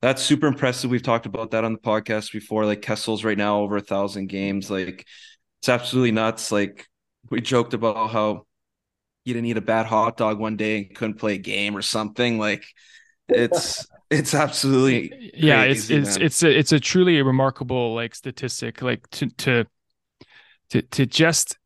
that's 0.00 0.22
super 0.22 0.46
impressive. 0.46 0.90
We've 0.90 1.02
talked 1.02 1.26
about 1.26 1.50
that 1.50 1.64
on 1.64 1.72
the 1.72 1.78
podcast 1.78 2.32
before. 2.32 2.66
Like 2.66 2.82
Kessel's 2.82 3.24
right 3.24 3.38
now 3.38 3.60
over 3.60 3.76
a 3.76 3.82
thousand 3.82 4.28
games. 4.28 4.70
Like 4.70 5.06
it's 5.60 5.68
absolutely 5.68 6.12
nuts. 6.12 6.52
Like 6.52 6.86
we 7.30 7.40
joked 7.40 7.74
about 7.74 8.10
how 8.10 8.46
you 9.24 9.34
didn't 9.34 9.46
eat 9.46 9.56
a 9.56 9.62
bad 9.62 9.86
hot 9.86 10.16
dog 10.16 10.38
one 10.38 10.56
day 10.56 10.78
and 10.78 10.94
couldn't 10.94 11.18
play 11.18 11.34
a 11.34 11.38
game 11.38 11.76
or 11.76 11.82
something. 11.82 12.38
Like 12.38 12.64
it's 13.28 13.86
it's 14.10 14.34
absolutely 14.34 15.32
yeah. 15.34 15.62
It's 15.62 15.90
it's 15.90 16.16
man. 16.16 16.26
it's 16.26 16.42
a 16.42 16.58
it's 16.58 16.72
a 16.72 16.80
truly 16.80 17.18
a 17.18 17.24
remarkable 17.24 17.94
like 17.94 18.14
statistic. 18.14 18.82
Like 18.82 19.08
to 19.10 19.26
to 19.26 19.64
to 20.70 20.82
to 20.82 21.06
just 21.06 21.58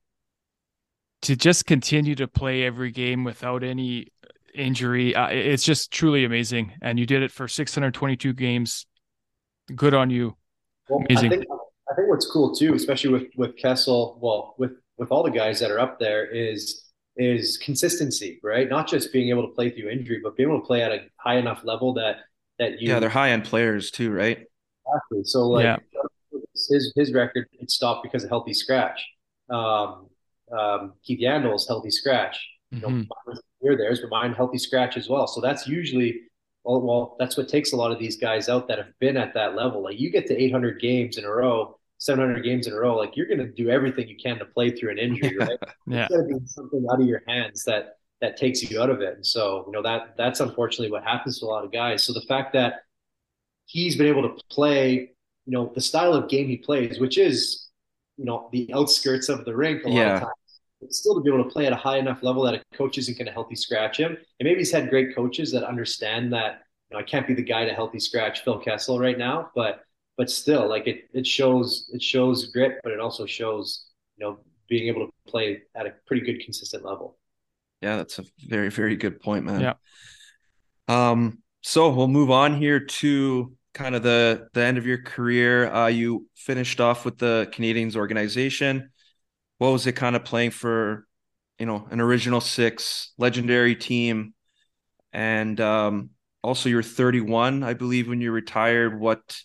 to 1.22 1.36
just 1.36 1.66
continue 1.66 2.14
to 2.16 2.28
play 2.28 2.64
every 2.64 2.90
game 2.90 3.24
without 3.24 3.62
any 3.62 4.08
injury 4.54 5.14
uh, 5.14 5.28
it's 5.28 5.62
just 5.62 5.90
truly 5.90 6.24
amazing. 6.24 6.72
And 6.82 6.98
you 6.98 7.06
did 7.06 7.22
it 7.22 7.32
for 7.32 7.48
622 7.48 8.32
games. 8.34 8.86
Good 9.74 9.94
on 9.94 10.10
you. 10.10 10.36
Well, 10.88 11.04
amazing. 11.08 11.32
I 11.32 11.36
think, 11.36 11.46
I 11.90 11.94
think 11.94 12.08
what's 12.08 12.26
cool 12.30 12.54
too 12.54 12.74
especially 12.74 13.10
with 13.10 13.28
with 13.36 13.56
kessel 13.56 14.18
well 14.20 14.54
with 14.58 14.72
with 14.98 15.10
all 15.10 15.22
the 15.22 15.30
guys 15.30 15.58
that 15.60 15.70
are 15.70 15.80
up 15.80 15.98
there 15.98 16.26
is 16.26 16.84
is 17.16 17.56
consistency 17.58 18.40
right? 18.42 18.68
Not 18.68 18.88
just 18.88 19.12
being 19.12 19.28
able 19.30 19.46
to 19.48 19.54
play 19.54 19.70
through 19.70 19.90
injury 19.90 20.20
but 20.22 20.36
being 20.36 20.48
able 20.48 20.60
to 20.60 20.66
play 20.66 20.82
at 20.82 20.92
a 20.92 21.06
high 21.16 21.36
enough 21.36 21.64
level 21.64 21.94
that 21.94 22.16
that 22.58 22.72
you 22.80 22.88
yeah 22.88 22.98
they're 22.98 23.08
high 23.08 23.30
end 23.30 23.44
players 23.44 23.90
too 23.90 24.10
right? 24.10 24.38
Exactly. 24.86 25.24
So 25.24 25.48
like 25.48 25.64
yeah. 25.64 25.76
his 26.52 26.92
his 26.94 27.12
record 27.12 27.46
it 27.52 27.70
stopped 27.70 28.02
because 28.02 28.24
of 28.24 28.30
healthy 28.30 28.52
scratch. 28.52 29.00
Um, 29.48 30.08
um, 30.56 30.94
Keith 31.04 31.20
Yandle's 31.20 31.66
healthy 31.66 31.90
scratch. 31.90 32.38
You 32.70 32.80
know, 32.80 32.88
mm-hmm. 32.88 33.32
near 33.60 33.76
theirs, 33.76 34.00
but 34.00 34.08
mine 34.08 34.32
healthy 34.32 34.56
scratch 34.56 34.96
as 34.96 35.06
well. 35.06 35.26
So 35.26 35.42
that's 35.42 35.66
usually 35.68 36.22
well, 36.64 36.80
well, 36.80 37.16
that's 37.18 37.36
what 37.36 37.48
takes 37.48 37.72
a 37.72 37.76
lot 37.76 37.92
of 37.92 37.98
these 37.98 38.16
guys 38.16 38.48
out 38.48 38.66
that 38.68 38.78
have 38.78 38.98
been 38.98 39.18
at 39.18 39.34
that 39.34 39.54
level. 39.54 39.82
Like 39.82 40.00
you 40.00 40.10
get 40.10 40.26
to 40.28 40.42
800 40.42 40.80
games 40.80 41.18
in 41.18 41.24
a 41.24 41.30
row, 41.30 41.78
700 41.98 42.42
games 42.42 42.66
in 42.66 42.72
a 42.72 42.76
row, 42.76 42.96
like 42.96 43.14
you're 43.16 43.26
going 43.26 43.40
to 43.40 43.48
do 43.48 43.68
everything 43.68 44.08
you 44.08 44.16
can 44.16 44.38
to 44.38 44.46
play 44.46 44.70
through 44.70 44.92
an 44.92 44.98
injury, 44.98 45.36
right? 45.40 45.58
yeah. 45.86 46.02
Instead 46.04 46.20
of 46.20 46.28
being 46.28 46.46
something 46.46 46.86
out 46.90 47.00
of 47.00 47.06
your 47.06 47.22
hands 47.28 47.64
that 47.64 47.96
that 48.22 48.36
takes 48.36 48.62
you 48.62 48.80
out 48.80 48.88
of 48.88 49.02
it. 49.02 49.16
And 49.16 49.26
so, 49.26 49.64
you 49.66 49.72
know, 49.72 49.82
that 49.82 50.14
that's 50.16 50.40
unfortunately 50.40 50.90
what 50.90 51.02
happens 51.02 51.40
to 51.40 51.46
a 51.46 51.48
lot 51.48 51.64
of 51.64 51.72
guys. 51.72 52.04
So 52.04 52.12
the 52.14 52.22
fact 52.22 52.54
that 52.54 52.84
he's 53.66 53.96
been 53.96 54.06
able 54.06 54.22
to 54.22 54.42
play 54.48 55.12
you 55.46 55.52
know, 55.52 55.72
the 55.74 55.80
style 55.80 56.14
of 56.14 56.28
game 56.28 56.48
he 56.48 56.56
plays, 56.56 57.00
which 57.00 57.18
is, 57.18 57.68
you 58.16 58.24
know, 58.24 58.48
the 58.52 58.72
outskirts 58.74 59.28
of 59.28 59.44
the 59.44 59.54
rink 59.54 59.84
a 59.84 59.88
lot 59.88 59.96
yeah. 59.96 60.14
of 60.14 60.20
times. 60.20 60.32
But 60.82 60.92
still 60.92 61.14
to 61.14 61.20
be 61.20 61.32
able 61.32 61.44
to 61.44 61.50
play 61.50 61.66
at 61.66 61.72
a 61.72 61.76
high 61.76 61.98
enough 61.98 62.22
level 62.22 62.42
that 62.42 62.54
a 62.54 62.62
coach 62.76 62.98
isn't 62.98 63.16
going 63.16 63.26
to 63.26 63.32
healthy 63.32 63.54
scratch 63.54 63.98
him. 63.98 64.10
And 64.10 64.46
maybe 64.46 64.58
he's 64.58 64.72
had 64.72 64.90
great 64.90 65.14
coaches 65.14 65.52
that 65.52 65.62
understand 65.64 66.32
that, 66.32 66.62
you 66.90 66.96
know, 66.96 67.00
I 67.00 67.04
can't 67.04 67.26
be 67.26 67.34
the 67.34 67.42
guy 67.42 67.64
to 67.64 67.72
healthy 67.72 68.00
scratch 68.00 68.42
Phil 68.42 68.58
Kessel 68.58 68.98
right 68.98 69.16
now, 69.16 69.50
but 69.54 69.84
but 70.18 70.28
still 70.28 70.68
like 70.68 70.86
it 70.86 71.08
it 71.14 71.26
shows 71.26 71.88
it 71.94 72.02
shows 72.02 72.46
grit, 72.46 72.80
but 72.82 72.92
it 72.92 73.00
also 73.00 73.24
shows, 73.24 73.86
you 74.16 74.26
know, 74.26 74.40
being 74.68 74.88
able 74.88 75.06
to 75.06 75.12
play 75.26 75.62
at 75.74 75.86
a 75.86 75.94
pretty 76.06 76.24
good 76.24 76.44
consistent 76.44 76.84
level. 76.84 77.16
Yeah, 77.80 77.96
that's 77.96 78.18
a 78.18 78.24
very, 78.46 78.70
very 78.70 78.96
good 78.96 79.20
point, 79.20 79.44
man. 79.44 79.60
Yeah. 79.60 79.74
Um, 80.88 81.42
so 81.62 81.90
we'll 81.90 82.08
move 82.08 82.30
on 82.30 82.56
here 82.56 82.80
to 82.80 83.52
kind 83.74 83.94
of 83.94 84.02
the 84.02 84.48
the 84.54 84.62
end 84.62 84.78
of 84.78 84.86
your 84.86 85.02
career. 85.02 85.72
Uh, 85.72 85.88
you 85.88 86.28
finished 86.36 86.80
off 86.80 87.04
with 87.04 87.18
the 87.18 87.48
Canadiens 87.52 87.96
organization. 87.96 88.91
What 89.62 89.70
was 89.70 89.86
it 89.86 89.92
kind 89.92 90.16
of 90.16 90.24
playing 90.24 90.50
for, 90.50 91.06
you 91.56 91.66
know, 91.66 91.86
an 91.92 92.00
original 92.00 92.40
six 92.40 93.12
legendary 93.16 93.76
team, 93.76 94.34
and 95.12 95.60
um, 95.60 96.10
also 96.42 96.68
you're 96.68 96.82
31, 96.82 97.62
I 97.62 97.74
believe, 97.74 98.08
when 98.08 98.20
you 98.20 98.32
retired. 98.32 98.98
What 98.98 99.40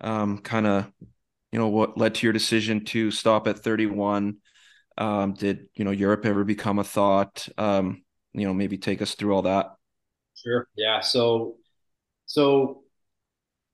um, 0.00 0.38
kind 0.38 0.66
of, 0.66 0.90
you 1.52 1.58
know, 1.58 1.68
what 1.68 1.98
led 1.98 2.14
to 2.14 2.26
your 2.26 2.32
decision 2.32 2.86
to 2.86 3.10
stop 3.10 3.46
at 3.48 3.58
31? 3.58 4.38
Um, 4.96 5.34
did 5.34 5.68
you 5.74 5.84
know 5.84 5.90
Europe 5.90 6.24
ever 6.24 6.42
become 6.42 6.78
a 6.78 6.84
thought? 6.84 7.46
Um, 7.58 8.02
you 8.32 8.46
know, 8.46 8.54
maybe 8.54 8.78
take 8.78 9.02
us 9.02 9.14
through 9.14 9.34
all 9.34 9.42
that. 9.42 9.74
Sure. 10.42 10.68
Yeah. 10.74 11.00
So, 11.00 11.56
so 12.24 12.84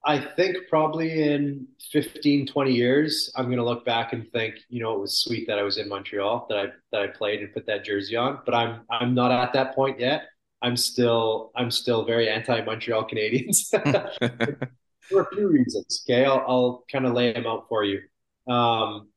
I 0.06 0.20
think 0.20 0.56
probably 0.70 1.24
in 1.24 1.66
15, 1.90 2.46
20 2.46 2.72
years, 2.72 3.32
I'm 3.34 3.46
going 3.46 3.58
to 3.58 3.64
look 3.64 3.84
back 3.84 4.12
and 4.12 4.30
think, 4.30 4.54
you 4.68 4.80
know, 4.80 4.94
it 4.94 5.00
was 5.00 5.20
sweet 5.20 5.48
that 5.48 5.58
I 5.58 5.62
was 5.62 5.78
in 5.78 5.88
Montreal, 5.88 6.46
that 6.48 6.58
I, 6.58 6.66
that 6.92 7.02
I 7.02 7.06
played 7.08 7.40
and 7.40 7.52
put 7.52 7.66
that 7.66 7.84
jersey 7.84 8.14
on, 8.14 8.38
but 8.46 8.54
I'm, 8.54 8.82
I'm 8.88 9.14
not 9.14 9.32
at 9.32 9.52
that 9.54 9.74
point 9.74 9.98
yet. 9.98 10.28
I'm 10.62 10.76
still, 10.76 11.50
I'm 11.56 11.72
still 11.72 12.04
very 12.04 12.28
anti 12.28 12.62
Montreal 12.62 13.08
Canadiens 13.08 13.68
for 15.00 15.22
a 15.22 15.34
few 15.34 15.48
reasons. 15.48 16.04
Okay. 16.08 16.24
I'll, 16.24 16.44
I'll 16.46 16.84
kind 16.90 17.04
of 17.04 17.12
lay 17.12 17.32
them 17.32 17.46
out 17.46 17.66
for 17.68 17.82
you. 17.82 18.00
Um, 18.46 19.08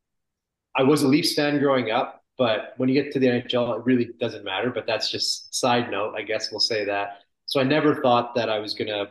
I 0.76 0.82
was 0.84 1.04
a 1.04 1.08
Leafs 1.08 1.36
fan 1.36 1.60
growing 1.60 1.92
up, 1.92 2.24
but 2.36 2.74
when 2.78 2.90
you 2.90 3.00
get 3.00 3.14
to 3.14 3.20
the 3.20 3.28
NHL, 3.28 3.78
it 3.78 3.86
really 3.86 4.10
doesn't 4.20 4.44
matter, 4.44 4.72
but 4.72 4.88
that's 4.88 5.12
just 5.12 5.54
side 5.54 5.92
note. 5.92 6.16
I 6.16 6.24
guess 6.24 6.50
we'll 6.52 6.60
say 6.60 6.84
that. 6.86 7.20
So 7.46 7.60
I 7.60 7.64
never 7.64 8.02
thought 8.02 8.34
that 8.36 8.50
I 8.50 8.58
was 8.58 8.74
going 8.74 8.88
to 8.88 9.10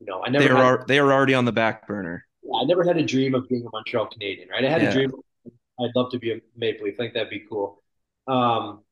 you 0.00 0.06
know, 0.06 0.22
I 0.24 0.30
never 0.30 0.44
they 0.44 0.50
are 0.50 0.78
had, 0.78 0.88
they 0.88 1.00
were 1.00 1.12
already 1.12 1.34
on 1.34 1.44
the 1.44 1.52
back 1.52 1.86
burner. 1.86 2.24
I 2.54 2.64
never 2.64 2.82
had 2.82 2.96
a 2.96 3.04
dream 3.04 3.34
of 3.34 3.48
being 3.48 3.64
a 3.64 3.68
Montreal 3.72 4.06
Canadien, 4.06 4.48
right? 4.48 4.64
I 4.64 4.68
had 4.68 4.82
yeah. 4.82 4.88
a 4.88 4.92
dream. 4.92 5.12
I'd 5.78 5.90
love 5.94 6.10
to 6.12 6.18
be 6.18 6.32
a 6.32 6.40
Maple 6.56 6.86
Leaf. 6.86 6.94
I 6.94 6.96
think 6.96 7.14
that'd 7.14 7.30
be 7.30 7.44
cool. 7.48 7.82
Um, 8.26 8.82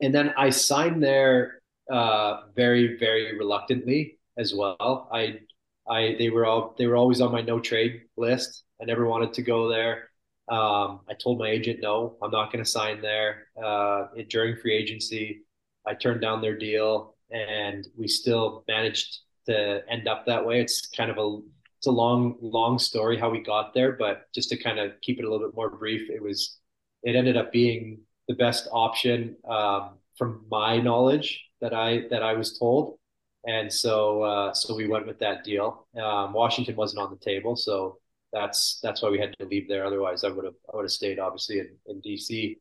and 0.00 0.14
then 0.14 0.34
I 0.36 0.50
signed 0.50 1.02
there 1.02 1.62
uh, 1.90 2.42
very, 2.54 2.98
very 2.98 3.38
reluctantly 3.38 4.18
as 4.36 4.54
well. 4.54 5.08
I 5.12 5.40
I 5.88 6.16
they 6.18 6.30
were 6.30 6.46
all 6.46 6.74
they 6.78 6.86
were 6.86 6.96
always 6.96 7.20
on 7.20 7.32
my 7.32 7.42
no 7.42 7.60
trade 7.60 8.02
list. 8.16 8.64
I 8.80 8.84
never 8.84 9.06
wanted 9.06 9.32
to 9.34 9.42
go 9.42 9.68
there. 9.68 10.10
Um, 10.48 11.00
I 11.08 11.14
told 11.14 11.38
my 11.38 11.48
agent 11.48 11.80
no, 11.80 12.16
I'm 12.22 12.30
not 12.30 12.52
going 12.52 12.64
to 12.64 12.70
sign 12.70 13.00
there. 13.00 13.48
Uh, 13.62 14.06
it, 14.16 14.28
during 14.28 14.56
free 14.56 14.74
agency, 14.74 15.42
I 15.86 15.94
turned 15.94 16.20
down 16.20 16.40
their 16.40 16.56
deal, 16.56 17.16
and 17.30 17.86
we 17.96 18.08
still 18.08 18.64
managed 18.68 19.20
to 19.46 19.82
end 19.88 20.08
up 20.08 20.26
that 20.26 20.44
way. 20.44 20.60
It's 20.60 20.86
kind 20.88 21.10
of 21.10 21.18
a 21.18 21.38
it's 21.78 21.86
a 21.86 21.90
long 21.90 22.36
long 22.40 22.78
story 22.78 23.18
how 23.18 23.30
we 23.30 23.40
got 23.40 23.74
there, 23.74 23.92
but 23.92 24.32
just 24.34 24.48
to 24.50 24.56
kind 24.56 24.78
of 24.78 24.92
keep 25.02 25.18
it 25.18 25.24
a 25.24 25.30
little 25.30 25.46
bit 25.46 25.56
more 25.56 25.70
brief, 25.70 26.10
it 26.10 26.22
was 26.22 26.58
it 27.02 27.16
ended 27.16 27.36
up 27.36 27.52
being 27.52 28.00
the 28.28 28.34
best 28.34 28.68
option 28.72 29.36
um, 29.48 29.98
from 30.16 30.44
my 30.50 30.78
knowledge 30.78 31.44
that 31.60 31.74
I 31.74 32.08
that 32.10 32.22
I 32.22 32.34
was 32.34 32.58
told, 32.58 32.98
and 33.46 33.72
so 33.72 34.22
uh, 34.22 34.54
so 34.54 34.74
we 34.74 34.88
went 34.88 35.06
with 35.06 35.18
that 35.20 35.44
deal. 35.44 35.86
Um, 35.96 36.32
Washington 36.32 36.76
wasn't 36.76 37.02
on 37.02 37.10
the 37.10 37.24
table, 37.24 37.56
so 37.56 37.98
that's 38.32 38.80
that's 38.82 39.02
why 39.02 39.10
we 39.10 39.18
had 39.18 39.34
to 39.38 39.46
leave 39.46 39.68
there. 39.68 39.84
Otherwise, 39.84 40.24
I 40.24 40.28
would 40.30 40.44
have 40.44 40.54
I 40.72 40.76
would 40.76 40.84
have 40.84 40.90
stayed 40.90 41.18
obviously 41.18 41.60
in, 41.60 41.68
in 41.86 42.00
DC. 42.02 42.56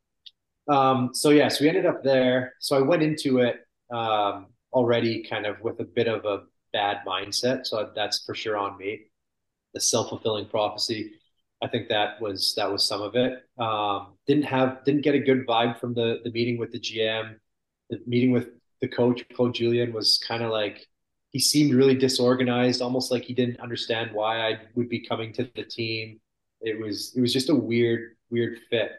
Um, 0.67 1.11
so 1.13 1.29
yeah, 1.29 1.47
so 1.47 1.63
we 1.63 1.69
ended 1.69 1.85
up 1.85 2.03
there. 2.03 2.53
So 2.59 2.77
I 2.77 2.81
went 2.81 3.03
into 3.03 3.39
it 3.39 3.57
um, 3.91 4.47
already 4.73 5.23
kind 5.23 5.45
of 5.45 5.59
with 5.61 5.79
a 5.79 5.83
bit 5.83 6.07
of 6.07 6.25
a 6.25 6.43
bad 6.75 6.97
mindset. 7.07 7.65
So 7.65 7.89
that's 7.95 8.25
for 8.25 8.35
sure 8.35 8.57
on 8.57 8.77
me. 8.77 9.05
The 9.73 9.79
self 9.79 10.09
fulfilling 10.09 10.47
prophecy. 10.47 11.13
I 11.63 11.67
think 11.67 11.87
that 11.87 12.21
was 12.21 12.53
that 12.57 12.69
was 12.69 12.85
some 12.85 13.01
of 13.01 13.15
it. 13.15 13.43
Um, 13.57 14.17
didn't 14.27 14.43
have 14.43 14.83
didn't 14.83 15.01
get 15.01 15.15
a 15.15 15.19
good 15.19 15.47
vibe 15.47 15.79
from 15.79 15.93
the 15.93 16.19
the 16.23 16.31
meeting 16.31 16.57
with 16.57 16.71
the 16.71 16.79
GM. 16.79 17.35
The 17.89 18.01
meeting 18.05 18.31
with 18.31 18.49
the 18.81 18.89
coach, 18.89 19.23
Claude 19.33 19.55
Julien, 19.55 19.93
was 19.93 20.21
kind 20.27 20.43
of 20.43 20.51
like 20.51 20.85
he 21.31 21.39
seemed 21.39 21.73
really 21.73 21.95
disorganized, 21.95 22.81
almost 22.81 23.11
like 23.11 23.23
he 23.23 23.33
didn't 23.33 23.59
understand 23.59 24.11
why 24.11 24.47
I 24.49 24.59
would 24.75 24.89
be 24.89 24.99
coming 24.99 25.31
to 25.33 25.49
the 25.55 25.63
team. 25.63 26.19
It 26.61 26.79
was 26.79 27.13
it 27.15 27.21
was 27.21 27.31
just 27.31 27.49
a 27.49 27.55
weird 27.55 28.15
weird 28.29 28.59
fit. 28.69 28.91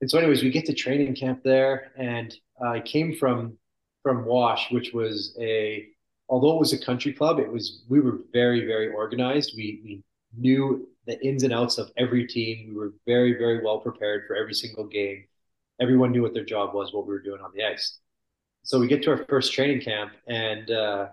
And 0.00 0.10
so, 0.10 0.18
anyways, 0.18 0.42
we 0.42 0.50
get 0.50 0.64
to 0.66 0.74
training 0.74 1.14
camp 1.14 1.42
there, 1.44 1.92
and 1.96 2.34
I 2.64 2.80
came 2.80 3.14
from 3.14 3.58
from 4.02 4.24
Wash, 4.24 4.70
which 4.72 4.92
was 4.92 5.36
a 5.40 5.91
although 6.32 6.56
it 6.56 6.58
was 6.58 6.72
a 6.72 6.84
country 6.84 7.12
club, 7.12 7.38
it 7.38 7.52
was 7.52 7.82
we 7.88 8.00
were 8.00 8.20
very 8.32 8.66
very 8.66 8.88
organized. 8.88 9.52
We 9.54 9.80
we 9.84 10.02
knew 10.36 10.88
the 11.06 11.22
ins 11.24 11.42
and 11.42 11.52
outs 11.52 11.76
of 11.78 11.92
every 11.98 12.26
team. 12.26 12.68
We 12.70 12.74
were 12.74 12.94
very 13.06 13.34
very 13.34 13.62
well 13.62 13.78
prepared 13.78 14.24
for 14.26 14.34
every 14.34 14.54
single 14.54 14.86
game. 14.86 15.24
Everyone 15.80 16.10
knew 16.10 16.22
what 16.22 16.32
their 16.32 16.44
job 16.44 16.74
was, 16.74 16.92
what 16.92 17.06
we 17.06 17.12
were 17.12 17.22
doing 17.22 17.42
on 17.42 17.52
the 17.54 17.64
ice. 17.64 17.98
So 18.64 18.80
we 18.80 18.86
get 18.86 19.02
to 19.02 19.10
our 19.10 19.24
first 19.28 19.52
training 19.52 19.82
camp, 19.82 20.12
and 20.26 20.70
uh, 20.70 21.08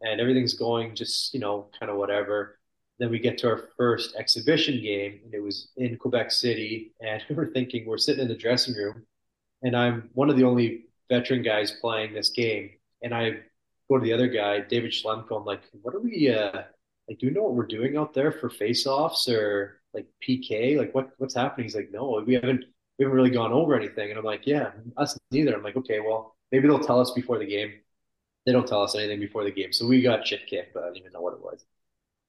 and 0.00 0.20
everything's 0.20 0.54
going 0.54 0.96
just 0.96 1.34
you 1.34 1.40
know 1.40 1.68
kind 1.78 1.90
of 1.92 1.98
whatever. 1.98 2.58
Then 2.98 3.10
we 3.10 3.18
get 3.18 3.36
to 3.38 3.48
our 3.48 3.68
first 3.76 4.14
exhibition 4.16 4.80
game, 4.80 5.20
and 5.24 5.34
it 5.34 5.42
was 5.42 5.68
in 5.76 5.98
Quebec 5.98 6.30
City, 6.30 6.94
and 7.00 7.22
we 7.28 7.34
were 7.34 7.50
thinking 7.52 7.84
we're 7.84 7.98
sitting 7.98 8.22
in 8.22 8.28
the 8.28 8.42
dressing 8.46 8.74
room, 8.74 9.04
and 9.62 9.76
I'm 9.76 10.08
one 10.14 10.30
of 10.30 10.36
the 10.38 10.44
only 10.44 10.86
veteran 11.10 11.42
guys 11.42 11.72
playing 11.72 12.14
this 12.14 12.30
game, 12.30 12.70
and 13.02 13.14
I 13.14 13.40
to 13.98 14.04
the 14.04 14.12
other 14.12 14.28
guy, 14.28 14.60
David 14.60 14.92
Schlemko. 14.92 15.38
I'm 15.38 15.44
like, 15.44 15.62
what 15.82 15.94
are 15.94 16.00
we? 16.00 16.30
Uh, 16.30 16.62
like, 17.08 17.18
do 17.18 17.26
we 17.26 17.32
know 17.32 17.42
what 17.42 17.54
we're 17.54 17.66
doing 17.66 17.96
out 17.96 18.14
there 18.14 18.32
for 18.32 18.48
face-offs 18.48 19.28
or 19.28 19.80
like 19.94 20.06
PK? 20.26 20.76
Like, 20.78 20.94
what 20.94 21.10
what's 21.18 21.34
happening? 21.34 21.64
He's 21.64 21.74
like, 21.74 21.90
no, 21.92 22.22
we 22.26 22.34
haven't 22.34 22.64
we 22.98 23.04
haven't 23.04 23.16
really 23.16 23.30
gone 23.30 23.52
over 23.52 23.74
anything. 23.74 24.10
And 24.10 24.18
I'm 24.18 24.24
like, 24.24 24.46
yeah, 24.46 24.70
us 24.96 25.18
neither. 25.30 25.54
I'm 25.54 25.62
like, 25.62 25.76
okay, 25.76 26.00
well, 26.00 26.36
maybe 26.50 26.68
they'll 26.68 26.78
tell 26.78 27.00
us 27.00 27.10
before 27.10 27.38
the 27.38 27.46
game. 27.46 27.72
They 28.46 28.52
don't 28.52 28.66
tell 28.66 28.82
us 28.82 28.94
anything 28.94 29.20
before 29.20 29.44
the 29.44 29.52
game, 29.52 29.72
so 29.72 29.86
we 29.86 30.02
got 30.02 30.26
shit 30.26 30.46
kicked, 30.48 30.74
but 30.74 30.82
I 30.82 30.86
don't 30.86 30.96
even 30.96 31.12
know 31.12 31.20
what 31.20 31.34
it 31.34 31.40
was. 31.40 31.64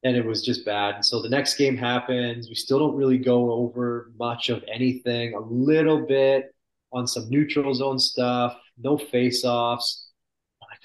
And 0.03 0.15
it 0.17 0.25
was 0.25 0.43
just 0.43 0.65
bad. 0.65 0.95
And 0.95 1.05
so 1.05 1.21
the 1.21 1.29
next 1.29 1.55
game 1.55 1.77
happens. 1.77 2.49
We 2.49 2.55
still 2.55 2.77
don't 2.77 2.95
really 2.95 3.17
go 3.17 3.51
over 3.51 4.11
much 4.19 4.49
of 4.49 4.63
anything. 4.67 5.33
A 5.33 5.39
little 5.39 6.05
bit 6.05 6.53
on 6.91 7.07
some 7.07 7.29
neutral 7.29 7.73
zone 7.73 7.97
stuff. 7.97 8.55
No 8.77 8.97
face-offs 8.97 10.02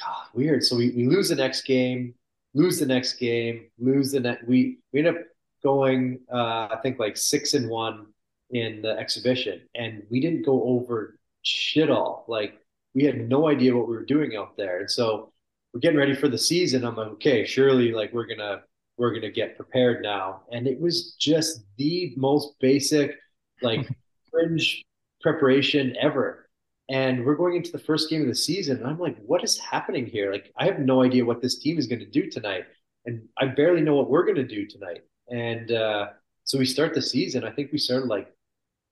God, 0.00 0.26
weird. 0.34 0.62
So 0.64 0.76
we, 0.76 0.90
we 0.90 1.06
lose 1.06 1.28
the 1.28 1.34
next 1.34 1.62
game, 1.62 2.14
lose 2.54 2.78
the 2.78 2.86
next 2.86 3.14
game, 3.14 3.66
lose 3.78 4.12
the 4.12 4.20
next. 4.20 4.46
We 4.46 4.78
we 4.92 5.00
end 5.00 5.08
up 5.08 5.16
going, 5.62 6.20
uh, 6.32 6.68
I 6.70 6.78
think 6.82 6.98
like 6.98 7.16
six 7.16 7.54
and 7.54 7.68
one 7.68 8.06
in 8.50 8.82
the 8.82 8.96
exhibition, 8.98 9.62
and 9.74 10.02
we 10.10 10.20
didn't 10.20 10.44
go 10.44 10.62
over 10.64 11.18
shit 11.42 11.90
all. 11.90 12.24
Like 12.28 12.58
we 12.94 13.04
had 13.04 13.28
no 13.28 13.48
idea 13.48 13.76
what 13.76 13.88
we 13.88 13.96
were 13.96 14.04
doing 14.04 14.36
out 14.36 14.56
there, 14.56 14.80
and 14.80 14.90
so 14.90 15.32
we're 15.72 15.80
getting 15.80 15.98
ready 15.98 16.14
for 16.14 16.28
the 16.28 16.38
season. 16.38 16.84
I'm 16.84 16.96
like, 16.96 17.08
okay, 17.08 17.44
surely 17.44 17.92
like 17.92 18.12
we're 18.12 18.26
gonna 18.26 18.62
we're 18.96 19.12
gonna 19.12 19.30
get 19.30 19.56
prepared 19.56 20.02
now, 20.02 20.42
and 20.52 20.66
it 20.66 20.80
was 20.80 21.14
just 21.18 21.64
the 21.76 22.14
most 22.16 22.58
basic 22.60 23.16
like 23.62 23.88
fringe 24.30 24.84
preparation 25.20 25.96
ever 26.00 26.47
and 26.88 27.24
we're 27.24 27.34
going 27.34 27.54
into 27.54 27.70
the 27.70 27.78
first 27.78 28.08
game 28.08 28.22
of 28.22 28.28
the 28.28 28.34
season 28.34 28.78
and 28.78 28.86
i'm 28.86 28.98
like 28.98 29.16
what 29.26 29.44
is 29.44 29.58
happening 29.58 30.06
here? 30.06 30.32
Like 30.32 30.52
i 30.56 30.64
have 30.64 30.78
no 30.78 31.02
idea 31.02 31.24
what 31.24 31.42
this 31.42 31.58
team 31.58 31.78
is 31.78 31.86
going 31.86 32.00
to 32.00 32.06
do 32.06 32.30
tonight 32.30 32.64
and 33.06 33.22
i 33.38 33.46
barely 33.46 33.80
know 33.80 33.94
what 33.94 34.10
we're 34.10 34.24
going 34.24 34.36
to 34.36 34.46
do 34.46 34.66
tonight. 34.66 35.02
And 35.30 35.72
uh, 35.72 36.06
so 36.44 36.58
we 36.58 36.64
start 36.64 36.94
the 36.94 37.02
season 37.02 37.44
i 37.44 37.50
think 37.50 37.72
we 37.72 37.78
started 37.78 38.06
like 38.06 38.32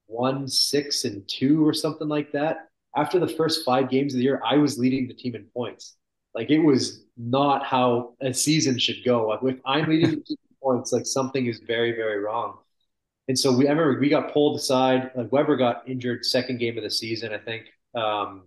one 0.07 0.47
six 0.47 1.05
and 1.05 1.27
two 1.27 1.67
or 1.67 1.73
something 1.73 2.07
like 2.07 2.31
that. 2.31 2.69
After 2.95 3.19
the 3.19 3.27
first 3.27 3.65
five 3.65 3.89
games 3.89 4.13
of 4.13 4.19
the 4.19 4.23
year 4.23 4.41
i 4.45 4.57
was 4.57 4.77
leading 4.77 5.07
the 5.07 5.13
team 5.13 5.35
in 5.35 5.45
points. 5.53 5.95
Like 6.33 6.51
it 6.51 6.59
was 6.59 7.05
not 7.17 7.65
how 7.65 8.13
a 8.21 8.33
season 8.33 8.77
should 8.79 9.03
go. 9.05 9.37
If 9.43 9.59
i'm 9.65 9.89
leading 9.89 10.11
the 10.11 10.17
team 10.17 10.37
in 10.49 10.55
points 10.61 10.91
like 10.91 11.05
something 11.05 11.45
is 11.47 11.59
very 11.59 11.93
very 11.93 12.19
wrong. 12.19 12.59
And 13.27 13.37
so 13.37 13.51
we 13.51 13.67
I 13.67 13.71
remember 13.71 13.99
we 13.99 14.09
got 14.09 14.33
pulled 14.33 14.57
aside. 14.57 15.11
Like 15.15 15.31
Weber 15.31 15.57
got 15.57 15.87
injured 15.87 16.25
second 16.25 16.59
game 16.59 16.77
of 16.77 16.83
the 16.83 16.89
season, 16.89 17.33
I 17.33 17.39
think, 17.39 17.65
um, 17.97 18.43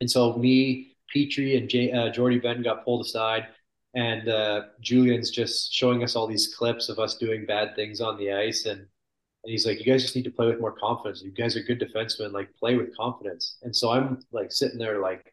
and 0.00 0.10
so 0.10 0.36
me, 0.36 0.96
Petry, 1.14 1.56
and 1.56 1.68
J- 1.68 1.92
uh, 1.92 2.10
Jordie 2.10 2.38
Benn 2.38 2.62
got 2.62 2.84
pulled 2.84 3.04
aside, 3.04 3.48
and 3.94 4.28
uh, 4.28 4.62
Julien's 4.80 5.30
just 5.30 5.72
showing 5.72 6.02
us 6.02 6.16
all 6.16 6.26
these 6.26 6.54
clips 6.56 6.88
of 6.88 6.98
us 6.98 7.16
doing 7.16 7.44
bad 7.46 7.74
things 7.76 8.00
on 8.00 8.16
the 8.18 8.32
ice, 8.32 8.66
and 8.66 8.80
and 8.80 9.50
he's 9.50 9.66
like, 9.66 9.78
"You 9.78 9.90
guys 9.90 10.02
just 10.02 10.16
need 10.16 10.24
to 10.24 10.30
play 10.30 10.46
with 10.46 10.60
more 10.60 10.72
confidence. 10.72 11.22
You 11.22 11.32
guys 11.32 11.56
are 11.56 11.62
good 11.62 11.80
defensemen. 11.80 12.32
Like, 12.32 12.54
play 12.56 12.76
with 12.76 12.96
confidence." 12.96 13.58
And 13.62 13.74
so 13.74 13.90
I'm 13.90 14.20
like 14.32 14.52
sitting 14.52 14.78
there, 14.78 15.00
like, 15.00 15.32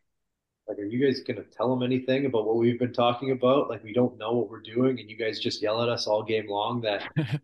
like, 0.68 0.80
are 0.80 0.86
you 0.86 1.06
guys 1.06 1.22
gonna 1.22 1.44
tell 1.44 1.70
them 1.70 1.84
anything 1.84 2.26
about 2.26 2.46
what 2.46 2.58
we've 2.58 2.80
been 2.80 2.94
talking 2.94 3.32
about? 3.32 3.70
Like, 3.70 3.84
we 3.84 3.94
don't 3.94 4.18
know 4.18 4.34
what 4.34 4.50
we're 4.50 4.62
doing, 4.62 5.00
and 5.00 5.10
you 5.10 5.18
guys 5.18 5.40
just 5.40 5.62
yell 5.62 5.82
at 5.82 5.90
us 5.90 6.08
all 6.08 6.24
game 6.24 6.48
long. 6.50 6.82
That, 6.82 7.04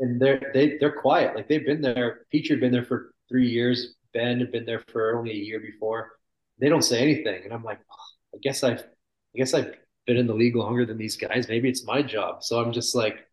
and 0.00 0.20
they're 0.20 0.50
they 0.54 0.78
they're 0.78 1.00
quiet. 1.00 1.34
Like 1.34 1.48
they've 1.48 1.64
been 1.64 1.82
there. 1.82 2.26
Petry 2.32 2.50
had 2.50 2.60
been 2.60 2.72
there 2.72 2.84
for 2.84 3.12
three 3.28 3.48
years. 3.48 3.94
Benn 4.12 4.40
had 4.40 4.52
been 4.52 4.66
there 4.66 4.82
for 4.88 5.18
only 5.18 5.32
a 5.32 5.34
year 5.34 5.60
before. 5.60 6.12
They 6.58 6.68
don't 6.68 6.82
say 6.82 7.00
anything, 7.00 7.44
and 7.44 7.52
I'm 7.52 7.64
like, 7.64 7.80
oh, 7.90 8.34
I 8.34 8.38
guess 8.42 8.62
I've, 8.62 8.80
I 8.80 9.38
guess 9.38 9.54
I've 9.54 9.74
been 10.06 10.16
in 10.16 10.26
the 10.26 10.34
league 10.34 10.56
longer 10.56 10.84
than 10.84 10.98
these 10.98 11.16
guys. 11.16 11.48
Maybe 11.48 11.68
it's 11.68 11.84
my 11.84 12.02
job. 12.02 12.42
So 12.42 12.60
I'm 12.60 12.72
just 12.72 12.94
like, 12.94 13.26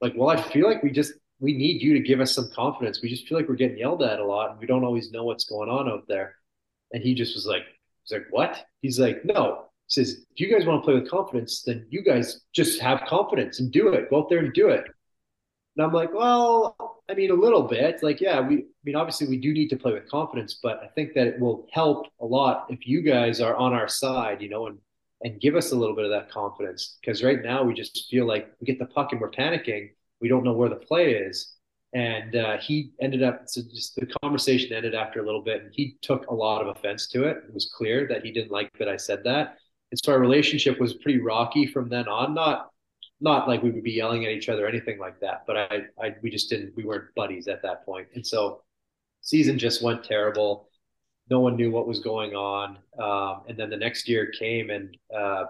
like, 0.00 0.14
well, 0.16 0.30
I 0.30 0.40
feel 0.40 0.66
like 0.66 0.82
we 0.82 0.90
just 0.90 1.12
we 1.40 1.56
need 1.56 1.82
you 1.82 1.94
to 1.94 2.00
give 2.00 2.20
us 2.20 2.34
some 2.34 2.50
confidence. 2.54 3.02
We 3.02 3.08
just 3.08 3.26
feel 3.26 3.38
like 3.38 3.48
we're 3.48 3.54
getting 3.54 3.78
yelled 3.78 4.02
at 4.02 4.20
a 4.20 4.24
lot, 4.24 4.50
and 4.50 4.60
we 4.60 4.66
don't 4.66 4.84
always 4.84 5.10
know 5.10 5.24
what's 5.24 5.44
going 5.44 5.68
on 5.68 5.88
out 5.88 6.04
there. 6.06 6.36
And 6.92 7.02
he 7.02 7.14
just 7.14 7.34
was 7.34 7.46
like, 7.46 7.62
he's 8.04 8.16
like, 8.16 8.26
what? 8.30 8.64
He's 8.82 8.98
like, 8.98 9.24
no. 9.24 9.66
He 9.88 10.04
says, 10.04 10.24
if 10.30 10.40
you 10.40 10.52
guys 10.52 10.66
want 10.66 10.82
to 10.82 10.84
play 10.84 10.94
with 10.94 11.10
confidence, 11.10 11.62
then 11.62 11.86
you 11.90 12.02
guys 12.02 12.42
just 12.52 12.80
have 12.80 13.02
confidence 13.06 13.60
and 13.60 13.72
do 13.72 13.88
it. 13.88 14.10
Go 14.10 14.20
out 14.20 14.28
there 14.28 14.38
and 14.38 14.52
do 14.52 14.68
it. 14.68 14.84
And 15.76 15.86
I'm 15.86 15.92
like, 15.92 16.12
well, 16.12 16.99
I 17.10 17.14
mean, 17.14 17.30
a 17.30 17.34
little 17.34 17.62
bit. 17.62 18.02
Like, 18.02 18.20
yeah, 18.20 18.40
we, 18.40 18.58
I 18.58 18.64
mean, 18.84 18.96
obviously 18.96 19.26
we 19.26 19.38
do 19.38 19.52
need 19.52 19.68
to 19.70 19.76
play 19.76 19.92
with 19.92 20.08
confidence, 20.08 20.60
but 20.62 20.80
I 20.82 20.86
think 20.88 21.14
that 21.14 21.26
it 21.26 21.40
will 21.40 21.66
help 21.72 22.06
a 22.20 22.24
lot 22.24 22.66
if 22.68 22.86
you 22.86 23.02
guys 23.02 23.40
are 23.40 23.56
on 23.56 23.72
our 23.72 23.88
side, 23.88 24.40
you 24.40 24.48
know, 24.48 24.66
and 24.66 24.78
and 25.22 25.38
give 25.38 25.54
us 25.54 25.72
a 25.72 25.76
little 25.76 25.94
bit 25.94 26.06
of 26.06 26.10
that 26.10 26.30
confidence. 26.30 26.96
Because 27.00 27.22
right 27.22 27.42
now 27.42 27.62
we 27.62 27.74
just 27.74 28.08
feel 28.10 28.26
like 28.26 28.50
we 28.58 28.64
get 28.64 28.78
the 28.78 28.86
puck 28.86 29.12
and 29.12 29.20
we're 29.20 29.30
panicking. 29.30 29.90
We 30.20 30.28
don't 30.28 30.44
know 30.44 30.54
where 30.54 30.70
the 30.70 30.76
play 30.76 31.12
is. 31.12 31.56
And 31.92 32.36
uh, 32.36 32.56
he 32.58 32.92
ended 33.02 33.22
up, 33.22 33.42
so 33.46 33.60
just 33.62 33.96
the 33.96 34.06
conversation 34.22 34.72
ended 34.72 34.94
after 34.94 35.20
a 35.20 35.26
little 35.26 35.42
bit, 35.42 35.62
and 35.62 35.72
he 35.74 35.96
took 36.00 36.26
a 36.28 36.34
lot 36.34 36.62
of 36.62 36.68
offense 36.68 37.08
to 37.08 37.24
it. 37.24 37.38
It 37.48 37.52
was 37.52 37.70
clear 37.76 38.06
that 38.08 38.24
he 38.24 38.32
didn't 38.32 38.52
like 38.52 38.70
that 38.78 38.88
I 38.88 38.96
said 38.96 39.22
that. 39.24 39.58
And 39.90 40.00
so 40.02 40.12
our 40.12 40.20
relationship 40.20 40.80
was 40.80 40.94
pretty 40.94 41.20
rocky 41.20 41.66
from 41.66 41.88
then 41.88 42.08
on. 42.08 42.32
Not 42.32 42.69
not 43.20 43.48
like 43.48 43.62
we 43.62 43.70
would 43.70 43.84
be 43.84 43.92
yelling 43.92 44.24
at 44.24 44.30
each 44.30 44.48
other 44.48 44.64
or 44.64 44.68
anything 44.68 44.98
like 44.98 45.20
that, 45.20 45.44
but 45.46 45.56
I, 45.56 45.82
I, 46.02 46.14
we 46.22 46.30
just 46.30 46.48
didn't, 46.48 46.74
we 46.74 46.84
weren't 46.84 47.14
buddies 47.14 47.48
at 47.48 47.62
that 47.62 47.84
point. 47.84 48.08
And 48.14 48.26
so 48.26 48.62
season 49.20 49.58
just 49.58 49.82
went 49.82 50.04
terrible. 50.04 50.68
No 51.28 51.40
one 51.40 51.56
knew 51.56 51.70
what 51.70 51.86
was 51.86 52.00
going 52.00 52.34
on. 52.34 52.78
Um, 52.98 53.42
and 53.46 53.58
then 53.58 53.68
the 53.68 53.76
next 53.76 54.08
year 54.08 54.32
came 54.38 54.70
and, 54.70 54.96
uh, 55.14 55.44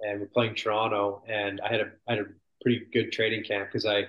and 0.00 0.20
we're 0.20 0.26
playing 0.26 0.56
Toronto 0.56 1.22
and 1.28 1.60
I 1.60 1.70
had 1.70 1.80
a, 1.80 1.90
I 2.08 2.16
had 2.16 2.18
a 2.20 2.26
pretty 2.62 2.86
good 2.92 3.12
training 3.12 3.44
camp 3.44 3.68
because 3.68 3.86
I, 3.86 4.08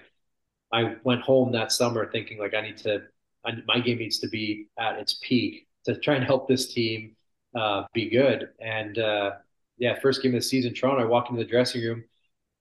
I 0.74 0.96
went 1.04 1.22
home 1.22 1.52
that 1.52 1.72
summer 1.72 2.10
thinking 2.12 2.40
like 2.40 2.56
I 2.56 2.62
need 2.62 2.78
to, 2.78 3.04
I, 3.46 3.52
my 3.68 3.80
game 3.80 4.00
needs 4.00 4.18
to 4.20 4.28
be 4.28 4.68
at 4.80 4.98
its 4.98 5.20
peak 5.22 5.68
to 5.86 5.96
try 6.00 6.16
and 6.16 6.24
help 6.24 6.48
this 6.48 6.74
team 6.74 7.16
uh, 7.56 7.84
be 7.94 8.10
good. 8.10 8.50
And 8.60 8.98
uh, 8.98 9.32
yeah, 9.78 10.00
first 10.00 10.24
game 10.24 10.34
of 10.34 10.42
the 10.42 10.48
season, 10.48 10.74
Toronto, 10.74 11.04
I 11.04 11.06
walk 11.06 11.30
into 11.30 11.44
the 11.44 11.50
dressing 11.50 11.84
room 11.84 12.04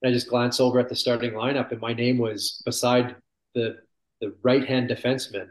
And 0.04 0.10
I 0.10 0.12
just 0.12 0.28
glance 0.28 0.60
over 0.60 0.78
at 0.78 0.90
the 0.90 0.94
starting 0.94 1.32
lineup, 1.32 1.72
and 1.72 1.80
my 1.80 1.94
name 1.94 2.18
was 2.18 2.62
beside 2.66 3.16
the 3.54 3.78
the 4.20 4.34
right 4.42 4.66
hand 4.68 4.90
defenseman, 4.90 5.48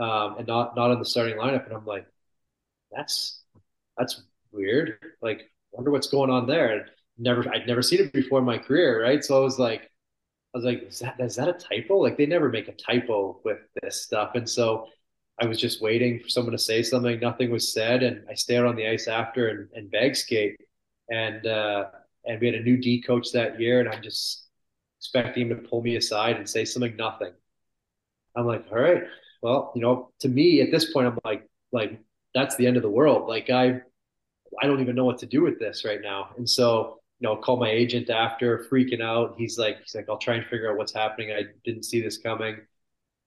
um, 0.00 0.38
and 0.38 0.46
not 0.46 0.74
not 0.74 0.90
on 0.90 0.98
the 0.98 1.04
starting 1.04 1.36
lineup. 1.36 1.66
And 1.66 1.74
I'm 1.74 1.84
like, 1.84 2.06
that's 2.90 3.42
that's 3.98 4.22
weird. 4.52 4.98
Like, 5.20 5.50
wonder 5.70 5.90
what's 5.90 6.08
going 6.08 6.30
on 6.30 6.46
there. 6.46 6.72
And 6.72 6.90
never, 7.18 7.46
I'd 7.52 7.66
never 7.66 7.82
seen 7.82 8.00
it 8.00 8.12
before 8.14 8.38
in 8.38 8.46
my 8.46 8.56
career, 8.56 9.02
right? 9.02 9.22
So 9.22 9.36
I 9.36 9.40
was 9.40 9.58
like, 9.58 9.82
I 10.54 10.58
was 10.58 10.64
like, 10.64 10.84
is 10.84 11.00
that 11.00 11.20
is 11.20 11.36
that 11.36 11.48
a 11.48 11.52
typo? 11.52 11.98
Like, 11.98 12.16
they 12.16 12.24
never 12.24 12.48
make 12.48 12.68
a 12.68 12.72
typo 12.72 13.38
with 13.44 13.58
this 13.82 14.00
stuff. 14.00 14.30
And 14.34 14.48
so 14.48 14.88
I 15.38 15.44
was 15.44 15.60
just 15.60 15.82
waiting 15.82 16.20
for 16.20 16.30
someone 16.30 16.52
to 16.52 16.58
say 16.58 16.82
something. 16.82 17.20
Nothing 17.20 17.50
was 17.50 17.70
said, 17.70 18.02
and 18.02 18.24
I 18.30 18.34
stayed 18.34 18.64
on 18.64 18.76
the 18.76 18.88
ice 18.88 19.08
after 19.08 19.48
and, 19.48 19.68
and 19.74 19.90
bag 19.90 20.16
skate. 20.16 20.56
And 21.10 21.46
uh, 21.46 21.90
and 22.26 22.40
we 22.40 22.46
had 22.46 22.56
a 22.56 22.62
new 22.62 22.76
D 22.76 23.02
coach 23.02 23.32
that 23.32 23.60
year, 23.60 23.80
and 23.80 23.88
I'm 23.88 24.02
just 24.02 24.46
expecting 25.00 25.50
him 25.50 25.62
to 25.62 25.68
pull 25.68 25.82
me 25.82 25.96
aside 25.96 26.36
and 26.36 26.48
say 26.48 26.64
something. 26.64 26.96
Nothing. 26.96 27.32
I'm 28.36 28.46
like, 28.46 28.66
all 28.70 28.78
right, 28.78 29.04
well, 29.42 29.72
you 29.74 29.82
know, 29.82 30.10
to 30.20 30.28
me 30.28 30.60
at 30.60 30.70
this 30.70 30.92
point, 30.92 31.06
I'm 31.06 31.18
like, 31.24 31.48
like 31.70 32.00
that's 32.34 32.56
the 32.56 32.66
end 32.66 32.76
of 32.76 32.82
the 32.82 32.90
world. 32.90 33.28
Like 33.28 33.50
I, 33.50 33.80
I 34.60 34.66
don't 34.66 34.80
even 34.80 34.96
know 34.96 35.04
what 35.04 35.18
to 35.18 35.26
do 35.26 35.42
with 35.42 35.58
this 35.58 35.84
right 35.84 36.00
now. 36.02 36.30
And 36.36 36.48
so, 36.48 37.00
you 37.20 37.28
know, 37.28 37.36
call 37.36 37.56
my 37.58 37.70
agent 37.70 38.10
after, 38.10 38.66
freaking 38.70 39.02
out. 39.02 39.34
He's 39.38 39.58
like, 39.58 39.78
he's 39.80 39.94
like, 39.94 40.08
I'll 40.08 40.18
try 40.18 40.34
and 40.34 40.46
figure 40.46 40.70
out 40.70 40.76
what's 40.76 40.92
happening. 40.92 41.32
I 41.32 41.44
didn't 41.64 41.84
see 41.84 42.00
this 42.00 42.18
coming. 42.18 42.56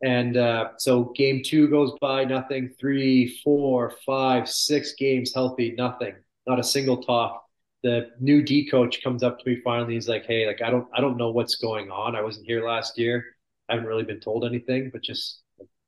And 0.04 0.38
uh, 0.38 0.72
so 0.78 1.06
game 1.16 1.42
two 1.44 1.70
goes 1.70 1.94
by, 2.00 2.24
nothing. 2.26 2.70
Three, 2.80 3.40
four, 3.44 3.94
five, 4.06 4.50
six 4.50 4.94
games 4.94 5.34
healthy, 5.34 5.72
nothing. 5.78 6.16
Not 6.46 6.60
a 6.60 6.64
single 6.64 7.02
talk. 7.02 7.47
The 7.84 8.12
new 8.20 8.42
D 8.42 8.70
coach 8.70 9.04
comes 9.04 9.24
up 9.24 9.40
to 9.40 9.50
me 9.50 9.62
finally. 9.64 9.94
He's 9.94 10.10
like, 10.10 10.26
"Hey, 10.26 10.48
like 10.48 10.62
I 10.62 10.70
don't, 10.70 10.88
I 10.94 11.02
don't 11.02 11.18
know 11.18 11.32
what's 11.32 11.56
going 11.56 11.92
on. 11.92 12.16
I 12.16 12.22
wasn't 12.22 12.48
here 12.48 12.66
last 12.66 12.98
year. 12.98 13.26
I 13.70 13.74
haven't 13.74 13.88
really 13.88 14.04
been 14.04 14.20
told 14.20 14.46
anything, 14.46 14.90
but 14.92 15.04
just, 15.04 15.42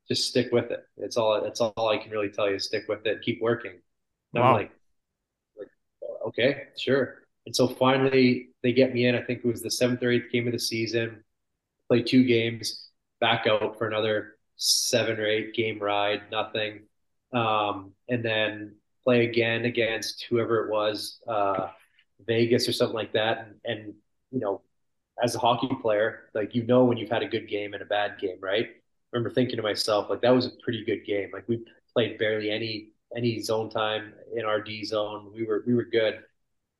just 0.08 0.28
stick 0.30 0.52
with 0.52 0.72
it. 0.72 0.86
It's 0.98 1.18
all, 1.18 1.42
that's 1.42 1.62
all 1.62 1.90
I 1.90 1.98
can 1.98 2.12
really 2.12 2.30
tell 2.30 2.50
you. 2.50 2.60
Stick 2.60 2.86
with 2.88 3.06
it. 3.06 3.22
Keep 3.24 3.42
working." 3.42 3.80
And 4.34 4.44
wow. 4.44 4.50
I'm 4.50 4.54
like, 4.54 4.72
like, 5.58 5.70
okay, 6.28 6.64
sure. 6.78 7.24
And 7.46 7.56
so 7.56 7.68
finally, 7.68 8.50
they 8.62 8.74
get 8.74 8.94
me 8.94 9.08
in. 9.08 9.16
I 9.16 9.22
think 9.24 9.40
it 9.40 9.48
was 9.48 9.62
the 9.62 9.72
seventh 9.72 10.04
or 10.04 10.12
eighth 10.12 10.32
game 10.32 10.46
of 10.46 10.54
the 10.54 10.60
season. 10.60 11.24
Play 11.88 12.04
two 12.04 12.24
games 12.24 12.90
back 13.20 13.48
out 13.48 13.78
for 13.78 13.88
another 13.88 14.36
seven 14.56 15.20
or 15.20 15.26
eight 15.26 15.56
game 15.56 15.80
ride, 15.80 16.24
nothing. 16.32 16.82
Um, 17.34 17.94
and 18.08 18.24
then 18.24 18.76
play 19.04 19.26
again 19.26 19.66
against 19.66 20.26
whoever 20.30 20.66
it 20.66 20.72
was, 20.72 21.20
uh, 21.28 21.70
Vegas 22.26 22.68
or 22.68 22.74
something 22.74 22.96
like 22.96 23.14
that. 23.14 23.40
And, 23.40 23.56
and, 23.66 23.94
you 24.32 24.40
know, 24.40 24.62
as 25.22 25.36
a 25.36 25.40
hockey 25.40 25.70
player, 25.82 26.30
like, 26.34 26.56
you 26.56 26.64
know, 26.64 26.84
when 26.86 26.98
you've 26.98 27.10
had 27.10 27.24
a 27.24 27.28
good 27.28 27.48
game 27.48 27.74
and 27.74 27.82
a 27.82 27.86
bad 27.86 28.20
game, 28.20 28.38
right? 28.42 28.66
I 28.68 28.72
remember 29.12 29.34
thinking 29.34 29.58
to 29.58 29.64
myself, 29.64 30.10
like, 30.10 30.22
that 30.22 30.32
was 30.32 30.46
a 30.46 30.52
pretty 30.64 30.84
good 30.86 31.06
game. 31.06 31.30
Like, 31.34 31.48
we 31.48 31.66
played 31.94 32.18
barely 32.18 32.52
any, 32.52 32.90
any 33.16 33.42
zone 33.42 33.70
time 33.70 34.14
in 34.36 34.46
our 34.46 34.62
D 34.62 34.84
zone. 34.84 35.32
We 35.34 35.46
were, 35.46 35.64
we 35.66 35.74
were 35.74 35.86
good. 35.86 36.20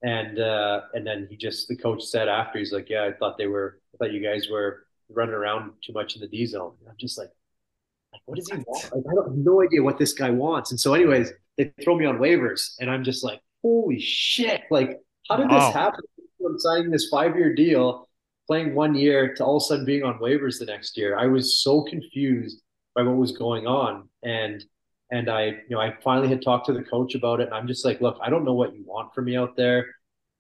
And, 0.04 0.40
uh, 0.40 0.82
and 0.94 1.06
then 1.06 1.28
he 1.30 1.38
just, 1.38 1.68
the 1.68 1.76
coach 1.76 2.04
said 2.04 2.28
after, 2.28 2.60
he's 2.60 2.72
like, 2.72 2.90
yeah, 2.90 3.06
I 3.06 3.14
thought 3.14 3.38
they 3.38 3.48
were, 3.48 3.80
I 3.94 3.98
thought 3.98 4.14
you 4.14 4.22
guys 4.22 4.48
were, 4.50 4.86
running 5.12 5.34
around 5.34 5.72
too 5.84 5.92
much 5.92 6.14
in 6.14 6.22
the 6.22 6.28
D 6.28 6.46
zone. 6.46 6.74
And 6.82 6.88
I'm 6.88 6.96
just 7.00 7.18
like, 7.18 7.32
like, 8.14 8.22
what 8.26 8.36
does 8.36 8.48
he 8.48 8.58
want? 8.58 8.84
Like, 8.94 9.04
I 9.10 9.16
don't 9.16 9.28
have 9.30 9.38
no 9.38 9.64
idea 9.64 9.82
what 9.82 9.98
this 9.98 10.14
guy 10.14 10.30
wants. 10.30 10.70
And 10.70 10.80
so, 10.80 10.94
anyways, 10.94 11.32
they 11.60 11.74
throw 11.84 11.98
me 11.98 12.06
on 12.06 12.20
waivers, 12.20 12.76
and 12.80 12.90
I'm 12.90 13.04
just 13.04 13.22
like, 13.22 13.42
holy 13.62 14.00
shit! 14.00 14.62
Like, 14.72 14.98
how 15.30 15.36
did 15.36 15.50
wow. 15.50 15.60
this 15.60 15.74
happen? 15.76 16.00
I'm 16.44 16.58
signing 16.58 16.90
this 16.90 17.10
five 17.10 17.36
year 17.36 17.54
deal, 17.54 18.08
playing 18.48 18.74
one 18.74 18.96
year, 18.96 19.36
to 19.36 19.44
all 19.44 19.58
of 19.58 19.64
a 19.64 19.66
sudden 19.66 19.86
being 19.86 20.04
on 20.04 20.20
waivers 20.20 20.58
the 20.58 20.66
next 20.66 20.98
year. 20.98 21.18
I 21.18 21.28
was 21.28 21.62
so 21.62 21.84
confused 21.84 22.62
by 22.96 23.04
what 23.04 23.18
was 23.18 23.34
going 23.34 23.68
on, 23.68 24.08
and 24.24 24.64
and 25.12 25.30
I, 25.30 25.46
you 25.48 25.62
know, 25.72 25.82
I 25.82 25.98
finally 26.02 26.30
had 26.30 26.42
talked 26.42 26.68
to 26.68 26.74
the 26.74 26.84
coach 26.84 27.14
about 27.14 27.42
it, 27.42 27.48
and 27.48 27.54
I'm 27.54 27.68
just 27.68 27.84
like, 27.84 28.00
look, 28.00 28.18
I 28.24 28.30
don't 28.30 28.46
know 28.46 28.54
what 28.54 28.74
you 28.74 28.86
want 28.86 29.14
from 29.14 29.26
me 29.26 29.36
out 29.36 29.58
there. 29.58 29.86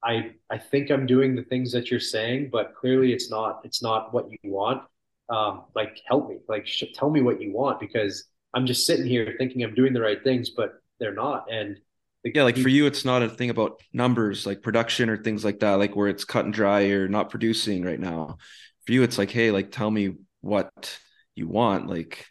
I 0.02 0.32
I 0.50 0.58
think 0.58 0.90
I'm 0.90 1.06
doing 1.06 1.36
the 1.36 1.44
things 1.44 1.74
that 1.74 1.91
you're 1.91 2.00
saying, 2.00 2.50
but 2.50 2.76
clearly 2.76 3.12
it's 3.12 3.30
not 3.30 3.60
it's 3.66 3.84
not 3.84 4.14
what 4.14 4.30
you 4.32 4.38
want. 4.52 4.84
Um, 5.30 5.66
like 5.76 6.00
help 6.08 6.30
me, 6.30 6.38
like 6.48 6.66
sh- 6.66 6.86
tell 6.96 7.10
me 7.10 7.22
what 7.22 7.41
you 7.41 7.52
want 7.52 7.82
because 7.82 8.24
I'm 8.54 8.66
just 8.66 8.88
sitting 8.88 9.06
here 9.06 9.36
thinking 9.38 9.64
I'm 9.64 9.76
doing 9.76 9.91
the 9.91 10.02
right 10.02 10.24
things, 10.24 10.52
but 10.52 10.78
they're 11.00 11.14
not. 11.14 11.52
And 11.52 11.78
yeah, 12.24 12.44
like 12.44 12.58
for 12.58 12.70
you, 12.70 12.86
it's 12.86 13.06
not 13.06 13.24
a 13.24 13.30
thing 13.30 13.50
about 13.50 13.82
numbers, 13.94 14.46
like 14.46 14.62
production 14.62 15.10
or 15.10 15.18
things 15.18 15.46
like 15.46 15.60
that, 15.60 15.76
like 15.76 15.96
where 15.96 16.08
it's 16.08 16.26
cut 16.26 16.46
and 16.46 16.54
dry 16.54 16.90
or 16.90 17.08
not 17.08 17.30
producing 17.30 17.84
right 17.84 18.00
now. 18.00 18.38
For 18.86 18.92
you, 18.92 19.04
it's 19.04 19.18
like, 19.18 19.32
hey, 19.32 19.52
like 19.52 19.72
tell 19.72 19.90
me 19.90 20.16
what 20.42 21.00
you 21.36 21.48
want, 21.48 21.88
like 21.88 22.26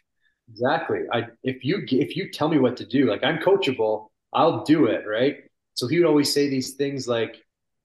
exactly. 0.51 1.01
I 1.11 1.27
if 1.43 1.63
you 1.63 1.83
if 1.87 2.15
you 2.15 2.31
tell 2.31 2.49
me 2.49 2.59
what 2.59 2.77
to 2.77 2.85
do, 2.85 3.09
like 3.09 3.23
I'm 3.23 3.39
coachable, 3.39 4.07
I'll 4.33 4.63
do 4.63 4.85
it, 4.85 5.05
right? 5.07 5.37
So 5.73 5.87
he 5.87 5.97
would 5.97 6.07
always 6.07 6.31
say 6.33 6.49
these 6.49 6.73
things 6.73 7.07
like 7.07 7.37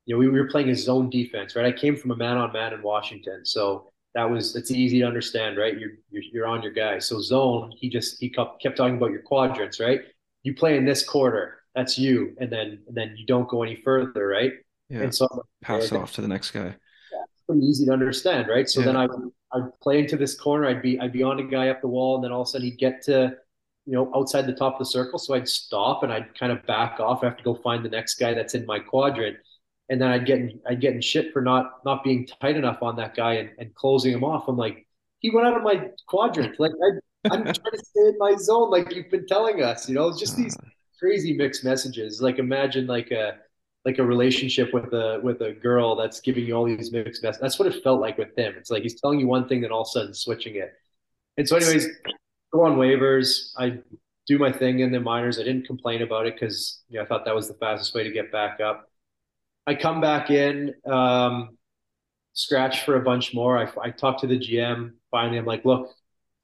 you 0.06 0.14
know, 0.14 0.18
we, 0.18 0.28
we 0.28 0.38
were 0.38 0.48
playing 0.48 0.68
a 0.68 0.74
zone 0.74 1.08
defense, 1.08 1.56
right? 1.56 1.64
I 1.64 1.72
came 1.72 1.96
from 1.96 2.10
a 2.10 2.16
man 2.16 2.36
on 2.36 2.52
man 2.52 2.74
in 2.74 2.82
Washington, 2.82 3.46
so 3.46 3.90
that 4.14 4.28
was 4.28 4.54
it's 4.56 4.70
easy 4.70 5.00
to 5.00 5.06
understand, 5.06 5.56
right? 5.56 5.78
You're, 5.78 5.92
you're 6.10 6.22
you're 6.32 6.46
on 6.46 6.62
your 6.62 6.72
guy. 6.72 6.98
So 6.98 7.20
zone, 7.20 7.72
he 7.76 7.88
just 7.88 8.20
he 8.20 8.28
kept 8.28 8.62
kept 8.62 8.76
talking 8.76 8.96
about 8.96 9.10
your 9.10 9.22
quadrants, 9.22 9.80
right? 9.80 10.00
You 10.44 10.54
play 10.54 10.76
in 10.76 10.84
this 10.84 11.02
quarter, 11.02 11.58
that's 11.74 11.98
you, 11.98 12.36
and 12.38 12.50
then 12.50 12.82
and 12.86 12.96
then 12.96 13.16
you 13.16 13.26
don't 13.26 13.48
go 13.48 13.62
any 13.62 13.76
further, 13.76 14.28
right? 14.28 14.52
Yeah. 14.88 15.00
And 15.00 15.14
so 15.14 15.28
pass 15.62 15.86
it 15.86 15.92
off 15.94 16.12
to 16.12 16.20
the 16.20 16.28
next 16.28 16.52
guy. 16.52 16.76
Yeah, 17.12 17.24
pretty 17.48 17.66
easy 17.66 17.86
to 17.86 17.92
understand, 17.92 18.48
right? 18.48 18.68
So 18.68 18.80
yeah. 18.80 18.86
then 18.86 18.96
I 18.96 19.08
I'd 19.52 19.80
play 19.82 19.98
into 19.98 20.16
this 20.16 20.38
corner, 20.38 20.68
I'd 20.68 20.82
be 20.82 21.00
I'd 21.00 21.12
be 21.12 21.24
on 21.24 21.40
a 21.40 21.44
guy 21.44 21.68
up 21.68 21.80
the 21.80 21.88
wall, 21.88 22.14
and 22.14 22.24
then 22.24 22.30
all 22.30 22.42
of 22.42 22.46
a 22.46 22.50
sudden 22.50 22.66
he'd 22.66 22.78
get 22.78 23.02
to 23.02 23.34
you 23.86 23.92
know 23.92 24.12
outside 24.14 24.46
the 24.46 24.54
top 24.54 24.74
of 24.74 24.78
the 24.78 24.86
circle, 24.86 25.18
so 25.18 25.34
I'd 25.34 25.48
stop 25.48 26.04
and 26.04 26.12
I'd 26.12 26.38
kind 26.38 26.52
of 26.52 26.64
back 26.66 27.00
off. 27.00 27.24
I 27.24 27.26
have 27.26 27.36
to 27.38 27.44
go 27.44 27.56
find 27.56 27.84
the 27.84 27.88
next 27.88 28.14
guy 28.14 28.34
that's 28.34 28.54
in 28.54 28.64
my 28.66 28.78
quadrant 28.78 29.38
and 29.88 30.00
then 30.00 30.10
I'd 30.10 30.26
get 30.26 30.38
in, 30.38 30.60
I'd 30.66 30.80
get 30.80 30.94
in 30.94 31.00
shit 31.00 31.32
for 31.32 31.42
not 31.42 31.84
not 31.84 32.04
being 32.04 32.26
tight 32.40 32.56
enough 32.56 32.82
on 32.82 32.96
that 32.96 33.14
guy 33.14 33.34
and, 33.34 33.50
and 33.58 33.74
closing 33.74 34.12
him 34.12 34.24
off. 34.24 34.48
I'm 34.48 34.56
like, 34.56 34.86
he 35.20 35.30
went 35.30 35.46
out 35.46 35.56
of 35.56 35.62
my 35.62 35.90
quadrant. 36.06 36.58
Like 36.58 36.72
I, 36.72 36.98
am 37.32 37.42
trying 37.44 37.54
to 37.54 37.78
stay 37.78 38.00
in 38.00 38.16
my 38.18 38.34
zone, 38.36 38.70
like 38.70 38.94
you've 38.94 39.10
been 39.10 39.26
telling 39.26 39.62
us. 39.62 39.88
You 39.88 39.94
know, 39.94 40.08
it's 40.08 40.18
just 40.18 40.36
these 40.36 40.56
crazy 40.98 41.34
mixed 41.34 41.64
messages. 41.64 42.20
Like 42.20 42.38
imagine 42.38 42.86
like 42.86 43.10
a 43.10 43.38
like 43.84 43.98
a 43.98 44.04
relationship 44.04 44.72
with 44.72 44.92
a 44.92 45.20
with 45.22 45.40
a 45.42 45.52
girl 45.52 45.96
that's 45.96 46.20
giving 46.20 46.44
you 46.46 46.54
all 46.54 46.64
these 46.64 46.92
mixed 46.92 47.22
messages. 47.22 47.40
That's 47.40 47.58
what 47.58 47.68
it 47.72 47.82
felt 47.82 48.00
like 48.00 48.18
with 48.18 48.36
him. 48.36 48.54
It's 48.56 48.70
like 48.70 48.82
he's 48.82 49.00
telling 49.00 49.20
you 49.20 49.26
one 49.26 49.48
thing, 49.48 49.60
then 49.60 49.72
all 49.72 49.82
of 49.82 49.88
a 49.88 49.90
sudden 49.90 50.14
switching 50.14 50.56
it. 50.56 50.72
And 51.36 51.48
so, 51.48 51.56
anyways, 51.56 51.86
go 52.52 52.64
on 52.64 52.76
waivers. 52.76 53.52
I 53.58 53.78
do 54.26 54.38
my 54.38 54.52
thing 54.52 54.80
in 54.80 54.92
the 54.92 55.00
minors. 55.00 55.38
I 55.38 55.42
didn't 55.42 55.66
complain 55.66 56.02
about 56.02 56.26
it 56.26 56.34
because 56.34 56.82
you 56.88 56.98
know, 56.98 57.04
I 57.04 57.06
thought 57.06 57.24
that 57.24 57.34
was 57.34 57.48
the 57.48 57.54
fastest 57.54 57.94
way 57.94 58.04
to 58.04 58.10
get 58.10 58.32
back 58.32 58.60
up. 58.60 58.88
I 59.66 59.74
come 59.74 60.00
back 60.00 60.30
in, 60.30 60.74
um, 60.86 61.56
scratch 62.34 62.84
for 62.84 62.96
a 62.96 63.00
bunch 63.00 63.32
more. 63.32 63.58
I, 63.58 63.70
I 63.82 63.90
talk 63.90 64.20
to 64.20 64.26
the 64.26 64.38
GM. 64.38 64.92
Finally, 65.10 65.38
I'm 65.38 65.46
like, 65.46 65.64
look, 65.64 65.90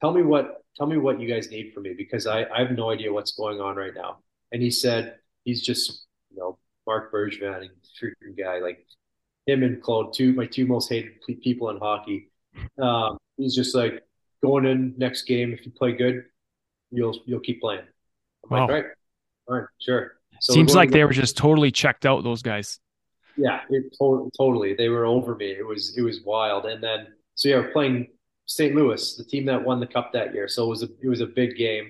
tell 0.01 0.13
me 0.13 0.23
what 0.23 0.60
tell 0.77 0.87
me 0.87 0.97
what 0.97 1.21
you 1.21 1.29
guys 1.29 1.51
need 1.51 1.73
from 1.73 1.85
me 1.85 1.95
because 1.97 2.27
I, 2.27 2.45
I 2.45 2.61
have 2.61 2.73
no 2.73 2.91
idea 2.91 3.13
what's 3.13 3.33
going 3.33 3.61
on 3.61 3.77
right 3.77 3.95
now. 3.95 4.19
And 4.53 4.63
he 4.63 4.71
said 4.71 5.17
he's 5.45 5.63
just 5.63 6.07
you 6.31 6.39
know 6.39 6.59
Marc 6.87 7.13
Bergevin, 7.13 7.69
freaking 8.01 8.37
guy 8.39 8.59
like 8.59 8.87
him 9.47 9.63
and 9.63 9.83
Claude, 9.83 10.13
two 10.15 10.33
my 10.33 10.47
two 10.47 10.67
most 10.67 10.89
hated 10.89 11.13
people 11.43 11.71
in 11.71 11.79
hockey. 11.79 12.31
Um, 12.81 13.19
he's 13.37 13.55
just 13.55 13.75
like 13.75 14.03
going 14.43 14.65
in 14.67 14.95
next 14.97 15.23
game. 15.23 15.53
If 15.53 15.65
you 15.65 15.73
play 15.73 15.93
good, 15.93 16.25
you'll 16.91 17.19
you'll 17.27 17.41
keep 17.41 17.61
playing. 17.61 17.85
I'm 18.51 18.57
wow. 18.57 18.61
like, 18.63 18.69
all 18.69 18.75
right, 18.75 18.85
all 19.49 19.55
right, 19.57 19.67
sure. 19.81 20.13
So 20.41 20.55
Seems 20.55 20.75
like 20.75 20.91
they 20.91 21.05
were 21.05 21.13
just 21.13 21.37
totally 21.37 21.71
checked 21.71 22.07
out. 22.07 22.25
Those 22.25 22.43
guys. 22.43 22.79
Yeah, 23.37 23.61
it 23.71 23.95
to- 23.99 24.31
totally. 24.37 24.75
They 24.75 24.89
were 24.89 25.05
over 25.05 25.35
me. 25.35 25.51
It 25.51 25.67
was 25.67 25.97
it 25.97 26.03
was 26.03 26.23
wild. 26.23 26.67
And 26.67 26.83
then 26.83 27.09
so 27.35 27.49
yeah, 27.49 27.57
we're 27.57 27.73
playing 27.73 28.09
St. 28.51 28.75
Louis, 28.75 29.15
the 29.15 29.23
team 29.23 29.47
that 29.47 29.65
won 29.65 29.79
the 29.79 29.87
cup 29.87 30.13
that 30.13 30.35
year. 30.35 30.49
So 30.49 30.65
it 30.65 30.69
was 30.69 30.83
a 30.83 30.89
it 31.01 31.09
was 31.09 31.21
a 31.21 31.27
big 31.27 31.57
game, 31.57 31.89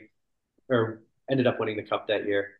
or 0.69 1.03
ended 1.31 1.47
up 1.47 1.59
winning 1.59 1.79
the 1.79 1.83
cup 1.83 2.07
that 2.09 2.27
year. 2.27 2.51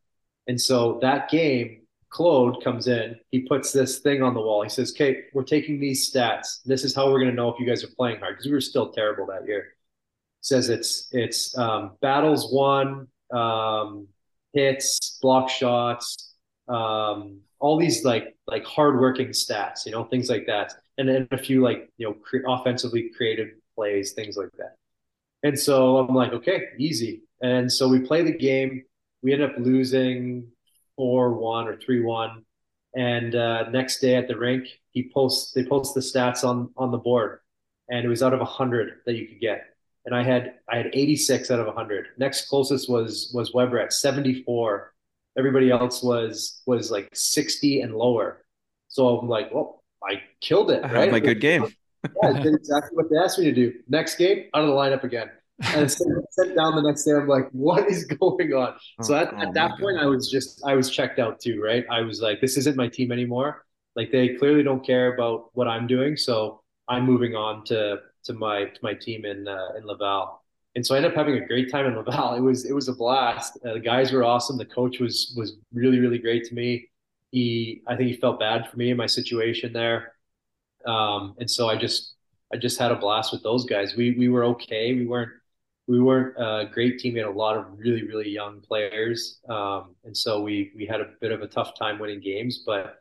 And 0.47 0.59
so 0.59 0.99
that 1.03 1.29
game, 1.29 1.83
Claude 2.09 2.65
comes 2.65 2.89
in. 2.89 3.17
He 3.31 3.41
puts 3.41 3.73
this 3.73 3.99
thing 3.99 4.23
on 4.23 4.33
the 4.33 4.41
wall. 4.41 4.63
He 4.63 4.71
says, 4.71 4.93
"Okay, 4.97 5.25
we're 5.35 5.45
taking 5.45 5.79
these 5.79 6.11
stats. 6.11 6.63
This 6.65 6.83
is 6.83 6.95
how 6.95 7.11
we're 7.11 7.21
going 7.21 7.31
to 7.31 7.37
know 7.37 7.51
if 7.51 7.61
you 7.61 7.67
guys 7.67 7.85
are 7.85 7.95
playing 7.95 8.21
hard 8.21 8.37
because 8.37 8.47
we 8.47 8.53
were 8.53 8.63
still 8.63 8.91
terrible 8.91 9.27
that 9.27 9.47
year." 9.47 9.75
Says 10.41 10.71
it's 10.71 11.09
it's 11.13 11.57
um, 11.59 11.99
battles 12.01 12.51
won, 12.51 13.07
um, 13.31 14.09
hits, 14.55 15.19
block 15.21 15.51
shots, 15.51 16.33
um, 16.69 17.41
all 17.59 17.79
these 17.79 18.03
like 18.03 18.35
like 18.47 18.65
hardworking 18.65 19.29
stats, 19.29 19.85
you 19.85 19.93
know, 19.93 20.05
things 20.05 20.31
like 20.31 20.47
that, 20.47 20.73
and 20.97 21.07
then 21.07 21.29
a 21.33 21.39
few 21.39 21.61
like 21.61 21.91
you 21.99 22.09
know 22.09 22.15
cre- 22.15 22.49
offensively 22.49 23.11
creative 23.15 23.51
plays, 23.75 24.13
things 24.13 24.37
like 24.37 24.53
that. 24.59 24.77
And 25.43 25.59
so 25.59 25.99
I'm 25.99 26.15
like, 26.15 26.33
okay, 26.33 26.65
easy. 26.79 27.23
And 27.43 27.73
so 27.73 27.89
we 27.89 28.01
play 28.01 28.23
the 28.23 28.37
game. 28.37 28.85
We 29.23 29.33
end 29.33 29.43
up 29.43 29.55
losing 29.59 30.49
four 30.97 31.33
one 31.35 31.67
or 31.67 31.77
three 31.77 32.01
one. 32.03 32.45
And 32.95 33.35
uh, 33.35 33.71
next 33.71 34.01
day 34.01 34.17
at 34.17 34.29
the 34.29 34.37
rink, 34.37 34.67
he 34.91 35.11
posts 35.15 35.53
they 35.53 35.65
post 35.65 35.95
the 35.95 36.01
stats 36.01 36.45
on 36.45 36.71
on 36.77 36.91
the 36.91 36.99
board, 36.99 37.39
and 37.89 38.05
it 38.05 38.09
was 38.09 38.23
out 38.23 38.35
of 38.35 38.41
hundred 38.41 38.95
that 39.07 39.15
you 39.15 39.29
could 39.29 39.41
get. 39.41 39.65
And 40.05 40.15
I 40.15 40.23
had 40.23 40.55
I 40.69 40.77
had 40.77 40.91
86 40.93 41.51
out 41.51 41.61
of 41.61 41.67
100. 41.67 42.07
Next 42.19 42.49
closest 42.49 42.91
was 42.91 43.31
was 43.35 43.55
Weber 43.55 43.79
at 43.79 43.93
74. 43.93 44.93
Everybody 45.39 45.71
else 45.71 46.03
was 46.03 46.63
was 46.67 46.91
like 46.91 47.09
60 47.13 47.83
and 47.83 47.95
lower. 47.95 48.45
So 48.89 49.19
I'm 49.19 49.29
like, 49.29 49.55
well, 49.55 49.85
I 50.03 50.23
killed 50.41 50.71
it. 50.71 50.83
I 50.85 50.89
right? 50.93 51.01
had 51.03 51.13
my 51.13 51.21
good 51.21 51.41
game. 51.41 51.67
Yeah, 52.05 52.31
I 52.31 52.33
did 52.35 52.55
exactly 52.55 52.97
what 52.97 53.11
they 53.11 53.17
asked 53.17 53.39
me 53.39 53.45
to 53.47 53.53
do. 53.53 53.73
Next 53.89 54.17
game, 54.17 54.47
out 54.55 54.63
of 54.63 54.69
the 54.69 54.75
lineup 54.75 55.05
again. 55.05 55.31
And 55.73 55.91
sent, 55.91 56.11
sent 56.31 56.57
down 56.57 56.75
the 56.75 56.83
next 56.83 57.05
day. 57.05 57.13
I'm 57.13 57.29
like, 57.29 57.49
what 57.53 57.89
is 57.89 58.05
going 58.05 58.53
on? 58.53 58.75
So 59.01 59.15
at, 59.15 59.35
Oh, 59.37 59.41
at 59.41 59.55
that 59.55 59.79
point, 59.81 59.99
I 59.99 60.07
was 60.07 60.31
just 60.31 60.63
I 60.67 60.75
was 60.75 60.91
checked 60.91 61.19
out 61.19 61.41
too, 61.41 61.61
right? 61.63 61.85
I 61.91 62.01
was 62.03 62.21
like, 62.21 62.41
this 62.41 62.57
isn't 62.57 62.77
my 62.77 62.89
team 62.89 63.13
anymore. 63.13 63.65
Like 63.97 64.11
they 64.13 64.31
clearly 64.37 64.63
don't 64.63 64.85
care 64.85 65.15
about 65.15 65.51
what 65.55 65.69
I'm 65.69 65.87
doing, 65.87 66.17
so 66.17 66.63
I'm 66.89 67.05
moving 67.05 67.35
on 67.35 67.65
to 67.67 67.99
to 68.25 68.33
my 68.35 68.65
to 68.67 68.79
my 68.83 68.95
team 68.95 69.25
in 69.25 69.49
uh, 69.49 69.69
in 69.77 69.85
Laval. 69.87 70.43
And 70.77 70.87
so 70.87 70.95
I 70.95 70.99
ended 70.99 71.13
up 71.13 71.17
having 71.17 71.37
a 71.37 71.47
great 71.47 71.71
time 71.71 71.87
in 71.87 71.97
Laval. 71.97 72.35
It 72.35 72.41
was 72.41 72.65
it 72.65 72.73
was 72.75 72.89
a 72.89 72.93
blast. 72.95 73.59
Uh, 73.67 73.75
the 73.75 73.81
guys 73.81 74.13
were 74.13 74.25
awesome. 74.25 74.57
The 74.59 74.67
coach 74.67 75.01
was 75.01 75.35
was 75.37 75.57
really 75.73 75.99
really 75.99 76.19
great 76.19 76.45
to 76.47 76.55
me. 76.55 76.89
He 77.33 77.83
I 77.87 77.97
think 77.97 78.09
he 78.11 78.17
felt 78.17 78.41
bad 78.41 78.69
for 78.71 78.77
me 78.77 78.91
and 78.91 78.99
my 78.99 79.07
situation 79.07 79.73
there. 79.73 80.15
Um, 80.87 81.35
and 81.39 81.51
so 81.51 81.69
I 81.69 81.77
just 81.77 82.15
I 82.53 82.57
just 82.57 82.79
had 82.79 82.93
a 82.93 82.97
blast 82.97 83.33
with 83.33 83.43
those 83.43 83.65
guys. 83.65 83.95
We 83.97 84.13
we 84.13 84.29
were 84.29 84.45
okay. 84.47 84.95
We 84.95 85.07
weren't 85.07 85.33
we 85.87 86.01
weren't 86.01 86.37
a 86.37 86.69
great 86.73 86.99
team. 86.99 87.15
We 87.15 87.21
had 87.21 87.29
a 87.29 87.33
lot 87.33 87.57
of 87.57 87.67
really 87.79 88.05
really 88.05 88.31
young 88.31 88.61
players, 88.61 89.41
um, 89.49 89.95
and 90.05 90.17
so 90.17 90.41
we 90.41 90.73
we 90.77 90.87
had 90.87 91.01
a 91.01 91.11
bit 91.21 91.33
of 91.33 91.43
a 91.43 91.47
tough 91.47 91.79
time 91.79 91.99
winning 91.99 92.21
games. 92.21 92.63
But 92.65 93.01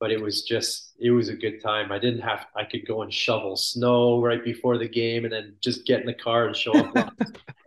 but 0.00 0.10
it 0.10 0.20
was 0.20 0.42
just 0.42 0.92
it 0.98 1.10
was 1.10 1.28
a 1.28 1.34
good 1.34 1.62
time. 1.62 1.92
I 1.92 1.98
didn't 1.98 2.20
have 2.20 2.46
I 2.56 2.64
could 2.64 2.86
go 2.86 3.02
and 3.02 3.12
shovel 3.12 3.56
snow 3.56 4.20
right 4.20 4.44
before 4.44 4.78
the 4.78 4.88
game, 4.88 5.24
and 5.24 5.32
then 5.32 5.56
just 5.60 5.86
get 5.86 6.00
in 6.00 6.06
the 6.06 6.14
car 6.14 6.46
and 6.46 6.56
show 6.56 6.72
up. 6.72 7.14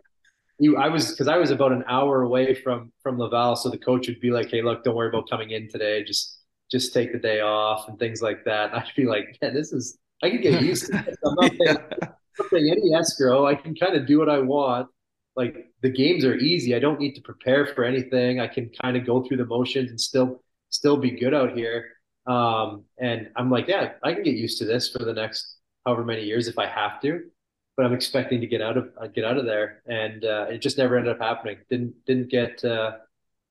you, 0.58 0.76
I 0.76 0.88
was 0.88 1.10
because 1.10 1.28
I 1.28 1.36
was 1.36 1.50
about 1.50 1.72
an 1.72 1.84
hour 1.88 2.22
away 2.22 2.54
from 2.54 2.92
from 3.02 3.18
Laval, 3.18 3.56
so 3.56 3.70
the 3.70 3.78
coach 3.78 4.08
would 4.08 4.20
be 4.20 4.30
like, 4.30 4.50
"Hey, 4.50 4.62
look, 4.62 4.84
don't 4.84 4.94
worry 4.94 5.08
about 5.08 5.28
coming 5.28 5.50
in 5.50 5.68
today. 5.68 6.04
Just 6.04 6.38
just 6.70 6.92
take 6.92 7.12
the 7.12 7.18
day 7.18 7.40
off 7.40 7.88
and 7.88 7.98
things 7.98 8.22
like 8.22 8.44
that." 8.44 8.70
And 8.70 8.80
I'd 8.80 8.92
be 8.96 9.06
like, 9.06 9.36
"Man, 9.42 9.54
this 9.54 9.72
is 9.72 9.98
I 10.22 10.30
can 10.30 10.40
get 10.40 10.62
used 10.62 10.86
to 10.86 10.92
this. 10.92 11.16
I'm 11.24 11.34
not 11.34 11.52
paying, 11.64 11.76
not 12.38 12.50
paying 12.50 12.70
any 12.70 12.94
escrow. 12.94 13.46
I 13.46 13.54
can 13.54 13.74
kind 13.74 13.96
of 13.96 14.06
do 14.06 14.18
what 14.18 14.28
I 14.28 14.38
want. 14.38 14.88
Like 15.36 15.72
the 15.82 15.90
games 15.90 16.24
are 16.24 16.36
easy. 16.36 16.74
I 16.74 16.78
don't 16.78 17.00
need 17.00 17.14
to 17.14 17.22
prepare 17.22 17.66
for 17.66 17.84
anything. 17.84 18.40
I 18.40 18.48
can 18.48 18.70
kind 18.82 18.96
of 18.96 19.06
go 19.06 19.22
through 19.22 19.36
the 19.38 19.46
motions 19.46 19.90
and 19.90 20.00
still 20.00 20.42
still 20.70 20.96
be 20.96 21.10
good 21.12 21.34
out 21.34 21.56
here." 21.56 21.86
Um, 22.26 22.84
and 22.98 23.30
I'm 23.36 23.50
like, 23.50 23.68
"Yeah, 23.68 23.92
I 24.02 24.12
can 24.14 24.22
get 24.22 24.34
used 24.34 24.58
to 24.58 24.64
this 24.64 24.90
for 24.90 25.04
the 25.04 25.12
next 25.14 25.56
however 25.86 26.04
many 26.04 26.24
years 26.24 26.48
if 26.48 26.58
I 26.58 26.66
have 26.66 27.00
to." 27.02 27.22
but 27.78 27.86
I'm 27.86 27.92
expecting 27.92 28.40
to 28.40 28.46
get 28.48 28.60
out 28.60 28.76
of 28.76 28.90
uh, 29.00 29.06
get 29.06 29.24
out 29.24 29.38
of 29.38 29.46
there, 29.46 29.84
and 29.86 30.24
uh, 30.24 30.46
it 30.50 30.58
just 30.58 30.78
never 30.78 30.98
ended 30.98 31.12
up 31.12 31.20
happening. 31.20 31.58
Didn't 31.70 31.94
didn't 32.06 32.28
get 32.28 32.62
uh, 32.64 32.96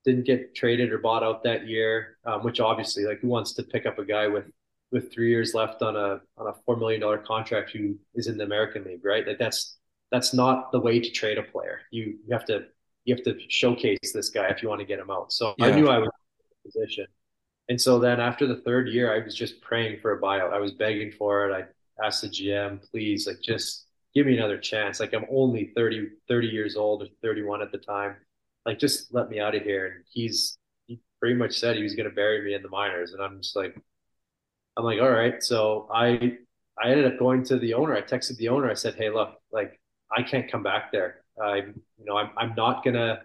didn't 0.08 0.26
get 0.26 0.54
traded 0.54 0.92
or 0.92 0.98
bought 0.98 1.22
out 1.22 1.42
that 1.44 1.66
year, 1.66 2.16
um, 2.24 2.42
which 2.42 2.60
obviously, 2.60 3.04
like, 3.04 3.20
who 3.20 3.28
wants 3.28 3.52
to 3.54 3.62
pick 3.62 3.86
up 3.86 3.98
a 3.98 4.04
guy 4.04 4.26
with 4.26 4.46
with 4.90 5.12
three 5.12 5.28
years 5.28 5.54
left 5.54 5.82
on 5.82 5.96
a 5.96 6.20
on 6.38 6.46
a 6.46 6.54
four 6.64 6.76
million 6.76 7.00
dollar 7.00 7.18
contract 7.18 7.70
who 7.70 7.96
is 8.14 8.26
in 8.26 8.38
the 8.38 8.44
American 8.44 8.84
League, 8.84 9.04
right? 9.04 9.26
Like 9.26 9.38
that's 9.38 9.76
that's 10.10 10.32
not 10.32 10.72
the 10.72 10.80
way 10.80 10.98
to 10.98 11.10
trade 11.10 11.38
a 11.38 11.42
player. 11.42 11.80
You 11.90 12.18
you 12.26 12.32
have 12.32 12.46
to 12.46 12.66
you 13.04 13.14
have 13.14 13.24
to 13.24 13.38
showcase 13.48 14.12
this 14.14 14.30
guy 14.30 14.46
if 14.48 14.62
you 14.62 14.68
want 14.68 14.80
to 14.80 14.86
get 14.86 14.98
him 14.98 15.10
out. 15.10 15.32
So 15.32 15.54
yeah. 15.58 15.66
I 15.66 15.70
knew 15.72 15.88
I 15.88 15.98
was 15.98 16.08
in 16.08 16.70
position. 16.70 17.06
And 17.68 17.80
so 17.80 17.98
then 17.98 18.18
after 18.18 18.46
the 18.46 18.56
third 18.56 18.88
year, 18.88 19.14
I 19.14 19.22
was 19.22 19.34
just 19.34 19.60
praying 19.60 20.00
for 20.00 20.12
a 20.12 20.20
buyout. 20.20 20.54
I 20.54 20.58
was 20.58 20.72
begging 20.72 21.12
for 21.12 21.48
it. 21.48 21.52
I 21.52 22.04
asked 22.06 22.22
the 22.22 22.28
GM, 22.28 22.80
please, 22.90 23.26
like 23.26 23.40
just 23.42 23.86
give 24.14 24.26
me 24.26 24.36
another 24.36 24.58
chance. 24.58 25.00
Like 25.00 25.12
I'm 25.12 25.26
only 25.30 25.72
30, 25.76 26.08
30 26.28 26.46
years 26.46 26.76
old 26.76 27.02
or 27.02 27.06
31 27.22 27.60
at 27.60 27.72
the 27.72 27.78
time. 27.78 28.16
Like 28.68 28.78
just 28.78 29.14
let 29.14 29.30
me 29.30 29.40
out 29.40 29.54
of 29.54 29.62
here. 29.62 29.86
And 29.86 30.04
he's 30.10 30.58
he 30.86 31.00
pretty 31.20 31.36
much 31.36 31.58
said 31.58 31.76
he 31.76 31.82
was 31.82 31.94
going 31.94 32.08
to 32.08 32.14
bury 32.14 32.44
me 32.44 32.52
in 32.52 32.62
the 32.62 32.68
minors. 32.68 33.12
And 33.12 33.22
I'm 33.22 33.40
just 33.40 33.56
like, 33.56 33.74
I'm 34.76 34.84
like, 34.84 35.00
all 35.00 35.10
right. 35.10 35.42
So 35.42 35.88
I 35.92 36.36
I 36.82 36.90
ended 36.90 37.12
up 37.12 37.18
going 37.18 37.44
to 37.44 37.58
the 37.58 37.74
owner. 37.74 37.96
I 37.96 38.02
texted 38.02 38.36
the 38.36 38.50
owner. 38.50 38.70
I 38.70 38.74
said, 38.74 38.94
hey, 38.94 39.10
look, 39.10 39.40
like 39.50 39.80
I 40.14 40.22
can't 40.22 40.50
come 40.50 40.62
back 40.62 40.92
there. 40.92 41.22
I'm 41.42 41.80
you 41.98 42.04
know 42.04 42.18
I'm 42.18 42.30
I'm 42.36 42.54
not 42.56 42.84
gonna 42.84 43.22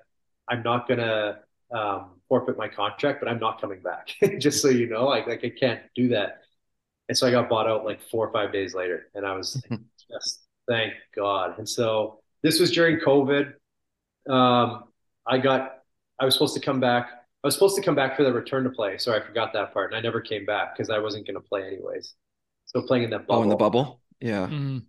I'm 0.48 0.64
not 0.64 0.88
gonna 0.88 1.40
um, 1.76 2.22
forfeit 2.30 2.58
my 2.58 2.70
contract, 2.70 3.20
but 3.20 3.28
I'm 3.28 3.40
not 3.40 3.60
coming 3.60 3.82
back. 3.82 4.10
just 4.40 4.62
so 4.62 4.70
you 4.70 4.88
know, 4.88 5.06
like 5.08 5.28
like 5.28 5.44
I 5.44 5.50
can't 5.50 5.82
do 5.94 6.08
that. 6.10 6.42
And 7.10 7.18
so 7.18 7.28
I 7.28 7.32
got 7.32 7.50
bought 7.50 7.68
out 7.68 7.84
like 7.84 8.02
four 8.10 8.26
or 8.26 8.32
five 8.32 8.54
days 8.54 8.74
later, 8.74 9.08
and 9.14 9.26
I 9.26 9.36
was 9.36 9.62
just 10.12 10.44
Thank 10.68 10.94
God. 11.16 11.58
And 11.58 11.68
so 11.68 12.20
this 12.42 12.60
was 12.60 12.72
during 12.72 13.00
COVID. 13.00 13.54
Um, 14.30 14.86
I 15.28 15.38
got, 15.38 15.80
I 16.20 16.26
was 16.26 16.34
supposed 16.36 16.54
to 16.56 16.60
come 16.60 16.80
back. 16.80 17.10
I 17.44 17.48
was 17.48 17.54
supposed 17.54 17.76
to 17.76 17.82
come 17.82 17.96
back 17.96 18.16
for 18.16 18.24
the 18.24 18.32
return 18.32 18.64
to 18.64 18.70
play. 18.70 18.98
Sorry, 18.98 19.22
I 19.22 19.26
forgot 19.26 19.54
that 19.54 19.74
part. 19.74 19.92
And 19.92 19.98
I 19.98 20.02
never 20.02 20.22
came 20.22 20.46
back 20.46 20.76
because 20.76 20.90
I 20.90 21.00
wasn't 21.00 21.28
going 21.28 21.36
to 21.36 21.48
play 21.48 21.68
anyways. 21.68 22.14
So 22.66 22.82
playing 22.82 23.04
in 23.04 23.10
that 23.12 23.28
bubble. 23.28 23.42
Oh, 23.42 23.44
in 23.44 23.50
the 23.50 23.56
bubble? 23.56 24.02
Yeah. 24.20 24.46
Mm-hmm. 24.46 24.78
I'm 24.78 24.84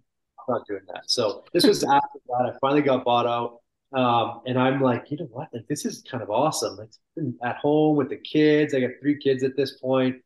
not 0.48 0.66
doing 0.66 0.82
that. 0.92 1.02
So 1.06 1.44
this 1.52 1.66
was 1.66 1.82
after 1.82 2.18
that. 2.28 2.52
I 2.52 2.58
finally 2.60 2.82
got 2.82 3.04
bought 3.04 3.26
out. 3.26 3.60
Um, 3.98 4.42
and 4.46 4.58
I'm 4.58 4.80
like, 4.80 5.10
you 5.10 5.16
know 5.16 5.28
what? 5.30 5.48
Like, 5.52 5.66
this 5.68 5.84
is 5.84 6.02
kind 6.10 6.22
of 6.22 6.30
awesome. 6.30 6.76
Like, 6.76 6.90
at 7.42 7.56
home 7.56 7.96
with 7.96 8.08
the 8.08 8.16
kids. 8.16 8.74
I 8.74 8.80
got 8.80 8.90
three 9.00 9.18
kids 9.18 9.42
at 9.42 9.56
this 9.56 9.78
point, 9.78 10.16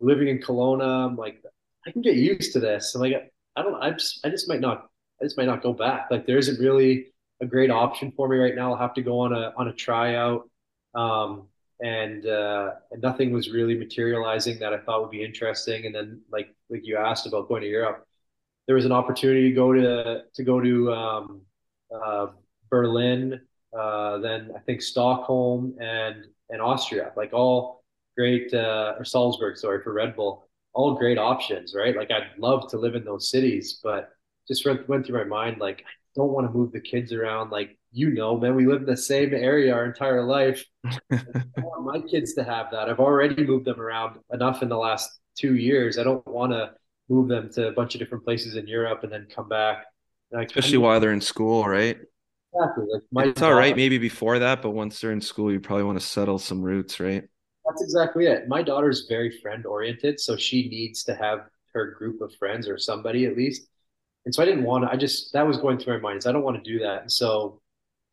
living 0.00 0.28
in 0.28 0.38
Kelowna. 0.38 1.06
I'm 1.06 1.16
like, 1.16 1.42
I 1.86 1.90
can 1.90 2.02
get 2.02 2.16
used 2.16 2.52
to 2.52 2.60
this. 2.60 2.94
I'm 2.94 3.00
like, 3.00 3.32
I 3.56 3.62
don't, 3.62 3.82
I 3.82 3.90
just, 3.90 4.24
I 4.24 4.28
just 4.28 4.48
might 4.48 4.60
not 4.60 4.88
I 5.22 5.24
just 5.24 5.36
might 5.36 5.46
not 5.46 5.62
go 5.62 5.72
back. 5.72 6.08
Like 6.10 6.26
there 6.26 6.36
isn't 6.38 6.58
really 6.58 7.11
a 7.42 7.46
great 7.46 7.70
option 7.70 8.12
for 8.16 8.28
me 8.28 8.38
right 8.38 8.54
now. 8.54 8.72
I'll 8.72 8.78
have 8.78 8.94
to 8.94 9.02
go 9.02 9.20
on 9.20 9.32
a 9.32 9.52
on 9.56 9.68
a 9.68 9.72
tryout, 9.72 10.48
um, 10.94 11.48
and 11.80 12.24
uh, 12.26 12.70
and 12.90 13.02
nothing 13.02 13.32
was 13.32 13.50
really 13.50 13.76
materializing 13.76 14.60
that 14.60 14.72
I 14.72 14.78
thought 14.78 15.02
would 15.02 15.10
be 15.10 15.24
interesting. 15.24 15.84
And 15.86 15.94
then 15.94 16.22
like 16.30 16.54
like 16.70 16.86
you 16.86 16.96
asked 16.96 17.26
about 17.26 17.48
going 17.48 17.62
to 17.62 17.68
Europe, 17.68 18.06
there 18.66 18.76
was 18.76 18.86
an 18.86 18.92
opportunity 18.92 19.50
to 19.50 19.54
go 19.54 19.72
to 19.72 20.22
to 20.34 20.44
go 20.44 20.60
to 20.60 20.92
um, 20.92 21.42
uh, 21.94 22.28
Berlin, 22.70 23.40
uh, 23.78 24.18
then 24.18 24.52
I 24.56 24.60
think 24.60 24.80
Stockholm 24.80 25.76
and 25.80 26.26
and 26.48 26.62
Austria, 26.62 27.12
like 27.16 27.32
all 27.32 27.84
great 28.16 28.54
uh, 28.54 28.94
or 28.98 29.04
Salzburg, 29.04 29.56
sorry 29.56 29.82
for 29.82 29.92
Red 29.92 30.14
Bull, 30.14 30.46
all 30.74 30.94
great 30.94 31.18
options, 31.18 31.74
right? 31.74 31.96
Like 31.96 32.10
I'd 32.10 32.38
love 32.38 32.70
to 32.70 32.78
live 32.78 32.94
in 32.94 33.04
those 33.04 33.30
cities, 33.30 33.80
but 33.82 34.10
just 34.46 34.66
went, 34.66 34.88
went 34.88 35.06
through 35.06 35.18
my 35.18 35.24
mind 35.24 35.60
like 35.60 35.84
don't 36.14 36.32
want 36.32 36.46
to 36.46 36.52
move 36.52 36.72
the 36.72 36.80
kids 36.80 37.12
around. 37.12 37.50
Like 37.50 37.78
you 37.92 38.10
know, 38.10 38.38
man, 38.38 38.54
we 38.54 38.66
live 38.66 38.80
in 38.80 38.86
the 38.86 38.96
same 38.96 39.34
area 39.34 39.74
our 39.74 39.84
entire 39.84 40.24
life. 40.24 40.64
I 40.84 41.22
want 41.56 41.84
my 41.84 42.08
kids 42.08 42.34
to 42.34 42.44
have 42.44 42.70
that. 42.72 42.88
I've 42.88 43.00
already 43.00 43.44
moved 43.44 43.66
them 43.66 43.80
around 43.80 44.18
enough 44.32 44.62
in 44.62 44.68
the 44.68 44.78
last 44.78 45.10
two 45.36 45.56
years. 45.56 45.98
I 45.98 46.02
don't 46.02 46.26
want 46.26 46.52
to 46.52 46.72
move 47.08 47.28
them 47.28 47.50
to 47.52 47.68
a 47.68 47.72
bunch 47.72 47.94
of 47.94 47.98
different 47.98 48.24
places 48.24 48.56
in 48.56 48.66
Europe 48.66 49.02
and 49.02 49.12
then 49.12 49.26
come 49.34 49.48
back. 49.48 49.84
Especially 50.32 50.78
while 50.78 50.98
they're 50.98 51.12
in 51.12 51.20
school, 51.20 51.66
right? 51.66 51.98
Exactly. 52.54 52.84
Like 52.90 53.02
my 53.10 53.24
it's 53.24 53.42
all 53.42 53.54
right 53.54 53.76
maybe 53.76 53.98
before 53.98 54.38
that, 54.38 54.62
but 54.62 54.70
once 54.70 55.00
they're 55.00 55.12
in 55.12 55.20
school, 55.20 55.52
you 55.52 55.60
probably 55.60 55.84
want 55.84 56.00
to 56.00 56.06
settle 56.06 56.38
some 56.38 56.62
roots, 56.62 57.00
right? 57.00 57.24
That's 57.66 57.82
exactly 57.82 58.26
it. 58.26 58.48
My 58.48 58.62
daughter's 58.62 59.06
very 59.08 59.38
friend 59.40 59.66
oriented, 59.66 60.20
so 60.20 60.36
she 60.36 60.68
needs 60.68 61.04
to 61.04 61.14
have 61.14 61.46
her 61.74 61.92
group 61.92 62.20
of 62.20 62.34
friends 62.36 62.68
or 62.68 62.78
somebody 62.78 63.26
at 63.26 63.36
least 63.36 63.68
and 64.24 64.34
so 64.34 64.42
I 64.42 64.46
didn't 64.46 64.64
want 64.64 64.84
to. 64.84 64.90
I 64.90 64.96
just 64.96 65.32
that 65.32 65.46
was 65.46 65.58
going 65.58 65.78
through 65.78 65.94
my 65.94 66.00
mind. 66.00 66.18
Is 66.18 66.26
I 66.26 66.32
don't 66.32 66.42
want 66.42 66.62
to 66.62 66.70
do 66.70 66.78
that. 66.80 67.02
And 67.02 67.12
so, 67.12 67.60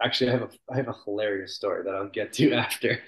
actually, 0.01 0.29
I 0.29 0.33
have 0.33 0.41
a 0.43 0.49
I 0.71 0.77
have 0.77 0.87
a 0.87 0.95
hilarious 1.05 1.55
story 1.55 1.83
that 1.83 1.93
I'll 1.93 2.09
get 2.09 2.33
to 2.33 2.53
after. 2.65 2.99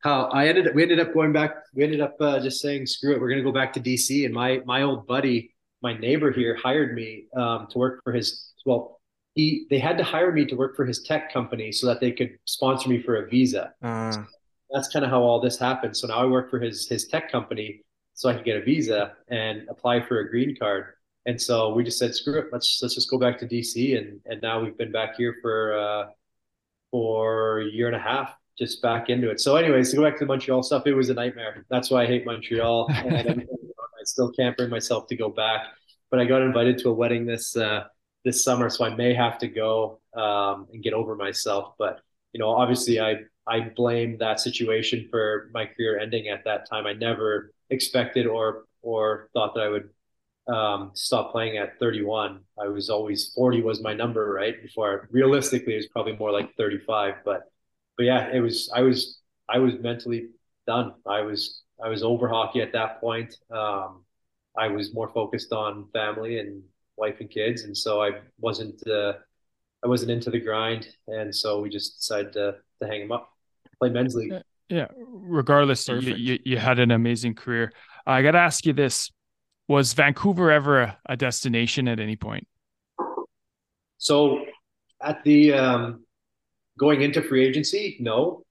How 0.00 0.24
I 0.26 0.48
ended 0.48 0.68
up, 0.68 0.74
we 0.74 0.82
ended 0.82 1.00
up 1.00 1.12
going 1.12 1.32
back. 1.32 1.54
We 1.74 1.82
ended 1.84 2.00
up 2.00 2.16
uh, 2.20 2.40
just 2.40 2.60
saying, 2.60 2.86
"Screw 2.86 3.14
it, 3.14 3.20
we're 3.20 3.28
going 3.28 3.42
to 3.42 3.44
go 3.44 3.52
back 3.52 3.72
to 3.74 3.80
DC." 3.80 4.24
And 4.24 4.34
my 4.34 4.62
my 4.64 4.82
old 4.82 5.06
buddy, 5.06 5.54
my 5.82 5.94
neighbor 5.98 6.30
here, 6.30 6.56
hired 6.56 6.94
me 6.94 7.24
um, 7.36 7.66
to 7.70 7.78
work 7.78 8.00
for 8.04 8.12
his. 8.12 8.52
Well, 8.64 9.00
he 9.34 9.66
they 9.68 9.78
had 9.78 9.98
to 9.98 10.04
hire 10.04 10.32
me 10.32 10.46
to 10.46 10.56
work 10.56 10.76
for 10.76 10.84
his 10.84 11.02
tech 11.02 11.32
company 11.32 11.72
so 11.72 11.86
that 11.86 12.00
they 12.00 12.12
could 12.12 12.38
sponsor 12.46 12.88
me 12.88 13.02
for 13.02 13.16
a 13.16 13.28
visa. 13.28 13.74
Uh. 13.82 14.16
That's 14.70 14.88
kind 14.88 15.04
of 15.04 15.10
how 15.12 15.22
all 15.22 15.40
this 15.40 15.58
happened. 15.58 15.96
So 15.96 16.08
now 16.08 16.18
I 16.18 16.24
work 16.24 16.50
for 16.50 16.58
his 16.58 16.88
his 16.88 17.06
tech 17.06 17.30
company 17.30 17.82
so 18.14 18.30
I 18.30 18.34
could 18.34 18.44
get 18.44 18.56
a 18.56 18.62
visa 18.62 19.12
and 19.28 19.68
apply 19.68 20.00
for 20.00 20.20
a 20.20 20.28
green 20.28 20.56
card. 20.58 20.95
And 21.26 21.40
so 21.40 21.74
we 21.74 21.82
just 21.82 21.98
said, 21.98 22.14
screw 22.14 22.38
it, 22.38 22.46
let's 22.52 22.78
let's 22.80 22.94
just 22.94 23.10
go 23.10 23.18
back 23.18 23.38
to 23.38 23.46
DC. 23.46 23.98
And 23.98 24.20
and 24.26 24.40
now 24.40 24.62
we've 24.62 24.78
been 24.78 24.92
back 24.92 25.16
here 25.16 25.36
for 25.42 25.76
uh, 25.76 26.06
for 26.90 27.60
a 27.60 27.64
year 27.64 27.88
and 27.88 27.96
a 27.96 28.00
half, 28.00 28.34
just 28.56 28.80
back 28.80 29.10
into 29.10 29.30
it. 29.30 29.40
So, 29.40 29.56
anyways, 29.56 29.90
to 29.90 29.96
go 29.96 30.04
back 30.04 30.14
to 30.14 30.20
the 30.20 30.26
Montreal 30.26 30.62
stuff, 30.62 30.86
it 30.86 30.94
was 30.94 31.10
a 31.10 31.14
nightmare. 31.14 31.66
That's 31.68 31.90
why 31.90 32.04
I 32.04 32.06
hate 32.06 32.24
Montreal. 32.24 32.86
and 32.90 33.42
I 33.42 34.04
still 34.04 34.30
can't 34.32 34.56
bring 34.56 34.70
myself 34.70 35.08
to 35.08 35.16
go 35.16 35.28
back. 35.28 35.66
But 36.10 36.20
I 36.20 36.24
got 36.24 36.42
invited 36.42 36.78
to 36.78 36.90
a 36.90 36.92
wedding 36.92 37.26
this 37.26 37.56
uh, 37.56 37.84
this 38.24 38.44
summer, 38.44 38.70
so 38.70 38.84
I 38.84 38.94
may 38.94 39.12
have 39.12 39.38
to 39.38 39.48
go 39.48 40.00
um, 40.16 40.68
and 40.72 40.82
get 40.82 40.92
over 40.92 41.16
myself. 41.16 41.74
But 41.76 42.00
you 42.32 42.38
know, 42.38 42.50
obviously, 42.50 43.00
I 43.00 43.16
I 43.48 43.60
blame 43.74 44.16
that 44.18 44.38
situation 44.38 45.08
for 45.10 45.50
my 45.52 45.66
career 45.66 45.98
ending 45.98 46.28
at 46.28 46.44
that 46.44 46.68
time. 46.70 46.86
I 46.86 46.92
never 46.92 47.52
expected 47.70 48.26
or 48.26 48.64
or 48.82 49.28
thought 49.32 49.54
that 49.54 49.64
I 49.64 49.68
would 49.68 49.90
um, 50.48 50.92
stop 50.94 51.32
playing 51.32 51.56
at 51.56 51.78
31. 51.78 52.40
I 52.60 52.68
was 52.68 52.90
always 52.90 53.32
40 53.34 53.62
was 53.62 53.82
my 53.82 53.94
number, 53.94 54.32
right? 54.32 54.60
Before 54.62 55.08
realistically, 55.10 55.74
it 55.74 55.78
was 55.78 55.88
probably 55.88 56.16
more 56.16 56.32
like 56.32 56.54
35. 56.56 57.14
But 57.24 57.50
but 57.96 58.04
yeah, 58.04 58.30
it 58.32 58.40
was 58.40 58.70
I 58.74 58.82
was 58.82 59.20
I 59.48 59.58
was 59.58 59.74
mentally 59.80 60.28
done. 60.66 60.94
I 61.06 61.22
was 61.22 61.62
I 61.82 61.88
was 61.88 62.02
over 62.02 62.28
hockey 62.28 62.60
at 62.62 62.72
that 62.72 63.00
point. 63.00 63.34
Um, 63.50 64.04
I 64.56 64.68
was 64.68 64.94
more 64.94 65.08
focused 65.12 65.52
on 65.52 65.88
family 65.92 66.38
and 66.38 66.62
wife 66.96 67.16
and 67.20 67.30
kids, 67.30 67.62
and 67.62 67.76
so 67.76 68.02
I 68.02 68.20
wasn't 68.38 68.86
uh, 68.86 69.14
I 69.84 69.88
wasn't 69.88 70.10
into 70.10 70.30
the 70.30 70.40
grind, 70.40 70.88
and 71.08 71.34
so 71.34 71.60
we 71.60 71.68
just 71.68 71.98
decided 71.98 72.32
to 72.34 72.56
to 72.80 72.88
hang 72.88 73.02
him 73.02 73.12
up, 73.12 73.30
play 73.78 73.90
men's 73.90 74.14
league. 74.14 74.32
Yeah. 74.68 74.88
Regardless, 74.98 75.86
you, 75.86 76.00
you, 76.00 76.38
you 76.44 76.58
had 76.58 76.80
an 76.80 76.90
amazing 76.90 77.34
career. 77.34 77.72
I 78.04 78.22
got 78.22 78.32
to 78.32 78.38
ask 78.38 78.66
you 78.66 78.72
this: 78.72 79.10
Was 79.68 79.94
Vancouver 79.94 80.50
ever 80.50 80.80
a, 80.82 80.98
a 81.06 81.16
destination 81.16 81.88
at 81.88 81.98
any 81.98 82.16
point? 82.16 82.46
So, 83.98 84.44
at 85.02 85.24
the 85.24 85.52
um, 85.54 86.04
going 86.78 87.02
into 87.02 87.22
free 87.22 87.44
agency, 87.44 87.96
no, 88.00 88.44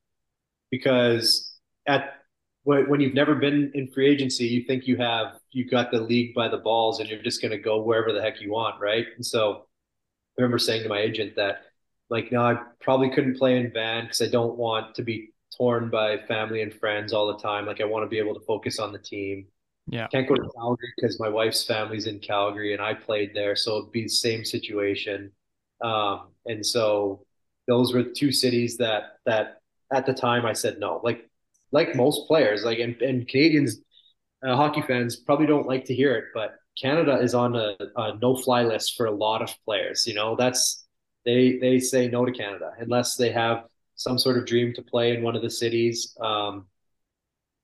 because 0.71 1.53
at 1.87 2.15
when 2.63 2.99
you've 2.99 3.13
never 3.13 3.35
been 3.35 3.71
in 3.75 3.91
free 3.91 4.09
agency, 4.09 4.45
you 4.45 4.63
think 4.63 4.87
you 4.87 4.97
have 4.97 5.39
you 5.51 5.69
got 5.69 5.91
the 5.91 6.01
league 6.01 6.33
by 6.33 6.47
the 6.47 6.57
balls 6.57 6.99
and 6.99 7.07
you're 7.07 7.21
just 7.21 7.39
going 7.41 7.51
to 7.51 7.59
go 7.59 7.81
wherever 7.81 8.11
the 8.11 8.21
heck 8.21 8.41
you 8.41 8.51
want, 8.51 8.81
right? 8.81 9.05
And 9.15 9.23
so 9.25 9.67
I 10.37 10.41
remember 10.41 10.57
saying 10.57 10.81
to 10.83 10.89
my 10.89 10.99
agent 10.99 11.35
that 11.35 11.61
like, 12.09 12.31
no, 12.31 12.41
I 12.41 12.57
probably 12.81 13.11
couldn't 13.11 13.37
play 13.37 13.57
in 13.57 13.71
Van 13.71 14.05
because 14.05 14.21
I 14.21 14.27
don't 14.27 14.57
want 14.57 14.95
to 14.95 15.03
be 15.03 15.29
torn 15.55 15.89
by 15.91 16.17
family 16.27 16.63
and 16.63 16.73
friends 16.73 17.13
all 17.13 17.27
the 17.27 17.37
time. 17.37 17.67
Like 17.67 17.81
I 17.81 17.85
want 17.85 18.03
to 18.03 18.09
be 18.09 18.17
able 18.17 18.33
to 18.33 18.45
focus 18.45 18.79
on 18.79 18.91
the 18.91 18.99
team. 18.99 19.45
Yeah. 19.87 20.07
Can't 20.07 20.27
go 20.27 20.35
to 20.35 20.49
Calgary 20.55 20.93
because 20.95 21.19
my 21.19 21.29
wife's 21.29 21.63
family's 21.63 22.07
in 22.07 22.19
Calgary 22.19 22.73
and 22.73 22.81
I 22.81 22.93
played 22.93 23.33
there. 23.33 23.55
So 23.55 23.77
it'd 23.77 23.91
be 23.91 24.03
the 24.03 24.09
same 24.09 24.43
situation. 24.43 25.31
Um, 25.83 26.29
and 26.45 26.65
so 26.65 27.25
those 27.67 27.93
were 27.93 28.03
two 28.03 28.31
cities 28.31 28.77
that, 28.77 29.17
that 29.25 29.57
at 29.93 30.05
the 30.05 30.13
time 30.13 30.45
I 30.45 30.53
said 30.53 30.79
no, 30.79 31.01
like, 31.03 31.29
like 31.71 31.95
most 31.95 32.27
players, 32.27 32.63
like, 32.63 32.79
and, 32.79 32.99
and 33.01 33.27
Canadians, 33.27 33.81
uh, 34.43 34.55
hockey 34.55 34.81
fans 34.81 35.17
probably 35.17 35.45
don't 35.45 35.67
like 35.67 35.85
to 35.85 35.93
hear 35.93 36.15
it, 36.15 36.25
but 36.33 36.55
Canada 36.81 37.19
is 37.19 37.33
on 37.33 37.55
a, 37.55 37.75
a 37.95 38.17
no 38.21 38.35
fly 38.35 38.63
list 38.63 38.95
for 38.95 39.05
a 39.05 39.11
lot 39.11 39.41
of 39.41 39.49
players. 39.65 40.07
You 40.07 40.13
know, 40.13 40.35
that's, 40.35 40.85
they, 41.25 41.57
they 41.57 41.79
say 41.79 42.07
no 42.07 42.25
to 42.25 42.31
Canada 42.31 42.71
unless 42.79 43.15
they 43.15 43.31
have 43.31 43.65
some 43.95 44.17
sort 44.17 44.37
of 44.37 44.45
dream 44.45 44.73
to 44.73 44.81
play 44.81 45.15
in 45.15 45.23
one 45.23 45.35
of 45.35 45.41
the 45.41 45.49
cities. 45.49 46.15
Um, 46.19 46.67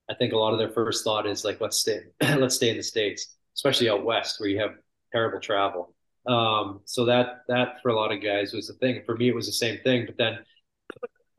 I 0.10 0.15
think 0.15 0.34
a 0.34 0.38
lot 0.38 0.53
of 0.53 0.60
their 0.60 0.69
first 0.69 1.03
thought 1.03 1.26
is 1.26 1.45
like, 1.45 1.61
let's 1.61 1.78
stay, 1.78 1.99
let's 2.22 2.56
stay 2.56 2.69
in 2.69 2.78
the 2.78 2.84
states, 2.84 3.36
especially 3.56 3.90
out 3.90 4.03
west 4.03 4.40
where 4.40 4.49
you 4.49 4.60
have 4.60 4.72
terrible 5.11 5.40
travel. 5.40 5.94
Um, 6.28 6.82
so 6.86 7.06
that 7.06 7.41
that 7.48 7.82
for 7.82 7.90
a 7.90 7.95
lot 7.95 8.11
of 8.11 8.22
guys 8.22 8.53
was 8.53 8.68
the 8.68 8.73
thing. 8.73 9.02
For 9.06 9.15
me, 9.15 9.30
it 9.30 9.36
was 9.36 9.48
the 9.48 9.53
same 9.53 9.80
thing. 9.84 10.06
But 10.06 10.18
then 10.18 10.40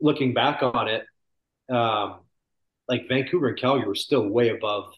looking 0.01 0.33
back 0.33 0.61
on 0.61 0.87
it, 0.87 1.05
um, 1.73 2.19
like 2.87 3.07
Vancouver 3.07 3.47
and 3.47 3.57
Calgary 3.57 3.87
were 3.87 3.95
still 3.95 4.27
way 4.27 4.49
above 4.49 4.93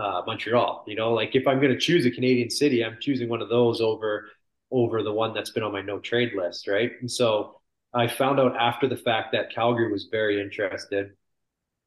uh, 0.00 0.22
Montreal. 0.26 0.84
You 0.86 0.96
know, 0.96 1.12
like 1.12 1.34
if 1.34 1.46
I'm 1.46 1.60
going 1.60 1.72
to 1.72 1.78
choose 1.78 2.04
a 2.06 2.10
Canadian 2.10 2.50
city, 2.50 2.84
I'm 2.84 2.98
choosing 3.00 3.28
one 3.28 3.42
of 3.42 3.48
those 3.48 3.80
over 3.80 4.28
over 4.72 5.02
the 5.02 5.12
one 5.12 5.34
that's 5.34 5.50
been 5.50 5.62
on 5.64 5.72
my 5.72 5.82
no 5.82 5.98
trade 5.98 6.32
list, 6.36 6.68
right? 6.68 6.92
And 7.00 7.10
so 7.10 7.60
I 7.92 8.06
found 8.06 8.38
out 8.38 8.56
after 8.56 8.88
the 8.88 8.96
fact 8.96 9.32
that 9.32 9.52
Calgary 9.52 9.90
was 9.90 10.08
very 10.10 10.40
interested. 10.40 11.10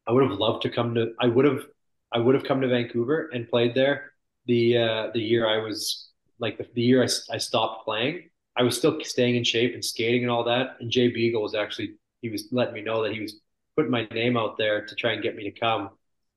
I 0.08 0.12
would 0.12 0.24
have 0.24 0.40
loved 0.40 0.64
to 0.64 0.70
come 0.70 0.96
to. 0.96 1.14
I 1.20 1.28
would 1.28 1.46
have. 1.46 1.66
I 2.12 2.20
would 2.20 2.36
have 2.36 2.44
come 2.44 2.62
to 2.62 2.68
Vancouver 2.68 3.30
and 3.34 3.50
played 3.50 3.74
there. 3.74 4.12
The 4.46 4.78
uh, 4.78 5.08
the 5.14 5.22
year 5.22 5.48
I 5.48 5.58
was 5.58 6.10
like 6.40 6.58
the, 6.58 6.68
the 6.74 6.82
year 6.82 7.02
I, 7.04 7.08
I 7.34 7.38
stopped 7.38 7.86
playing, 7.86 8.30
I 8.56 8.64
was 8.64 8.78
still 8.78 9.00
staying 9.04 9.36
in 9.36 9.44
shape 9.44 9.74
and 9.74 9.84
skating 9.84 10.24
and 10.24 10.32
all 10.32 10.44
that. 10.44 10.78
And 10.80 10.92
Jay 10.92 11.08
Beagle 11.08 11.42
was 11.42 11.56
actually 11.56 11.96
he 12.22 12.30
was 12.30 12.48
letting 12.52 12.74
me 12.74 12.82
know 12.82 13.04
that 13.04 13.14
he 13.14 13.22
was 13.22 13.40
putting 13.76 13.92
my 13.92 14.08
name 14.14 14.38
out 14.38 14.58
there 14.58 14.86
to 14.86 14.96
try 14.96 15.14
and 15.14 15.24
get 15.24 15.36
me 15.36 15.44
to 15.44 15.60
come. 15.60 15.90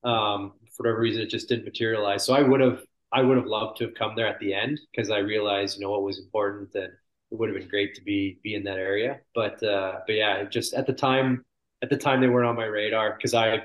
Um, 0.05 0.53
for 0.75 0.85
whatever 0.85 1.01
reason, 1.01 1.23
it 1.23 1.31
just 1.31 1.49
didn't 1.49 1.65
materialize. 1.65 2.25
So 2.25 2.35
I 2.35 2.43
would 2.43 2.61
have 2.61 2.83
I 3.13 3.23
would 3.23 3.37
have 3.37 3.47
loved 3.47 3.79
to 3.79 3.85
have 3.85 3.95
come 3.95 4.15
there 4.17 4.27
at 4.27 4.41
the 4.41 4.55
end 4.55 4.81
because 4.91 5.11
I 5.11 5.19
realized 5.19 5.77
you 5.77 5.85
know 5.85 5.91
what 5.91 6.03
was 6.03 6.19
important 6.19 6.75
and 6.75 6.93
it 7.31 7.39
would 7.39 7.49
have 7.49 7.59
been 7.59 7.69
great 7.69 7.95
to 7.97 8.03
be 8.03 8.39
be 8.43 8.55
in 8.55 8.65
that 8.65 8.79
area. 8.79 9.21
But 9.35 9.63
uh, 9.63 10.01
but 10.07 10.15
yeah, 10.15 10.45
just 10.45 10.75
at 10.75 10.87
the 10.87 10.93
time 10.93 11.45
at 11.87 11.91
the 11.91 11.97
time 11.97 12.21
they 12.21 12.29
weren't 12.29 12.49
on 12.49 12.57
my 12.57 12.65
radar 12.65 13.15
because 13.17 13.33
I, 13.33 13.63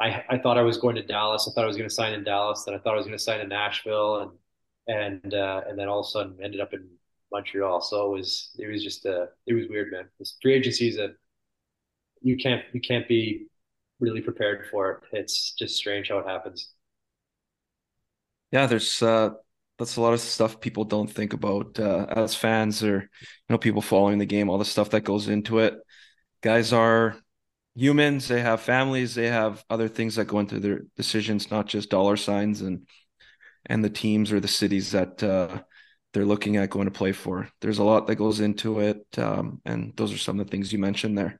I 0.00 0.24
I 0.30 0.38
thought 0.38 0.56
I 0.56 0.62
was 0.62 0.78
going 0.78 0.96
to 0.96 1.02
Dallas. 1.02 1.46
I 1.46 1.52
thought 1.52 1.64
I 1.64 1.66
was 1.66 1.76
going 1.76 1.88
to 1.88 1.94
sign 1.94 2.14
in 2.14 2.24
Dallas. 2.24 2.64
Then 2.64 2.74
I 2.74 2.78
thought 2.78 2.94
I 2.94 2.96
was 2.96 3.04
going 3.04 3.18
to 3.18 3.22
sign 3.22 3.40
in 3.40 3.48
Nashville, 3.48 4.20
and 4.86 5.22
and 5.22 5.34
uh, 5.34 5.62
and 5.68 5.78
then 5.78 5.88
all 5.88 6.00
of 6.00 6.06
a 6.06 6.08
sudden 6.08 6.38
ended 6.42 6.60
up 6.60 6.72
in 6.72 6.88
Montreal. 7.30 7.82
So 7.82 8.06
it 8.06 8.18
was 8.18 8.50
it 8.58 8.68
was 8.68 8.82
just 8.82 9.04
a 9.04 9.28
it 9.46 9.52
was 9.52 9.66
weird, 9.68 9.92
man. 9.92 10.08
This 10.18 10.36
free 10.40 10.54
agency 10.54 10.88
is 10.88 10.98
a 10.98 11.10
you 12.22 12.36
can't 12.36 12.62
you 12.72 12.80
can't 12.80 13.06
be 13.06 13.48
really 14.00 14.22
prepared 14.22 14.66
for 14.70 15.02
it. 15.12 15.18
It's 15.18 15.52
just 15.52 15.76
strange 15.76 16.08
how 16.08 16.18
it 16.18 16.26
happens. 16.26 16.72
Yeah, 18.50 18.66
there's 18.66 19.02
uh 19.02 19.30
that's 19.78 19.96
a 19.96 20.00
lot 20.00 20.14
of 20.14 20.20
stuff 20.20 20.60
people 20.60 20.84
don't 20.84 21.10
think 21.10 21.34
about 21.34 21.78
uh, 21.78 22.06
as 22.08 22.34
fans 22.34 22.82
or 22.82 23.02
you 23.02 23.08
know 23.48 23.58
people 23.58 23.82
following 23.82 24.18
the 24.18 24.26
game 24.26 24.48
all 24.48 24.58
the 24.58 24.64
stuff 24.64 24.90
that 24.90 25.02
goes 25.02 25.28
into 25.28 25.60
it 25.60 25.74
guys 26.42 26.72
are 26.72 27.16
humans 27.78 28.26
they 28.28 28.40
have 28.40 28.60
families 28.60 29.14
they 29.14 29.28
have 29.28 29.64
other 29.70 29.88
things 29.88 30.16
that 30.16 30.26
go 30.26 30.40
into 30.40 30.58
their 30.58 30.80
decisions 30.96 31.50
not 31.50 31.66
just 31.66 31.90
dollar 31.90 32.16
signs 32.16 32.60
and 32.60 32.86
and 33.66 33.84
the 33.84 33.90
teams 33.90 34.32
or 34.32 34.40
the 34.40 34.48
cities 34.48 34.92
that 34.92 35.22
uh, 35.22 35.60
they're 36.12 36.24
looking 36.24 36.56
at 36.56 36.70
going 36.70 36.86
to 36.86 36.90
play 36.90 37.12
for 37.12 37.48
there's 37.60 37.78
a 37.78 37.84
lot 37.84 38.06
that 38.06 38.16
goes 38.16 38.40
into 38.40 38.80
it 38.80 39.06
um, 39.18 39.60
and 39.64 39.92
those 39.96 40.12
are 40.12 40.18
some 40.18 40.40
of 40.40 40.46
the 40.46 40.50
things 40.50 40.72
you 40.72 40.78
mentioned 40.78 41.16
there 41.16 41.38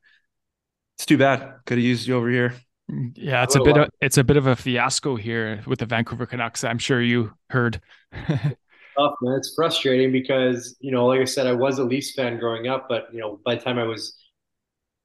it's 0.97 1.07
too 1.07 1.19
bad 1.19 1.55
could 1.67 1.79
have 1.79 1.85
used 1.85 2.07
you 2.07 2.17
over 2.17 2.31
here 2.31 2.55
yeah, 3.15 3.43
it's 3.43 3.55
a 3.55 3.61
bit 3.61 3.77
of 3.77 3.91
it's 4.01 4.17
a 4.17 4.25
bit 4.25 4.39
of 4.39 4.47
a 4.47 4.57
fiasco 4.57 5.17
here 5.17 5.63
with 5.67 5.81
the 5.81 5.85
Vancouver 5.85 6.25
Canucks. 6.25 6.65
I'm 6.65 6.79
sure 6.79 7.03
you 7.03 7.35
heard. 7.51 7.83
Tough 8.13 9.15
man, 9.21 9.37
it's 9.37 9.55
frustrating 9.55 10.11
because 10.11 10.75
you 10.81 10.91
know, 10.91 11.07
like 11.07 11.21
I 11.21 11.27
said, 11.27 11.47
I 11.47 11.53
was 11.53 11.79
a 11.79 11.85
Leafs 11.85 12.15
fan 12.15 12.39
growing 12.39 12.67
up, 12.67 12.87
but 12.89 13.09
you 13.13 13.21
know, 13.21 13.41
by 13.45 13.57
the 13.57 13.61
time 13.61 13.79
I 13.79 13.85
was 13.85 14.17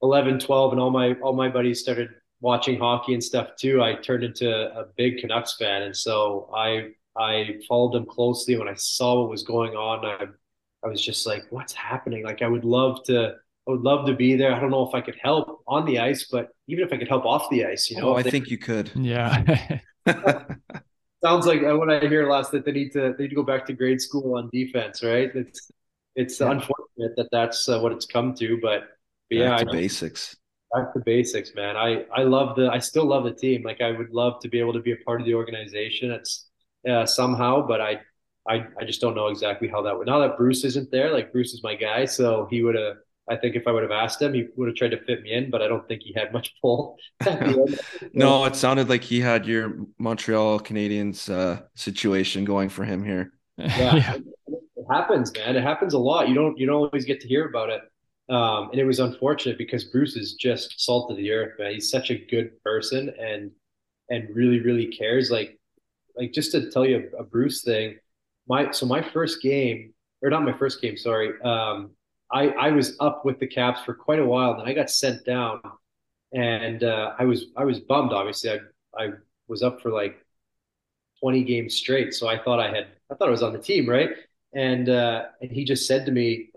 11, 0.04 0.38
12, 0.38 0.72
and 0.72 0.80
all 0.80 0.90
my 0.90 1.14
all 1.22 1.32
my 1.32 1.48
buddies 1.48 1.80
started 1.80 2.10
watching 2.40 2.78
hockey 2.78 3.14
and 3.14 3.24
stuff 3.24 3.56
too, 3.58 3.82
I 3.82 3.94
turned 3.94 4.22
into 4.22 4.48
a 4.50 4.84
big 4.96 5.18
Canucks 5.18 5.56
fan, 5.56 5.82
and 5.82 5.96
so 5.96 6.50
I 6.54 6.90
I 7.16 7.58
followed 7.66 7.94
them 7.94 8.04
closely. 8.04 8.56
When 8.56 8.68
I 8.68 8.74
saw 8.74 9.20
what 9.22 9.30
was 9.30 9.42
going 9.42 9.72
on, 9.72 10.04
I 10.04 10.26
I 10.84 10.88
was 10.88 11.02
just 11.02 11.26
like, 11.26 11.44
what's 11.50 11.72
happening? 11.72 12.22
Like, 12.22 12.42
I 12.42 12.46
would 12.46 12.66
love 12.66 13.02
to 13.04 13.34
I 13.66 13.70
would 13.70 13.80
love 13.80 14.06
to 14.06 14.14
be 14.14 14.36
there. 14.36 14.54
I 14.54 14.60
don't 14.60 14.70
know 14.70 14.86
if 14.86 14.94
I 14.94 15.00
could 15.00 15.16
help 15.22 15.62
on 15.66 15.86
the 15.86 15.98
ice, 15.98 16.28
but 16.30 16.50
even 16.68 16.84
if 16.84 16.92
I 16.92 16.98
could 16.98 17.08
help 17.08 17.24
off 17.24 17.48
the 17.50 17.64
ice, 17.64 17.90
you 17.90 17.96
know, 17.96 18.10
oh, 18.10 18.16
I 18.16 18.22
they, 18.22 18.30
think 18.30 18.50
you 18.50 18.58
could. 18.58 18.90
Yeah. 18.94 19.80
sounds 21.24 21.46
like 21.46 21.62
uh, 21.62 21.74
what 21.78 21.90
I 21.90 22.00
hear 22.00 22.28
last 22.28 22.52
that 22.52 22.66
they 22.66 22.72
need 22.72 22.92
to 22.92 23.14
they 23.16 23.24
need 23.24 23.30
to 23.30 23.36
go 23.36 23.42
back 23.42 23.64
to 23.66 23.72
grade 23.72 24.02
school 24.02 24.36
on 24.36 24.50
defense, 24.52 25.02
right? 25.02 25.34
It's 25.34 25.70
it's 26.14 26.40
yeah. 26.40 26.50
unfortunate 26.50 27.16
that 27.16 27.28
that's 27.32 27.66
uh, 27.68 27.80
what 27.80 27.92
it's 27.92 28.04
come 28.04 28.34
to, 28.34 28.58
but, 28.60 28.82
but 28.82 28.93
yeah, 29.38 29.56
back 29.56 29.66
to 29.66 29.72
basics. 29.72 30.36
Back 30.74 30.92
to 30.94 31.00
basics, 31.00 31.54
man. 31.54 31.76
I 31.76 32.04
I 32.14 32.22
love 32.22 32.56
the 32.56 32.68
I 32.68 32.78
still 32.78 33.06
love 33.06 33.24
the 33.24 33.32
team. 33.32 33.62
Like 33.62 33.80
I 33.80 33.92
would 33.92 34.10
love 34.10 34.40
to 34.40 34.48
be 34.48 34.58
able 34.58 34.72
to 34.72 34.80
be 34.80 34.92
a 34.92 34.96
part 35.04 35.20
of 35.20 35.26
the 35.26 35.34
organization. 35.34 36.10
It's 36.10 36.48
uh, 36.88 37.06
somehow, 37.06 37.66
but 37.66 37.80
I 37.80 38.00
I 38.48 38.66
I 38.78 38.84
just 38.84 39.00
don't 39.00 39.14
know 39.14 39.28
exactly 39.28 39.68
how 39.68 39.82
that 39.82 39.96
would. 39.96 40.06
Now 40.06 40.20
that 40.20 40.36
Bruce 40.36 40.64
isn't 40.64 40.90
there, 40.90 41.12
like 41.12 41.32
Bruce 41.32 41.54
is 41.54 41.62
my 41.62 41.74
guy, 41.74 42.04
so 42.04 42.48
he 42.50 42.62
would 42.62 42.74
have 42.74 42.96
I 43.28 43.36
think 43.36 43.56
if 43.56 43.66
I 43.66 43.72
would 43.72 43.82
have 43.82 43.92
asked 43.92 44.20
him, 44.20 44.34
he 44.34 44.48
would 44.56 44.68
have 44.68 44.76
tried 44.76 44.90
to 44.90 45.02
fit 45.04 45.22
me 45.22 45.32
in, 45.32 45.50
but 45.50 45.62
I 45.62 45.68
don't 45.68 45.86
think 45.88 46.02
he 46.02 46.12
had 46.14 46.32
much 46.32 46.54
pull. 46.60 46.98
no, 48.12 48.44
it 48.44 48.54
sounded 48.54 48.88
like 48.90 49.02
he 49.02 49.20
had 49.20 49.46
your 49.46 49.78
Montreal 49.98 50.60
Canadiens 50.60 51.32
uh, 51.32 51.62
situation 51.74 52.44
going 52.44 52.68
for 52.68 52.84
him 52.84 53.02
here. 53.02 53.32
Yeah, 53.56 53.66
yeah. 53.96 54.14
It, 54.46 54.86
happens, 54.90 55.32
man. 55.32 55.56
It 55.56 55.62
happens 55.62 55.94
a 55.94 55.98
lot. 55.98 56.28
You 56.28 56.34
don't 56.34 56.58
you 56.58 56.66
don't 56.66 56.76
always 56.76 57.06
get 57.06 57.20
to 57.22 57.28
hear 57.28 57.48
about 57.48 57.70
it. 57.70 57.80
Um, 58.28 58.70
and 58.70 58.80
it 58.80 58.84
was 58.84 59.00
unfortunate 59.00 59.58
because 59.58 59.84
Bruce 59.84 60.16
is 60.16 60.34
just 60.34 60.80
salt 60.80 61.10
of 61.10 61.16
the 61.18 61.30
earth, 61.30 61.58
man. 61.58 61.74
He's 61.74 61.90
such 61.90 62.10
a 62.10 62.16
good 62.16 62.62
person 62.62 63.12
and 63.20 63.50
and 64.10 64.34
really 64.34 64.60
really 64.60 64.86
cares. 64.86 65.30
Like 65.30 65.58
like 66.16 66.32
just 66.32 66.52
to 66.52 66.70
tell 66.70 66.86
you 66.86 67.10
a, 67.18 67.22
a 67.22 67.24
Bruce 67.24 67.62
thing, 67.62 67.98
my 68.48 68.70
so 68.70 68.86
my 68.86 69.02
first 69.02 69.42
game 69.42 69.92
or 70.22 70.30
not 70.30 70.42
my 70.42 70.56
first 70.56 70.80
game, 70.80 70.96
sorry. 70.96 71.40
Um, 71.42 71.90
I, 72.32 72.48
I 72.48 72.70
was 72.70 72.96
up 72.98 73.24
with 73.24 73.38
the 73.38 73.46
Caps 73.46 73.82
for 73.82 73.94
quite 73.94 74.18
a 74.18 74.24
while. 74.24 74.56
Then 74.56 74.66
I 74.66 74.72
got 74.72 74.90
sent 74.90 75.24
down, 75.24 75.60
and 76.32 76.82
uh, 76.82 77.14
I 77.18 77.24
was 77.24 77.46
I 77.56 77.64
was 77.64 77.80
bummed. 77.80 78.12
Obviously, 78.12 78.50
I 78.50 78.58
I 78.98 79.08
was 79.48 79.62
up 79.62 79.82
for 79.82 79.90
like 79.90 80.24
twenty 81.20 81.44
games 81.44 81.74
straight, 81.74 82.14
so 82.14 82.28
I 82.28 82.38
thought 82.38 82.60
I 82.60 82.68
had 82.74 82.88
I 83.10 83.14
thought 83.14 83.28
I 83.28 83.30
was 83.30 83.42
on 83.42 83.52
the 83.52 83.58
team, 83.58 83.88
right? 83.88 84.10
And 84.54 84.88
uh, 84.88 85.26
and 85.40 85.50
he 85.50 85.64
just 85.64 85.86
said 85.86 86.06
to 86.06 86.12
me, 86.12 86.50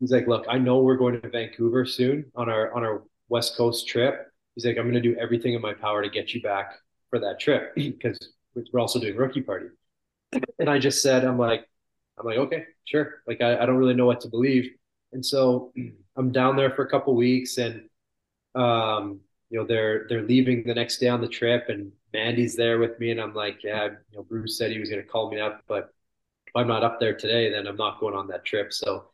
he's 0.00 0.12
like, 0.12 0.26
"Look, 0.26 0.46
I 0.48 0.58
know 0.58 0.80
we're 0.80 0.96
going 0.96 1.20
to 1.20 1.28
Vancouver 1.28 1.86
soon 1.86 2.30
on 2.34 2.48
our 2.48 2.72
on 2.72 2.82
our 2.84 3.02
West 3.30 3.56
Coast 3.56 3.88
trip. 3.88 4.30
He's 4.54 4.66
like, 4.66 4.76
I'm 4.76 4.90
going 4.90 4.94
to 4.94 5.00
do 5.00 5.16
everything 5.16 5.54
in 5.54 5.62
my 5.62 5.72
power 5.72 6.02
to 6.02 6.10
get 6.10 6.34
you 6.34 6.42
back 6.42 6.74
for 7.08 7.18
that 7.20 7.40
trip 7.40 7.74
because 7.74 8.18
we're 8.72 8.80
also 8.80 9.00
doing 9.00 9.16
rookie 9.16 9.40
party. 9.40 9.66
And 10.58 10.68
I 10.68 10.78
just 10.78 11.00
said, 11.00 11.24
I'm 11.24 11.38
like, 11.38 11.66
I'm 12.18 12.26
like, 12.26 12.38
okay, 12.38 12.64
sure. 12.84 13.22
Like 13.26 13.40
I, 13.40 13.58
I 13.58 13.66
don't 13.66 13.76
really 13.76 13.94
know 13.94 14.06
what 14.06 14.20
to 14.22 14.28
believe. 14.28 14.70
And 15.12 15.24
so 15.24 15.72
I'm 16.16 16.32
down 16.32 16.56
there 16.56 16.70
for 16.70 16.84
a 16.84 16.90
couple 16.90 17.14
weeks 17.14 17.56
and 17.56 17.88
um, 18.54 19.20
you 19.48 19.58
know, 19.58 19.66
they're 19.66 20.06
they're 20.08 20.22
leaving 20.22 20.64
the 20.64 20.74
next 20.74 20.98
day 20.98 21.08
on 21.08 21.20
the 21.20 21.28
trip 21.28 21.68
and 21.68 21.92
Mandy's 22.12 22.56
there 22.56 22.78
with 22.78 22.98
me 22.98 23.12
and 23.12 23.20
I'm 23.20 23.34
like, 23.34 23.62
yeah, 23.62 23.84
you 24.10 24.16
know, 24.16 24.22
Bruce 24.24 24.58
said 24.58 24.72
he 24.72 24.80
was 24.80 24.90
gonna 24.90 25.02
call 25.02 25.30
me 25.30 25.40
up, 25.40 25.62
but 25.68 25.94
if 26.46 26.56
I'm 26.56 26.68
not 26.68 26.82
up 26.84 26.98
there 27.00 27.16
today, 27.16 27.50
then 27.50 27.66
I'm 27.66 27.76
not 27.76 28.00
going 28.00 28.14
on 28.14 28.28
that 28.28 28.44
trip. 28.44 28.72
So 28.72 29.06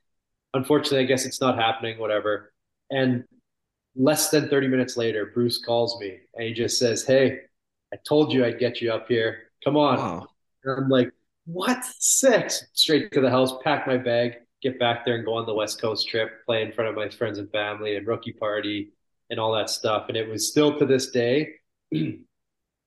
unfortunately, 0.54 1.00
I 1.00 1.04
guess 1.04 1.24
it's 1.24 1.40
not 1.40 1.58
happening, 1.58 1.98
whatever. 1.98 2.52
And 2.90 3.24
less 3.94 4.30
than 4.30 4.48
30 4.48 4.68
minutes 4.68 4.96
later, 4.96 5.30
Bruce 5.34 5.58
calls 5.58 5.98
me 6.00 6.18
and 6.34 6.44
he 6.44 6.52
just 6.52 6.78
says, 6.78 7.04
Hey, 7.04 7.40
I 7.92 7.96
told 8.06 8.32
you 8.32 8.44
I'd 8.44 8.58
get 8.58 8.80
you 8.80 8.92
up 8.92 9.08
here. 9.08 9.50
Come 9.64 9.76
on. 9.76 9.96
Wow. 9.98 10.28
And 10.64 10.84
I'm 10.84 10.88
like, 10.88 11.10
What? 11.46 11.84
Six. 11.98 12.66
Straight 12.74 13.12
to 13.12 13.20
the 13.20 13.30
house, 13.30 13.52
pack 13.64 13.86
my 13.86 13.96
bag, 13.96 14.34
get 14.62 14.78
back 14.78 15.04
there 15.04 15.16
and 15.16 15.24
go 15.24 15.34
on 15.34 15.46
the 15.46 15.54
West 15.54 15.80
Coast 15.80 16.08
trip, 16.08 16.44
play 16.44 16.62
in 16.62 16.72
front 16.72 16.90
of 16.90 16.96
my 16.96 17.08
friends 17.08 17.38
and 17.38 17.50
family 17.50 17.96
and 17.96 18.06
rookie 18.06 18.32
party 18.32 18.92
and 19.30 19.40
all 19.40 19.52
that 19.54 19.70
stuff. 19.70 20.06
And 20.08 20.16
it 20.16 20.28
was 20.28 20.48
still 20.48 20.78
to 20.78 20.86
this 20.86 21.10
day, 21.10 21.54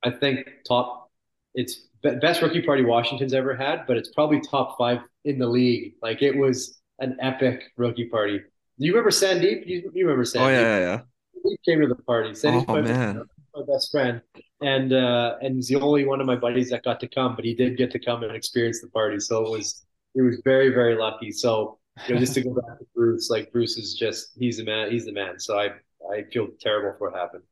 I 0.02 0.10
think 0.10 0.48
top, 0.66 1.10
it's 1.54 1.88
best 2.02 2.40
rookie 2.40 2.62
party 2.62 2.84
Washington's 2.84 3.34
ever 3.34 3.54
had, 3.54 3.86
but 3.86 3.96
it's 3.96 4.10
probably 4.14 4.40
top 4.40 4.78
five 4.78 5.00
in 5.24 5.38
the 5.38 5.46
league. 5.46 5.94
Like 6.02 6.22
it 6.22 6.36
was 6.36 6.79
an 7.00 7.16
epic 7.20 7.72
rookie 7.76 8.06
party. 8.06 8.38
Do 8.38 8.86
you 8.86 8.92
remember 8.92 9.10
Sandeep? 9.10 9.66
You, 9.66 9.90
you 9.92 10.06
remember 10.06 10.24
Sandeep? 10.24 10.40
Oh 10.40 10.48
yeah, 10.48 10.78
yeah. 10.78 11.00
He 11.42 11.56
came 11.66 11.80
to 11.80 11.86
the 11.86 11.96
party. 11.96 12.30
Sandeep's 12.30 12.66
oh 12.68 12.74
my, 12.74 12.80
man, 12.82 13.22
my 13.54 13.62
best 13.66 13.90
friend, 13.90 14.20
and 14.60 14.92
uh, 14.92 15.36
and 15.40 15.56
he's 15.56 15.68
the 15.68 15.80
only 15.80 16.04
one 16.04 16.20
of 16.20 16.26
my 16.26 16.36
buddies 16.36 16.70
that 16.70 16.84
got 16.84 17.00
to 17.00 17.08
come, 17.08 17.34
but 17.34 17.44
he 17.44 17.54
did 17.54 17.76
get 17.76 17.90
to 17.92 17.98
come 17.98 18.22
and 18.22 18.34
experience 18.34 18.80
the 18.80 18.88
party. 18.88 19.18
So 19.18 19.44
it 19.44 19.50
was 19.50 19.84
it 20.14 20.22
was 20.22 20.40
very 20.44 20.70
very 20.70 20.96
lucky. 20.96 21.32
So 21.32 21.78
you 22.06 22.14
know, 22.14 22.20
just 22.20 22.34
to 22.34 22.42
go 22.42 22.54
back 22.54 22.78
to 22.78 22.86
Bruce, 22.94 23.30
like 23.30 23.52
Bruce 23.52 23.76
is 23.76 23.94
just 23.94 24.32
he's 24.38 24.58
the 24.58 24.64
man. 24.64 24.90
He's 24.90 25.06
the 25.06 25.12
man. 25.12 25.38
So 25.38 25.58
I 25.58 25.70
I 26.12 26.24
feel 26.32 26.48
terrible 26.60 26.96
for 26.98 27.10
what 27.10 27.18
happened. 27.18 27.42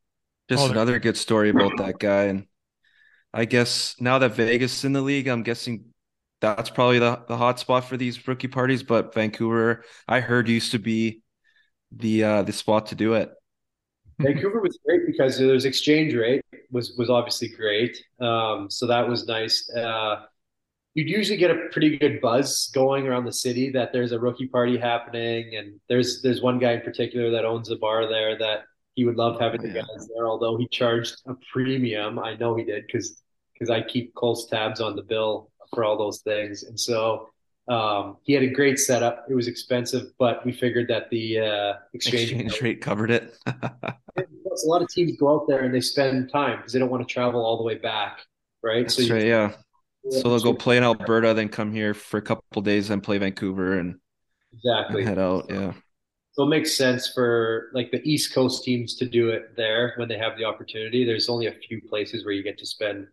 Just 0.49 0.67
oh, 0.67 0.71
another 0.71 0.99
good 0.99 1.17
story 1.17 1.49
about 1.49 1.77
that 1.77 1.99
guy, 1.99 2.23
and 2.23 2.47
I 3.33 3.45
guess 3.45 3.95
now 3.99 4.17
that 4.19 4.31
Vegas 4.31 4.79
is 4.79 4.85
in 4.85 4.93
the 4.93 5.01
league, 5.01 5.27
I'm 5.27 5.43
guessing 5.43 5.85
that's 6.41 6.69
probably 6.69 6.99
the, 6.99 7.21
the 7.27 7.37
hot 7.37 7.59
spot 7.59 7.85
for 7.85 7.97
these 7.97 8.27
rookie 8.27 8.47
parties. 8.47 8.83
But 8.83 9.13
Vancouver, 9.13 9.83
I 10.07 10.19
heard 10.19 10.47
used 10.47 10.71
to 10.71 10.79
be 10.79 11.21
the 11.91 12.23
uh, 12.23 12.43
the 12.43 12.53
spot 12.53 12.87
to 12.87 12.95
do 12.95 13.13
it. 13.13 13.31
Vancouver 14.19 14.59
was 14.61 14.77
great 14.85 15.01
because 15.05 15.37
there's 15.37 15.65
exchange 15.65 16.13
rate 16.13 16.43
was 16.71 16.93
was 16.97 17.09
obviously 17.09 17.49
great. 17.49 17.97
Um, 18.19 18.69
so 18.69 18.87
that 18.87 19.07
was 19.07 19.27
nice. 19.27 19.69
Uh, 19.69 20.23
you'd 20.93 21.09
usually 21.09 21.37
get 21.37 21.51
a 21.51 21.67
pretty 21.71 21.97
good 21.97 22.19
buzz 22.21 22.69
going 22.73 23.07
around 23.07 23.25
the 23.25 23.33
city 23.33 23.69
that 23.71 23.93
there's 23.93 24.11
a 24.11 24.19
rookie 24.19 24.47
party 24.47 24.77
happening, 24.77 25.55
and 25.55 25.79
there's 25.87 26.21
there's 26.21 26.41
one 26.41 26.59
guy 26.59 26.73
in 26.73 26.81
particular 26.81 27.31
that 27.31 27.45
owns 27.45 27.69
a 27.69 27.77
bar 27.77 28.07
there 28.07 28.37
that 28.37 28.63
he 28.95 29.05
would 29.05 29.15
love 29.15 29.39
having 29.39 29.61
the 29.61 29.69
guys 29.69 30.07
there. 30.13 30.27
Although 30.27 30.57
he 30.57 30.67
charged 30.67 31.21
a 31.27 31.33
premium, 31.51 32.19
I 32.19 32.35
know 32.35 32.55
he 32.55 32.63
did 32.63 32.85
because 32.87 33.21
because 33.53 33.69
I 33.69 33.81
keep 33.81 34.13
close 34.15 34.47
tabs 34.47 34.79
on 34.79 34.95
the 34.95 35.03
bill 35.03 35.51
for 35.73 35.83
all 35.83 35.97
those 35.97 36.21
things. 36.21 36.63
And 36.63 36.79
so 36.79 37.29
um, 37.69 38.17
he 38.23 38.33
had 38.33 38.43
a 38.43 38.47
great 38.47 38.79
setup. 38.79 39.25
It 39.29 39.35
was 39.35 39.47
expensive, 39.47 40.11
but 40.17 40.43
we 40.45 40.51
figured 40.51 40.87
that 40.89 41.09
the 41.11 41.39
uh, 41.39 41.73
exchange, 41.93 42.31
exchange 42.31 42.61
rate 42.61 42.81
covered 42.81 43.11
it. 43.11 43.37
a 44.65 44.67
lot 44.67 44.81
of 44.81 44.89
teams 44.89 45.15
go 45.17 45.35
out 45.35 45.47
there 45.47 45.63
and 45.63 45.73
they 45.73 45.81
spend 45.81 46.31
time 46.31 46.57
because 46.57 46.73
they 46.73 46.79
don't 46.79 46.89
want 46.89 47.07
to 47.07 47.11
travel 47.11 47.45
all 47.45 47.57
the 47.57 47.63
way 47.63 47.75
back, 47.75 48.19
right? 48.63 48.83
That's 48.83 49.07
so 49.07 49.13
right, 49.13 49.25
yeah. 49.25 49.53
So 50.09 50.29
they'll 50.29 50.39
go 50.39 50.53
play 50.53 50.77
in 50.77 50.83
Alberta, 50.83 51.33
then 51.33 51.49
come 51.49 51.71
here 51.71 51.93
for 51.93 52.17
a 52.17 52.21
couple 52.21 52.61
days, 52.61 52.89
and 52.89 53.03
play 53.03 53.17
Vancouver, 53.17 53.77
and 53.77 53.99
exactly 54.53 55.01
and 55.01 55.09
head 55.09 55.19
out. 55.19 55.45
Yeah. 55.49 55.73
So 56.31 56.43
it 56.43 56.47
makes 56.47 56.75
sense 56.75 57.11
for 57.13 57.69
like 57.73 57.91
the 57.91 58.01
East 58.09 58.33
Coast 58.33 58.63
teams 58.63 58.95
to 58.95 59.05
do 59.05 59.29
it 59.29 59.55
there 59.57 59.93
when 59.97 60.07
they 60.07 60.17
have 60.17 60.37
the 60.37 60.45
opportunity. 60.45 61.03
There's 61.03 61.29
only 61.29 61.47
a 61.47 61.51
few 61.51 61.81
places 61.81 62.25
where 62.25 62.33
you 62.33 62.43
get 62.43 62.57
to 62.59 62.65
spend 62.65 63.07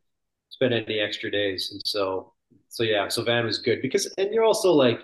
spend 0.48 0.72
any 0.72 1.00
extra 1.00 1.30
days, 1.30 1.70
and 1.72 1.82
so 1.84 2.32
so 2.76 2.82
yeah, 2.82 3.08
so 3.08 3.22
Van 3.22 3.46
was 3.46 3.56
good 3.56 3.80
because, 3.80 4.04
and 4.18 4.34
you're 4.34 4.44
also 4.44 4.70
like, 4.70 5.00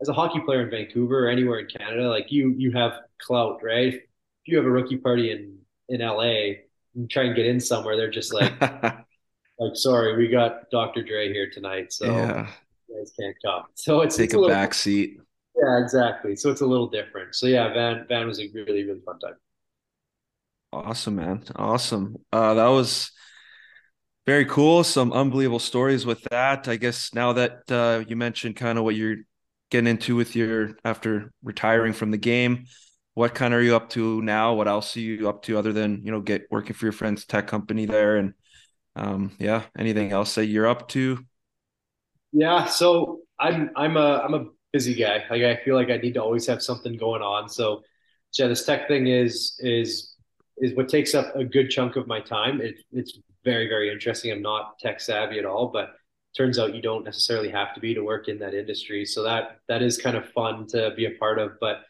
as 0.00 0.08
a 0.08 0.12
hockey 0.14 0.40
player 0.40 0.62
in 0.62 0.70
Vancouver 0.70 1.26
or 1.26 1.28
anywhere 1.28 1.58
in 1.58 1.66
Canada, 1.66 2.08
like 2.08 2.32
you 2.32 2.54
you 2.56 2.72
have 2.72 2.94
clout, 3.20 3.62
right? 3.62 3.92
If 3.92 4.02
you 4.46 4.56
have 4.56 4.64
a 4.64 4.70
rookie 4.70 4.96
party 4.96 5.30
in 5.30 5.58
in 5.90 6.00
LA 6.00 6.62
and 6.94 7.10
try 7.10 7.24
and 7.24 7.36
get 7.36 7.44
in 7.44 7.60
somewhere, 7.60 7.94
they're 7.94 8.10
just 8.10 8.32
like, 8.32 8.58
like 8.62 9.74
sorry, 9.74 10.16
we 10.16 10.28
got 10.28 10.70
Dr. 10.70 11.02
Dre 11.02 11.30
here 11.30 11.50
tonight, 11.50 11.92
so 11.92 12.06
yeah. 12.06 12.48
you 12.88 12.96
guys 12.96 13.12
can't 13.20 13.36
come. 13.44 13.64
So 13.74 14.00
it's 14.00 14.16
take 14.16 14.24
it's 14.24 14.34
a, 14.34 14.38
a 14.38 14.40
little, 14.40 14.56
back 14.56 14.72
seat. 14.72 15.18
Yeah, 15.54 15.78
exactly. 15.78 16.36
So 16.36 16.50
it's 16.50 16.62
a 16.62 16.66
little 16.66 16.88
different. 16.88 17.34
So 17.34 17.48
yeah, 17.48 17.70
Van 17.74 18.06
Van 18.08 18.26
was 18.26 18.40
a 18.40 18.48
really 18.54 18.84
really 18.84 19.02
fun 19.04 19.18
time. 19.18 19.34
Awesome, 20.72 21.16
man. 21.16 21.44
Awesome. 21.54 22.16
Uh, 22.32 22.54
that 22.54 22.68
was 22.68 23.12
very 24.30 24.44
cool. 24.44 24.84
Some 24.84 25.12
unbelievable 25.12 25.58
stories 25.58 26.06
with 26.06 26.22
that. 26.30 26.68
I 26.68 26.76
guess 26.76 27.12
now 27.12 27.32
that 27.32 27.62
uh, 27.68 28.04
you 28.06 28.14
mentioned 28.14 28.54
kind 28.54 28.78
of 28.78 28.84
what 28.84 28.94
you're 28.94 29.16
getting 29.72 29.88
into 29.88 30.14
with 30.14 30.36
your 30.36 30.76
after 30.84 31.32
retiring 31.42 31.92
from 31.92 32.12
the 32.12 32.16
game, 32.16 32.66
what 33.14 33.34
kind 33.34 33.52
are 33.52 33.60
you 33.60 33.74
up 33.74 33.90
to 33.90 34.22
now? 34.22 34.54
What 34.54 34.68
else 34.68 34.96
are 34.96 35.00
you 35.00 35.28
up 35.28 35.42
to 35.42 35.58
other 35.58 35.72
than 35.72 36.02
you 36.04 36.12
know 36.12 36.20
get 36.20 36.42
working 36.48 36.74
for 36.74 36.86
your 36.86 36.92
friend's 36.92 37.26
tech 37.26 37.48
company 37.48 37.86
there 37.86 38.18
and 38.18 38.34
um, 38.94 39.32
yeah, 39.40 39.64
anything 39.76 40.12
else 40.12 40.36
that 40.36 40.46
you're 40.46 40.68
up 40.68 40.86
to? 40.90 41.18
Yeah, 42.30 42.66
so 42.66 43.22
I'm 43.36 43.70
I'm 43.74 43.96
a 43.96 44.22
I'm 44.24 44.34
a 44.34 44.44
busy 44.72 44.94
guy. 44.94 45.24
Like 45.28 45.42
I 45.42 45.56
feel 45.64 45.74
like 45.74 45.90
I 45.90 45.96
need 45.96 46.14
to 46.14 46.22
always 46.22 46.46
have 46.46 46.62
something 46.62 46.96
going 46.96 47.22
on. 47.22 47.48
So 47.48 47.82
yeah, 48.38 48.46
this 48.46 48.64
tech 48.64 48.86
thing 48.86 49.08
is 49.08 49.58
is 49.58 50.14
is 50.58 50.76
what 50.76 50.88
takes 50.88 51.16
up 51.16 51.34
a 51.34 51.42
good 51.42 51.68
chunk 51.68 51.96
of 51.96 52.06
my 52.06 52.20
time. 52.20 52.60
It, 52.60 52.76
it's 52.92 53.18
very, 53.44 53.68
very 53.68 53.90
interesting. 53.90 54.32
I'm 54.32 54.42
not 54.42 54.78
tech 54.78 55.00
savvy 55.00 55.38
at 55.38 55.44
all, 55.44 55.68
but 55.68 55.94
turns 56.36 56.58
out 56.58 56.74
you 56.74 56.82
don't 56.82 57.04
necessarily 57.04 57.50
have 57.50 57.74
to 57.74 57.80
be 57.80 57.94
to 57.94 58.02
work 58.02 58.28
in 58.28 58.38
that 58.38 58.54
industry. 58.54 59.04
So 59.04 59.22
that 59.24 59.58
that 59.68 59.82
is 59.82 59.98
kind 59.98 60.16
of 60.16 60.28
fun 60.30 60.66
to 60.68 60.92
be 60.96 61.06
a 61.06 61.12
part 61.18 61.38
of. 61.38 61.52
But 61.60 61.82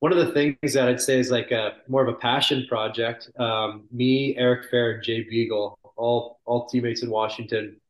one 0.00 0.12
of 0.12 0.18
the 0.18 0.32
things 0.32 0.74
that 0.74 0.88
I'd 0.88 1.00
say 1.00 1.18
is 1.18 1.30
like 1.30 1.50
a 1.50 1.74
more 1.88 2.02
of 2.02 2.08
a 2.08 2.18
passion 2.18 2.66
project. 2.68 3.30
Um, 3.38 3.84
me, 3.90 4.36
Eric 4.36 4.70
Fehr, 4.70 4.94
and 4.94 5.02
Jay 5.02 5.22
Beagle, 5.22 5.78
all 5.96 6.40
all 6.44 6.66
teammates 6.66 7.02
in 7.02 7.10
Washington, 7.10 7.80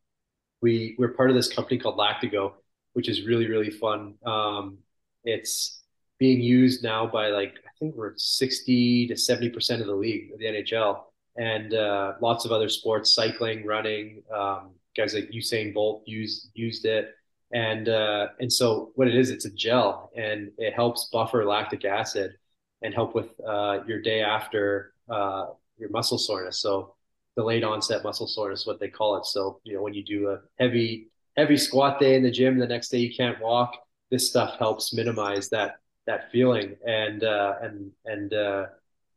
we 0.63 0.95
we're 0.99 1.15
part 1.15 1.31
of 1.31 1.37
this 1.37 1.53
company 1.53 1.79
called 1.79 1.99
Lactigo, 1.99 2.53
which 2.95 3.09
is 3.09 3.27
really 3.27 3.49
really 3.49 3.71
fun. 3.71 4.15
Um, 4.25 4.79
it's 5.25 5.83
being 6.19 6.41
used 6.41 6.83
now 6.83 7.07
by 7.07 7.29
like 7.29 7.55
I 7.67 7.71
think 7.79 7.97
we're 7.97 8.15
60 8.17 9.09
to 9.09 9.17
70 9.17 9.51
percent 9.51 9.81
of 9.81 9.89
the 9.89 9.95
league 9.95 10.31
the 10.39 10.45
NHL 10.45 11.03
and 11.37 11.75
uh, 11.75 12.15
lots 12.21 12.45
of 12.45 12.53
other 12.53 12.69
sports, 12.69 13.15
cycling, 13.15 13.65
running. 13.67 14.23
Um, 14.35 14.71
guys 14.97 15.15
like 15.15 15.31
Usain 15.31 15.75
Bolt 15.75 16.03
used 16.07 16.51
used 16.55 16.85
it, 16.85 17.15
and 17.53 17.89
uh, 17.89 18.29
and 18.41 18.53
so 18.53 18.93
what 18.95 19.09
it 19.09 19.15
is, 19.15 19.31
it's 19.31 19.45
a 19.45 19.51
gel, 19.51 20.11
and 20.17 20.51
it 20.59 20.75
helps 20.75 21.09
buffer 21.13 21.45
lactic 21.45 21.85
acid 21.85 22.35
and 22.83 22.95
help 22.95 23.15
with 23.15 23.29
uh, 23.47 23.79
your 23.87 24.01
day 24.01 24.21
after 24.21 24.93
uh, 25.09 25.47
your 25.79 25.91
muscle 25.91 26.19
soreness. 26.19 26.61
So 26.61 26.95
delayed 27.37 27.65
onset 27.65 28.05
muscle 28.05 28.27
soreness, 28.27 28.67
what 28.67 28.79
they 28.79 28.89
call 28.89 29.17
it. 29.17 29.27
So 29.27 29.61
you 29.65 29.75
know 29.75 29.83
when 29.83 29.95
you 29.95 30.05
do 30.05 30.31
a 30.31 30.41
heavy 30.59 31.09
heavy 31.37 31.57
squat 31.57 31.99
day 31.99 32.15
in 32.15 32.23
the 32.23 32.31
gym, 32.31 32.59
the 32.59 32.67
next 32.67 32.91
day 32.91 32.99
you 32.99 33.15
can't 33.15 33.41
walk. 33.41 33.77
This 34.11 34.29
stuff 34.29 34.59
helps 34.59 34.93
minimize 34.93 35.49
that 35.51 35.77
that 36.07 36.31
feeling 36.31 36.77
and 36.87 37.25
uh, 37.25 37.55
and 37.63 37.91
and 38.05 38.33
uh, 38.33 38.67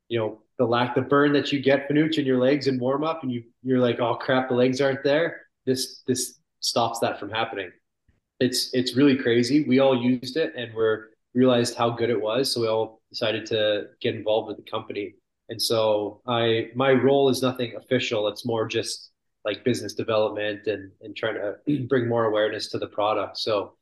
you 0.10 0.20
know 0.20 0.42
the 0.58 0.66
lack 0.66 0.96
the 0.96 1.02
burn 1.02 1.34
that 1.34 1.52
you 1.52 1.60
get 1.62 1.88
Finucci 1.90 2.20
in 2.20 2.26
your 2.26 2.40
legs 2.40 2.68
and 2.68 2.80
warm 2.80 3.04
up 3.04 3.24
and 3.24 3.32
you 3.32 3.44
you're 3.64 3.80
like 3.80 4.00
oh 4.00 4.16
crap 4.16 4.50
the 4.50 4.56
legs 4.56 4.82
aren't 4.82 5.04
there. 5.04 5.42
This 5.66 6.02
this 6.08 6.40
stops 6.60 7.00
that 7.00 7.20
from 7.20 7.30
happening. 7.30 7.72
It's 8.40 8.74
it's 8.74 8.96
really 8.96 9.18
crazy. 9.18 9.64
We 9.64 9.80
all 9.80 10.02
used 10.02 10.38
it 10.38 10.54
and 10.56 10.74
we're 10.74 11.08
realized 11.34 11.76
how 11.76 11.92
good 11.92 12.10
it 12.10 12.20
was 12.20 12.52
so 12.52 12.62
we 12.62 12.68
all 12.68 13.02
decided 13.12 13.46
to 13.48 13.88
get 14.02 14.16
involved 14.16 14.48
with 14.48 14.58
the 14.58 14.70
company. 14.70 15.16
And 15.50 15.62
so 15.62 16.22
i 16.28 16.70
my 16.76 16.92
role 16.92 17.30
is 17.30 17.42
nothing 17.42 17.76
official. 17.76 18.28
It's 18.28 18.46
more 18.46 18.68
just 18.68 19.12
like 19.46 19.64
business 19.64 19.94
development 19.94 20.68
and 20.68 20.92
and 21.02 21.16
trying 21.16 21.36
to 21.36 21.86
bring 21.88 22.08
more 22.08 22.26
awareness 22.26 22.70
to 22.70 22.80
the 22.80 22.88
product. 22.88 23.38
So 23.38 23.74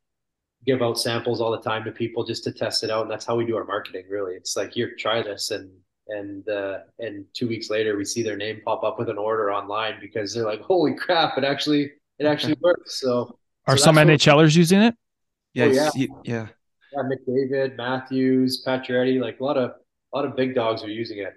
give 0.66 0.82
out 0.82 0.98
samples 1.00 1.42
all 1.42 1.52
the 1.52 1.62
time 1.62 1.84
to 1.84 1.92
people 1.92 2.24
just 2.26 2.44
to 2.44 2.52
test 2.52 2.84
it 2.84 2.90
out 2.90 3.04
and 3.04 3.12
that's 3.12 3.26
how 3.26 3.36
we 3.36 3.46
do 3.46 3.56
our 3.56 3.66
marketing 3.66 4.06
really. 4.10 4.34
It's 4.34 4.56
like 4.56 4.74
here 4.74 4.94
try 4.98 5.22
this 5.22 5.52
and 5.52 5.70
and 6.08 6.48
uh, 6.50 6.80
and 7.00 7.26
two 7.34 7.48
weeks 7.48 7.70
later 7.70 7.98
we 7.98 8.06
see 8.06 8.24
their 8.24 8.38
name 8.38 8.62
pop 8.64 8.84
up 8.84 9.00
with 9.00 9.10
an 9.10 9.18
order 9.18 9.52
online 9.52 9.96
because 10.00 10.34
they're 10.34 10.46
like, 10.46 10.62
holy 10.62 10.96
crap, 10.96 11.38
it 11.38 11.44
actually 11.44 11.92
it 12.20 12.26
actually 12.26 12.56
works. 12.62 13.00
So 13.00 13.38
are 13.68 13.78
so 13.78 13.86
some 13.86 13.96
NHLers 13.96 14.56
using 14.56 14.82
it? 14.82 14.96
Yeah, 15.54 15.66
oh, 15.66 15.72
yeah, 15.72 15.90
yeah, 15.96 16.08
yeah. 16.24 16.48
Yeah, 16.94 17.04
McDavid, 17.04 17.76
Matthews, 17.76 18.64
Pacioretty, 18.66 19.20
like 19.20 19.40
a 19.40 19.44
lot 19.44 19.58
of 19.58 19.72
a 19.72 20.16
lot 20.16 20.26
of 20.26 20.36
big 20.36 20.56
dogs 20.56 20.84
are 20.84 20.90
using 20.90 21.20
it. 21.20 21.34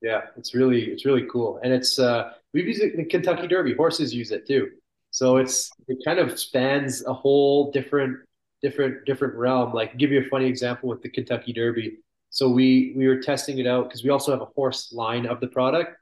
Yeah, 0.00 0.22
it's 0.36 0.54
really 0.54 0.84
it's 0.84 1.04
really 1.04 1.26
cool, 1.30 1.60
and 1.62 1.72
it's 1.72 1.98
uh, 1.98 2.32
we've 2.52 2.66
used 2.66 2.82
it 2.82 2.92
in 2.92 2.98
the 2.98 3.04
Kentucky 3.04 3.46
Derby. 3.46 3.74
Horses 3.74 4.14
use 4.14 4.30
it 4.30 4.46
too. 4.46 4.70
So 5.10 5.36
it's 5.36 5.70
it 5.88 5.98
kind 6.04 6.18
of 6.18 6.38
spans 6.38 7.04
a 7.04 7.12
whole 7.12 7.70
different 7.70 8.18
different 8.62 9.04
different 9.04 9.34
realm. 9.34 9.72
Like 9.72 9.96
give 9.96 10.10
you 10.10 10.20
a 10.20 10.28
funny 10.28 10.46
example 10.46 10.88
with 10.88 11.02
the 11.02 11.08
Kentucky 11.08 11.52
Derby. 11.52 11.98
So 12.32 12.48
we 12.48 12.94
we 12.96 13.06
were 13.06 13.20
testing 13.20 13.58
it 13.58 13.66
out 13.66 13.88
because 13.88 14.02
we 14.02 14.08
also 14.10 14.32
have 14.32 14.40
a 14.40 14.46
horse 14.46 14.90
line 14.92 15.26
of 15.26 15.38
the 15.40 15.48
product, 15.48 15.92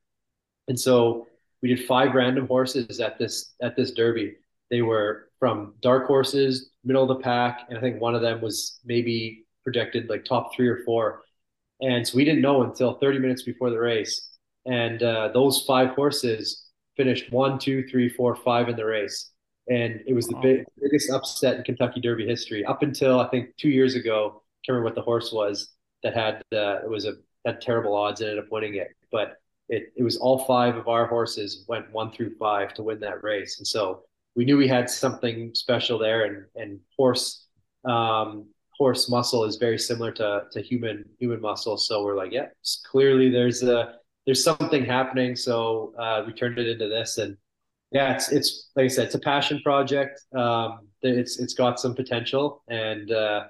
and 0.68 0.78
so 0.78 1.26
we 1.60 1.68
did 1.68 1.86
five 1.86 2.14
random 2.14 2.46
horses 2.46 3.00
at 3.00 3.18
this 3.18 3.52
at 3.60 3.76
this 3.76 3.90
Derby. 3.90 4.36
They 4.70 4.80
were 4.82 5.28
from 5.40 5.74
dark 5.82 6.06
horses, 6.06 6.70
middle 6.84 7.02
of 7.02 7.08
the 7.08 7.24
pack, 7.24 7.66
and 7.68 7.76
I 7.76 7.80
think 7.80 8.00
one 8.00 8.14
of 8.14 8.22
them 8.22 8.40
was 8.40 8.78
maybe 8.84 9.44
projected 9.64 10.08
like 10.08 10.24
top 10.24 10.54
three 10.54 10.68
or 10.68 10.84
four. 10.84 11.22
And 11.80 12.06
so 12.06 12.16
we 12.16 12.24
didn't 12.24 12.42
know 12.42 12.62
until 12.62 12.94
30 12.94 13.18
minutes 13.18 13.42
before 13.42 13.70
the 13.70 13.80
race. 13.80 14.28
And 14.66 15.02
uh, 15.02 15.30
those 15.34 15.64
five 15.66 15.90
horses 15.90 16.66
finished 16.96 17.32
one, 17.32 17.58
two, 17.58 17.84
three, 17.88 18.08
four, 18.08 18.36
five 18.36 18.68
in 18.68 18.76
the 18.76 18.84
race. 18.84 19.32
And 19.68 20.00
it 20.06 20.14
was 20.14 20.26
the 20.26 20.36
big, 20.36 20.64
biggest 20.80 21.10
upset 21.10 21.56
in 21.56 21.64
Kentucky 21.64 22.00
Derby 22.00 22.26
history 22.26 22.64
up 22.64 22.82
until 22.82 23.18
I 23.18 23.28
think 23.28 23.56
two 23.56 23.70
years 23.70 23.96
ago. 23.96 24.42
Can't 24.64 24.74
remember 24.74 24.84
what 24.84 24.94
the 24.94 25.02
horse 25.02 25.32
was 25.32 25.70
that 26.02 26.14
had 26.14 26.42
uh, 26.52 26.80
it 26.82 26.88
was 26.88 27.06
a 27.06 27.14
had 27.44 27.60
terrible 27.60 27.94
odds 27.94 28.20
ended 28.20 28.38
up 28.38 28.50
winning 28.50 28.76
it. 28.76 28.88
But 29.10 29.36
it 29.68 29.92
it 29.96 30.02
was 30.02 30.16
all 30.16 30.40
five 30.44 30.76
of 30.76 30.88
our 30.88 31.06
horses 31.06 31.64
went 31.68 31.90
one 31.92 32.10
through 32.10 32.36
five 32.36 32.74
to 32.74 32.82
win 32.82 33.00
that 33.00 33.22
race, 33.22 33.58
and 33.58 33.66
so 33.66 34.02
we 34.36 34.44
knew 34.44 34.56
we 34.56 34.68
had 34.68 34.88
something 34.90 35.54
special 35.54 35.98
there. 35.98 36.24
And 36.24 36.44
and 36.56 36.80
horse 36.96 37.46
um, 37.84 38.48
horse 38.76 39.08
muscle 39.08 39.44
is 39.44 39.56
very 39.56 39.78
similar 39.78 40.12
to 40.12 40.44
to 40.52 40.60
human 40.60 41.04
human 41.18 41.40
muscle, 41.40 41.76
so 41.76 42.04
we're 42.04 42.16
like, 42.16 42.32
yeah, 42.32 42.46
clearly 42.90 43.30
there's 43.30 43.62
a 43.62 43.94
there's 44.26 44.44
something 44.44 44.84
happening. 44.84 45.36
So 45.36 45.94
uh, 45.98 46.24
we 46.26 46.32
turned 46.32 46.58
it 46.58 46.68
into 46.68 46.88
this, 46.88 47.18
and 47.18 47.36
yeah, 47.92 48.14
it's 48.14 48.30
it's 48.32 48.70
like 48.76 48.84
I 48.84 48.88
said, 48.88 49.06
it's 49.06 49.14
a 49.14 49.20
passion 49.20 49.60
project. 49.62 50.20
Um, 50.36 50.88
it's 51.02 51.38
it's 51.38 51.54
got 51.54 51.80
some 51.80 51.94
potential, 51.94 52.62
and 52.68 53.10
uh, 53.10 53.44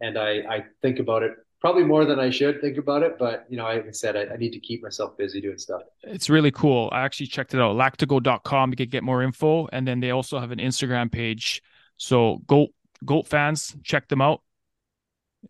and 0.00 0.18
I 0.18 0.30
I 0.48 0.64
think 0.82 0.98
about 0.98 1.22
it 1.22 1.32
probably 1.60 1.84
more 1.84 2.04
than 2.04 2.18
I 2.18 2.30
should 2.30 2.60
think 2.60 2.78
about 2.78 3.02
it. 3.02 3.18
But 3.18 3.46
you 3.48 3.56
know, 3.56 3.64
like 3.64 3.86
I 3.86 3.90
said, 3.90 4.16
I, 4.16 4.34
I, 4.34 4.36
need 4.36 4.52
to 4.52 4.60
keep 4.60 4.82
myself 4.82 5.16
busy 5.16 5.40
doing 5.40 5.58
stuff. 5.58 5.82
It's 6.02 6.30
really 6.30 6.50
cool. 6.50 6.88
I 6.92 7.02
actually 7.02 7.26
checked 7.26 7.54
it 7.54 7.60
out, 7.60 7.76
lactigo.com. 7.76 8.70
You 8.70 8.76
can 8.76 8.88
get 8.88 9.02
more 9.02 9.22
info, 9.22 9.68
and 9.72 9.86
then 9.86 10.00
they 10.00 10.10
also 10.10 10.38
have 10.38 10.50
an 10.50 10.58
Instagram 10.58 11.10
page. 11.10 11.62
So 11.96 12.42
goat 12.46 12.70
goat 13.04 13.26
fans, 13.26 13.76
check 13.82 14.08
them 14.08 14.20
out. 14.20 14.42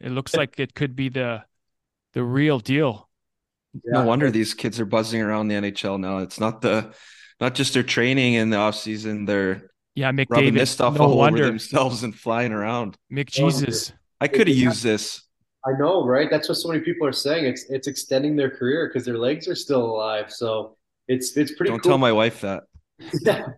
It 0.01 0.11
looks 0.11 0.35
like 0.35 0.59
it 0.59 0.75
could 0.75 0.97
be 0.97 1.09
the 1.09 1.45
the 2.13 2.23
real 2.23 2.59
deal. 2.59 3.09
Yeah. 3.75 4.01
No 4.01 4.05
wonder 4.05 4.31
these 4.31 4.55
kids 4.55 4.81
are 4.81 4.87
buzzing 4.87 5.21
around 5.21 5.49
the 5.49 5.57
NHL 5.57 6.01
now. 6.01 6.19
It's 6.19 6.41
not 6.41 6.63
the 6.63 6.95
not 7.41 7.55
just 7.55 7.75
their 7.75 7.83
training 7.83 8.35
in 8.35 8.51
the 8.51 8.57
off 8.57 8.77
season. 8.77 9.27
They're 9.27 9.71
yeah, 9.95 10.13
McDavid. 10.13 10.27
rubbing 10.31 10.55
this 10.55 10.71
stuff 10.71 10.95
no 10.95 11.05
all 11.05 11.17
wonder. 11.17 11.43
over 11.43 11.49
themselves 11.49 12.03
and 12.03 12.15
flying 12.15 12.53
around. 12.53 12.97
McJesus. 13.13 13.93
I 14.21 14.29
could 14.29 14.49
have 14.49 14.57
used 14.57 14.83
this. 14.83 15.23
I 15.67 15.77
know, 15.79 16.05
right? 16.05 16.29
That's 16.31 16.49
what 16.49 16.57
so 16.57 16.69
many 16.69 16.81
people 16.81 17.07
are 17.07 17.13
saying. 17.13 17.45
It's 17.45 17.65
it's 17.71 17.87
extending 17.89 18.37
their 18.37 18.51
career 18.51 18.89
because 18.89 19.05
their 19.05 19.19
legs 19.19 19.49
are 19.49 19.55
still 19.55 19.85
alive. 19.85 20.33
So 20.33 20.77
it's 21.09 21.37
it's 21.37 21.53
pretty. 21.53 21.71
Don't 21.71 21.83
cool. 21.83 21.91
tell 21.91 21.99
my 21.99 22.13
wife 22.13 22.41
that. 22.43 22.65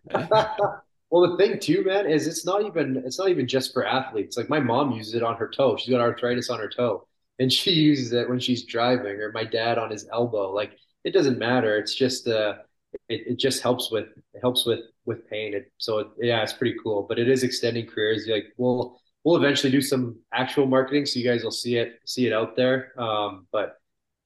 well, 1.10 1.30
the 1.30 1.36
thing 1.38 1.60
too, 1.60 1.84
man, 1.84 2.06
is 2.06 2.26
it's 2.26 2.46
not 2.46 2.64
even 2.64 3.02
it's 3.04 3.18
not 3.18 3.28
even 3.28 3.46
just 3.46 3.72
for 3.72 3.86
athletes. 3.86 4.36
Like 4.36 4.48
my 4.48 4.60
mom 4.60 4.92
uses 4.92 5.14
it 5.14 5.22
on 5.22 5.36
her 5.36 5.48
toe. 5.48 5.76
She's 5.76 5.90
got 5.90 6.00
arthritis 6.00 6.50
on 6.50 6.58
her 6.58 6.68
toe 6.68 7.06
and 7.38 7.52
she 7.52 7.70
uses 7.88 8.12
it 8.12 8.28
when 8.28 8.40
she's 8.40 8.64
driving 8.64 9.20
or 9.20 9.32
my 9.32 9.44
dad 9.44 9.78
on 9.78 9.90
his 9.90 10.08
elbow 10.12 10.52
like 10.52 10.72
it 11.04 11.12
doesn't 11.12 11.38
matter 11.38 11.76
it's 11.78 11.94
just 11.94 12.28
uh 12.28 12.54
it, 13.08 13.26
it 13.26 13.38
just 13.38 13.62
helps 13.62 13.90
with 13.90 14.06
it 14.34 14.40
helps 14.40 14.66
with 14.66 14.80
with 15.04 15.28
pain 15.28 15.54
it, 15.54 15.70
so 15.78 15.98
it, 15.98 16.08
yeah 16.20 16.42
it's 16.42 16.52
pretty 16.52 16.76
cool 16.82 17.04
but 17.08 17.18
it 17.18 17.28
is 17.28 17.42
extending 17.42 17.86
careers 17.86 18.26
like 18.28 18.46
we'll 18.56 19.00
we'll 19.28 19.36
eventually 19.36 19.70
do 19.70 19.82
some 19.82 20.16
actual 20.32 20.66
marketing 20.66 21.04
so 21.04 21.18
you 21.18 21.28
guys 21.28 21.44
will 21.44 21.50
see 21.50 21.76
it 21.76 22.00
see 22.06 22.26
it 22.26 22.32
out 22.32 22.56
there 22.56 22.98
um 22.98 23.46
but 23.52 23.76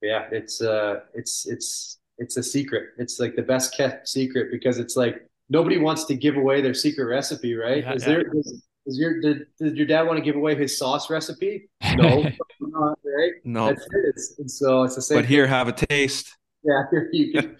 yeah 0.01 0.27
it's 0.31 0.61
uh 0.61 1.01
it's 1.13 1.45
it's 1.45 1.99
it's 2.19 2.37
a 2.37 2.43
secret 2.43 2.91
it's 2.97 3.19
like 3.19 3.35
the 3.35 3.41
best 3.41 3.75
kept 3.75 4.07
secret 4.07 4.49
because 4.49 4.77
it's 4.77 4.95
like 4.95 5.27
nobody 5.49 5.77
wants 5.77 6.05
to 6.05 6.15
give 6.15 6.37
away 6.37 6.61
their 6.61 6.73
secret 6.73 7.05
recipe 7.05 7.53
right 7.53 7.83
yeah, 7.83 7.93
is 7.93 8.03
yeah. 8.03 8.07
there 8.07 8.21
is, 8.33 8.63
is 8.85 8.97
your 8.97 9.21
did, 9.21 9.47
did 9.59 9.77
your 9.77 9.85
dad 9.85 10.03
want 10.03 10.17
to 10.17 10.23
give 10.23 10.35
away 10.35 10.55
his 10.55 10.77
sauce 10.77 11.09
recipe? 11.09 11.69
No, 11.95 12.23
not, 12.59 12.99
right? 13.05 13.31
No, 13.45 13.67
that's. 13.67 14.35
And 14.37 14.51
so 14.51 14.83
it's 14.83 14.95
the 14.95 15.01
same. 15.01 15.19
But 15.19 15.25
here, 15.25 15.47
have 15.47 15.69
a 15.69 15.71
taste. 15.71 16.35
Yeah, 16.63 16.83
here 16.91 17.09
you 17.13 17.31
can, 17.31 17.57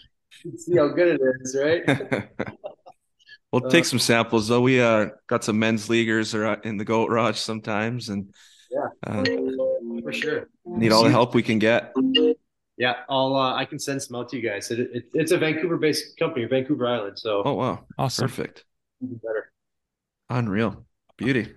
see 0.57 0.75
how 0.75 0.89
good 0.89 1.19
it 1.19 1.21
is, 1.41 1.55
right? 1.57 2.27
we'll 3.53 3.65
uh, 3.65 3.69
take 3.69 3.85
some 3.85 3.99
samples 3.99 4.49
though. 4.49 4.61
We 4.61 4.81
uh 4.81 5.09
got 5.27 5.43
some 5.43 5.59
men's 5.59 5.89
leaguers 5.89 6.35
are 6.35 6.55
in 6.55 6.77
the 6.77 6.83
goat 6.83 7.09
Raj 7.09 7.37
sometimes, 7.37 8.09
and 8.09 8.33
yeah, 8.69 8.87
uh, 9.07 9.23
for 10.03 10.11
sure. 10.11 10.49
Need 10.65 10.91
all 10.91 11.03
the 11.03 11.11
help 11.11 11.33
we 11.33 11.43
can 11.43 11.59
get. 11.59 11.93
Yeah, 12.75 12.95
I'll 13.07 13.35
uh, 13.35 13.55
I 13.55 13.65
can 13.65 13.79
send 13.79 14.01
some 14.01 14.19
out 14.19 14.29
to 14.29 14.35
you 14.35 14.49
guys. 14.49 14.71
It, 14.71 14.79
it, 14.79 15.05
it's 15.13 15.31
a 15.31 15.37
Vancouver-based 15.37 16.17
company, 16.17 16.45
Vancouver 16.45 16.87
Island. 16.87 17.19
So 17.19 17.43
oh 17.45 17.53
wow, 17.53 17.85
awesome, 17.97 18.27
perfect, 18.27 18.65
Even 19.01 19.17
better, 19.17 19.51
unreal. 20.29 20.85
Beauty. 21.15 21.53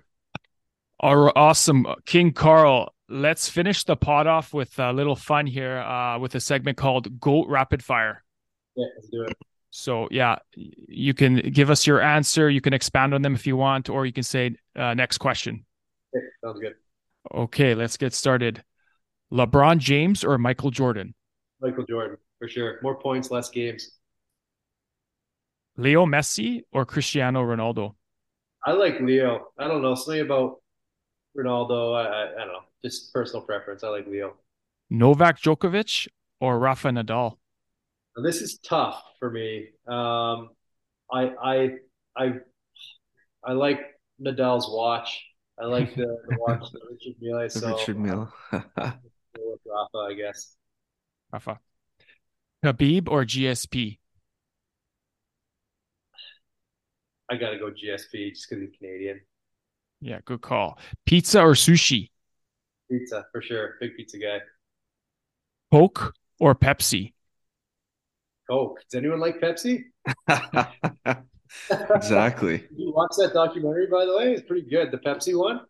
Awesome. 0.99 1.87
King 2.05 2.31
Karl, 2.31 2.93
let's 3.09 3.49
finish 3.49 3.83
the 3.83 3.95
pot 3.95 4.27
off 4.27 4.53
with 4.53 4.77
a 4.79 4.93
little 4.93 5.15
fun 5.15 5.47
here 5.47 5.77
uh, 5.77 6.19
with 6.19 6.35
a 6.35 6.39
segment 6.39 6.77
called 6.77 7.19
Goat 7.19 7.47
Rapid 7.49 7.83
Fire. 7.83 8.23
Yeah, 8.75 8.85
let's 8.95 9.09
do 9.09 9.23
it. 9.23 9.37
So, 9.69 10.07
yeah, 10.11 10.37
you 10.55 11.13
can 11.13 11.35
give 11.35 11.69
us 11.69 11.85
your 11.85 12.01
answer. 12.01 12.49
You 12.49 12.61
can 12.61 12.73
expand 12.73 13.13
on 13.13 13.21
them 13.21 13.35
if 13.35 13.45
you 13.45 13.57
want, 13.57 13.89
or 13.89 14.05
you 14.05 14.13
can 14.13 14.23
say 14.23 14.55
uh, 14.75 14.93
next 14.93 15.17
question. 15.17 15.65
Okay, 16.15 16.25
sounds 16.43 16.59
good. 16.59 16.73
Okay, 17.33 17.75
let's 17.75 17.97
get 17.97 18.13
started. 18.13 18.63
LeBron 19.31 19.77
James 19.77 20.23
or 20.23 20.37
Michael 20.37 20.71
Jordan? 20.71 21.13
Michael 21.61 21.85
Jordan, 21.85 22.17
for 22.39 22.47
sure. 22.47 22.79
More 22.81 22.95
points, 22.95 23.29
less 23.29 23.49
games. 23.49 23.91
Leo 25.75 26.05
Messi 26.05 26.61
or 26.71 26.85
Cristiano 26.85 27.43
Ronaldo? 27.43 27.95
I 28.65 28.71
like 28.71 28.99
Leo. 28.99 29.47
I 29.59 29.67
don't 29.67 29.81
know 29.81 29.95
something 29.95 30.21
about 30.21 30.61
Ronaldo. 31.37 31.95
I, 31.95 32.05
I, 32.07 32.23
I 32.35 32.45
don't 32.45 32.53
know, 32.53 32.63
just 32.83 33.13
personal 33.13 33.45
preference. 33.45 33.83
I 33.83 33.89
like 33.89 34.07
Leo. 34.07 34.35
Novak 34.89 35.39
Djokovic 35.39 36.07
or 36.39 36.57
Rafa 36.57 36.89
Nadal. 36.89 37.37
Now, 38.17 38.23
this 38.23 38.41
is 38.41 38.57
tough 38.57 38.99
for 39.19 39.29
me. 39.29 39.67
Um, 39.87 40.49
I 41.11 41.29
I 41.41 41.69
I 42.17 42.33
I 43.43 43.51
like 43.51 43.79
Nadal's 44.19 44.67
watch. 44.67 45.23
I 45.59 45.65
like 45.65 45.95
the, 45.95 46.17
the 46.27 46.37
watch 46.39 46.71
the 46.71 46.79
Richard 46.89 47.15
Mille. 47.21 47.49
So 47.49 47.75
Richard 47.77 47.99
Mille. 47.99 48.33
with 48.51 48.63
Rafa, 48.73 49.97
I 49.97 50.13
guess. 50.15 50.55
Rafa. 51.31 51.59
Khabib 52.65 53.07
or 53.07 53.23
GSP? 53.23 53.99
I 57.29 57.35
gotta 57.35 57.59
go 57.59 57.69
GSP 57.69 58.31
just 58.31 58.49
because 58.49 58.63
he's 58.63 58.77
Canadian. 58.79 59.21
Yeah, 60.01 60.19
good 60.25 60.41
call. 60.41 60.79
Pizza 61.05 61.41
or 61.41 61.53
sushi? 61.53 62.09
Pizza 62.89 63.25
for 63.31 63.43
sure. 63.43 63.75
Big 63.79 63.95
pizza 63.95 64.17
guy. 64.17 64.39
Coke 65.71 66.15
or 66.39 66.55
Pepsi? 66.55 67.13
Coke. 68.49 68.79
Does 68.89 68.97
anyone 68.97 69.19
like 69.19 69.39
Pepsi? 69.39 69.83
exactly. 71.95 72.65
You 72.77 72.93
watch 72.93 73.11
that 73.17 73.33
documentary, 73.33 73.87
by 73.87 74.05
the 74.05 74.15
way? 74.15 74.33
It's 74.33 74.47
pretty 74.47 74.67
good. 74.69 74.91
The 74.91 74.97
Pepsi 74.97 75.37
one. 75.37 75.61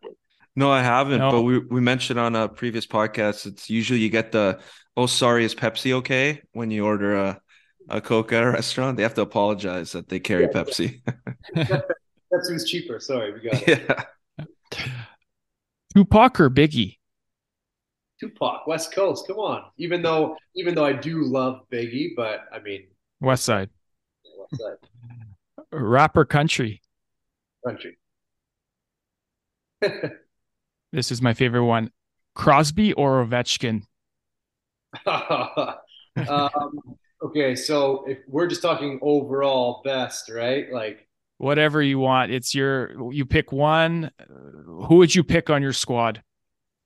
No, 0.56 0.70
I 0.70 0.82
haven't. 0.82 1.18
No. 1.18 1.30
But 1.30 1.42
we 1.42 1.58
we 1.58 1.80
mentioned 1.80 2.18
on 2.18 2.34
a 2.34 2.48
previous 2.48 2.86
podcast, 2.86 3.46
it's 3.46 3.70
usually 3.70 4.00
you 4.00 4.08
get 4.08 4.32
the 4.32 4.60
oh 4.96 5.06
sorry, 5.06 5.44
is 5.44 5.54
Pepsi 5.54 5.92
okay 5.92 6.42
when 6.52 6.70
you 6.70 6.84
order 6.84 7.16
a 7.16 7.40
a 7.88 8.00
Coke 8.00 8.32
at 8.32 8.42
a 8.42 8.50
restaurant, 8.50 8.96
they 8.96 9.02
have 9.02 9.14
to 9.14 9.22
apologize 9.22 9.92
that 9.92 10.08
they 10.08 10.20
carry 10.20 10.44
yeah, 10.44 10.50
Pepsi. 10.50 11.00
Yeah. 11.54 11.80
Pepsi 12.32 12.66
cheaper. 12.66 13.00
Sorry, 13.00 13.32
we 13.32 13.40
got 13.40 13.68
it. 13.68 13.84
Yeah. 13.88 14.46
Tupac 15.94 16.40
or 16.40 16.50
Biggie? 16.50 16.97
Tupac, 18.20 18.66
West 18.66 18.92
Coast. 18.92 19.26
Come 19.26 19.38
on. 19.38 19.64
Even 19.76 20.02
though, 20.02 20.36
even 20.54 20.74
though 20.74 20.84
I 20.84 20.92
do 20.92 21.24
love 21.24 21.62
Biggie, 21.72 22.10
but 22.16 22.40
I 22.52 22.58
mean, 22.60 22.86
West 23.20 23.44
Side. 23.44 23.70
West 24.38 24.62
Side. 24.62 25.64
Rapper 25.72 26.24
country. 26.24 26.80
Country. 27.66 27.98
this 30.92 31.10
is 31.10 31.22
my 31.22 31.34
favorite 31.34 31.64
one. 31.64 31.90
Crosby 32.34 32.92
or 32.94 33.24
Ovechkin? 33.24 33.82
um, 35.06 36.80
Okay, 37.20 37.56
so 37.56 38.04
if 38.06 38.18
we're 38.28 38.46
just 38.46 38.62
talking 38.62 39.00
overall 39.02 39.82
best, 39.84 40.30
right? 40.30 40.72
Like 40.72 41.08
whatever 41.38 41.82
you 41.82 41.98
want. 41.98 42.30
It's 42.30 42.54
your 42.54 43.12
you 43.12 43.26
pick 43.26 43.50
one. 43.50 44.10
Who 44.28 44.96
would 44.96 45.14
you 45.14 45.24
pick 45.24 45.50
on 45.50 45.60
your 45.60 45.72
squad? 45.72 46.22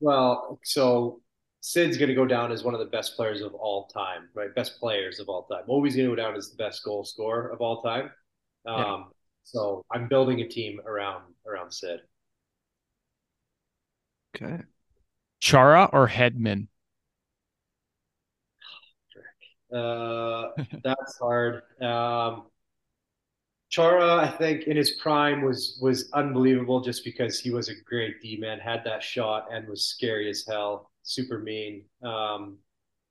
Well, 0.00 0.58
so 0.64 1.20
Sid's 1.64 1.96
going 1.96 2.08
to 2.08 2.14
go 2.14 2.26
down 2.26 2.50
as 2.50 2.64
one 2.64 2.74
of 2.74 2.80
the 2.80 2.86
best 2.86 3.14
players 3.14 3.40
of 3.40 3.54
all 3.54 3.86
time, 3.86 4.28
right? 4.34 4.52
Best 4.52 4.80
players 4.80 5.20
of 5.20 5.28
all 5.28 5.44
time. 5.44 5.62
Ovi's 5.68 5.94
going 5.94 6.10
to 6.10 6.16
go 6.16 6.20
down 6.20 6.34
as 6.34 6.50
the 6.50 6.56
best 6.56 6.82
goal 6.84 7.04
scorer 7.04 7.48
of 7.50 7.60
all 7.60 7.80
time. 7.80 8.10
Um, 8.66 8.76
yeah. 8.76 9.02
So 9.44 9.84
I'm 9.92 10.08
building 10.08 10.40
a 10.40 10.48
team 10.48 10.80
around 10.84 11.22
around 11.46 11.70
Sid. 11.70 12.00
Okay. 14.34 14.64
Chara 15.40 15.88
or 15.92 16.08
Hedman? 16.08 16.68
Uh, 19.72 20.48
that's 20.84 21.18
hard. 21.18 21.62
Um, 21.80 22.42
Chara, 23.70 24.16
I 24.16 24.28
think 24.28 24.64
in 24.64 24.76
his 24.76 24.90
prime 25.00 25.40
was 25.40 25.78
was 25.80 26.10
unbelievable 26.12 26.82
just 26.82 27.02
because 27.04 27.40
he 27.40 27.50
was 27.50 27.70
a 27.70 27.74
great 27.86 28.20
D 28.20 28.36
man, 28.36 28.58
had 28.58 28.84
that 28.84 29.02
shot 29.02 29.48
and 29.50 29.66
was 29.66 29.86
scary 29.86 30.28
as 30.28 30.44
hell, 30.46 30.91
super 31.02 31.38
mean. 31.38 31.84
Um, 32.02 32.58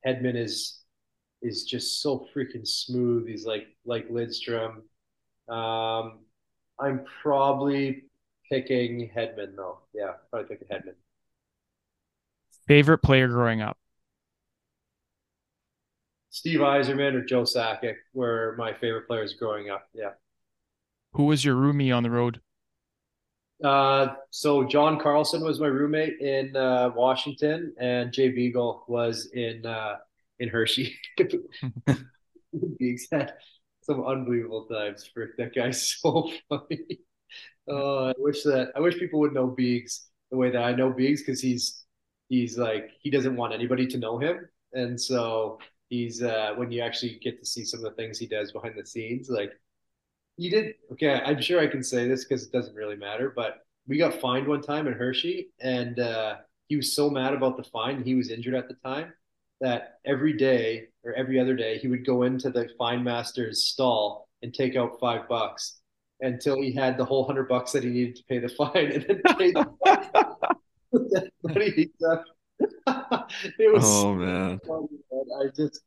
Hedman 0.06 0.36
is 0.36 0.80
is 1.42 1.64
just 1.64 2.02
so 2.02 2.28
freaking 2.36 2.68
smooth. 2.68 3.28
He's 3.28 3.46
like 3.46 3.68
like 3.86 4.10
Lidstrom. 4.10 4.82
Um, 5.50 6.20
I'm 6.80 7.06
probably 7.22 8.06
picking 8.52 9.10
Hedman 9.16 9.56
though. 9.56 9.80
Yeah, 9.94 10.14
probably 10.30 10.56
picking 10.56 10.68
Hedman. 10.68 10.96
Favorite 12.68 13.00
player 13.00 13.28
growing 13.28 13.62
up? 13.62 13.78
Steve 16.30 16.62
Yzerman 16.62 17.14
or 17.14 17.26
Joe 17.26 17.44
Sakic 17.44 17.96
were 18.14 18.56
my 18.58 18.74
favorite 18.74 19.08
players 19.08 19.34
growing 19.34 19.70
up. 19.70 19.90
Yeah. 19.94 20.12
Who 21.14 21.26
was 21.26 21.44
your 21.44 21.56
roomie 21.56 21.96
on 21.96 22.04
the 22.04 22.10
road? 22.10 22.40
Uh, 23.64 24.16
so 24.32 24.64
John 24.64 25.00
Carlson 25.00 25.44
was 25.44 25.60
my 25.60 25.68
roommate 25.68 26.20
in 26.20 26.56
uh, 26.56 26.92
Washington, 26.96 27.74
and 27.80 28.12
Jay 28.12 28.30
Beagle 28.30 28.84
was 28.88 29.30
in 29.34 29.66
uh, 29.66 29.98
in 30.40 30.50
Hershey. 30.50 30.96
Beags 32.80 33.08
had 33.12 33.34
some 33.84 34.04
unbelievable 34.06 34.66
times 34.66 35.10
for 35.14 35.34
that 35.38 35.54
guy's 35.54 35.96
so 36.02 36.32
funny. 36.50 37.00
Uh, 37.70 38.06
I 38.08 38.14
wish 38.18 38.44
that 38.44 38.72
I 38.76 38.80
wish 38.80 38.98
people 38.98 39.20
would 39.20 39.34
know 39.34 39.48
Beags 39.48 40.08
the 40.32 40.38
way 40.38 40.50
that 40.50 40.64
I 40.64 40.74
know 40.74 40.92
Beags 40.92 41.22
because 41.22 41.40
he's 41.40 41.86
he's 42.30 42.58
like 42.58 42.90
he 43.02 43.12
doesn't 43.12 43.36
want 43.36 43.54
anybody 43.54 43.86
to 43.88 43.98
know 43.98 44.18
him, 44.18 44.50
and 44.74 45.00
so 45.00 45.60
he's 45.90 46.24
uh, 46.24 46.54
when 46.56 46.72
you 46.72 46.82
actually 46.82 47.20
get 47.22 47.40
to 47.40 47.46
see 47.46 47.64
some 47.64 47.86
of 47.86 47.92
the 47.92 47.96
things 47.96 48.18
he 48.18 48.26
does 48.28 48.52
behind 48.52 48.74
the 48.76 48.86
scenes, 48.86 49.30
like 49.30 49.52
you 50.42 50.50
did 50.50 50.74
okay. 50.92 51.22
I'm 51.24 51.40
sure 51.40 51.60
I 51.60 51.68
can 51.68 51.84
say 51.84 52.08
this 52.08 52.26
because 52.26 52.44
it 52.44 52.52
doesn't 52.52 52.76
really 52.76 52.96
matter, 52.96 53.32
but 53.36 53.60
we 53.88 54.00
got 54.00 54.20
fined 54.20 54.48
one 54.48 54.62
time 54.62 54.88
in 54.88 54.94
Hershey, 54.94 55.52
and 55.60 56.00
uh, 56.00 56.38
he 56.68 56.76
was 56.76 56.96
so 56.96 57.12
mad 57.12 57.34
about 57.34 57.58
the 57.58 57.64
fine. 57.64 58.04
He 58.04 58.16
was 58.16 58.32
injured 58.32 58.56
at 58.56 58.68
the 58.68 58.74
time 58.84 59.14
that 59.60 60.00
every 60.04 60.34
day 60.34 60.88
or 61.04 61.14
every 61.14 61.40
other 61.40 61.56
day 61.56 61.78
he 61.78 61.88
would 61.88 62.04
go 62.06 62.24
into 62.24 62.50
the 62.50 62.68
fine 62.80 63.04
master's 63.04 63.66
stall 63.66 64.28
and 64.42 64.52
take 64.52 64.76
out 64.76 65.00
five 65.00 65.30
bucks 65.30 65.80
until 66.22 66.60
he 66.60 66.72
had 66.72 66.98
the 66.98 67.06
whole 67.06 67.26
hundred 67.28 67.48
bucks 67.48 67.72
that 67.74 67.84
he 67.84 67.90
needed 67.90 68.16
to 68.16 68.24
pay 68.24 68.40
the 68.40 68.50
fine, 68.58 68.92
and 68.92 69.06
then 69.08 69.22
pay 69.38 69.52
the 69.52 69.70
money. 71.44 71.92
it 73.60 73.74
was 73.74 73.84
oh 73.86 74.16
man, 74.16 74.60
I 75.40 75.50
just 75.56 75.82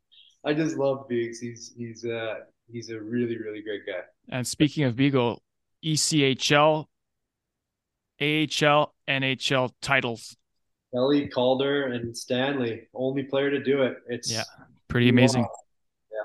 I 0.45 0.55
just 0.55 0.77
love 0.77 1.09
Beags. 1.09 1.41
He's 1.41 1.75
he's 1.77 2.05
uh 2.05 2.37
he's 2.71 2.91
a 2.91 3.01
really 3.01 3.39
really 3.39 3.63
great 3.63 3.87
guy. 3.87 4.03
And 4.29 4.47
speaking 4.47 4.85
of 4.85 4.97
Beagle, 4.97 5.43
ECHL, 5.85 6.87
AHL, 8.21 8.95
NHL 9.09 9.73
titles. 9.83 10.37
Kelly 10.95 11.29
Calder 11.29 11.87
and 11.89 12.17
Stanley, 12.17 12.83
only 12.95 13.25
player 13.25 13.51
to 13.51 13.63
do 13.63 13.83
it. 13.83 13.97
It's 14.07 14.31
yeah, 14.31 14.45
pretty 14.89 15.09
amazing. 15.09 15.43
Wow. 15.43 15.51
Yeah. 16.13 16.23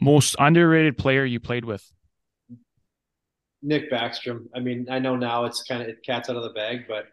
Most 0.00 0.34
underrated 0.38 0.98
player 0.98 1.24
you 1.24 1.38
played 1.38 1.64
with? 1.64 1.88
Nick 3.62 3.90
Backstrom. 3.90 4.46
I 4.54 4.60
mean, 4.60 4.86
I 4.90 4.98
know 4.98 5.16
now 5.16 5.44
it's 5.44 5.62
kind 5.62 5.88
of 5.88 5.96
cat's 6.04 6.28
out 6.28 6.36
of 6.36 6.42
the 6.42 6.50
bag, 6.50 6.86
but 6.88 7.06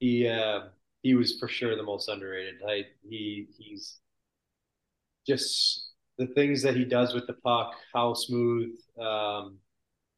he 0.00 0.28
uh, 0.28 0.60
he 1.02 1.14
was 1.14 1.38
for 1.38 1.48
sure 1.48 1.76
the 1.76 1.82
most 1.82 2.08
underrated. 2.08 2.54
I, 2.68 2.84
he 3.08 3.46
he's 3.56 3.98
just 5.26 5.87
the 6.18 6.26
things 6.28 6.62
that 6.62 6.76
he 6.76 6.84
does 6.84 7.14
with 7.14 7.26
the 7.26 7.34
puck, 7.34 7.72
how 7.94 8.12
smooth, 8.12 8.76
um, 9.00 9.56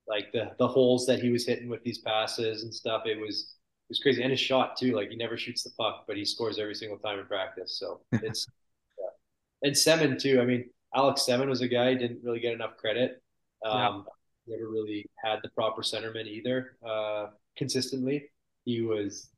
like 0.09 0.33
the 0.33 0.53
the 0.59 0.67
holes 0.67 1.07
that 1.07 1.21
he 1.21 1.31
was 1.31 1.47
hitting 1.47 1.69
with 1.69 1.83
these 1.85 1.99
passes 1.99 2.65
and 2.65 2.75
stuff. 2.75 3.03
It 3.07 3.21
was 3.21 3.55
it 3.89 3.91
was 3.91 4.01
crazy, 4.01 4.23
and 4.23 4.31
his 4.31 4.41
shot 4.41 4.77
too. 4.77 4.93
Like 4.93 5.11
he 5.11 5.17
never 5.17 5.37
shoots 5.37 5.63
the 5.63 5.71
puck, 5.79 6.05
but 6.07 6.17
he 6.17 6.25
scores 6.25 6.59
every 6.59 6.75
single 6.75 6.99
time 6.99 7.19
in 7.19 7.27
practice. 7.27 7.79
So 7.79 8.01
it's 8.13 8.47
yeah. 8.99 9.69
and 9.69 9.77
Semin 9.77 10.21
too. 10.21 10.41
I 10.41 10.45
mean, 10.45 10.71
Alex 10.95 11.25
Semin 11.29 11.49
was 11.49 11.61
a 11.61 11.69
guy 11.69 11.95
didn't 11.95 12.25
really 12.25 12.41
get 12.41 12.55
enough 12.55 12.77
credit. 12.77 13.23
Um, 13.65 14.05
yeah. 14.49 14.57
Never 14.57 14.71
really 14.71 15.07
had 15.23 15.41
the 15.43 15.51
proper 15.51 15.83
centerman 15.83 16.27
either. 16.27 16.77
Uh, 16.85 17.27
consistently, 17.57 18.31
he 18.65 18.81
was 18.81 19.29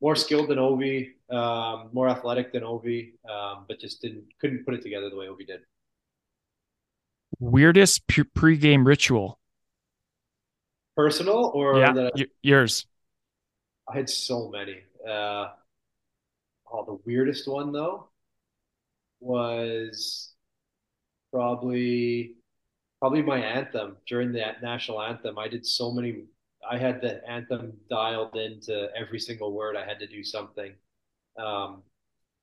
more 0.00 0.14
skilled 0.14 0.48
than 0.48 0.58
Ovi, 0.58 1.12
um, 1.30 1.88
more 1.92 2.08
athletic 2.08 2.52
than 2.52 2.62
Ovi, 2.62 3.12
um, 3.28 3.64
but 3.66 3.80
just 3.80 4.00
didn't 4.02 4.24
couldn't 4.40 4.64
put 4.64 4.74
it 4.74 4.82
together 4.82 5.10
the 5.10 5.16
way 5.16 5.26
Ovi 5.26 5.46
did. 5.46 5.60
Weirdest 7.38 8.06
pre-game 8.34 8.86
ritual? 8.86 9.38
Personal 10.96 11.50
or 11.54 11.78
yeah, 11.78 12.10
y- 12.14 12.26
yours? 12.42 12.86
I 13.88 13.96
had 13.96 14.08
so 14.08 14.48
many. 14.48 14.78
Uh, 15.06 15.48
oh, 16.72 16.84
the 16.86 16.98
weirdest 17.04 17.48
one 17.48 17.72
though 17.72 18.08
was 19.20 20.32
probably 21.32 22.36
probably 23.00 23.22
my 23.22 23.38
anthem 23.38 23.96
during 24.06 24.32
the 24.32 24.42
national 24.62 25.02
anthem. 25.02 25.38
I 25.38 25.48
did 25.48 25.66
so 25.66 25.92
many 25.92 26.24
I 26.68 26.78
had 26.78 27.00
the 27.00 27.26
anthem 27.28 27.72
dialed 27.90 28.36
into 28.36 28.88
every 28.96 29.18
single 29.18 29.52
word. 29.52 29.76
I 29.76 29.84
had 29.84 29.98
to 30.00 30.06
do 30.06 30.24
something. 30.24 30.72
Um, 31.38 31.82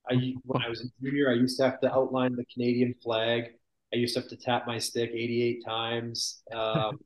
I 0.08 0.34
when 0.44 0.62
I 0.62 0.68
was 0.68 0.82
a 0.82 0.88
junior, 1.02 1.30
I 1.30 1.34
used 1.34 1.58
to 1.58 1.64
have 1.64 1.80
to 1.80 1.92
outline 1.92 2.36
the 2.36 2.44
Canadian 2.52 2.94
flag. 3.02 3.54
I 3.92 3.96
used 3.96 4.14
to 4.14 4.20
have 4.20 4.28
to 4.30 4.36
tap 4.36 4.66
my 4.66 4.78
stick 4.78 5.10
88 5.12 5.64
times. 5.64 6.42
Um, 6.52 6.98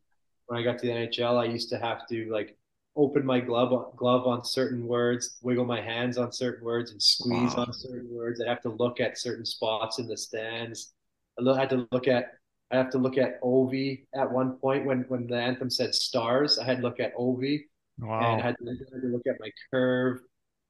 when 0.47 0.61
I 0.61 0.63
got 0.63 0.79
to 0.79 0.87
the 0.87 0.93
NHL, 0.93 1.41
I 1.41 1.47
used 1.47 1.71
to 1.71 1.79
have 1.79 2.07
to 2.09 2.31
like 2.31 2.57
open 2.97 3.27
my 3.27 3.41
glove 3.41 3.97
glove 3.97 4.27
on 4.27 4.45
certain 4.45 4.87
words, 4.87 5.39
wiggle 5.43 5.65
my 5.65 5.81
hands 5.81 6.19
on 6.19 6.33
certain 6.33 6.65
words, 6.65 6.93
and 6.93 7.03
squeeze 7.03 7.55
wow. 7.57 7.65
on 7.65 7.73
certain 7.73 8.09
words. 8.11 8.41
I 8.41 8.49
have 8.49 8.63
to 8.63 8.71
look 8.71 9.01
at 9.01 9.19
certain 9.19 9.45
spots 9.45 9.99
in 9.99 10.07
the 10.07 10.17
stands. 10.17 10.93
I 11.39 11.59
had 11.59 11.71
to 11.71 11.87
look 11.91 12.09
at 12.09 12.33
I 12.71 12.77
have 12.77 12.91
to 12.91 12.99
look 12.99 13.19
at 13.19 13.41
Ovi 13.43 14.07
at 14.15 14.31
one 14.31 14.53
point 14.53 14.87
when 14.87 15.05
when 15.09 15.27
the 15.27 15.37
anthem 15.37 15.71
said 15.71 15.95
stars. 15.95 16.59
I 16.59 16.65
had 16.65 16.79
to 16.79 16.83
look 16.83 17.01
at 17.01 17.15
Ovi, 17.17 17.65
wow. 17.99 18.19
and 18.19 18.41
I 18.41 18.45
had 18.45 18.57
to, 18.59 18.67
had 18.67 19.03
to 19.03 19.09
look 19.09 19.27
at 19.27 19.37
my 19.41 19.51
curve. 19.71 20.21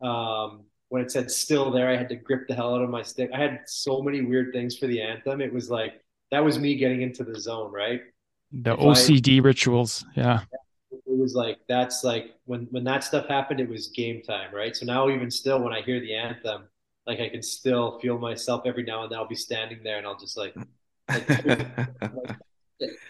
Um, 0.02 0.64
when 0.88 1.02
it 1.02 1.10
said 1.10 1.30
still 1.30 1.70
there, 1.70 1.88
I 1.88 1.96
had 1.96 2.08
to 2.10 2.16
grip 2.16 2.46
the 2.48 2.54
hell 2.54 2.74
out 2.74 2.82
of 2.82 2.90
my 2.90 3.02
stick. 3.02 3.30
I 3.34 3.38
had 3.38 3.60
so 3.66 4.02
many 4.02 4.20
weird 4.20 4.52
things 4.52 4.78
for 4.78 4.86
the 4.86 5.02
anthem. 5.02 5.40
It 5.40 5.52
was 5.52 5.70
like 5.70 6.00
that 6.30 6.44
was 6.44 6.58
me 6.58 6.76
getting 6.76 7.02
into 7.02 7.24
the 7.24 7.38
zone, 7.38 7.72
right? 7.72 8.02
The 8.52 8.72
if 8.72 8.78
OCD 8.78 9.38
I, 9.38 9.40
rituals, 9.40 10.04
yeah. 10.14 10.40
It 10.90 11.02
was 11.18 11.34
like 11.34 11.58
that's 11.68 12.04
like 12.04 12.34
when 12.44 12.68
when 12.70 12.84
that 12.84 13.04
stuff 13.04 13.26
happened, 13.26 13.60
it 13.60 13.68
was 13.68 13.88
game 13.88 14.22
time, 14.22 14.54
right? 14.54 14.74
So 14.76 14.86
now 14.86 15.08
even 15.08 15.30
still, 15.30 15.60
when 15.60 15.72
I 15.72 15.82
hear 15.82 16.00
the 16.00 16.14
anthem, 16.14 16.64
like 17.06 17.20
I 17.20 17.28
can 17.28 17.42
still 17.42 17.98
feel 18.00 18.18
myself 18.18 18.62
every 18.66 18.82
now 18.82 19.02
and 19.02 19.12
then. 19.12 19.18
I'll 19.18 19.28
be 19.28 19.34
standing 19.34 19.82
there 19.82 19.98
and 19.98 20.06
I'll 20.06 20.18
just 20.18 20.36
like 20.36 20.54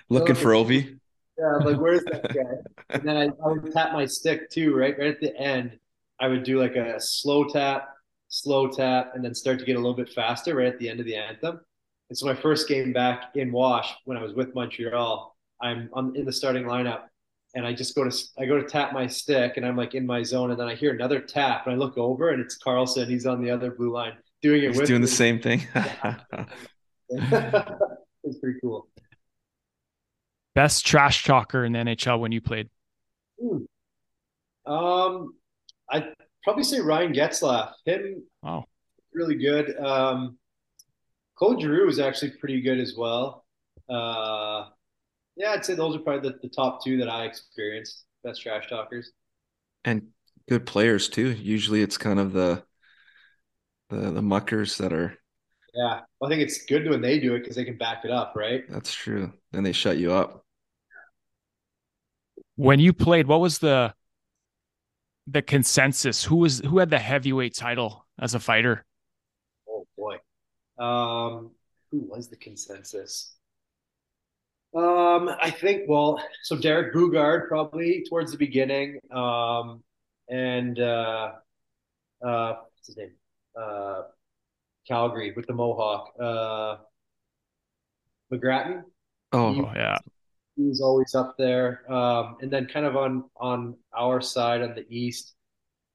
Looking 0.08 0.34
for 0.34 0.50
Ovi. 0.52 0.98
Yeah, 1.38 1.56
like 1.56 1.78
where's 1.78 2.04
that 2.04 2.34
guy? 2.34 2.40
And 2.90 3.02
then 3.02 3.16
I, 3.16 3.24
I 3.24 3.48
would 3.48 3.72
tap 3.72 3.92
my 3.92 4.06
stick 4.06 4.50
too, 4.50 4.74
right? 4.74 4.98
Right 4.98 5.08
at 5.08 5.20
the 5.20 5.36
end, 5.36 5.78
I 6.20 6.28
would 6.28 6.44
do 6.44 6.60
like 6.60 6.76
a 6.76 7.00
slow 7.00 7.44
tap, 7.44 7.88
slow 8.28 8.68
tap, 8.68 9.12
and 9.14 9.24
then 9.24 9.34
start 9.34 9.58
to 9.58 9.64
get 9.64 9.76
a 9.76 9.78
little 9.78 9.94
bit 9.94 10.08
faster 10.08 10.54
right 10.54 10.68
at 10.68 10.78
the 10.78 10.88
end 10.88 11.00
of 11.00 11.06
the 11.06 11.16
anthem. 11.16 11.60
And 12.08 12.16
so 12.16 12.26
my 12.26 12.34
first 12.34 12.68
game 12.68 12.92
back 12.92 13.30
in 13.34 13.50
Wash 13.50 13.92
when 14.04 14.16
I 14.16 14.22
was 14.22 14.32
with 14.34 14.54
Montreal, 14.54 15.36
I'm, 15.60 15.90
I'm 15.94 16.14
in 16.14 16.24
the 16.24 16.32
starting 16.32 16.64
lineup 16.64 17.04
and 17.54 17.66
I 17.66 17.72
just 17.72 17.94
go 17.94 18.08
to 18.08 18.16
I 18.38 18.44
go 18.44 18.60
to 18.60 18.68
tap 18.68 18.92
my 18.92 19.06
stick 19.06 19.56
and 19.56 19.64
I'm 19.64 19.76
like 19.76 19.94
in 19.94 20.06
my 20.06 20.22
zone 20.22 20.50
and 20.50 20.60
then 20.60 20.68
I 20.68 20.74
hear 20.74 20.92
another 20.92 21.20
tap 21.20 21.66
and 21.66 21.74
I 21.74 21.78
look 21.78 21.96
over 21.96 22.30
and 22.30 22.40
it's 22.40 22.56
Carlson. 22.56 23.08
He's 23.08 23.26
on 23.26 23.42
the 23.42 23.50
other 23.50 23.70
blue 23.70 23.90
line 23.92 24.12
doing 24.42 24.62
it. 24.62 24.76
He's 24.76 24.86
doing 24.86 25.00
me. 25.00 25.06
the 25.06 25.12
same 25.12 25.40
thing. 25.40 25.66
it's 27.08 28.38
pretty 28.40 28.60
cool. 28.60 28.88
Best 30.54 30.86
trash 30.86 31.24
talker 31.24 31.64
in 31.64 31.72
the 31.72 31.78
NHL 31.80 32.20
when 32.20 32.32
you 32.32 32.40
played? 32.40 32.68
Ooh. 33.42 33.66
Um, 34.64 35.34
I'd 35.90 36.14
probably 36.44 36.64
say 36.64 36.80
Ryan 36.80 37.12
Getzlaf. 37.12 37.72
Him, 37.84 38.22
wow, 38.42 38.64
really 39.12 39.36
good. 39.36 39.78
Um, 39.78 40.38
Claude 41.36 41.60
Giroux 41.60 41.86
was 41.86 41.98
actually 41.98 42.32
pretty 42.32 42.60
good 42.62 42.80
as 42.80 42.94
well. 42.96 43.44
Uh, 43.88 44.66
yeah, 45.36 45.52
I'd 45.52 45.64
say 45.64 45.74
those 45.74 45.94
are 45.94 46.00
probably 46.00 46.30
the, 46.30 46.38
the 46.42 46.48
top 46.48 46.82
two 46.82 46.96
that 46.98 47.08
I 47.08 47.24
experienced. 47.24 48.04
Best 48.24 48.42
trash 48.42 48.68
talkers. 48.68 49.12
And 49.84 50.08
good 50.48 50.66
players 50.66 51.08
too. 51.08 51.32
Usually 51.32 51.82
it's 51.82 51.98
kind 51.98 52.18
of 52.18 52.32
the 52.32 52.64
the 53.90 54.10
the 54.10 54.22
muckers 54.22 54.78
that 54.78 54.92
are. 54.92 55.16
Yeah, 55.74 56.00
I 56.24 56.28
think 56.28 56.40
it's 56.40 56.64
good 56.64 56.88
when 56.88 57.02
they 57.02 57.20
do 57.20 57.34
it 57.34 57.40
because 57.40 57.54
they 57.54 57.64
can 57.64 57.76
back 57.76 58.04
it 58.04 58.10
up, 58.10 58.32
right? 58.34 58.64
That's 58.68 58.94
true. 58.94 59.32
Then 59.52 59.62
they 59.62 59.72
shut 59.72 59.98
you 59.98 60.12
up. 60.12 60.42
When 62.56 62.80
you 62.80 62.94
played, 62.94 63.26
what 63.26 63.40
was 63.40 63.58
the 63.58 63.94
the 65.26 65.42
consensus? 65.42 66.24
Who 66.24 66.36
was 66.36 66.60
who 66.60 66.78
had 66.78 66.88
the 66.88 66.98
heavyweight 66.98 67.54
title 67.54 68.06
as 68.18 68.34
a 68.34 68.40
fighter? 68.40 68.85
Um, 70.78 71.50
who 71.90 72.00
was 72.00 72.28
the 72.28 72.36
consensus? 72.36 73.34
Um, 74.74 75.30
I 75.40 75.50
think 75.50 75.84
well, 75.88 76.20
so 76.42 76.56
Derek 76.56 76.94
Boogaard 76.94 77.48
probably 77.48 78.04
towards 78.08 78.32
the 78.32 78.38
beginning, 78.38 78.98
um, 79.10 79.82
and 80.28 80.78
uh, 80.78 81.32
uh, 82.24 82.54
what's 82.74 82.88
his 82.88 82.96
name? 82.96 83.12
Uh, 83.58 84.02
Calgary 84.86 85.32
with 85.34 85.46
the 85.46 85.54
Mohawk. 85.54 86.12
Uh, 86.20 86.76
McGrattan. 88.32 88.82
Oh 89.32 89.52
he, 89.52 89.60
yeah, 89.60 89.98
he 90.56 90.64
was 90.64 90.80
always 90.80 91.14
up 91.14 91.36
there. 91.38 91.90
Um, 91.92 92.36
and 92.40 92.50
then 92.50 92.66
kind 92.66 92.86
of 92.86 92.96
on 92.96 93.24
on 93.36 93.76
our 93.96 94.20
side 94.20 94.62
on 94.62 94.74
the 94.74 94.86
east 94.88 95.34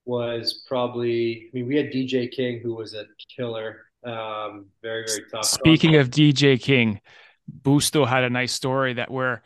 was 0.06 0.64
probably. 0.68 1.48
I 1.48 1.50
mean, 1.54 1.68
we 1.68 1.76
had 1.76 1.88
DJ 1.88 2.32
King 2.32 2.62
who 2.62 2.76
was 2.76 2.94
a 2.94 3.06
killer. 3.36 3.86
Um, 4.04 4.68
very 4.82 5.06
very 5.08 5.26
tough. 5.32 5.46
Speaking 5.46 5.96
of 5.96 6.10
DJ 6.10 6.62
King, 6.62 7.02
Busto 7.62 8.08
had 8.08 8.24
a 8.24 8.30
nice 8.30 8.54
story 8.54 8.94
that 8.94 9.12
where 9.12 9.44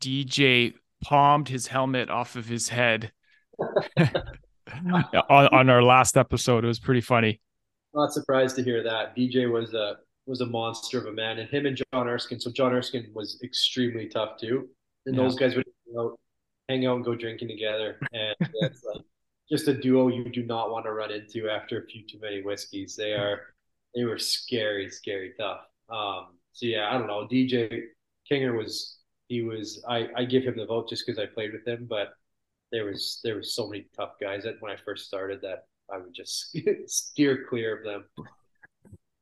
DJ 0.00 0.74
palmed 1.02 1.48
his 1.48 1.66
helmet 1.66 2.10
off 2.10 2.36
of 2.36 2.46
his 2.46 2.68
head 2.68 3.12
on, 3.98 5.04
on, 5.30 5.70
our 5.70 5.82
last 5.82 6.16
episode. 6.16 6.64
It 6.64 6.68
was 6.68 6.78
pretty 6.78 7.00
funny. 7.00 7.40
Not 7.94 8.12
surprised 8.12 8.56
to 8.56 8.62
hear 8.62 8.82
that. 8.82 9.16
DJ 9.16 9.50
was 9.50 9.74
a 9.74 9.96
was 10.26 10.40
a 10.42 10.46
monster 10.46 10.98
of 10.98 11.06
a 11.06 11.12
man, 11.12 11.38
and 11.38 11.50
him 11.50 11.66
and 11.66 11.76
John 11.92 12.08
Erskine. 12.08 12.40
So 12.40 12.50
John 12.52 12.72
Erskine 12.72 13.10
was 13.14 13.40
extremely 13.42 14.08
tough 14.08 14.38
too, 14.38 14.68
and 15.06 15.16
yeah. 15.16 15.22
those 15.22 15.34
guys 15.34 15.56
would 15.56 15.66
hang 15.86 15.96
out, 15.98 16.20
hang 16.68 16.86
out 16.86 16.96
and 16.96 17.04
go 17.04 17.14
drinking 17.14 17.48
together, 17.48 17.98
and 18.12 18.36
it's 18.40 18.84
like 18.84 19.04
just 19.50 19.68
a 19.68 19.74
duo 19.74 20.08
you 20.08 20.24
do 20.30 20.44
not 20.44 20.70
want 20.70 20.84
to 20.84 20.92
run 20.92 21.10
into 21.10 21.48
after 21.48 21.80
a 21.80 21.86
few 21.86 22.06
too 22.06 22.18
many 22.20 22.42
whiskeys. 22.42 22.94
They 22.96 23.12
are 23.12 23.40
they 23.94 24.04
were 24.04 24.18
scary, 24.18 24.88
scary 24.90 25.32
tough. 25.38 25.62
Um, 25.88 26.38
so 26.52 26.66
yeah, 26.66 26.88
I 26.90 26.98
don't 26.98 27.08
know. 27.08 27.26
DJ 27.26 27.82
Kinger 28.30 28.56
was 28.56 28.98
he 29.28 29.42
was 29.42 29.84
I, 29.88 30.08
I 30.16 30.24
give 30.24 30.44
him 30.44 30.56
the 30.56 30.66
vote 30.66 30.88
just 30.88 31.04
because 31.04 31.18
I 31.18 31.26
played 31.26 31.52
with 31.52 31.66
him, 31.66 31.86
but 31.88 32.12
there 32.70 32.84
was 32.84 33.20
there 33.24 33.36
was 33.36 33.54
so 33.54 33.68
many 33.68 33.86
tough 33.96 34.12
guys 34.20 34.44
that 34.44 34.56
when 34.60 34.70
I 34.70 34.76
first 34.76 35.06
started 35.06 35.40
that 35.42 35.64
I 35.92 35.98
would 35.98 36.14
just 36.14 36.56
steer 36.86 37.46
clear 37.48 37.78
of 37.78 37.84
them. 37.84 38.04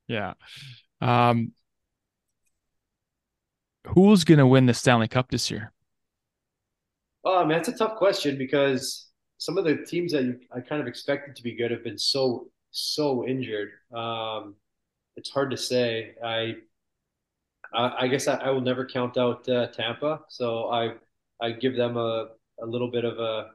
Yeah. 0.06 0.34
Um 1.00 1.52
who's 3.86 4.24
gonna 4.24 4.46
win 4.46 4.66
the 4.66 4.74
Stanley 4.74 5.08
Cup 5.08 5.30
this 5.30 5.50
year? 5.50 5.72
Oh 7.24 7.44
man, 7.46 7.60
it's 7.60 7.68
a 7.68 7.76
tough 7.76 7.96
question 7.96 8.36
because 8.36 9.07
some 9.38 9.56
of 9.56 9.64
the 9.64 9.76
teams 9.76 10.12
that 10.12 10.38
I 10.54 10.60
kind 10.60 10.80
of 10.80 10.88
expected 10.88 11.36
to 11.36 11.42
be 11.42 11.54
good 11.54 11.70
have 11.70 11.84
been 11.84 11.98
so 11.98 12.48
so 12.70 13.26
injured. 13.26 13.70
Um, 13.94 14.56
it's 15.16 15.30
hard 15.30 15.50
to 15.52 15.56
say. 15.56 16.14
I 16.22 16.56
I 17.72 18.08
guess 18.08 18.28
I, 18.28 18.36
I, 18.36 18.50
will 18.50 18.62
never 18.62 18.86
count 18.86 19.18
out 19.18 19.48
uh, 19.48 19.68
Tampa, 19.68 20.20
so 20.28 20.70
I 20.70 20.94
I 21.40 21.52
give 21.52 21.76
them 21.76 21.96
a, 21.96 22.28
a 22.62 22.66
little 22.66 22.90
bit 22.90 23.04
of 23.04 23.18
a 23.18 23.50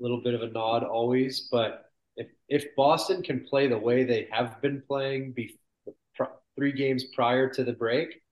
little 0.00 0.22
bit 0.22 0.34
of 0.34 0.42
a 0.42 0.48
nod 0.48 0.84
always. 0.84 1.48
But 1.50 1.90
if 2.16 2.28
if 2.48 2.74
Boston 2.76 3.22
can 3.22 3.44
play 3.44 3.68
the 3.68 3.78
way 3.78 4.04
they 4.04 4.28
have 4.32 4.60
been 4.62 4.82
playing 4.86 5.32
be, 5.32 5.58
three 6.56 6.72
games 6.72 7.04
prior 7.14 7.48
to 7.50 7.64
the 7.64 7.72
break, 7.72 8.22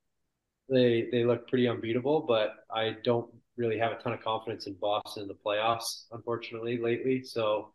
they 0.68 1.08
they 1.12 1.24
look 1.24 1.48
pretty 1.48 1.68
unbeatable. 1.68 2.20
But 2.22 2.54
I 2.70 2.96
don't 3.04 3.30
really 3.58 3.78
have 3.78 3.92
a 3.92 3.96
ton 3.96 4.12
of 4.12 4.22
confidence 4.22 4.66
in 4.66 4.74
Boston 4.74 5.24
in 5.24 5.28
the 5.28 5.34
playoffs, 5.34 6.04
unfortunately, 6.12 6.78
lately. 6.78 7.22
So, 7.22 7.72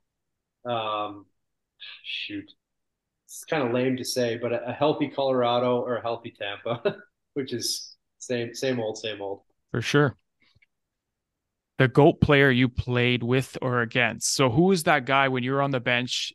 um, 0.65 1.26
shoot, 2.03 2.49
it's 3.26 3.43
kind 3.45 3.64
of 3.64 3.73
lame 3.73 3.97
to 3.97 4.05
say, 4.05 4.38
but 4.38 4.53
a, 4.53 4.69
a 4.69 4.72
healthy 4.72 5.10
Colorado 5.10 5.81
or 5.81 5.97
a 5.97 6.01
healthy 6.01 6.34
Tampa, 6.38 6.97
which 7.34 7.53
is 7.53 7.95
same 8.18 8.55
same 8.55 8.80
old 8.80 8.97
same 8.97 9.22
old. 9.22 9.41
For 9.72 9.81
sure. 9.81 10.15
The 11.80 11.88
goat 11.88 12.22
player 12.22 12.51
you 12.51 12.69
played 12.69 13.23
with 13.23 13.57
or 13.61 13.81
against. 13.81 14.35
So 14.35 14.49
who 14.49 14.72
is 14.72 14.84
that 14.84 15.05
guy 15.05 15.27
when 15.27 15.43
you're 15.43 15.61
on 15.61 15.72
the 15.72 15.80
bench 15.80 16.31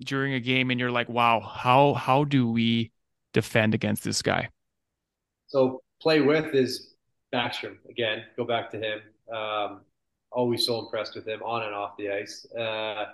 during 0.00 0.34
a 0.34 0.40
game 0.40 0.70
and 0.70 0.78
you're 0.78 0.90
like, 0.90 1.08
wow, 1.08 1.40
how 1.40 1.94
how 1.94 2.24
do 2.24 2.48
we 2.48 2.92
defend 3.34 3.74
against 3.74 4.04
this 4.04 4.22
guy? 4.22 4.48
So 5.48 5.82
play 6.00 6.20
with 6.20 6.54
is 6.54 6.87
Backstrom 7.32 7.76
again. 7.88 8.24
Go 8.36 8.44
back 8.44 8.70
to 8.70 8.78
him. 8.78 9.00
Um, 9.34 9.80
always 10.30 10.66
so 10.66 10.78
impressed 10.78 11.14
with 11.14 11.26
him 11.26 11.42
on 11.42 11.62
and 11.62 11.74
off 11.74 11.96
the 11.96 12.10
ice. 12.10 12.46
Uh, 12.52 13.06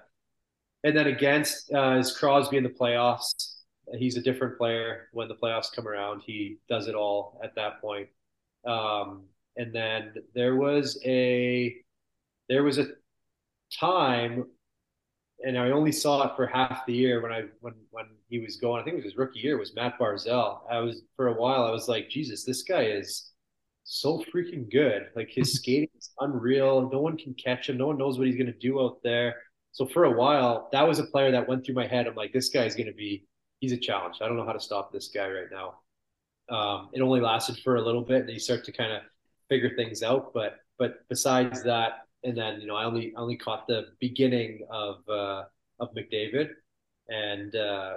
and 0.84 0.96
then 0.96 1.06
against 1.06 1.72
uh, 1.72 1.96
is 1.98 2.16
Crosby 2.16 2.56
in 2.56 2.62
the 2.62 2.68
playoffs. 2.68 3.54
He's 3.98 4.16
a 4.16 4.22
different 4.22 4.58
player 4.58 5.08
when 5.12 5.28
the 5.28 5.34
playoffs 5.34 5.72
come 5.74 5.86
around. 5.86 6.22
He 6.24 6.58
does 6.68 6.88
it 6.88 6.94
all 6.94 7.40
at 7.42 7.54
that 7.56 7.80
point. 7.80 8.08
Um, 8.66 9.24
and 9.56 9.74
then 9.74 10.14
there 10.34 10.56
was 10.56 11.00
a 11.04 11.76
there 12.48 12.62
was 12.62 12.78
a 12.78 12.88
time, 13.78 14.46
and 15.44 15.58
I 15.58 15.70
only 15.70 15.92
saw 15.92 16.26
it 16.26 16.36
for 16.36 16.46
half 16.46 16.86
the 16.86 16.92
year 16.92 17.20
when 17.20 17.32
I 17.32 17.44
when 17.60 17.74
when 17.90 18.06
he 18.28 18.38
was 18.38 18.56
going. 18.56 18.80
I 18.80 18.84
think 18.84 18.94
it 18.94 18.96
was 18.96 19.04
his 19.04 19.16
rookie 19.16 19.40
year. 19.40 19.58
Was 19.58 19.74
Matt 19.74 19.98
Barzal? 19.98 20.60
I 20.70 20.78
was 20.80 21.02
for 21.16 21.28
a 21.28 21.34
while. 21.34 21.64
I 21.64 21.70
was 21.70 21.88
like, 21.88 22.08
Jesus, 22.08 22.44
this 22.44 22.62
guy 22.62 22.84
is 22.84 23.30
so 23.84 24.24
freaking 24.34 24.70
good. 24.70 25.08
Like 25.14 25.30
his 25.30 25.52
skating 25.58 25.88
is 25.96 26.10
unreal. 26.20 26.90
No 26.90 27.00
one 27.00 27.16
can 27.16 27.34
catch 27.34 27.68
him. 27.68 27.78
No 27.78 27.86
one 27.86 27.98
knows 27.98 28.18
what 28.18 28.26
he's 28.26 28.36
gonna 28.36 28.52
do 28.52 28.80
out 28.80 28.98
there. 29.02 29.36
So 29.74 29.86
for 29.86 30.04
a 30.04 30.10
while, 30.10 30.68
that 30.70 30.86
was 30.86 31.00
a 31.00 31.04
player 31.04 31.32
that 31.32 31.48
went 31.48 31.66
through 31.66 31.74
my 31.74 31.88
head. 31.88 32.06
I'm 32.06 32.14
like, 32.14 32.32
this 32.32 32.48
guy's 32.48 32.76
going 32.76 32.86
to 32.86 32.92
be, 32.92 33.26
he's 33.58 33.72
a 33.72 33.76
challenge. 33.76 34.18
I 34.22 34.28
don't 34.28 34.36
know 34.36 34.46
how 34.46 34.52
to 34.52 34.60
stop 34.60 34.92
this 34.92 35.08
guy 35.08 35.28
right 35.28 35.48
now. 35.50 35.74
Um, 36.48 36.90
it 36.92 37.02
only 37.02 37.20
lasted 37.20 37.58
for 37.58 37.74
a 37.74 37.82
little 37.82 38.02
bit, 38.02 38.20
and 38.20 38.30
you 38.30 38.38
start 38.38 38.62
to 38.64 38.72
kind 38.72 38.92
of 38.92 39.02
figure 39.48 39.74
things 39.74 40.04
out. 40.04 40.32
But 40.32 40.58
but 40.78 40.98
besides 41.08 41.64
that, 41.64 42.06
and 42.22 42.36
then 42.38 42.60
you 42.60 42.68
know, 42.68 42.76
I 42.76 42.84
only 42.84 43.14
I 43.16 43.20
only 43.20 43.36
caught 43.36 43.66
the 43.66 43.86
beginning 43.98 44.64
of 44.70 44.98
uh, 45.08 45.44
of 45.80 45.88
McDavid, 45.94 46.50
and 47.08 47.56
uh, 47.56 47.94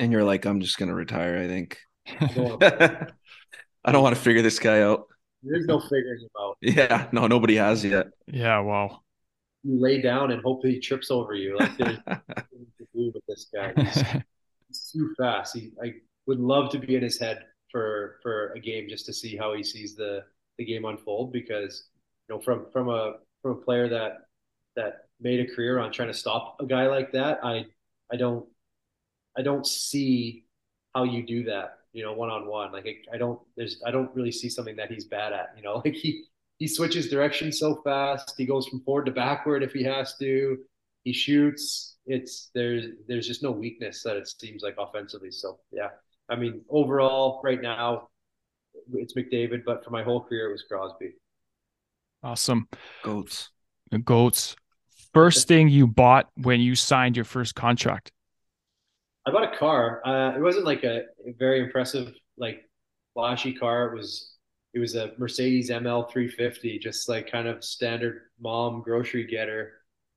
and 0.00 0.10
you're 0.10 0.24
like, 0.24 0.46
I'm 0.46 0.60
just 0.60 0.78
going 0.78 0.88
to 0.88 0.94
retire. 0.94 1.38
I 1.38 1.46
think. 1.46 1.78
I 2.08 3.92
don't 3.92 4.02
want 4.02 4.16
to 4.16 4.20
figure 4.20 4.42
this 4.42 4.58
guy 4.58 4.80
out. 4.80 5.06
There's 5.42 5.66
no 5.66 5.80
figuring 5.80 6.20
him 6.20 6.28
out. 6.38 6.56
Yeah, 6.62 7.08
no, 7.12 7.26
nobody 7.26 7.56
has 7.56 7.84
yet. 7.84 8.08
Yeah, 8.26 8.60
wow 8.60 9.00
you 9.62 9.80
lay 9.80 10.00
down 10.00 10.30
and 10.30 10.42
hope 10.42 10.64
he 10.64 10.78
trips 10.80 11.10
over 11.10 11.34
you. 11.34 11.56
Like 11.58 11.76
there's 11.76 11.98
nothing 12.06 12.66
to 12.78 12.86
do 12.94 13.12
with 13.14 13.24
this 13.28 13.48
guy. 13.52 13.72
He's, 13.82 14.02
he's, 14.68 14.92
too 14.92 15.14
fast. 15.18 15.56
He, 15.56 15.72
I 15.82 15.94
would 16.26 16.40
love 16.40 16.70
to 16.70 16.78
be 16.78 16.96
in 16.96 17.02
his 17.02 17.18
head 17.18 17.44
for 17.70 18.18
for 18.22 18.52
a 18.52 18.60
game 18.60 18.88
just 18.88 19.06
to 19.06 19.12
see 19.12 19.36
how 19.36 19.54
he 19.54 19.62
sees 19.62 19.94
the 19.94 20.24
the 20.58 20.64
game 20.64 20.84
unfold. 20.84 21.32
Because 21.32 21.88
you 22.28 22.34
know, 22.34 22.40
from 22.40 22.66
from 22.72 22.88
a 22.88 23.14
from 23.42 23.52
a 23.52 23.56
player 23.56 23.88
that 23.88 24.28
that 24.76 25.08
made 25.20 25.40
a 25.40 25.54
career 25.54 25.78
on 25.78 25.92
trying 25.92 26.08
to 26.08 26.14
stop 26.14 26.56
a 26.60 26.66
guy 26.66 26.86
like 26.86 27.12
that, 27.12 27.40
I 27.42 27.66
I 28.12 28.16
don't 28.16 28.46
I 29.36 29.42
don't 29.42 29.66
see 29.66 30.44
how 30.94 31.04
you 31.04 31.24
do 31.24 31.44
that. 31.44 31.78
You 31.92 32.04
know, 32.04 32.12
one 32.12 32.30
on 32.30 32.46
one. 32.46 32.72
Like 32.72 32.86
I, 32.86 33.14
I 33.16 33.18
don't 33.18 33.40
there's 33.56 33.82
I 33.86 33.90
don't 33.90 34.14
really 34.14 34.32
see 34.32 34.48
something 34.48 34.76
that 34.76 34.90
he's 34.90 35.04
bad 35.04 35.32
at. 35.32 35.50
You 35.56 35.62
know, 35.62 35.74
like 35.84 35.94
he 35.94 36.24
he 36.58 36.68
switches 36.68 37.08
direction 37.08 37.52
so 37.52 37.80
fast. 37.82 38.34
He 38.36 38.46
goes 38.46 38.66
from 38.66 38.80
forward 38.82 39.06
to 39.06 39.12
backward 39.12 39.62
if 39.62 39.72
he 39.72 39.82
has 39.84 40.16
to. 40.18 40.58
He 41.04 41.12
shoots. 41.12 41.96
It's 42.06 42.50
there's 42.54 42.86
there's 43.08 43.26
just 43.26 43.42
no 43.42 43.50
weakness 43.50 44.02
that 44.02 44.16
it 44.16 44.28
seems 44.28 44.62
like 44.62 44.76
offensively. 44.78 45.30
So 45.30 45.58
yeah, 45.72 45.88
I 46.28 46.36
mean 46.36 46.62
overall 46.68 47.40
right 47.42 47.60
now 47.60 48.08
it's 48.92 49.14
McDavid, 49.14 49.64
but 49.64 49.84
for 49.84 49.90
my 49.90 50.02
whole 50.02 50.22
career 50.22 50.48
it 50.48 50.52
was 50.52 50.62
Crosby. 50.62 51.14
Awesome. 52.22 52.68
Goats. 53.02 53.50
The 53.90 53.98
goats. 53.98 54.56
First 55.12 55.48
thing 55.48 55.68
you 55.68 55.86
bought 55.86 56.28
when 56.36 56.60
you 56.60 56.74
signed 56.74 57.16
your 57.16 57.24
first 57.24 57.54
contract? 57.54 58.12
I 59.26 59.30
bought 59.30 59.52
a 59.52 59.56
car. 59.56 60.00
Uh, 60.06 60.36
it 60.36 60.40
wasn't 60.40 60.64
like 60.64 60.84
a, 60.84 61.04
very 61.38 61.60
impressive, 61.60 62.14
like 62.38 62.68
flashy 63.14 63.52
car. 63.52 63.92
It 63.92 63.96
was 63.96 64.36
it 64.72 64.78
was 64.78 64.94
a 64.94 65.12
Mercedes 65.18 65.68
ML 65.70 66.10
350, 66.10 66.78
just 66.78 67.08
like 67.08 67.30
kind 67.30 67.48
of 67.48 67.64
standard 67.64 68.22
mom 68.40 68.82
grocery 68.82 69.24
getter. 69.24 69.72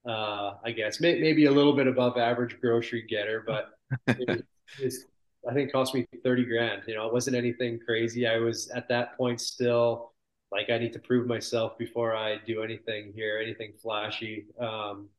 Uh, 0.07 0.55
I 0.63 0.71
guess 0.71 0.99
May- 0.99 1.19
maybe 1.19 1.45
a 1.45 1.51
little 1.51 1.73
bit 1.73 1.87
above 1.87 2.17
average 2.17 2.59
grocery 2.61 3.01
getter, 3.01 3.43
but 3.45 3.71
it 4.07 4.45
was, 4.81 5.05
I 5.49 5.53
think 5.53 5.71
cost 5.71 5.95
me 5.95 6.05
30 6.23 6.45
grand. 6.45 6.83
You 6.87 6.95
know, 6.95 7.07
it 7.07 7.13
wasn't 7.13 7.35
anything 7.35 7.79
crazy. 7.85 8.27
I 8.27 8.37
was 8.37 8.69
at 8.69 8.87
that 8.89 9.17
point 9.17 9.41
still 9.41 10.13
like 10.51 10.69
I 10.69 10.77
need 10.77 10.93
to 10.93 10.99
prove 10.99 11.27
myself 11.27 11.77
before 11.77 12.15
I 12.15 12.37
do 12.45 12.61
anything 12.61 13.11
here, 13.15 13.39
anything 13.41 13.73
flashy. 13.81 14.45
Um, 14.59 15.09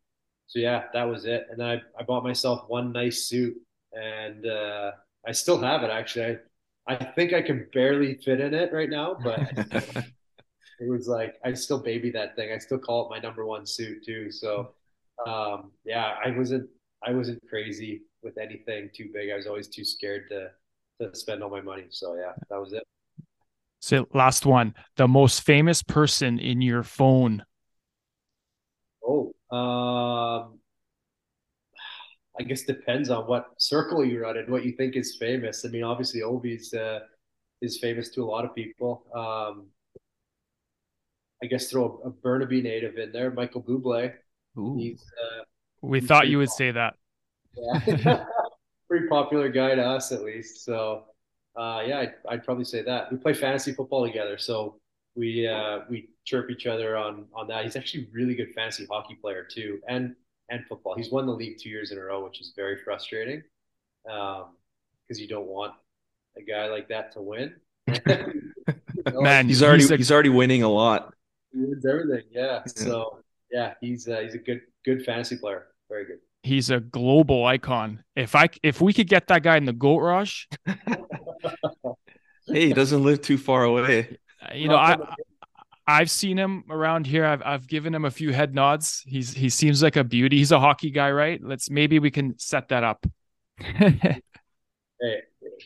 so 0.46 0.60
yeah, 0.60 0.84
that 0.92 1.04
was 1.04 1.24
it. 1.24 1.48
And 1.50 1.58
then 1.58 1.66
I, 1.66 1.82
I 1.98 2.04
bought 2.04 2.22
myself 2.22 2.64
one 2.68 2.92
nice 2.92 3.24
suit 3.24 3.56
and 3.94 4.46
uh, 4.46 4.92
I 5.26 5.32
still 5.32 5.60
have 5.60 5.82
it. 5.82 5.90
Actually, 5.90 6.38
I 6.88 6.94
I 6.94 7.04
think 7.12 7.32
I 7.32 7.42
can 7.42 7.68
barely 7.72 8.16
fit 8.16 8.40
in 8.40 8.54
it 8.54 8.72
right 8.72 8.90
now, 8.90 9.16
but 9.22 9.40
it 9.72 10.88
was 10.88 11.08
like 11.08 11.36
I 11.44 11.54
still 11.54 11.78
baby 11.78 12.10
that 12.12 12.36
thing. 12.36 12.52
I 12.52 12.58
still 12.58 12.78
call 12.78 13.06
it 13.06 13.10
my 13.10 13.18
number 13.18 13.46
one 13.46 13.66
suit 13.66 14.04
too. 14.04 14.30
So 14.30 14.74
um, 15.26 15.72
yeah, 15.84 16.14
I 16.24 16.30
wasn't 16.30 16.68
I 17.06 17.12
wasn't 17.12 17.42
crazy 17.48 18.02
with 18.22 18.38
anything 18.38 18.90
too 18.94 19.10
big. 19.12 19.30
I 19.30 19.36
was 19.36 19.46
always 19.46 19.68
too 19.68 19.84
scared 19.84 20.28
to 20.30 20.50
to 21.00 21.16
spend 21.16 21.42
all 21.42 21.50
my 21.50 21.60
money. 21.60 21.86
So 21.90 22.16
yeah, 22.16 22.32
that 22.50 22.60
was 22.60 22.72
it. 22.72 22.84
So 23.80 24.08
last 24.14 24.46
one, 24.46 24.74
the 24.96 25.06
most 25.06 25.42
famous 25.42 25.82
person 25.82 26.38
in 26.38 26.62
your 26.62 26.82
phone. 26.82 27.44
Oh, 29.06 29.34
um, 29.54 30.58
I 32.38 32.42
guess 32.42 32.62
depends 32.62 33.10
on 33.10 33.24
what 33.24 33.50
circle 33.58 34.04
you're 34.04 34.24
in 34.30 34.36
and 34.36 34.48
what 34.48 34.64
you 34.64 34.72
think 34.72 34.96
is 34.96 35.16
famous. 35.16 35.64
I 35.64 35.68
mean, 35.68 35.84
obviously 35.84 36.20
Ovi's 36.20 36.74
uh, 36.74 37.00
is 37.62 37.78
famous 37.78 38.08
to 38.10 38.22
a 38.22 38.26
lot 38.26 38.44
of 38.44 38.54
people. 38.54 39.04
Um, 39.14 39.66
I 41.42 41.46
guess 41.46 41.70
throw 41.70 42.00
a, 42.04 42.08
a 42.08 42.10
Burnaby 42.10 42.62
native 42.62 42.98
in 42.98 43.12
there, 43.12 43.30
Michael 43.30 43.62
Bublé. 43.62 44.12
He's, 44.78 45.02
uh, 45.02 45.42
we 45.82 46.00
he's 46.00 46.08
thought 46.08 46.28
you 46.28 46.38
would 46.38 46.50
say 46.50 46.70
that. 46.70 46.94
Yeah. 47.56 48.24
pretty 48.88 49.08
popular 49.08 49.48
guy 49.48 49.74
to 49.74 49.82
us 49.82 50.12
at 50.12 50.22
least. 50.22 50.64
So 50.64 51.04
uh, 51.56 51.82
yeah, 51.86 52.00
I'd, 52.00 52.14
I'd, 52.28 52.44
probably 52.44 52.64
say 52.64 52.82
that. 52.82 53.10
We 53.10 53.18
play 53.18 53.32
fantasy 53.32 53.72
football 53.72 54.06
together, 54.06 54.38
so 54.38 54.80
we 55.14 55.46
uh, 55.46 55.80
we 55.88 56.08
chirp 56.24 56.50
each 56.50 56.66
other 56.66 56.96
on 56.96 57.26
on 57.34 57.46
that. 57.48 57.64
He's 57.64 57.76
actually 57.76 58.04
a 58.04 58.06
really 58.12 58.34
good 58.34 58.52
fantasy 58.54 58.86
hockey 58.90 59.14
player 59.14 59.46
too, 59.48 59.80
and 59.88 60.16
and 60.50 60.64
football. 60.66 60.94
He's 60.96 61.10
won 61.10 61.26
the 61.26 61.32
league 61.32 61.58
two 61.60 61.68
years 61.68 61.90
in 61.90 61.98
a 61.98 62.02
row, 62.02 62.24
which 62.24 62.40
is 62.40 62.52
very 62.56 62.76
frustrating 62.84 63.42
because 64.04 64.42
um, 64.42 65.16
you 65.16 65.28
don't 65.28 65.46
want 65.46 65.74
a 66.36 66.42
guy 66.42 66.68
like 66.68 66.88
that 66.88 67.12
to 67.12 67.22
win. 67.22 67.54
Man, 69.14 69.48
he's 69.48 69.62
already 69.62 69.82
he's, 69.82 69.90
a, 69.90 69.96
he's 69.96 70.10
already 70.10 70.28
winning 70.30 70.62
a 70.62 70.68
lot. 70.68 71.12
He 71.52 71.60
wins 71.60 71.84
everything, 71.86 72.24
yeah. 72.30 72.42
yeah. 72.42 72.62
So 72.66 73.18
yeah, 73.50 73.74
he's 73.80 74.08
uh, 74.08 74.20
he's 74.20 74.34
a 74.34 74.38
good 74.38 74.62
good 74.84 75.04
fantasy 75.04 75.36
player. 75.36 75.66
Very 75.88 76.06
good 76.06 76.18
he's 76.44 76.70
a 76.70 76.78
global 76.78 77.44
icon. 77.44 78.04
If 78.14 78.36
I 78.36 78.48
if 78.62 78.80
we 78.80 78.92
could 78.92 79.08
get 79.08 79.26
that 79.28 79.42
guy 79.42 79.56
in 79.56 79.64
the 79.64 79.72
goat 79.72 79.98
rush, 79.98 80.48
hey, 82.46 82.68
he 82.68 82.72
doesn't 82.72 83.02
live 83.02 83.22
too 83.22 83.38
far 83.38 83.64
away. 83.64 84.18
You 84.54 84.68
know, 84.68 84.76
I 84.76 84.96
I've 85.86 86.10
seen 86.10 86.38
him 86.38 86.64
around 86.70 87.06
here. 87.06 87.24
I've 87.24 87.42
I've 87.44 87.66
given 87.66 87.94
him 87.94 88.04
a 88.04 88.10
few 88.10 88.32
head 88.32 88.54
nods. 88.54 89.02
He's 89.06 89.32
he 89.32 89.48
seems 89.48 89.82
like 89.82 89.96
a 89.96 90.04
beauty. 90.04 90.38
He's 90.38 90.52
a 90.52 90.60
hockey 90.60 90.90
guy, 90.90 91.10
right? 91.10 91.40
Let's 91.42 91.68
maybe 91.68 91.98
we 91.98 92.10
can 92.10 92.38
set 92.38 92.68
that 92.68 92.84
up. 92.84 93.06
hey, 93.58 94.20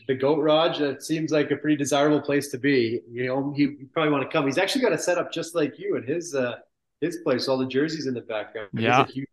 the 0.08 0.14
Goat 0.14 0.40
Raj, 0.40 0.78
that 0.78 1.02
seems 1.02 1.30
like 1.30 1.50
a 1.50 1.56
pretty 1.56 1.76
desirable 1.76 2.20
place 2.20 2.48
to 2.48 2.58
be. 2.58 3.00
You 3.10 3.26
know, 3.26 3.52
he, 3.56 3.62
he 3.78 3.84
probably 3.92 4.10
want 4.12 4.24
to 4.24 4.30
come. 4.30 4.46
He's 4.46 4.58
actually 4.58 4.82
got 4.82 4.92
a 4.92 4.98
setup 4.98 5.32
just 5.32 5.54
like 5.54 5.78
you 5.78 5.96
and 5.96 6.08
his 6.08 6.34
uh 6.34 6.56
his 7.00 7.18
place, 7.18 7.46
all 7.46 7.58
the 7.58 7.66
jerseys 7.66 8.06
in 8.06 8.14
the 8.14 8.20
background. 8.20 8.70
Yeah. 8.72 9.04
He's 9.04 9.10
a 9.10 9.12
huge 9.12 9.28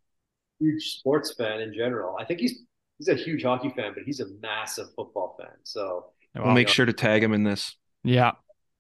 huge 0.60 0.84
sports 0.98 1.34
fan 1.34 1.62
in 1.62 1.74
general. 1.74 2.16
I 2.20 2.26
think 2.26 2.40
he's 2.40 2.60
he's 2.98 3.08
a 3.08 3.16
huge 3.16 3.44
hockey 3.44 3.74
fan, 3.76 3.94
but 3.94 4.04
he's 4.04 4.20
a 4.20 4.28
massive 4.42 4.88
football 4.96 5.36
fan. 5.40 5.56
So 5.64 6.08
we'll 6.36 6.54
make 6.54 6.68
know, 6.68 6.74
sure 6.74 6.86
to 6.86 6.94
tag 6.94 7.24
him 7.24 7.34
in 7.34 7.44
this. 7.44 7.76
Yeah, 8.04 8.32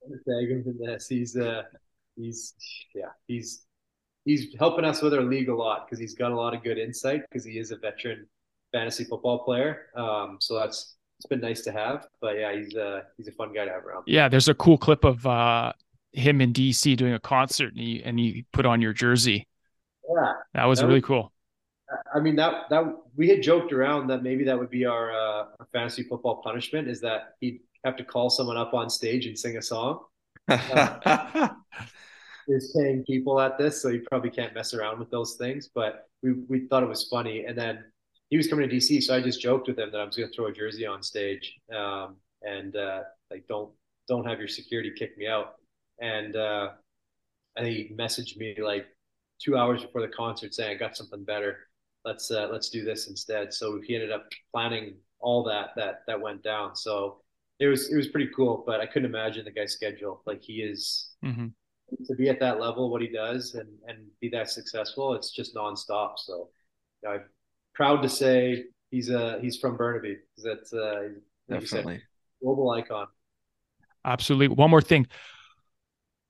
tag 0.09 0.49
him 0.49 0.63
in 0.67 0.77
this. 0.79 1.07
He's 1.07 1.35
uh 1.35 1.63
he's 2.15 2.53
yeah 2.93 3.09
he's 3.27 3.65
he's 4.25 4.55
helping 4.57 4.85
us 4.85 5.01
with 5.01 5.13
our 5.13 5.21
league 5.21 5.49
a 5.49 5.55
lot 5.55 5.85
because 5.85 5.99
he's 5.99 6.15
got 6.15 6.31
a 6.31 6.35
lot 6.35 6.53
of 6.53 6.63
good 6.63 6.77
insight 6.77 7.21
because 7.29 7.45
he 7.45 7.59
is 7.59 7.71
a 7.71 7.77
veteran 7.77 8.27
fantasy 8.71 9.03
football 9.05 9.39
player. 9.39 9.87
Um, 9.95 10.37
so 10.41 10.59
that's 10.59 10.95
it's 11.19 11.27
been 11.27 11.41
nice 11.41 11.61
to 11.61 11.71
have. 11.71 12.07
But 12.19 12.37
yeah, 12.37 12.53
he's 12.53 12.75
a 12.75 13.03
he's 13.17 13.27
a 13.27 13.31
fun 13.31 13.53
guy 13.53 13.65
to 13.65 13.71
have 13.71 13.85
around. 13.85 14.03
Yeah, 14.07 14.27
there's 14.27 14.49
a 14.49 14.53
cool 14.53 14.77
clip 14.77 15.03
of 15.05 15.25
uh 15.25 15.73
him 16.11 16.39
in 16.41 16.53
DC 16.53 16.95
doing 16.95 17.13
a 17.13 17.19
concert 17.19 17.73
and 17.73 17.79
he 17.79 18.03
and 18.03 18.19
he 18.19 18.45
put 18.51 18.65
on 18.65 18.81
your 18.81 18.93
jersey. 18.93 19.47
Yeah, 20.09 20.33
that 20.53 20.65
was 20.65 20.79
that 20.79 20.87
really 20.87 20.99
was, 20.99 21.05
cool. 21.05 21.31
I 22.13 22.19
mean 22.19 22.35
that 22.37 22.69
that 22.69 22.83
we 23.15 23.29
had 23.29 23.41
joked 23.41 23.71
around 23.71 24.07
that 24.07 24.23
maybe 24.23 24.43
that 24.45 24.57
would 24.57 24.69
be 24.69 24.85
our, 24.85 25.11
uh, 25.11 25.45
our 25.59 25.67
fantasy 25.71 26.03
football 26.03 26.41
punishment 26.43 26.87
is 26.87 26.99
that 27.01 27.35
he'd 27.39 27.61
have 27.83 27.95
to 27.97 28.03
call 28.03 28.29
someone 28.29 28.57
up 28.57 28.73
on 28.73 28.89
stage 28.89 29.25
and 29.25 29.37
sing 29.37 29.57
a 29.57 29.61
song. 29.61 29.99
Uh, 30.49 31.49
is 32.47 32.75
paying 32.77 33.03
people 33.05 33.39
at 33.41 33.57
this, 33.57 33.81
so 33.81 33.89
you 33.89 34.03
probably 34.07 34.29
can't 34.29 34.53
mess 34.53 34.75
around 34.75 34.99
with 34.99 35.09
those 35.09 35.33
things. 35.35 35.67
But 35.73 36.07
we 36.21 36.33
we 36.47 36.67
thought 36.67 36.83
it 36.83 36.89
was 36.89 37.07
funny, 37.07 37.45
and 37.45 37.57
then 37.57 37.83
he 38.29 38.37
was 38.37 38.47
coming 38.47 38.69
to 38.69 38.75
DC, 38.75 39.01
so 39.01 39.15
I 39.15 39.21
just 39.21 39.41
joked 39.41 39.67
with 39.67 39.79
him 39.79 39.91
that 39.91 39.99
I 39.99 40.03
was 40.05 40.15
going 40.15 40.29
to 40.29 40.35
throw 40.35 40.45
a 40.45 40.51
jersey 40.53 40.85
on 40.85 41.01
stage, 41.01 41.55
um, 41.75 42.17
and 42.43 42.75
uh, 42.75 43.01
like 43.31 43.47
don't 43.47 43.71
don't 44.07 44.25
have 44.25 44.37
your 44.37 44.47
security 44.47 44.91
kick 44.95 45.17
me 45.17 45.27
out. 45.27 45.55
And 45.99 46.35
uh, 46.35 46.73
he 47.57 47.91
messaged 47.97 48.37
me 48.37 48.55
like 48.61 48.85
two 49.41 49.57
hours 49.57 49.81
before 49.81 50.01
the 50.01 50.07
concert 50.09 50.53
saying 50.53 50.75
I 50.75 50.75
got 50.75 50.95
something 50.95 51.23
better 51.23 51.67
let's 52.05 52.31
uh, 52.31 52.47
let's 52.51 52.69
do 52.69 52.85
this 52.85 53.07
instead. 53.07 53.53
So 53.53 53.81
he 53.83 53.95
ended 53.95 54.11
up 54.11 54.27
planning 54.53 54.95
all 55.19 55.43
that 55.45 55.71
that 55.75 56.03
that 56.07 56.21
went 56.21 56.43
down. 56.43 56.75
So 56.75 57.21
it 57.59 57.67
was 57.67 57.91
it 57.91 57.95
was 57.95 58.07
pretty 58.07 58.29
cool. 58.35 58.63
But 58.65 58.81
I 58.81 58.85
couldn't 58.85 59.09
imagine 59.09 59.45
the 59.45 59.51
guy's 59.51 59.73
schedule. 59.73 60.21
Like 60.25 60.41
he 60.41 60.61
is 60.61 61.11
mm-hmm. 61.23 61.47
to 62.05 62.15
be 62.15 62.29
at 62.29 62.39
that 62.39 62.59
level, 62.59 62.89
what 62.89 63.01
he 63.01 63.07
does, 63.07 63.55
and 63.55 63.69
and 63.87 63.99
be 64.21 64.29
that 64.29 64.49
successful. 64.49 65.13
It's 65.13 65.31
just 65.31 65.55
nonstop. 65.55 66.13
So 66.17 66.49
you 67.03 67.09
know, 67.09 67.15
I'm 67.15 67.23
proud 67.73 68.01
to 68.01 68.09
say 68.09 68.65
he's 68.91 69.09
uh 69.09 69.39
he's 69.41 69.57
from 69.57 69.77
Burnaby. 69.77 70.17
That's 70.43 70.73
uh, 70.73 71.09
like 71.49 71.61
definitely 71.61 71.95
said, 71.95 72.03
global 72.41 72.69
icon. 72.71 73.07
Absolutely. 74.03 74.49
One 74.49 74.69
more 74.69 74.81
thing. 74.81 75.07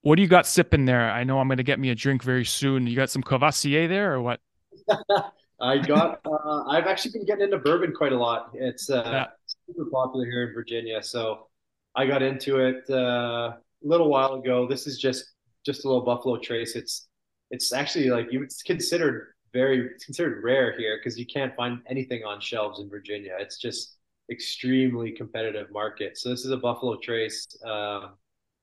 What 0.02 0.16
do 0.16 0.22
you 0.22 0.28
got 0.28 0.46
sipping 0.46 0.84
there? 0.84 1.10
I 1.10 1.24
know 1.24 1.40
I'm 1.40 1.48
going 1.48 1.58
to 1.58 1.64
get 1.64 1.80
me 1.80 1.90
a 1.90 1.94
drink 1.94 2.22
very 2.22 2.44
soon. 2.44 2.86
You 2.86 2.94
got 2.94 3.10
some 3.10 3.22
Courvoisier 3.22 3.88
there 3.88 4.14
or 4.14 4.22
what? 4.22 4.40
I 5.60 5.78
got. 5.78 6.20
Uh, 6.24 6.64
I've 6.68 6.86
actually 6.86 7.12
been 7.12 7.26
getting 7.26 7.44
into 7.44 7.58
bourbon 7.58 7.92
quite 7.92 8.12
a 8.12 8.16
lot. 8.16 8.50
It's 8.54 8.88
uh, 8.88 9.02
yeah. 9.04 9.26
Super 9.66 9.90
popular 9.90 10.24
here 10.26 10.48
in 10.48 10.54
Virginia, 10.54 11.02
so 11.02 11.48
I 11.94 12.06
got 12.06 12.22
into 12.22 12.58
it 12.58 12.84
uh, 12.90 13.54
a 13.54 13.58
little 13.82 14.08
while 14.08 14.34
ago. 14.34 14.66
This 14.66 14.86
is 14.86 14.98
just 14.98 15.24
just 15.64 15.84
a 15.84 15.88
little 15.88 16.04
Buffalo 16.04 16.38
Trace. 16.38 16.76
It's 16.76 17.08
it's 17.50 17.72
actually 17.72 18.10
like 18.10 18.32
you. 18.32 18.42
It's 18.42 18.62
considered 18.62 19.34
very 19.52 19.90
it's 19.94 20.04
considered 20.04 20.42
rare 20.44 20.76
here 20.76 20.98
because 20.98 21.18
you 21.18 21.26
can't 21.26 21.54
find 21.56 21.80
anything 21.88 22.24
on 22.24 22.40
shelves 22.40 22.80
in 22.80 22.88
Virginia. 22.88 23.36
It's 23.38 23.58
just 23.58 23.96
extremely 24.30 25.12
competitive 25.12 25.70
market. 25.70 26.18
So 26.18 26.28
this 26.28 26.44
is 26.44 26.50
a 26.50 26.56
Buffalo 26.56 26.96
Trace. 26.96 27.46
Uh, 27.64 28.08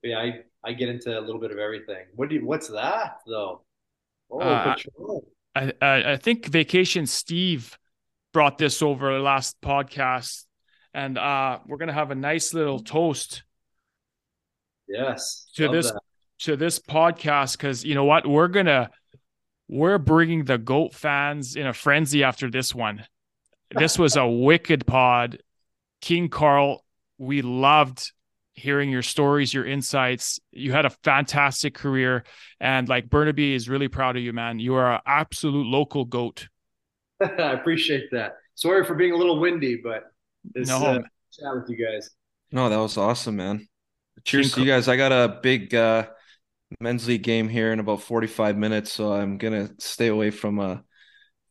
yeah, 0.02 0.18
I 0.18 0.40
I 0.64 0.72
get 0.72 0.88
into 0.88 1.18
a 1.18 1.20
little 1.20 1.40
bit 1.40 1.50
of 1.50 1.58
everything. 1.58 2.06
What 2.14 2.28
do 2.28 2.36
you, 2.36 2.46
what's 2.46 2.68
that 2.68 3.18
though? 3.26 3.62
Oh, 4.30 4.40
uh, 4.40 4.74
I, 5.54 5.72
I 5.80 6.16
think 6.16 6.46
Vacation 6.46 7.06
Steve 7.06 7.78
brought 8.32 8.58
this 8.58 8.82
over 8.82 9.20
last 9.20 9.60
podcast, 9.60 10.44
and 10.94 11.18
uh, 11.18 11.58
we're 11.66 11.76
gonna 11.76 11.92
have 11.92 12.12
a 12.12 12.14
nice 12.14 12.54
little 12.54 12.78
toast. 12.78 13.42
Yes, 14.88 15.46
to 15.56 15.68
this 15.68 15.90
that. 15.90 16.00
to 16.40 16.56
this 16.56 16.78
podcast 16.78 17.58
because 17.58 17.84
you 17.84 17.94
know 17.94 18.04
what 18.04 18.26
we're 18.26 18.48
gonna 18.48 18.90
we're 19.68 19.98
bringing 19.98 20.44
the 20.44 20.58
goat 20.58 20.94
fans 20.94 21.56
in 21.56 21.66
a 21.66 21.72
frenzy 21.72 22.22
after 22.22 22.50
this 22.50 22.74
one. 22.74 23.04
This 23.76 23.98
was 23.98 24.16
a 24.16 24.26
wicked 24.28 24.86
pod, 24.86 25.42
King 26.00 26.28
Karl. 26.28 26.84
We 27.18 27.42
loved 27.42 28.12
hearing 28.52 28.90
your 28.90 29.02
stories, 29.02 29.52
your 29.52 29.66
insights. 29.66 30.38
You 30.52 30.72
had 30.72 30.86
a 30.86 30.90
fantastic 30.90 31.74
career, 31.74 32.24
and 32.60 32.88
like 32.88 33.10
Burnaby 33.10 33.54
is 33.54 33.68
really 33.68 33.88
proud 33.88 34.16
of 34.16 34.22
you, 34.22 34.32
man. 34.32 34.60
You 34.60 34.74
are 34.76 34.94
an 34.94 35.00
absolute 35.06 35.66
local 35.66 36.04
goat. 36.04 36.48
I 37.20 37.52
appreciate 37.52 38.10
that. 38.12 38.36
Sorry 38.54 38.84
for 38.84 38.94
being 38.94 39.12
a 39.12 39.16
little 39.16 39.40
windy, 39.40 39.80
but 39.82 40.04
it's 40.54 40.68
no. 40.68 40.76
uh, 40.76 40.98
chat 41.32 41.54
with 41.54 41.68
you 41.68 41.84
guys. 41.84 42.10
No, 42.52 42.68
that 42.68 42.76
was 42.78 42.96
awesome, 42.96 43.36
man. 43.36 43.68
Cheers 44.24 44.52
to 44.52 44.60
you 44.60 44.66
guys. 44.66 44.88
I 44.88 44.96
got 44.96 45.12
a 45.12 45.40
big 45.42 45.74
uh, 45.74 46.06
men's 46.80 47.06
league 47.08 47.22
game 47.22 47.48
here 47.48 47.72
in 47.72 47.80
about 47.80 48.02
45 48.02 48.56
minutes, 48.56 48.92
so 48.92 49.12
I'm 49.12 49.38
gonna 49.38 49.70
stay 49.78 50.08
away 50.08 50.30
from 50.30 50.60
uh 50.60 50.78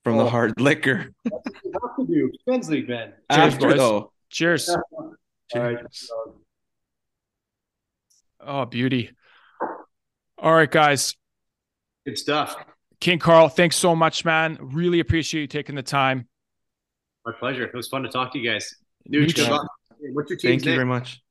from 0.03 0.15
oh. 0.15 0.23
the 0.23 0.29
hard 0.29 0.53
liquor. 0.59 1.11
That's 1.23 1.33
what 1.33 1.63
you 1.63 1.71
have 1.73 2.07
to 2.07 2.13
do. 2.13 2.31
Men's 2.47 2.69
league, 2.69 2.89
man. 2.89 3.13
Cheers, 3.31 3.53
After, 3.53 3.67
boys. 3.67 3.77
though. 3.77 4.11
Cheers. 4.29 4.69
All 4.69 5.15
right. 5.55 5.77
Oh, 8.45 8.65
beauty. 8.65 9.11
All 10.37 10.53
right, 10.53 10.69
guys. 10.69 11.15
Good 12.05 12.17
stuff. 12.17 12.55
King 12.99 13.19
Karl, 13.19 13.49
thanks 13.49 13.75
so 13.75 13.95
much, 13.95 14.25
man. 14.25 14.57
Really 14.59 14.99
appreciate 14.99 15.41
you 15.41 15.47
taking 15.47 15.75
the 15.75 15.83
time. 15.83 16.27
My 17.25 17.31
pleasure. 17.39 17.63
It 17.63 17.73
was 17.73 17.87
fun 17.87 18.03
to 18.03 18.09
talk 18.09 18.33
to 18.33 18.39
you 18.39 18.49
guys. 18.49 18.75
What's 19.05 20.29
your 20.29 20.37
team? 20.37 20.51
Thank 20.51 20.65
you 20.65 20.73
very 20.73 20.85
much. 20.85 21.21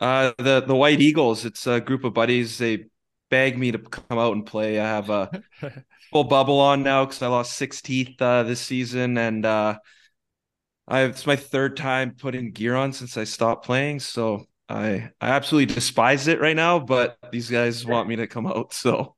Uh, 0.00 0.32
the 0.38 0.60
the 0.60 0.74
White 0.74 1.00
Eagles. 1.00 1.44
It's 1.44 1.66
a 1.66 1.80
group 1.80 2.04
of 2.04 2.14
buddies. 2.14 2.58
They 2.58 2.86
begged 3.30 3.58
me 3.58 3.72
to 3.72 3.78
come 3.78 4.18
out 4.18 4.34
and 4.34 4.44
play. 4.44 4.78
I 4.78 4.84
have 4.84 5.10
a 5.10 5.30
full 6.12 6.24
bubble 6.24 6.60
on 6.60 6.82
now 6.82 7.04
because 7.04 7.22
I 7.22 7.28
lost 7.28 7.54
six 7.54 7.80
teeth 7.82 8.20
uh, 8.20 8.42
this 8.42 8.60
season, 8.60 9.16
and 9.18 9.44
uh, 9.44 9.78
I 10.86 11.02
it's 11.02 11.26
my 11.26 11.36
third 11.36 11.76
time 11.76 12.14
putting 12.18 12.52
gear 12.52 12.74
on 12.74 12.92
since 12.92 13.16
I 13.16 13.24
stopped 13.24 13.64
playing, 13.64 14.00
so 14.00 14.46
I 14.68 15.10
I 15.20 15.30
absolutely 15.30 15.74
despise 15.74 16.28
it 16.28 16.40
right 16.40 16.56
now. 16.56 16.78
But 16.78 17.18
these 17.32 17.50
guys 17.50 17.86
want 17.86 18.08
me 18.08 18.16
to 18.16 18.26
come 18.26 18.46
out, 18.46 18.72
so 18.72 19.16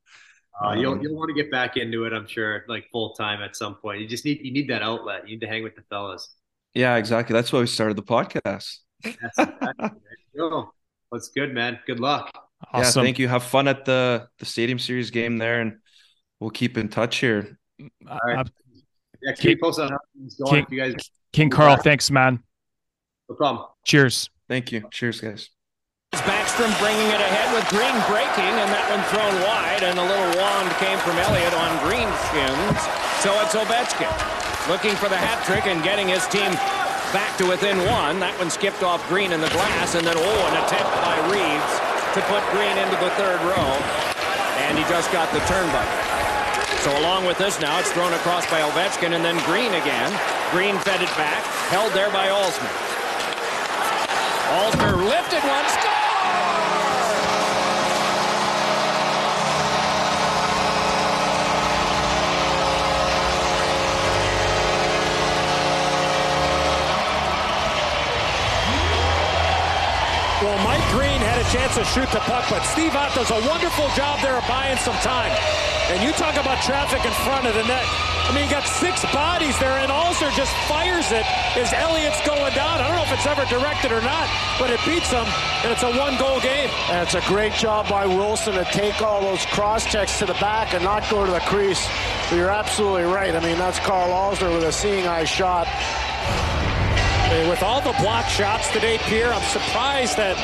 uh, 0.64 0.72
you'll 0.72 0.94
um, 0.94 1.02
you'll 1.02 1.14
want 1.14 1.28
to 1.28 1.35
get 1.35 1.51
back 1.51 1.76
into 1.76 2.05
it, 2.05 2.12
I'm 2.12 2.26
sure, 2.26 2.64
like 2.68 2.89
full 2.90 3.14
time 3.14 3.43
at 3.43 3.55
some 3.56 3.76
point. 3.76 4.01
You 4.01 4.09
just 4.09 4.24
need 4.24 4.40
you 4.43 4.52
need 4.52 4.68
that 4.70 4.82
outlet. 4.82 5.28
You 5.28 5.35
need 5.36 5.40
to 5.40 5.48
hang 5.48 5.62
with 5.62 5.76
the 5.76 5.82
fellas. 5.82 6.35
Yeah, 6.78 6.94
exactly. 6.94 7.34
That's 7.34 7.52
why 7.52 7.59
we 7.59 7.66
started 7.66 7.96
the 7.96 8.05
podcast. 8.05 8.78
That's 9.02 9.36
exactly. 9.36 9.90
Well, 10.32 10.72
that's 11.10 11.28
good, 11.30 11.52
man. 11.52 11.80
Good 11.88 11.98
luck. 11.98 12.30
Awesome. 12.72 13.00
Yeah, 13.00 13.05
thank 13.06 13.18
you. 13.18 13.26
Have 13.26 13.42
fun 13.42 13.66
at 13.66 13.84
the 13.84 14.28
the 14.38 14.44
Stadium 14.44 14.78
Series 14.78 15.10
game 15.10 15.38
there, 15.38 15.60
and 15.60 15.78
we'll 16.38 16.50
keep 16.50 16.78
in 16.78 16.88
touch 16.88 17.16
here. 17.16 17.59
All 18.09 18.20
right. 18.24 18.38
Uh, 18.38 18.44
yeah, 19.20 19.32
keep 19.32 19.60
posted 19.60 19.86
on 19.86 19.90
how 19.90 19.98
things 20.14 20.36
going. 20.36 20.66
King, 20.66 20.78
you 20.78 20.78
guys 20.80 21.10
King 21.32 21.50
Karl, 21.50 21.74
back. 21.74 21.82
thanks, 21.82 22.12
man. 22.12 22.44
No 23.28 23.34
problem. 23.34 23.66
Cheers. 23.84 24.30
Thank 24.48 24.70
you. 24.70 24.84
Cheers, 24.92 25.20
guys. 25.20 25.50
Backstrom 26.14 26.78
bringing 26.78 27.09
it 27.09 27.20
ahead 27.20 27.52
with 27.59 27.66
Green 27.70 27.98
breaking, 28.06 28.55
and 28.55 28.70
that 28.70 28.86
one 28.86 29.02
thrown 29.10 29.34
wide, 29.42 29.82
and 29.82 29.98
a 29.98 30.06
little 30.06 30.30
wand 30.40 30.70
came 30.78 30.98
from 31.02 31.18
Elliott 31.18 31.55
on 31.55 31.74
Green's 31.82 32.22
shins. 32.30 32.78
So 33.18 33.34
it's 33.42 33.56
Ovechkin 33.56 34.38
looking 34.69 34.93
for 35.01 35.09
the 35.09 35.16
hat 35.16 35.40
trick 35.49 35.65
and 35.65 35.81
getting 35.82 36.07
his 36.07 36.28
team 36.28 36.53
back 37.16 37.32
to 37.40 37.49
within 37.49 37.81
one. 37.89 38.20
That 38.20 38.36
one 38.36 38.53
skipped 38.53 38.85
off 38.85 39.01
Green 39.09 39.32
in 39.32 39.40
the 39.40 39.49
glass, 39.57 39.97
and 39.97 40.05
then, 40.05 40.15
oh, 40.20 40.40
an 40.53 40.57
attempt 40.61 40.93
by 41.01 41.16
Reaves 41.32 41.73
to 42.12 42.20
put 42.28 42.45
Green 42.53 42.77
into 42.77 43.01
the 43.01 43.09
third 43.16 43.40
row, 43.49 43.73
and 44.69 44.77
he 44.77 44.85
just 44.93 45.09
got 45.09 45.32
the 45.32 45.40
turnbuckle. 45.49 46.05
So 46.85 46.93
along 47.01 47.24
with 47.24 47.40
this 47.40 47.57
now, 47.59 47.81
it's 47.81 47.90
thrown 47.97 48.12
across 48.12 48.45
by 48.53 48.61
Ovechkin, 48.61 49.16
and 49.16 49.24
then 49.24 49.40
Green 49.49 49.73
again. 49.73 50.12
Green 50.53 50.77
fed 50.85 51.01
it 51.01 51.12
back, 51.16 51.43
held 51.73 51.93
there 51.97 52.12
by 52.12 52.28
Alzner. 52.28 52.73
Alzner 54.53 54.97
lifted 55.01 55.43
one, 55.49 55.65
chance 71.48 71.76
to 71.76 71.84
shoot 71.84 72.08
the 72.12 72.20
puck, 72.28 72.44
but 72.50 72.62
Steve 72.62 72.94
Ott 72.94 73.14
does 73.14 73.30
a 73.30 73.40
wonderful 73.48 73.88
job 73.96 74.20
there 74.20 74.36
of 74.36 74.46
buying 74.46 74.76
some 74.78 74.96
time. 75.00 75.32
And 75.88 76.02
you 76.04 76.12
talk 76.12 76.36
about 76.36 76.62
traffic 76.62 77.04
in 77.04 77.12
front 77.24 77.46
of 77.46 77.54
the 77.54 77.64
net. 77.64 77.84
I 78.28 78.34
mean, 78.34 78.44
you 78.44 78.50
got 78.50 78.68
six 78.68 79.00
bodies 79.12 79.58
there, 79.58 79.72
and 79.80 79.90
Alzner 79.90 80.30
just 80.36 80.52
fires 80.68 81.10
it 81.10 81.24
as 81.56 81.72
Elliott's 81.72 82.20
going 82.26 82.52
down. 82.52 82.80
I 82.80 82.88
don't 82.88 82.96
know 82.96 83.08
if 83.08 83.12
it's 83.12 83.26
ever 83.26 83.44
directed 83.48 83.92
or 83.92 84.02
not, 84.02 84.28
but 84.60 84.68
it 84.68 84.78
beats 84.84 85.10
him, 85.10 85.24
and 85.64 85.72
it's 85.72 85.82
a 85.82 85.90
one-goal 85.96 86.40
game. 86.40 86.68
And 86.92 87.00
it's 87.00 87.14
a 87.14 87.24
great 87.26 87.54
job 87.54 87.88
by 87.88 88.04
Wilson 88.04 88.52
to 88.54 88.64
take 88.64 89.00
all 89.00 89.22
those 89.22 89.46
cross-checks 89.46 90.18
to 90.18 90.26
the 90.26 90.34
back 90.34 90.74
and 90.74 90.84
not 90.84 91.08
go 91.08 91.24
to 91.24 91.32
the 91.32 91.40
crease. 91.40 91.80
But 92.28 92.36
you're 92.36 92.50
absolutely 92.50 93.04
right. 93.04 93.34
I 93.34 93.40
mean, 93.40 93.56
that's 93.56 93.78
Karl 93.80 94.10
Alzner 94.10 94.52
with 94.52 94.64
a 94.64 94.72
seeing-eye 94.72 95.24
shot. 95.24 95.66
With 97.48 97.62
all 97.62 97.80
the 97.80 97.96
block 98.00 98.26
shots 98.26 98.70
today, 98.72 98.98
Pierre, 99.04 99.32
I'm 99.32 99.42
surprised 99.42 100.16
that 100.16 100.36